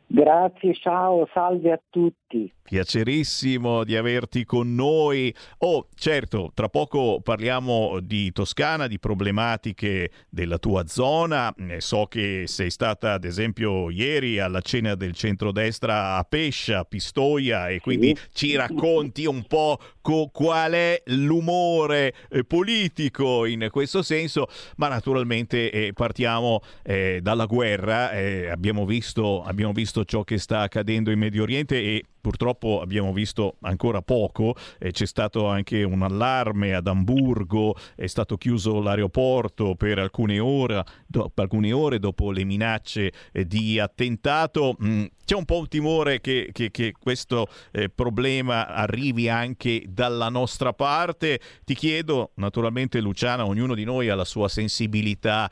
Grazie, 0.08 0.74
ciao, 0.74 1.26
salve 1.32 1.72
a 1.72 1.80
tutti. 1.88 2.52
Piacerissimo 2.68 3.82
di 3.82 3.96
averti 3.96 4.44
con 4.44 4.74
noi. 4.74 5.34
Oh, 5.60 5.88
certo, 5.94 6.50
tra 6.52 6.68
poco 6.68 7.18
parliamo 7.22 7.98
di 8.02 8.30
Toscana, 8.30 8.86
di 8.86 8.98
problematiche 8.98 10.10
della 10.28 10.58
tua 10.58 10.86
zona. 10.86 11.54
So 11.78 12.04
che 12.10 12.44
sei 12.46 12.68
stata, 12.68 13.14
ad 13.14 13.24
esempio, 13.24 13.88
ieri 13.88 14.38
alla 14.38 14.60
cena 14.60 14.94
del 14.96 15.14
centrodestra 15.14 16.16
a 16.16 16.24
Pescia, 16.24 16.84
Pistoia, 16.84 17.70
e 17.70 17.80
quindi 17.80 18.14
ci 18.34 18.54
racconti 18.54 19.24
un 19.24 19.46
po' 19.46 19.80
co- 20.02 20.28
qual 20.30 20.72
è 20.72 21.02
l'umore 21.06 22.12
eh, 22.28 22.44
politico 22.44 23.46
in 23.46 23.68
questo 23.70 24.02
senso. 24.02 24.46
Ma 24.76 24.88
naturalmente 24.88 25.70
eh, 25.70 25.94
partiamo 25.94 26.60
eh, 26.82 27.20
dalla 27.22 27.46
guerra. 27.46 28.10
Eh, 28.10 28.50
abbiamo 28.50 28.84
visto, 28.84 29.42
abbiamo 29.42 29.72
visto 29.72 30.04
ciò 30.04 30.22
che 30.22 30.36
sta 30.36 30.60
accadendo 30.60 31.10
in 31.10 31.18
Medio 31.18 31.44
Oriente 31.44 31.80
e 31.80 32.04
purtroppo 32.28 32.82
abbiamo 32.82 33.14
visto 33.14 33.56
ancora 33.62 34.02
poco, 34.02 34.54
eh, 34.78 34.90
c'è 34.90 35.06
stato 35.06 35.46
anche 35.46 35.82
un 35.82 36.02
allarme 36.02 36.74
ad 36.74 36.86
Amburgo, 36.86 37.74
è 37.96 38.06
stato 38.06 38.36
chiuso 38.36 38.82
l'aeroporto 38.82 39.74
per 39.76 39.98
alcune 39.98 40.38
ore, 40.38 40.84
do, 41.06 41.32
alcune 41.34 41.72
ore 41.72 41.98
dopo 41.98 42.30
le 42.30 42.44
minacce 42.44 43.12
eh, 43.32 43.46
di 43.46 43.78
attentato. 43.78 44.76
Mm, 44.84 45.04
c'è 45.24 45.36
un 45.36 45.46
po' 45.46 45.60
un 45.60 45.68
timore 45.68 46.20
che, 46.20 46.50
che, 46.52 46.70
che 46.70 46.92
questo 47.00 47.46
eh, 47.72 47.88
problema 47.88 48.66
arrivi 48.66 49.30
anche 49.30 49.84
dalla 49.88 50.28
nostra 50.28 50.74
parte. 50.74 51.40
Ti 51.64 51.74
chiedo, 51.74 52.32
naturalmente 52.34 53.00
Luciana, 53.00 53.46
ognuno 53.46 53.74
di 53.74 53.84
noi 53.84 54.10
ha 54.10 54.14
la 54.14 54.26
sua 54.26 54.48
sensibilità. 54.48 55.50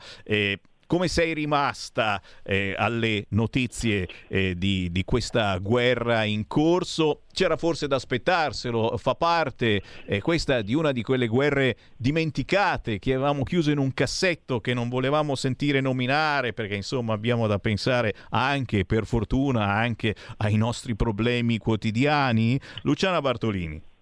Come 0.87 1.09
sei 1.09 1.33
rimasta 1.33 2.21
eh, 2.43 2.73
alle 2.77 3.25
notizie 3.31 4.07
eh, 4.29 4.55
di, 4.57 4.89
di, 4.89 5.03
questa 5.03 5.57
guerra 5.57 6.23
in 6.23 6.47
corso? 6.47 7.23
C'era 7.33 7.57
forse 7.57 7.87
da 7.87 7.97
aspettarselo, 7.97 8.95
fa 8.95 9.13
parte 9.13 9.81
eh, 10.05 10.21
questa 10.21 10.61
di 10.61 10.73
una 10.73 10.93
di 10.93 11.03
quelle 11.03 11.27
guerre 11.27 11.75
dimenticate 11.97 12.99
che 12.99 13.13
avevamo 13.13 13.43
chiuso 13.43 13.69
in 13.69 13.79
un 13.79 13.93
cassetto 13.93 14.61
che 14.61 14.73
non 14.73 14.87
volevamo 14.87 15.35
sentire 15.35 15.81
nominare 15.81 16.53
perché 16.53 16.75
insomma 16.75 17.13
abbiamo 17.13 17.47
da 17.47 17.59
pensare 17.59 18.15
anche, 18.29 18.85
per 18.85 19.05
fortuna, 19.05 19.65
anche 19.73 20.15
ai 20.37 20.55
nostri 20.55 20.95
problemi 20.95 21.57
quotidiani. 21.57 22.57
Luciana 22.83 23.19
Bartolini. 23.19 23.95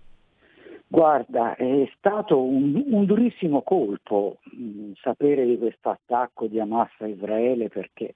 Guarda, 0.88 1.56
è 1.56 1.90
stato 1.98 2.42
un, 2.42 2.84
un 2.88 3.06
durissimo 3.06 3.64
colpo 3.64 4.38
mh, 4.44 4.64
mm, 4.64 4.92
sapere 5.02 5.46
di 5.46 5.58
questo 5.58 5.90
attacco 5.90 6.48
di 6.48 6.60
Hamas 6.60 6.92
a 7.00 7.08
Israele 7.08 7.70
perché 7.70 8.14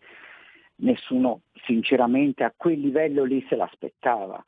nessuno 0.78 1.42
sinceramente 1.66 2.44
a 2.44 2.54
quel 2.56 2.80
livello 2.80 3.24
lì 3.24 3.44
se 3.50 3.56
l'aspettava. 3.56 4.44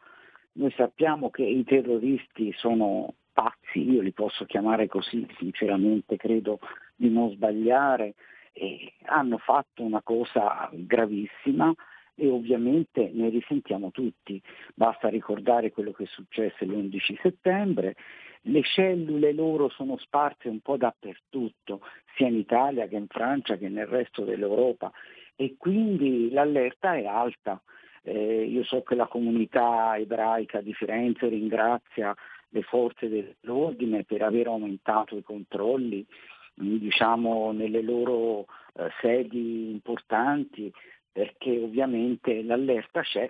Noi 0.53 0.71
sappiamo 0.71 1.29
che 1.29 1.43
i 1.43 1.63
terroristi 1.63 2.53
sono 2.53 3.13
pazzi, 3.33 3.89
io 3.89 4.01
li 4.01 4.11
posso 4.11 4.45
chiamare 4.45 4.87
così, 4.87 5.25
sinceramente 5.37 6.17
credo 6.17 6.59
di 6.95 7.09
non 7.09 7.31
sbagliare, 7.31 8.13
e 8.53 8.93
hanno 9.05 9.37
fatto 9.37 9.81
una 9.81 10.01
cosa 10.01 10.69
gravissima 10.73 11.73
e 12.15 12.27
ovviamente 12.27 13.09
ne 13.13 13.29
risentiamo 13.29 13.91
tutti. 13.91 14.41
Basta 14.73 15.07
ricordare 15.09 15.71
quello 15.71 15.91
che 15.91 16.03
è 16.03 16.07
successo 16.07 16.65
l'11 16.65 17.19
settembre. 17.21 17.95
Le 18.43 18.63
cellule 18.63 19.33
loro 19.33 19.69
sono 19.69 19.97
sparse 19.97 20.49
un 20.49 20.59
po' 20.61 20.77
dappertutto, 20.77 21.81
sia 22.15 22.27
in 22.27 22.35
Italia 22.37 22.87
che 22.87 22.95
in 22.95 23.07
Francia 23.07 23.57
che 23.57 23.69
nel 23.69 23.87
resto 23.87 24.23
dell'Europa 24.23 24.91
e 25.35 25.55
quindi 25.57 26.31
l'allerta 26.31 26.95
è 26.95 27.05
alta. 27.05 27.61
Eh, 28.03 28.45
io 28.45 28.63
so 28.63 28.81
che 28.81 28.95
la 28.95 29.05
comunità 29.05 29.95
ebraica 29.95 30.59
di 30.61 30.73
Firenze 30.73 31.27
ringrazia 31.27 32.15
le 32.49 32.61
forze 32.63 33.07
dell'ordine 33.07 34.03
per 34.03 34.23
aver 34.23 34.47
aumentato 34.47 35.15
i 35.15 35.23
controlli 35.23 36.05
diciamo, 36.53 37.51
nelle 37.51 37.81
loro 37.81 38.45
eh, 38.73 38.89
sedi 39.01 39.71
importanti, 39.71 40.71
perché 41.11 41.59
ovviamente 41.59 42.41
l'allerta 42.43 43.01
c'è, 43.01 43.27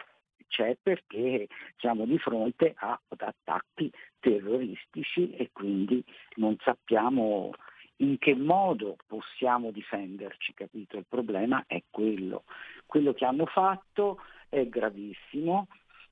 c'è 0.47 0.77
perché 0.81 1.47
siamo 1.77 2.05
di 2.05 2.17
fronte 2.17 2.73
ad 2.77 3.21
attacchi 3.21 3.91
terroristici 4.19 5.31
e 5.31 5.49
quindi 5.51 6.03
non 6.35 6.55
sappiamo 6.59 7.51
in 7.97 8.17
che 8.17 8.35
modo 8.35 8.97
possiamo 9.07 9.71
difenderci, 9.71 10.53
capito? 10.53 10.97
Il 10.97 11.05
problema 11.07 11.63
è 11.67 11.83
quello. 11.89 12.43
Quello 12.85 13.13
che 13.13 13.25
hanno 13.25 13.45
fatto 13.45 14.19
è 14.49 14.67
gravissimo, 14.67 15.67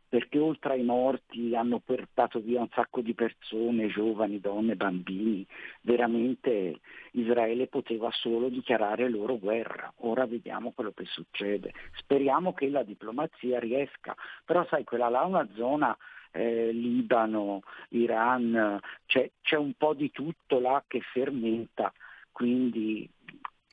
perché 0.10 0.40
oltre 0.40 0.74
ai 0.74 0.84
morti 0.84 1.56
hanno 1.56 1.80
portato 1.80 2.40
via 2.40 2.60
un 2.60 2.70
sacco 2.74 3.02
di 3.02 3.14
persone, 3.14 3.88
giovani, 3.88 4.40
donne, 4.40 4.76
bambini. 4.76 5.46
Veramente 5.82 6.80
Israele 7.12 7.68
poteva 7.68 8.10
solo 8.12 8.50
dichiarare 8.50 9.08
loro 9.08 9.38
guerra. 9.38 9.94
Ora 9.98 10.26
vediamo 10.26 10.72
quello 10.72 10.92
che 10.92 11.06
succede. 11.06 11.74
Speriamo 11.98 12.54
che 12.54 12.70
la 12.70 12.82
diplomazia 12.82 13.60
riesca. 13.60 14.16
Però 14.44 14.66
sai, 14.66 14.84
quella 14.84 15.10
là 15.10 15.22
è 15.22 15.26
una 15.26 15.48
zona 15.54 15.96
eh, 16.32 16.72
Libano, 16.72 17.62
Iran, 17.90 18.80
c'è, 19.06 19.30
c'è 19.42 19.58
un 19.58 19.74
po' 19.74 19.94
di 19.94 20.12
tutto 20.12 20.60
là 20.60 20.84
che 20.88 21.02
fermenta. 21.02 21.94
Quindi 22.32 23.08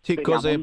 sì, 0.06 0.20
cose, 0.20 0.62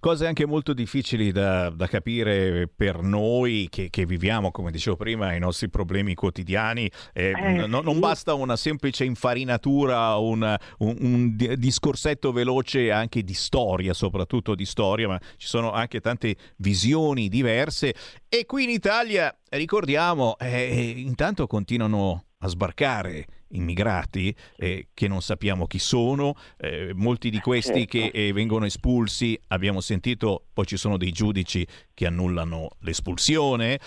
cose, 0.00 0.26
anche 0.26 0.44
molto 0.44 0.74
difficili 0.74 1.32
da, 1.32 1.70
da 1.70 1.86
capire 1.86 2.68
per 2.68 3.00
noi 3.00 3.68
che, 3.70 3.88
che, 3.88 4.04
viviamo, 4.04 4.50
come 4.50 4.70
dicevo 4.70 4.96
prima, 4.96 5.34
i 5.34 5.38
nostri 5.38 5.70
problemi 5.70 6.14
quotidiani. 6.14 6.90
Eh, 7.14 7.32
eh, 7.34 7.66
no, 7.66 7.80
non 7.80 7.98
basta 8.00 8.34
una 8.34 8.54
semplice 8.54 9.04
infarinatura, 9.04 10.16
un, 10.16 10.56
un, 10.80 10.96
un, 11.00 11.36
discorsetto 11.56 12.32
veloce 12.32 12.92
anche 12.92 13.22
di 13.22 13.32
storia, 13.32 13.94
soprattutto 13.94 14.54
di 14.54 14.66
storia, 14.66 15.08
ma 15.08 15.18
ci 15.38 15.46
sono 15.46 15.72
anche 15.72 16.00
tante 16.00 16.36
visioni 16.56 17.30
diverse. 17.30 17.94
E 18.28 18.44
qui 18.44 18.64
in 18.64 18.70
Italia, 18.70 19.34
ricordiamo, 19.48 20.36
eh, 20.38 20.92
intanto 20.96 21.46
continuano 21.46 22.26
a 22.40 22.48
sbarcare 22.48 23.24
immigrati 23.52 24.34
eh, 24.56 24.88
che 24.94 25.08
non 25.08 25.22
sappiamo 25.22 25.66
chi 25.66 25.78
sono, 25.78 26.34
eh, 26.58 26.92
molti 26.94 27.30
di 27.30 27.40
questi 27.40 27.86
certo. 27.86 27.98
che 27.98 28.10
eh, 28.12 28.32
vengono 28.32 28.66
espulsi, 28.66 29.38
abbiamo 29.48 29.80
sentito, 29.80 30.46
poi 30.52 30.66
ci 30.66 30.76
sono 30.76 30.96
dei 30.96 31.12
giudici 31.12 31.66
che 31.94 32.06
annullano 32.06 32.70
l'espulsione. 32.80 33.78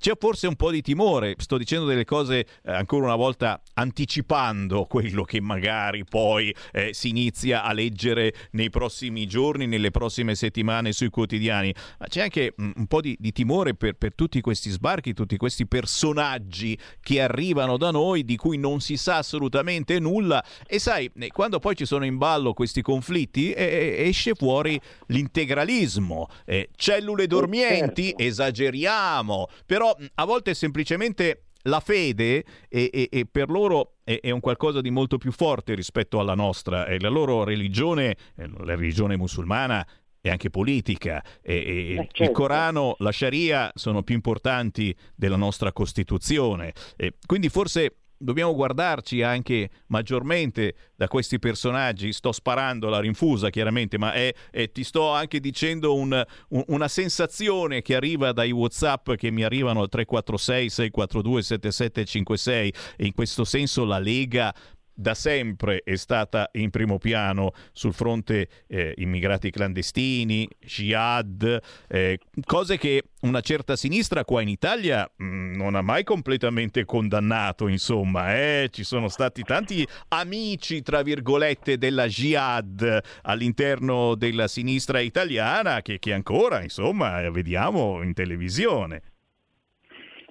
C'è 0.00 0.12
forse 0.18 0.46
un 0.46 0.56
po' 0.56 0.70
di 0.70 0.80
timore, 0.80 1.34
sto 1.36 1.58
dicendo 1.58 1.84
delle 1.84 2.06
cose 2.06 2.38
eh, 2.38 2.72
ancora 2.72 3.04
una 3.04 3.16
volta 3.16 3.60
anticipando 3.74 4.86
quello 4.86 5.24
che 5.24 5.42
magari 5.42 6.04
poi 6.04 6.54
eh, 6.72 6.94
si 6.94 7.10
inizia 7.10 7.64
a 7.64 7.74
leggere 7.74 8.32
nei 8.52 8.70
prossimi 8.70 9.26
giorni, 9.26 9.66
nelle 9.66 9.90
prossime 9.90 10.34
settimane 10.34 10.92
sui 10.92 11.10
quotidiani, 11.10 11.74
ma 11.98 12.06
c'è 12.06 12.22
anche 12.22 12.54
mm, 12.58 12.70
un 12.76 12.86
po' 12.86 13.02
di, 13.02 13.14
di 13.20 13.30
timore 13.30 13.74
per, 13.74 13.92
per, 13.92 14.14
tutti 14.14 14.40
questi 14.40 14.70
sbarchi, 14.70 15.12
tutti 15.12 15.36
questi 15.36 15.66
personaggi 15.66 16.78
che 17.02 17.20
arrivano 17.20 17.76
da 17.76 17.90
noi 17.90 18.24
di 18.24 18.36
cui 18.36 18.56
non 18.56 18.80
si 18.80 18.96
sa 18.96 19.18
assolutamente 19.18 19.98
nulla 19.98 20.42
e 20.66 20.78
sai, 20.78 21.10
eh, 21.14 21.28
quando 21.28 21.58
poi 21.58 21.76
ci 21.76 21.84
sono 21.84 22.06
in 22.06 22.16
ballo 22.16 22.54
questi 22.54 22.80
conflitti 22.80 23.52
eh 23.52 23.96
esce 23.98 24.34
fuori 24.34 24.80
l'integralismo, 25.08 26.26
eh, 26.46 26.70
cellule 26.90 27.26
dormienti, 27.26 28.06
certo. 28.08 28.22
esageriamo, 28.22 29.48
però 29.66 29.94
a 30.14 30.24
volte 30.24 30.54
semplicemente 30.54 31.44
la 31.64 31.80
fede 31.80 32.44
è, 32.68 32.88
è, 32.90 33.08
è 33.08 33.24
per 33.26 33.50
loro 33.50 33.96
è, 34.02 34.18
è, 34.20 34.30
un 34.30 34.40
qualcosa 34.40 34.80
di 34.80 34.90
molto 34.90 35.18
più 35.18 35.30
forte 35.30 35.74
rispetto 35.74 36.18
alla 36.18 36.34
nostra 36.34 36.86
e 36.86 36.98
la 37.00 37.08
loro 37.08 37.44
religione, 37.44 38.16
eh, 38.36 38.48
la 38.64 38.74
religione 38.74 39.16
musulmana 39.16 39.86
è 40.22 40.28
anche 40.28 40.50
politica 40.50 41.22
e, 41.42 41.54
e 41.54 41.92
eh, 41.92 41.96
certo. 41.96 42.22
il 42.24 42.30
Corano, 42.30 42.94
la 42.98 43.12
Sharia 43.12 43.70
sono 43.74 44.02
più 44.02 44.14
importanti 44.14 44.94
della 45.14 45.36
nostra 45.36 45.72
Costituzione. 45.72 46.72
E 46.96 47.14
quindi 47.24 47.48
forse 47.48 47.94
dobbiamo 48.20 48.54
guardarci 48.54 49.22
anche 49.22 49.70
maggiormente 49.86 50.74
da 50.94 51.08
questi 51.08 51.38
personaggi. 51.38 52.12
Sto 52.12 52.32
sparando 52.32 52.88
la 52.88 53.00
rinfusa, 53.00 53.50
chiaramente, 53.50 53.98
ma 53.98 54.12
è, 54.12 54.32
è, 54.50 54.70
ti 54.70 54.84
sto 54.84 55.10
anche 55.10 55.40
dicendo 55.40 55.94
un, 55.94 56.22
un, 56.50 56.64
una 56.68 56.88
sensazione 56.88 57.82
che 57.82 57.94
arriva 57.94 58.32
dai 58.32 58.52
WhatsApp 58.52 59.12
che 59.12 59.30
mi 59.30 59.42
arrivano 59.42 59.80
al 59.80 59.88
346 59.88 60.68
642 60.68 61.42
7756 61.42 62.74
e 62.96 63.06
in 63.06 63.14
questo 63.14 63.44
senso 63.44 63.84
la 63.84 63.98
Lega 63.98 64.54
da 64.94 65.14
sempre 65.14 65.82
è 65.84 65.96
stata 65.96 66.48
in 66.52 66.70
primo 66.70 66.98
piano 66.98 67.52
sul 67.72 67.92
fronte 67.92 68.48
eh, 68.66 68.94
immigrati 68.96 69.50
clandestini, 69.50 70.48
jihad, 70.60 71.60
eh, 71.88 72.18
cose 72.44 72.76
che 72.76 73.04
una 73.22 73.40
certa 73.40 73.76
sinistra 73.76 74.24
qua 74.24 74.40
in 74.42 74.48
Italia 74.48 75.10
mh, 75.16 75.24
mm, 75.24 75.54
non 75.54 75.74
ha 75.74 75.82
mai 75.82 76.04
completamente 76.04 76.84
condannato, 76.84 77.68
insomma, 77.68 78.34
eh? 78.34 78.68
ci 78.70 78.84
sono 78.84 79.08
stati 79.08 79.42
tanti 79.42 79.86
amici, 80.08 80.82
tra 80.82 81.02
virgolette, 81.02 81.78
della 81.78 82.06
jihad 82.06 83.00
all'interno 83.22 84.14
della 84.14 84.48
sinistra 84.48 85.00
italiana 85.00 85.82
che, 85.82 85.98
che 85.98 86.12
ancora, 86.12 86.62
insomma, 86.62 87.28
vediamo 87.30 88.02
in 88.02 88.12
televisione. 88.12 89.02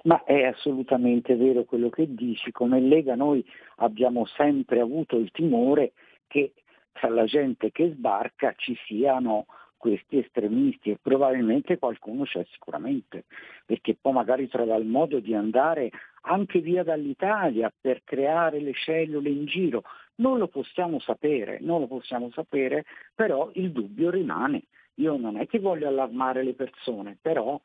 Ma 0.02 0.24
è 0.24 0.44
assolutamente 0.44 1.36
vero 1.36 1.64
quello 1.64 1.90
che 1.90 2.06
dici, 2.14 2.52
come 2.52 2.80
Lega 2.80 3.14
noi 3.14 3.44
abbiamo 3.76 4.24
sempre 4.24 4.80
avuto 4.80 5.16
il 5.16 5.30
timore 5.30 5.92
che 6.26 6.52
tra 6.92 7.08
la 7.10 7.24
gente 7.24 7.70
che 7.70 7.90
sbarca 7.90 8.54
ci 8.56 8.74
siano 8.86 9.46
questi 9.76 10.18
estremisti 10.18 10.90
e 10.90 10.98
probabilmente 11.00 11.78
qualcuno 11.78 12.24
c'è 12.24 12.44
sicuramente, 12.50 13.24
perché 13.64 13.96
poi 13.98 14.12
magari 14.12 14.46
trova 14.48 14.76
il 14.76 14.84
modo 14.84 15.20
di 15.20 15.34
andare 15.34 15.90
anche 16.22 16.60
via 16.60 16.82
dall'Italia 16.82 17.72
per 17.80 18.02
creare 18.04 18.60
le 18.60 18.74
cellule 18.74 19.30
in 19.30 19.46
giro. 19.46 19.82
Non 20.16 20.38
lo 20.38 20.48
possiamo 20.48 21.00
sapere, 21.00 21.58
non 21.62 21.80
lo 21.80 21.86
possiamo 21.86 22.30
sapere, 22.30 22.84
però 23.14 23.50
il 23.54 23.72
dubbio 23.72 24.10
rimane. 24.10 24.64
Io 24.96 25.16
non 25.16 25.38
è 25.38 25.46
che 25.46 25.58
voglio 25.58 25.88
allarmare 25.88 26.42
le 26.42 26.52
persone, 26.52 27.16
però 27.18 27.58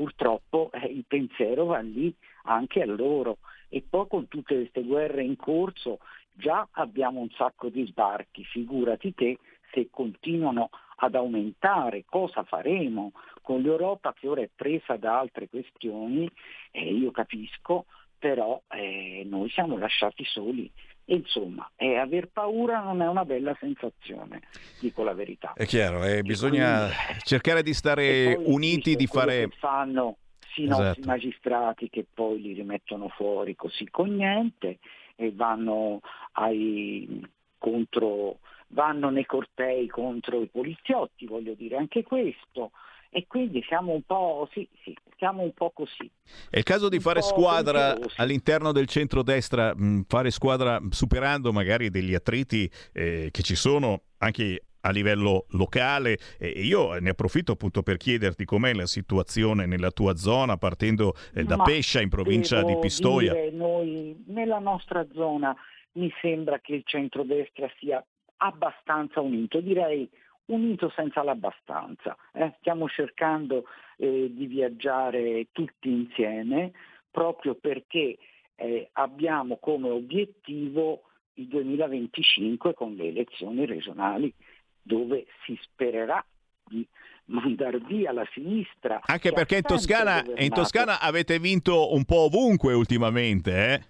purtroppo 0.00 0.70
eh, 0.72 0.86
il 0.86 1.04
pensiero 1.06 1.66
va 1.66 1.80
lì 1.80 2.14
anche 2.44 2.80
a 2.80 2.86
loro. 2.86 3.36
E 3.68 3.84
poi 3.86 4.06
con 4.08 4.28
tutte 4.28 4.54
queste 4.54 4.82
guerre 4.82 5.22
in 5.22 5.36
corso 5.36 5.98
già 6.32 6.66
abbiamo 6.72 7.20
un 7.20 7.28
sacco 7.30 7.68
di 7.68 7.84
sbarchi, 7.84 8.42
figurati 8.44 9.12
te 9.12 9.38
se 9.70 9.88
continuano 9.90 10.70
ad 10.96 11.14
aumentare, 11.14 12.04
cosa 12.06 12.42
faremo? 12.44 13.12
Con 13.42 13.60
l'Europa 13.60 14.14
che 14.14 14.26
ora 14.26 14.40
è 14.40 14.48
presa 14.54 14.96
da 14.96 15.18
altre 15.18 15.50
questioni, 15.50 16.28
eh, 16.70 16.94
io 16.94 17.10
capisco, 17.10 17.84
però 18.18 18.60
eh, 18.70 19.22
noi 19.26 19.50
siamo 19.50 19.76
lasciati 19.76 20.24
soli 20.24 20.70
insomma, 21.06 21.68
eh, 21.76 21.96
aver 21.96 22.28
paura 22.28 22.80
non 22.80 23.02
è 23.02 23.08
una 23.08 23.24
bella 23.24 23.56
sensazione, 23.58 24.42
dico 24.78 25.02
la 25.02 25.14
verità. 25.14 25.52
È 25.54 25.66
chiaro, 25.66 26.04
eh, 26.04 26.22
bisogna 26.22 26.86
quindi, 26.86 27.22
cercare 27.22 27.62
di 27.62 27.74
stare 27.74 28.34
uniti, 28.38 28.96
di 28.96 29.06
fare... 29.06 29.48
fanno 29.58 30.16
sì, 30.52 30.64
esatto. 30.64 30.82
nostri 30.82 31.02
magistrati 31.04 31.90
che 31.90 32.06
poi 32.12 32.40
li 32.40 32.52
rimettono 32.52 33.08
fuori 33.08 33.54
così 33.54 33.88
con 33.90 34.14
niente 34.14 34.78
e 35.16 35.32
vanno 35.32 36.00
ai 36.32 37.28
contro 37.58 38.38
vanno 38.68 39.10
nei 39.10 39.26
cortei 39.26 39.88
contro 39.88 40.40
i 40.40 40.46
poliziotti, 40.46 41.26
voglio 41.26 41.54
dire 41.54 41.76
anche 41.76 42.02
questo 42.02 42.70
e 43.10 43.26
quindi 43.26 43.62
siamo 43.66 43.92
un 43.92 44.02
po', 44.02 44.48
sì, 44.52 44.66
sì, 44.82 44.96
siamo 45.20 45.42
un 45.42 45.52
po' 45.52 45.70
così. 45.70 46.10
È 46.48 46.56
il 46.56 46.64
caso 46.64 46.88
di 46.88 46.96
un 46.96 47.02
fare 47.02 47.20
squadra 47.20 47.94
all'interno 48.16 48.72
del 48.72 48.86
centrodestra, 48.86 49.74
fare 50.08 50.30
squadra 50.30 50.80
superando 50.88 51.52
magari 51.52 51.90
degli 51.90 52.14
attriti 52.14 52.68
eh, 52.94 53.28
che 53.30 53.42
ci 53.42 53.54
sono 53.54 54.00
anche 54.18 54.62
a 54.80 54.90
livello 54.90 55.44
locale 55.50 56.16
e 56.38 56.48
io 56.48 56.98
ne 56.98 57.10
approfitto 57.10 57.52
appunto 57.52 57.82
per 57.82 57.98
chiederti 57.98 58.46
com'è 58.46 58.72
la 58.72 58.86
situazione 58.86 59.66
nella 59.66 59.90
tua 59.90 60.16
zona 60.16 60.56
partendo 60.56 61.12
eh, 61.34 61.44
da 61.44 61.58
Ma 61.58 61.64
Pescia 61.64 62.00
in 62.00 62.08
provincia 62.08 62.62
di 62.62 62.78
Pistoia. 62.78 63.34
Dire, 63.34 63.50
noi 63.50 64.24
nella 64.28 64.58
nostra 64.58 65.06
zona 65.12 65.54
mi 65.92 66.10
sembra 66.22 66.60
che 66.60 66.76
il 66.76 66.82
centrodestra 66.86 67.70
sia 67.78 68.02
abbastanza 68.38 69.20
unito, 69.20 69.60
direi 69.60 70.08
unito 70.46 70.90
senza 70.96 71.22
l'abbastanza. 71.22 72.16
Eh? 72.32 72.54
Stiamo 72.60 72.88
cercando 72.88 73.64
eh, 74.00 74.30
di 74.32 74.46
viaggiare 74.46 75.48
tutti 75.52 75.90
insieme 75.90 76.72
proprio 77.10 77.54
perché 77.54 78.16
eh, 78.56 78.88
abbiamo 78.92 79.58
come 79.58 79.90
obiettivo 79.90 81.02
il 81.34 81.46
2025 81.46 82.74
con 82.74 82.94
le 82.94 83.08
elezioni 83.08 83.66
regionali 83.66 84.32
dove 84.80 85.26
si 85.44 85.58
spererà 85.62 86.24
di 86.64 86.86
mandare 87.26 87.78
via 87.78 88.12
la 88.12 88.26
sinistra. 88.32 89.00
Anche 89.04 89.32
perché 89.32 89.56
in 89.56 89.62
Toscana, 89.62 90.24
in 90.36 90.50
Toscana, 90.50 91.00
avete 91.00 91.38
vinto 91.38 91.92
un 91.94 92.04
po' 92.04 92.24
ovunque 92.24 92.72
ultimamente, 92.72 93.74
eh? 93.74 93.84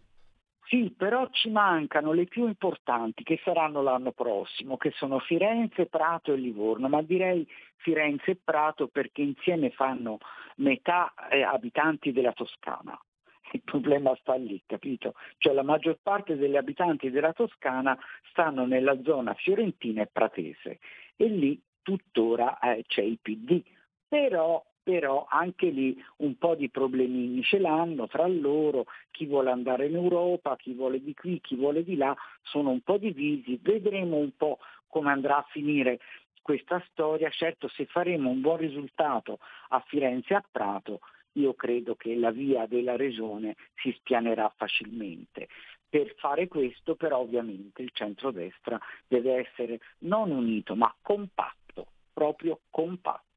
Sì, 0.71 0.95
però 0.97 1.29
ci 1.33 1.51
mancano 1.51 2.13
le 2.13 2.27
più 2.27 2.47
importanti 2.47 3.25
che 3.25 3.41
saranno 3.43 3.83
l'anno 3.83 4.13
prossimo, 4.13 4.77
che 4.77 4.93
sono 4.93 5.19
Firenze, 5.19 5.87
Prato 5.87 6.33
e 6.33 6.37
Livorno, 6.37 6.89
ma 6.89 7.03
direi 7.03 7.45
Firenze 7.79 8.31
e 8.31 8.39
Prato 8.43 8.87
perché 8.87 9.21
insieme 9.21 9.71
fanno 9.71 10.19
metà 10.59 11.13
eh, 11.29 11.43
abitanti 11.43 12.13
della 12.13 12.33
Toscana. 12.33 12.97
Il 13.51 13.63
problema 13.65 14.15
sta 14.21 14.37
lì, 14.37 14.63
capito? 14.65 15.15
Cioè 15.39 15.55
la 15.55 15.65
maggior 15.65 15.99
parte 16.01 16.37
degli 16.37 16.55
abitanti 16.55 17.11
della 17.11 17.33
Toscana 17.33 17.99
stanno 18.31 18.65
nella 18.65 18.97
zona 19.03 19.35
fiorentina 19.35 20.03
e 20.03 20.07
pratese 20.07 20.79
e 21.17 21.27
lì 21.27 21.61
tuttora 21.83 22.61
eh, 22.61 22.85
c'è 22.87 23.03
il 23.03 23.19
PD. 23.21 23.61
Però 24.07 24.65
però 24.83 25.27
anche 25.29 25.69
lì 25.69 26.03
un 26.19 26.37
po' 26.37 26.55
di 26.55 26.71
problemini 26.71 27.43
ce 27.43 27.59
l'hanno 27.59 28.07
tra 28.07 28.27
loro, 28.27 28.87
chi 29.11 29.27
vuole 29.27 29.51
andare 29.51 29.87
in 29.87 29.97
Europa, 29.97 30.57
chi 30.57 30.73
vuole 30.73 31.03
di 31.03 31.15
qui, 31.15 31.41
chi 31.41 31.57
vuole 31.57 31.85
di 31.85 31.97
là, 31.97 32.17
sono 32.43 32.71
un 32.71 32.81
po' 32.81 32.99
divisi, 32.99 33.59
vedremo 33.63 34.17
un 34.17 34.31
po' 34.37 34.59
come 34.87 35.11
andrà 35.11 35.39
a 35.39 35.47
finire 35.51 36.01
questa 36.43 36.83
storia, 36.91 37.31
certo 37.31 37.69
se 37.69 37.87
faremo 37.87 38.31
un 38.31 38.41
buon 38.41 38.57
risultato 38.57 39.39
a 39.69 39.81
Firenze 39.87 40.33
e 40.33 40.37
a 40.37 40.45
Prato, 40.51 41.01
io 41.33 41.55
credo 41.55 41.95
che 41.95 42.17
la 42.17 42.31
via 42.31 42.67
della 42.67 42.97
regione 42.97 43.55
si 43.77 43.93
spianerà 43.99 44.53
facilmente. 44.57 45.49
Per 45.89 46.15
fare 46.17 46.49
questo 46.49 46.95
però 46.95 47.19
ovviamente 47.19 47.83
il 47.83 47.91
centrodestra 47.93 48.81
deve 49.07 49.47
essere 49.47 49.81
non 50.01 50.31
unito 50.31 50.75
ma 50.75 50.93
compatto, 51.01 51.87
proprio 52.13 52.61
compatto. 52.71 53.30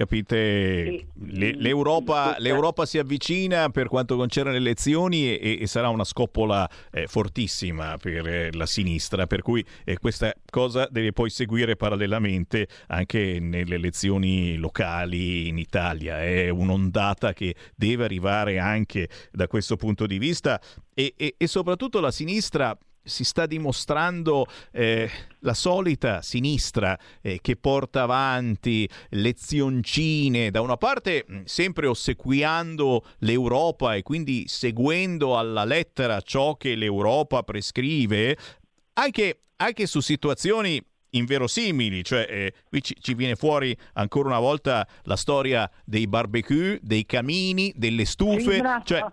Capite? 0.00 1.08
L'Europa, 1.26 2.36
L'Europa, 2.38 2.86
si 2.86 2.96
avvicina 2.96 3.68
per 3.68 3.88
quanto 3.88 4.16
concerne 4.16 4.52
le 4.52 4.56
elezioni 4.56 5.36
e, 5.36 5.58
e 5.60 5.66
sarà 5.66 5.90
una 5.90 6.04
scoppola 6.04 6.66
eh, 6.90 7.06
fortissima 7.06 7.98
per 7.98 8.26
eh, 8.26 8.50
la 8.54 8.64
sinistra, 8.64 9.26
per 9.26 9.42
cui 9.42 9.62
eh, 9.84 9.98
questa 9.98 10.32
cosa 10.48 10.88
deve 10.90 11.12
poi 11.12 11.28
seguire 11.28 11.76
parallelamente 11.76 12.66
anche 12.86 13.40
nelle 13.40 13.74
elezioni 13.74 14.56
locali 14.56 15.48
in 15.48 15.58
Italia. 15.58 16.22
È 16.22 16.48
un'ondata 16.48 17.34
che 17.34 17.54
deve 17.76 18.04
arrivare 18.04 18.58
anche 18.58 19.06
da 19.30 19.48
questo 19.48 19.76
punto 19.76 20.06
di 20.06 20.16
vista 20.16 20.58
e, 20.94 21.12
e, 21.14 21.34
e 21.36 21.46
soprattutto 21.46 22.00
la 22.00 22.10
sinistra 22.10 22.74
si 23.02 23.24
sta 23.24 23.46
dimostrando 23.46 24.46
eh, 24.72 25.10
la 25.40 25.54
solita 25.54 26.22
sinistra 26.22 26.98
eh, 27.20 27.38
che 27.40 27.56
porta 27.56 28.02
avanti 28.02 28.88
lezioncine, 29.10 30.50
da 30.50 30.60
una 30.60 30.76
parte 30.76 31.26
sempre 31.44 31.86
ossequiando 31.86 33.04
l'Europa 33.18 33.94
e 33.94 34.02
quindi 34.02 34.46
seguendo 34.48 35.38
alla 35.38 35.64
lettera 35.64 36.20
ciò 36.20 36.56
che 36.56 36.74
l'Europa 36.74 37.42
prescrive, 37.42 38.36
anche, 38.94 39.40
anche 39.56 39.86
su 39.86 40.00
situazioni 40.00 40.82
inverosimili, 41.12 42.04
cioè 42.04 42.26
eh, 42.28 42.54
qui 42.68 42.82
ci, 42.82 42.94
ci, 43.00 43.14
viene 43.14 43.34
fuori 43.34 43.76
ancora 43.94 44.28
una 44.28 44.38
volta 44.38 44.86
la 45.04 45.16
storia 45.16 45.68
dei 45.84 46.06
barbecue, 46.06 46.78
dei 46.82 47.04
camini, 47.04 47.72
delle 47.74 48.04
stufe, 48.04 48.62
cioè, 48.84 49.04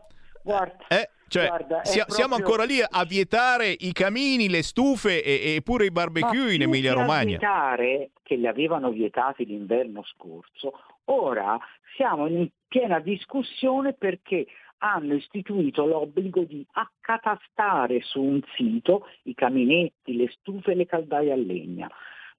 Guarda. 0.48 0.88
Eh, 0.88 1.10
cioè, 1.28 1.48
Guarda, 1.48 1.82
proprio... 1.82 2.06
siamo 2.08 2.36
ancora 2.36 2.64
lì 2.64 2.80
a 2.82 3.06
vietare 3.06 3.70
i 3.70 3.92
camini, 3.92 4.50
le 4.50 4.64
stufe 4.64 5.24
e, 5.24 5.56
e 5.56 5.62
pure 5.62 5.86
i 5.86 5.92
barbecue 5.92 6.54
in 6.54 6.62
Emilia 6.62 6.94
Romagna. 6.94 7.38
vietare 7.38 8.12
che 8.24 8.36
li 8.36 8.48
avevano 8.48 8.92
vietati 8.92 9.46
l'inverno 9.46 10.04
scorso, 10.04 10.74
ora 11.06 11.58
siamo 11.96 12.28
in 12.28 12.48
piena 12.68 13.00
discussione 13.00 13.94
perché 13.94 14.46
hanno 14.80 15.16
istituito 15.16 15.86
l'obbligo 15.86 16.44
di 16.44 16.66
accatastare 16.72 18.02
su 18.02 18.22
un 18.22 18.42
sito 18.56 19.08
i 19.24 19.34
caminetti, 19.34 20.16
le 20.16 20.30
stufe 20.30 20.72
e 20.72 20.76
le 20.76 20.86
caldaie 20.86 21.32
a 21.32 21.36
legna. 21.36 21.90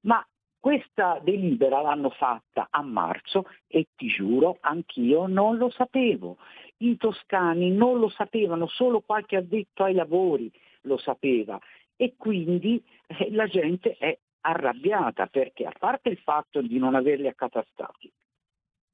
Ma 0.02 0.24
Questa 0.60 1.20
delibera 1.22 1.80
l'hanno 1.82 2.10
fatta 2.10 2.66
a 2.70 2.82
marzo 2.82 3.44
e 3.68 3.88
ti 3.94 4.08
giuro, 4.08 4.58
anch'io 4.60 5.26
non 5.26 5.56
lo 5.56 5.70
sapevo. 5.70 6.36
I 6.78 6.96
toscani 6.96 7.70
non 7.70 7.98
lo 7.98 8.08
sapevano, 8.08 8.66
solo 8.66 9.00
qualche 9.00 9.36
addetto 9.36 9.84
ai 9.84 9.94
lavori 9.94 10.50
lo 10.82 10.96
sapeva 10.96 11.58
e 11.96 12.14
quindi 12.16 12.82
eh, 13.06 13.30
la 13.32 13.46
gente 13.46 13.96
è 13.96 14.16
arrabbiata 14.42 15.26
perché 15.26 15.66
a 15.66 15.74
parte 15.76 16.08
il 16.10 16.18
fatto 16.18 16.62
di 16.62 16.78
non 16.78 16.94
averli 16.94 17.26
accatastati, 17.26 18.10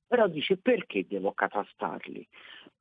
però 0.06 0.26
dice 0.28 0.56
perché 0.56 1.06
devo 1.06 1.28
accatastarli? 1.28 2.26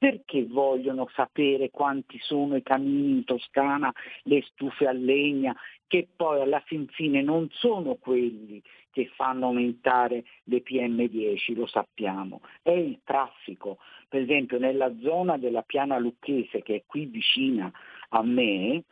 Perché 0.04 0.46
vogliono 0.46 1.08
sapere 1.14 1.70
quanti 1.70 2.20
sono 2.20 2.58
i 2.58 2.62
camini 2.62 3.12
in 3.12 3.24
Toscana, 3.24 3.90
le 4.24 4.42
stufe 4.42 4.86
a 4.86 4.92
legna, 4.92 5.56
che 5.88 6.10
poi 6.14 6.42
alla 6.42 6.60
fin 6.60 6.88
fine 6.88 7.22
non 7.22 7.48
sono 7.52 7.96
quelli 7.96 8.62
che 8.92 9.10
fanno 9.16 9.46
aumentare 9.46 10.26
le 10.44 10.62
PM10, 10.62 11.56
lo 11.56 11.68
sappiamo, 11.68 12.42
è 12.62 12.72
il 12.72 13.00
traffico. 13.06 13.78
Per 14.10 14.20
esempio 14.20 14.60
nella 14.60 14.94
zona 15.00 15.38
della 15.38 15.62
piana 15.62 15.98
lucchese 15.98 16.62
che 16.64 16.76
è 16.76 16.84
qui 16.86 17.06
vicina 17.06 17.72
a 18.10 18.22
me, 18.24 18.84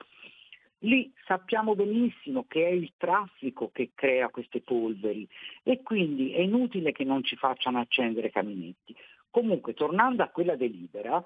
Lì 0.84 1.14
sappiamo 1.28 1.76
benissimo 1.76 2.46
che 2.48 2.66
è 2.66 2.72
il 2.72 2.94
traffico 2.98 3.70
che 3.72 3.92
crea 3.94 4.30
queste 4.30 4.62
polveri 4.62 5.28
e 5.62 5.84
quindi 5.84 6.34
è 6.34 6.40
inutile 6.40 6.92
che 6.92 7.04
non 7.04 7.24
ci 7.24 7.36
facciano 7.36 7.80
accendere 7.80 8.32
caminetti. 8.32 8.96
Comunque, 9.32 9.74
tornando 9.74 10.24
a 10.24 10.30
quella 10.30 10.56
delibera, 10.56 11.26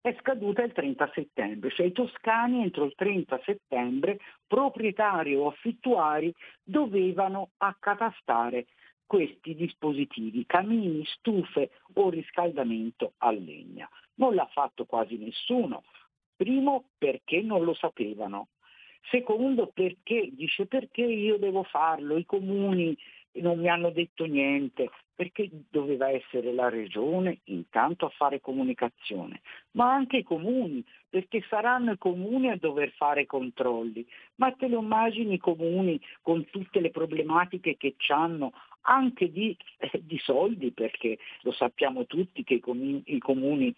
è 0.00 0.14
scaduta 0.20 0.62
il 0.62 0.72
30 0.72 1.10
settembre, 1.14 1.70
cioè 1.70 1.86
i 1.86 1.92
toscani 1.92 2.62
entro 2.62 2.84
il 2.84 2.94
30 2.94 3.40
settembre, 3.44 4.18
proprietari 4.46 5.34
o 5.34 5.46
affittuari, 5.46 6.34
dovevano 6.62 7.52
accatastare 7.56 8.66
questi 9.06 9.54
dispositivi, 9.54 10.44
camini, 10.44 11.04
stufe 11.06 11.70
o 11.94 12.10
riscaldamento 12.10 13.14
a 13.18 13.30
legna. 13.30 13.88
Non 14.16 14.34
l'ha 14.34 14.48
fatto 14.52 14.84
quasi 14.84 15.16
nessuno. 15.16 15.84
Primo 16.36 16.90
perché 16.98 17.40
non 17.40 17.64
lo 17.64 17.72
sapevano, 17.72 18.48
Secondo 19.10 19.66
perché, 19.66 20.30
dice 20.32 20.66
perché 20.66 21.02
io 21.02 21.36
devo 21.36 21.62
farlo, 21.64 22.16
i 22.16 22.24
comuni 22.24 22.96
non 23.40 23.58
mi 23.58 23.68
hanno 23.68 23.90
detto 23.90 24.24
niente, 24.24 24.90
perché 25.14 25.48
doveva 25.70 26.10
essere 26.10 26.52
la 26.52 26.68
regione 26.68 27.40
intanto 27.44 28.06
a 28.06 28.10
fare 28.10 28.40
comunicazione, 28.40 29.40
ma 29.72 29.92
anche 29.92 30.18
i 30.18 30.22
comuni, 30.22 30.84
perché 31.08 31.44
saranno 31.48 31.92
i 31.92 31.98
comuni 31.98 32.50
a 32.50 32.56
dover 32.56 32.90
fare 32.90 33.26
controlli. 33.26 34.06
Ma 34.36 34.50
te 34.52 34.68
lo 34.68 34.80
immagini 34.80 35.34
i 35.34 35.38
comuni 35.38 36.00
con 36.20 36.44
tutte 36.50 36.80
le 36.80 36.90
problematiche 36.90 37.76
che 37.76 37.94
hanno 38.08 38.52
anche 38.82 39.30
di, 39.30 39.56
eh, 39.78 40.02
di, 40.02 40.18
soldi, 40.18 40.72
perché 40.72 41.18
lo 41.42 41.52
sappiamo 41.52 42.06
tutti 42.06 42.42
che 42.42 42.54
i 42.54 42.60
comuni, 42.60 43.02
i 43.06 43.18
comuni 43.18 43.74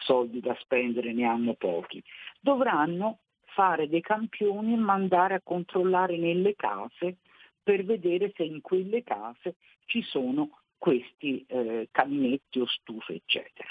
soldi 0.00 0.40
da 0.40 0.56
spendere 0.58 1.12
ne 1.12 1.24
hanno 1.24 1.54
pochi, 1.54 2.02
dovranno 2.40 3.18
fare 3.44 3.88
dei 3.88 4.00
campioni 4.00 4.72
e 4.72 4.76
mandare 4.76 5.34
a 5.34 5.40
controllare 5.42 6.16
nelle 6.16 6.54
case 6.56 7.16
per 7.62 7.84
vedere 7.84 8.32
se 8.34 8.42
in 8.42 8.60
quelle 8.60 9.02
case 9.02 9.56
ci 9.86 10.02
sono 10.02 10.60
questi 10.78 11.44
eh, 11.46 11.88
caminetti 11.90 12.60
o 12.60 12.66
stufe, 12.66 13.14
eccetera. 13.14 13.68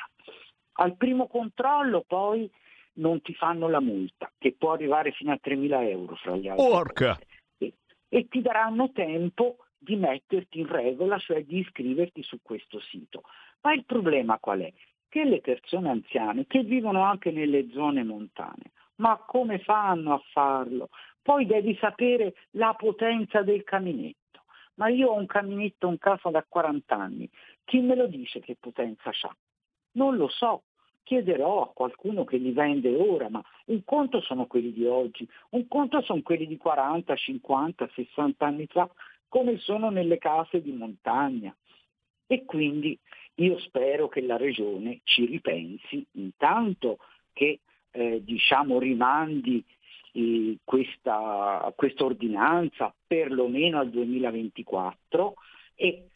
Al 0.74 0.96
primo 0.96 1.28
controllo 1.28 2.04
poi 2.08 2.50
non 2.94 3.22
ti 3.22 3.34
fanno 3.34 3.68
la 3.68 3.82
multa, 3.82 4.32
che 4.38 4.54
può 4.58 4.74
arrivare 4.74 5.12
fino 5.12 5.32
a 5.32 5.40
3.000 5.44 5.90
euro 5.90 6.16
fra 6.16 6.36
gli 6.36 6.48
altri. 6.48 6.66
Porca! 6.66 7.20
E, 7.58 7.74
e 8.08 8.28
ti 8.28 8.42
daranno 8.42 8.92
tempo 8.92 9.58
di 9.78 9.96
metterti 9.96 10.60
in 10.60 10.68
regola, 10.68 11.18
cioè 11.18 11.44
di 11.44 11.60
iscriverti 11.60 12.22
su 12.22 12.40
questo 12.42 12.80
sito. 12.80 13.24
Ma 13.62 13.74
il 13.74 13.86
problema 13.86 14.38
qual 14.38 14.60
è? 14.62 14.72
Che 15.08 15.24
le 15.24 15.42
persone 15.42 15.90
anziane, 15.90 16.46
che 16.46 16.62
vivono 16.64 17.02
anche 17.02 17.32
nelle 17.32 17.70
zone 17.72 18.04
montane, 18.04 18.72
ma 18.96 19.18
come 19.18 19.60
fanno 19.60 20.14
a 20.14 20.22
farlo? 20.32 20.90
Poi 21.22 21.46
devi 21.46 21.78
sapere 21.80 22.34
la 22.52 22.74
potenza 22.74 23.42
del 23.42 23.64
caminetto. 23.64 24.44
Ma 24.76 24.88
io 24.88 25.10
ho 25.10 25.16
un 25.16 25.26
caminetto 25.26 25.88
in 25.90 25.98
casa 25.98 26.30
da 26.30 26.46
40 26.48 26.96
anni, 26.96 27.30
chi 27.66 27.80
me 27.82 27.96
lo 27.96 28.08
dice 28.08 28.40
che 28.40 28.56
potenza 28.58 29.10
ha? 29.10 29.36
Non 29.92 30.16
lo 30.16 30.30
so, 30.30 30.64
chiederò 31.04 31.64
a 31.64 31.72
qualcuno 31.74 32.24
che 32.24 32.38
li 32.38 32.52
vende 32.52 32.96
ora, 32.96 33.30
ma 33.30 33.44
un 33.66 33.84
conto 33.84 34.22
sono 34.22 34.46
quelli 34.46 34.72
di 34.72 34.86
oggi, 34.86 35.28
un 35.50 35.68
conto 35.68 36.02
sono 36.02 36.22
quelli 36.22 36.48
di 36.48 36.56
40, 36.56 37.16
50, 37.16 37.90
60 37.94 38.46
anni 38.46 38.68
fa, 38.68 38.90
come 39.28 39.58
sono 39.58 39.90
nelle 39.90 40.18
case 40.18 40.62
di 40.62 40.72
montagna. 40.72 41.56
E 42.28 42.46
quindi 42.46 42.98
io 43.36 43.58
spero 43.60 44.08
che 44.08 44.22
la 44.22 44.38
Regione 44.38 45.00
ci 45.04 45.26
ripensi 45.26 46.06
intanto 46.12 47.00
che 47.34 47.60
eh, 47.92 48.24
diciamo, 48.24 48.78
rimandi 48.78 49.66
questa, 50.64 51.72
questa 51.76 52.04
ordinanza 52.04 52.94
perlomeno 53.06 53.80
al 53.80 53.90
2024 53.90 55.34
e 55.76 56.10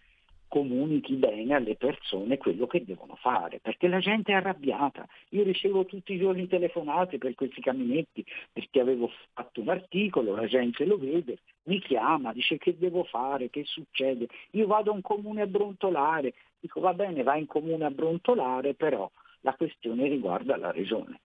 comunichi 0.54 1.16
bene 1.16 1.56
alle 1.56 1.76
persone 1.76 2.38
quello 2.38 2.68
che 2.68 2.86
devono 2.86 3.16
fare, 3.16 3.60
perché 3.60 3.88
la 3.88 3.98
gente 3.98 4.34
è 4.34 4.36
arrabbiata. 4.36 5.04
Io 5.30 5.42
ricevo 5.42 5.84
tutti 5.86 6.14
i 6.14 6.20
giorni 6.20 6.48
telefonate 6.48 7.18
per 7.18 7.34
questi 7.34 7.60
caminetti, 7.60 8.24
perché 8.52 8.80
avevo 8.80 9.10
fatto 9.34 9.62
un 9.62 9.70
articolo, 9.70 10.36
la 10.36 10.46
gente 10.46 10.86
lo 10.86 11.00
vede, 11.00 11.40
mi 11.64 11.80
chiama, 11.80 12.34
dice 12.34 12.60
che 12.60 12.78
devo 12.78 13.04
fare, 13.04 13.50
che 13.50 13.64
succede. 13.66 14.28
Io 14.52 14.68
vado 14.68 14.92
a 14.92 14.94
un 14.94 15.02
comune 15.02 15.42
a 15.42 15.48
brontolare, 15.48 16.36
dico 16.60 16.80
va 16.82 16.94
bene, 16.94 17.24
vai 17.24 17.40
in 17.40 17.48
comune 17.48 17.86
a 17.86 17.90
brontolare, 17.90 18.76
però 18.76 19.10
la 19.42 19.56
questione 19.56 20.08
riguarda 20.08 20.56
la 20.56 20.70
regione. 20.70 21.20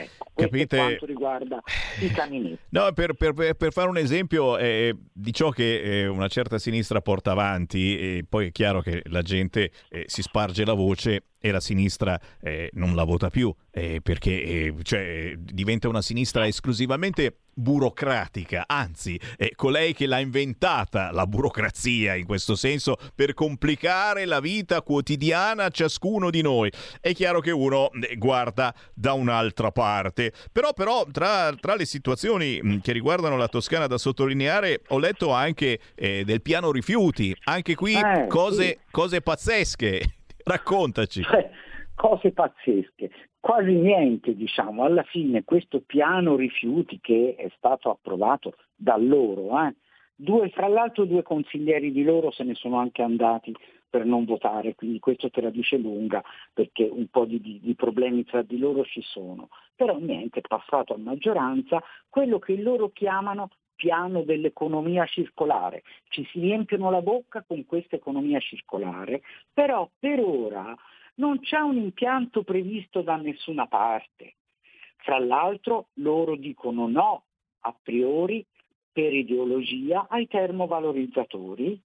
Ecco, 0.00 0.26
Capite? 0.34 0.66
Per 0.66 0.78
quanto 0.78 1.06
riguarda 1.06 1.62
i 2.00 2.10
caminetti. 2.10 2.58
No, 2.68 2.92
per, 2.92 3.14
per, 3.14 3.34
per, 3.34 3.72
fare 3.72 3.88
un 3.88 3.96
esempio 3.96 4.56
eh, 4.56 4.94
di 5.12 5.32
ciò 5.32 5.50
che 5.50 5.80
eh, 5.80 6.06
una 6.06 6.28
certa 6.28 6.58
sinistra 6.58 7.00
porta 7.00 7.32
avanti, 7.32 7.98
e 7.98 8.24
poi 8.28 8.48
è 8.48 8.52
chiaro 8.52 8.80
che 8.80 9.02
la 9.06 9.22
gente 9.22 9.72
eh, 9.88 10.04
si 10.06 10.22
sparge 10.22 10.64
la 10.64 10.74
voce 10.74 11.24
e 11.40 11.50
la 11.50 11.60
sinistra 11.60 12.18
eh, 12.40 12.70
non 12.74 12.94
la 12.94 13.04
vota 13.04 13.28
più 13.28 13.52
eh, 13.78 14.00
perché 14.02 14.42
eh, 14.42 14.74
cioè, 14.82 15.34
diventa 15.36 15.88
una 15.88 16.02
sinistra 16.02 16.46
esclusivamente 16.46 17.36
burocratica, 17.54 18.64
anzi 18.68 19.18
è 19.36 19.50
colei 19.56 19.92
che 19.92 20.06
l'ha 20.06 20.20
inventata 20.20 21.10
la 21.10 21.26
burocrazia 21.26 22.14
in 22.14 22.24
questo 22.24 22.54
senso 22.54 22.96
per 23.14 23.34
complicare 23.34 24.26
la 24.26 24.38
vita 24.38 24.80
quotidiana 24.82 25.64
a 25.64 25.70
ciascuno 25.70 26.30
di 26.30 26.42
noi. 26.42 26.70
È 27.00 27.12
chiaro 27.12 27.40
che 27.40 27.50
uno 27.50 27.90
eh, 27.92 28.16
guarda 28.16 28.74
da 28.94 29.12
un'altra 29.12 29.70
parte, 29.70 30.32
però, 30.52 30.72
però 30.72 31.04
tra, 31.10 31.52
tra, 31.54 31.74
le 31.74 31.84
situazioni 31.84 32.60
mm, 32.62 32.78
che 32.78 32.92
riguardano 32.92 33.36
la 33.36 33.48
Toscana 33.48 33.86
da 33.86 33.98
sottolineare 33.98 34.82
ho 34.88 34.98
letto 34.98 35.32
anche 35.32 35.78
eh, 35.94 36.24
del 36.24 36.42
piano 36.42 36.70
rifiuti, 36.72 37.34
anche 37.44 37.74
qui 37.74 37.94
Eh, 37.94 38.26
cose, 38.28 38.66
sì. 38.66 38.78
cose 38.90 39.20
pazzesche. 39.20 40.02
Raccontaci. 40.44 41.22
Cioè, 41.22 41.50
cose 41.98 42.32
pazzesche, 42.32 43.10
quasi 43.40 43.72
niente 43.72 44.34
diciamo, 44.34 44.84
alla 44.84 45.02
fine 45.02 45.44
questo 45.44 45.80
piano 45.84 46.36
rifiuti 46.36 46.98
che 47.00 47.34
è 47.36 47.50
stato 47.56 47.90
approvato 47.90 48.54
da 48.74 48.96
loro, 48.96 49.58
eh, 49.62 49.74
due, 50.14 50.48
fra 50.50 50.68
l'altro 50.68 51.04
due 51.04 51.22
consiglieri 51.22 51.92
di 51.92 52.02
loro 52.02 52.30
se 52.30 52.44
ne 52.44 52.54
sono 52.54 52.78
anche 52.78 53.02
andati 53.02 53.54
per 53.88 54.04
non 54.04 54.24
votare, 54.24 54.74
quindi 54.74 54.98
questo 54.98 55.30
te 55.30 55.40
la 55.40 55.50
dice 55.50 55.78
lunga 55.78 56.22
perché 56.52 56.84
un 56.84 57.06
po' 57.08 57.24
di, 57.24 57.40
di- 57.40 57.60
di 57.60 57.74
problemi 57.74 58.24
tra 58.24 58.42
di 58.42 58.58
loro 58.58 58.84
ci 58.84 59.00
sono, 59.02 59.48
però 59.74 59.96
niente, 59.98 60.40
è 60.40 60.46
passato 60.46 60.94
a 60.94 60.98
maggioranza 60.98 61.82
quello 62.08 62.38
che 62.38 62.56
loro 62.60 62.90
chiamano 62.90 63.48
piano 63.74 64.22
dell'economia 64.22 65.06
circolare. 65.06 65.84
Ci 66.08 66.26
si 66.32 66.40
riempiono 66.40 66.90
la 66.90 67.00
bocca 67.00 67.44
con 67.46 67.64
questa 67.64 67.94
economia 67.94 68.40
circolare, 68.40 69.22
però 69.52 69.88
per 69.98 70.18
ora 70.18 70.76
non 71.18 71.40
c'è 71.40 71.58
un 71.58 71.76
impianto 71.76 72.42
previsto 72.42 73.02
da 73.02 73.16
nessuna 73.16 73.66
parte. 73.66 74.34
Fra 74.96 75.18
l'altro 75.18 75.88
loro 75.94 76.36
dicono 76.36 76.88
no 76.88 77.24
a 77.60 77.74
priori 77.80 78.44
per 78.92 79.12
ideologia 79.12 80.06
ai 80.08 80.26
termovalorizzatori, 80.26 81.80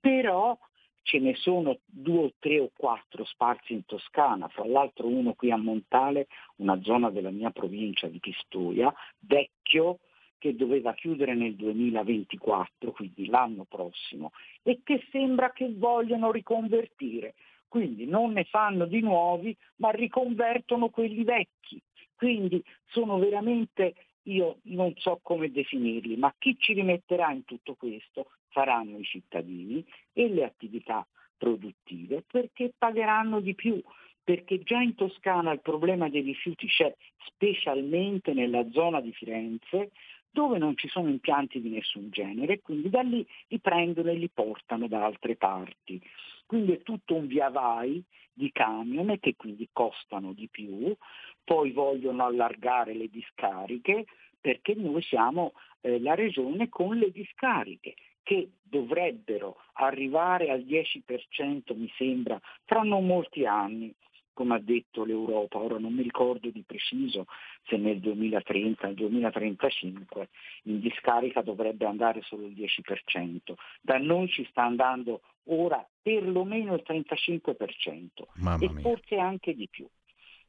però 0.00 0.56
ce 1.02 1.18
ne 1.18 1.34
sono 1.36 1.78
due 1.84 2.24
o 2.24 2.32
tre 2.38 2.60
o 2.60 2.70
quattro 2.76 3.24
sparsi 3.24 3.72
in 3.72 3.84
Toscana, 3.84 4.48
fra 4.48 4.66
l'altro 4.66 5.06
uno 5.06 5.34
qui 5.34 5.50
a 5.52 5.56
Montale, 5.56 6.26
una 6.56 6.80
zona 6.82 7.10
della 7.10 7.30
mia 7.30 7.50
provincia 7.50 8.08
di 8.08 8.18
Pistoia, 8.18 8.92
vecchio, 9.20 10.00
che 10.38 10.54
doveva 10.54 10.94
chiudere 10.94 11.34
nel 11.34 11.54
2024, 11.54 12.92
quindi 12.92 13.26
l'anno 13.26 13.64
prossimo, 13.64 14.32
e 14.62 14.80
che 14.84 15.06
sembra 15.10 15.52
che 15.52 15.72
vogliono 15.72 16.30
riconvertire. 16.30 17.34
Quindi 17.68 18.06
non 18.06 18.32
ne 18.32 18.44
fanno 18.44 18.86
di 18.86 19.00
nuovi, 19.00 19.56
ma 19.76 19.90
riconvertono 19.90 20.88
quelli 20.88 21.24
vecchi. 21.24 21.80
Quindi 22.14 22.62
sono 22.86 23.18
veramente 23.18 23.94
io 24.26 24.58
non 24.64 24.92
so 24.96 25.20
come 25.22 25.50
definirli, 25.50 26.16
ma 26.16 26.34
chi 26.38 26.56
ci 26.58 26.72
rimetterà 26.72 27.30
in 27.30 27.44
tutto 27.44 27.74
questo 27.74 28.30
saranno 28.50 28.98
i 28.98 29.04
cittadini 29.04 29.84
e 30.12 30.28
le 30.28 30.44
attività 30.44 31.06
produttive 31.36 32.24
perché 32.26 32.72
pagheranno 32.76 33.40
di 33.40 33.54
più, 33.54 33.80
perché 34.24 34.62
già 34.62 34.80
in 34.80 34.94
Toscana 34.94 35.52
il 35.52 35.60
problema 35.60 36.08
dei 36.08 36.22
rifiuti 36.22 36.66
c'è, 36.66 36.92
specialmente 37.26 38.32
nella 38.32 38.68
zona 38.70 39.00
di 39.00 39.12
Firenze, 39.12 39.90
dove 40.30 40.58
non 40.58 40.76
ci 40.76 40.88
sono 40.88 41.08
impianti 41.08 41.60
di 41.60 41.70
nessun 41.70 42.10
genere, 42.10 42.60
quindi 42.60 42.90
da 42.90 43.02
lì 43.02 43.26
li 43.48 43.58
prendono 43.58 44.10
e 44.10 44.14
li 44.14 44.28
portano 44.28 44.88
da 44.88 45.04
altre 45.04 45.36
parti. 45.36 46.00
Quindi 46.46 46.72
è 46.72 46.82
tutto 46.82 47.14
un 47.14 47.26
via 47.26 47.50
vai 47.50 48.02
di 48.32 48.50
camion 48.52 49.18
che 49.18 49.34
quindi 49.36 49.68
costano 49.72 50.32
di 50.32 50.48
più, 50.48 50.94
poi 51.42 51.72
vogliono 51.72 52.24
allargare 52.24 52.94
le 52.94 53.08
discariche 53.08 54.04
perché 54.40 54.74
noi 54.74 55.02
siamo 55.02 55.52
eh, 55.80 55.98
la 56.00 56.14
regione 56.14 56.68
con 56.68 56.96
le 56.96 57.10
discariche 57.10 57.94
che 58.22 58.50
dovrebbero 58.62 59.56
arrivare 59.74 60.50
al 60.50 60.60
10% 60.60 61.76
mi 61.76 61.90
sembra 61.96 62.40
tra 62.64 62.82
non 62.82 63.06
molti 63.06 63.46
anni 63.46 63.94
come 64.36 64.56
ha 64.56 64.60
detto 64.60 65.02
l'Europa, 65.04 65.56
ora 65.56 65.78
non 65.78 65.94
mi 65.94 66.02
ricordo 66.02 66.50
di 66.50 66.62
preciso 66.62 67.24
se 67.64 67.78
nel 67.78 68.00
2030, 68.00 68.88
nel 68.88 68.94
2035 68.94 70.28
in 70.64 70.78
discarica 70.78 71.40
dovrebbe 71.40 71.86
andare 71.86 72.20
solo 72.20 72.44
il 72.44 72.52
10%, 72.52 73.54
da 73.80 73.96
noi 73.96 74.28
ci 74.28 74.46
sta 74.50 74.62
andando 74.62 75.22
ora 75.44 75.82
perlomeno 76.02 76.74
il 76.74 76.84
35% 76.86 78.08
Mamma 78.34 78.62
e 78.62 78.68
mia. 78.68 78.80
forse 78.82 79.16
anche 79.16 79.54
di 79.54 79.68
più. 79.70 79.88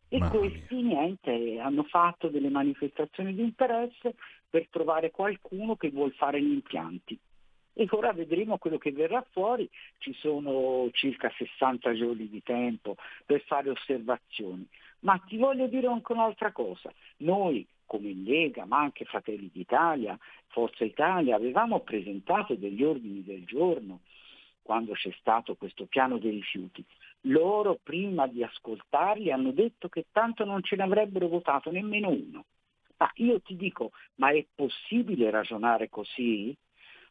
E 0.09 0.17
Mamma 0.17 0.31
questi 0.37 0.81
niente, 0.81 1.57
hanno 1.59 1.83
fatto 1.83 2.27
delle 2.27 2.49
manifestazioni 2.49 3.33
di 3.33 3.41
interesse 3.41 4.15
per 4.49 4.67
trovare 4.69 5.11
qualcuno 5.11 5.77
che 5.77 5.89
vuol 5.91 6.11
fare 6.11 6.41
gli 6.41 6.51
impianti. 6.51 7.17
E 7.79 7.87
ora 7.91 8.11
vedremo 8.11 8.57
quello 8.57 8.79
che 8.79 8.91
verrà 8.91 9.23
fuori, 9.29 9.69
ci 9.99 10.11
sono 10.13 10.89
circa 10.93 11.31
60 11.37 11.93
giorni 11.93 12.27
di 12.27 12.41
tempo 12.41 12.95
per 13.23 13.41
fare 13.41 13.69
osservazioni. 13.69 14.67
Ma 15.01 15.21
ti 15.27 15.37
voglio 15.37 15.67
dire 15.67 15.85
anche 15.85 16.11
un'altra 16.11 16.51
cosa, 16.51 16.91
noi 17.17 17.63
come 17.85 18.15
Lega, 18.15 18.65
ma 18.65 18.79
anche 18.79 19.05
Fratelli 19.05 19.51
d'Italia, 19.53 20.17
Forza 20.47 20.85
Italia, 20.85 21.35
avevamo 21.35 21.81
presentato 21.81 22.55
degli 22.55 22.83
ordini 22.83 23.23
del 23.23 23.45
giorno 23.45 23.99
quando 24.63 24.93
c'è 24.93 25.13
stato 25.19 25.53
questo 25.53 25.85
piano 25.85 26.17
dei 26.17 26.31
rifiuti. 26.31 26.83
Loro 27.21 27.77
prima 27.81 28.25
di 28.25 28.43
ascoltarli 28.43 29.31
hanno 29.31 29.51
detto 29.51 29.87
che 29.87 30.07
tanto 30.11 30.45
non 30.45 30.63
ce 30.63 30.77
ne 30.77 30.83
avrebbero 30.83 31.27
votato 31.27 31.69
nemmeno 31.69 32.09
uno. 32.09 32.45
Ma 32.97 33.11
io 33.17 33.39
ti 33.39 33.55
dico, 33.55 33.91
ma 34.15 34.31
è 34.31 34.43
possibile 34.55 35.29
ragionare 35.29 35.89
così? 35.89 36.57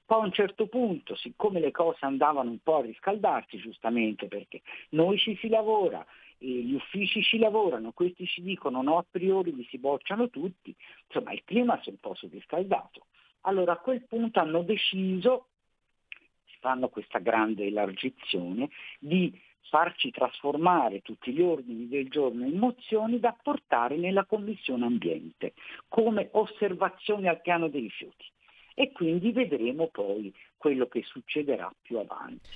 Poi 0.07 0.21
a 0.21 0.25
un 0.25 0.33
certo 0.33 0.69
punto, 0.69 1.17
siccome 1.17 1.59
le 1.59 1.73
cose 1.73 2.05
andavano 2.05 2.49
un 2.49 2.61
po' 2.63 2.77
a 2.77 2.83
riscaldarsi, 2.83 3.59
giustamente 3.59 4.29
perché 4.29 4.63
noi 4.91 5.19
ci 5.19 5.37
si 5.37 5.49
lavora, 5.49 6.07
gli 6.39 6.75
uffici 6.75 7.25
ci 7.25 7.39
lavorano, 7.39 7.91
questi 7.91 8.25
ci 8.25 8.41
dicono 8.41 8.83
no 8.83 8.99
a 8.99 9.07
priori, 9.11 9.53
li 9.53 9.67
si 9.69 9.79
bocciano 9.79 10.31
tutti, 10.31 10.73
insomma 11.09 11.33
il 11.33 11.43
clima 11.45 11.81
si 11.83 11.89
è 11.89 11.93
un 11.93 11.99
po' 11.99 12.15
surriscaldato. 12.15 13.07
Allora 13.43 13.73
a 13.73 13.79
quel 13.79 14.07
punto 14.07 14.39
hanno 14.39 14.63
deciso, 14.63 15.49
fanno 16.61 16.89
questa 16.89 17.19
grande 17.19 17.67
elargizione, 17.67 18.71
di 19.01 19.37
farci 19.63 20.13
trasformare 20.13 21.03
tutti 21.03 21.33
gli 21.33 21.43
ordini 21.43 21.89
del 21.89 22.09
giorno 22.09 22.47
in 22.47 22.59
mozioni 22.59 23.19
da 23.19 23.37
portare 23.43 23.97
nella 23.97 24.25
Commissione 24.25 24.87
Ambiente 24.87 25.55
come 25.89 26.29
osservazioni 26.31 27.27
al 27.27 27.41
piano 27.41 27.67
dei 27.67 27.81
rifiuti 27.81 28.35
e 28.79 28.93
quindi 28.93 29.33
vedremo 29.33 29.89
poi 29.89 30.31
quello 30.59 30.87
che 30.87 31.03
succederà 31.03 31.73
più 31.81 31.97
avanti. 31.99 32.51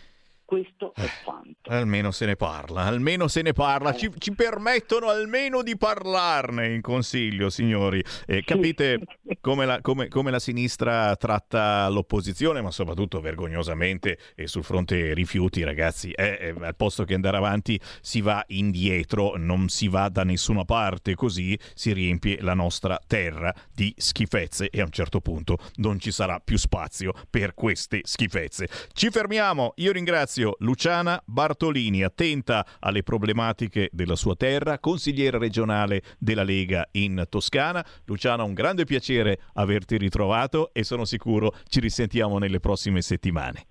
Questo 0.50 0.92
è 0.96 1.08
quanto. 1.22 1.70
Almeno 1.70 2.10
se 2.10 2.26
ne 2.26 2.34
parla, 2.34 2.82
almeno 2.82 3.28
se 3.28 3.40
ne 3.40 3.52
parla, 3.52 3.94
ci, 3.94 4.10
ci 4.18 4.34
permettono 4.34 5.08
almeno 5.08 5.62
di 5.62 5.76
parlarne 5.76 6.74
in 6.74 6.80
consiglio, 6.80 7.50
signori. 7.50 8.02
E 8.26 8.42
capite 8.42 8.98
come 9.40 9.64
la, 9.64 9.80
come- 9.80 10.08
come 10.08 10.32
la 10.32 10.40
sinistra 10.40 11.14
tratta 11.14 11.88
l'opposizione, 11.88 12.62
ma 12.62 12.72
soprattutto 12.72 13.20
vergognosamente 13.20 14.18
e 14.34 14.48
sul 14.48 14.64
fronte 14.64 15.14
rifiuti, 15.14 15.62
ragazzi, 15.62 16.10
eh, 16.10 16.54
eh, 16.58 16.66
al 16.66 16.74
posto 16.74 17.04
che 17.04 17.14
andare 17.14 17.36
avanti 17.36 17.80
si 18.00 18.20
va 18.20 18.42
indietro, 18.48 19.34
non 19.36 19.68
si 19.68 19.86
va 19.86 20.08
da 20.08 20.24
nessuna 20.24 20.64
parte, 20.64 21.14
così 21.14 21.56
si 21.74 21.92
riempie 21.92 22.40
la 22.40 22.54
nostra 22.54 22.98
terra 23.06 23.54
di 23.72 23.94
schifezze 23.96 24.68
e 24.68 24.80
a 24.80 24.84
un 24.84 24.90
certo 24.90 25.20
punto 25.20 25.58
non 25.76 26.00
ci 26.00 26.10
sarà 26.10 26.40
più 26.40 26.58
spazio 26.58 27.12
per 27.30 27.54
queste 27.54 28.00
schifezze. 28.02 28.68
Ci 28.92 29.10
fermiamo, 29.10 29.74
io 29.76 29.92
ringrazio 29.92 30.39
Luciana 30.60 31.22
Bartolini, 31.24 32.02
attenta 32.02 32.66
alle 32.78 33.02
problematiche 33.02 33.88
della 33.92 34.16
sua 34.16 34.36
terra, 34.36 34.78
consigliera 34.78 35.38
regionale 35.38 36.02
della 36.18 36.42
Lega 36.42 36.88
in 36.92 37.24
Toscana. 37.28 37.84
Luciana, 38.04 38.42
un 38.42 38.54
grande 38.54 38.84
piacere 38.84 39.40
averti 39.54 39.96
ritrovato 39.98 40.72
e 40.72 40.84
sono 40.84 41.04
sicuro 41.04 41.54
ci 41.68 41.80
risentiamo 41.80 42.38
nelle 42.38 42.60
prossime 42.60 43.02
settimane. 43.02 43.69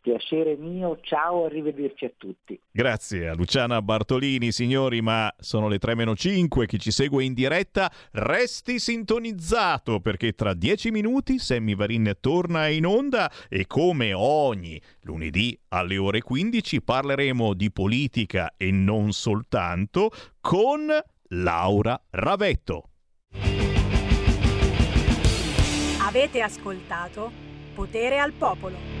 Piacere 0.00 0.56
mio, 0.56 0.98
ciao, 1.02 1.44
arrivederci 1.44 2.04
a 2.04 2.12
tutti. 2.16 2.58
Grazie 2.70 3.28
a 3.28 3.34
Luciana 3.34 3.82
Bartolini, 3.82 4.52
signori, 4.52 5.02
ma 5.02 5.32
sono 5.38 5.68
le 5.68 5.78
3 5.78 5.94
meno 5.94 6.14
5, 6.14 6.66
chi 6.66 6.78
ci 6.78 6.90
segue 6.90 7.24
in 7.24 7.34
diretta 7.34 7.90
resti 8.12 8.78
sintonizzato 8.78 10.00
perché 10.00 10.32
tra 10.32 10.54
10 10.54 10.90
minuti 10.90 11.38
Sammy 11.38 11.74
Varin 11.74 12.16
torna 12.20 12.68
in 12.68 12.86
onda 12.86 13.30
e 13.48 13.66
come 13.66 14.12
ogni 14.12 14.80
lunedì 15.02 15.58
alle 15.68 15.98
ore 15.98 16.22
15 16.22 16.82
parleremo 16.82 17.54
di 17.54 17.70
politica 17.70 18.54
e 18.56 18.70
non 18.70 19.12
soltanto 19.12 20.10
con 20.40 20.86
Laura 21.30 22.00
Ravetto. 22.10 22.84
Avete 26.00 26.40
ascoltato 26.40 27.30
Potere 27.74 28.18
al 28.18 28.32
Popolo. 28.32 28.97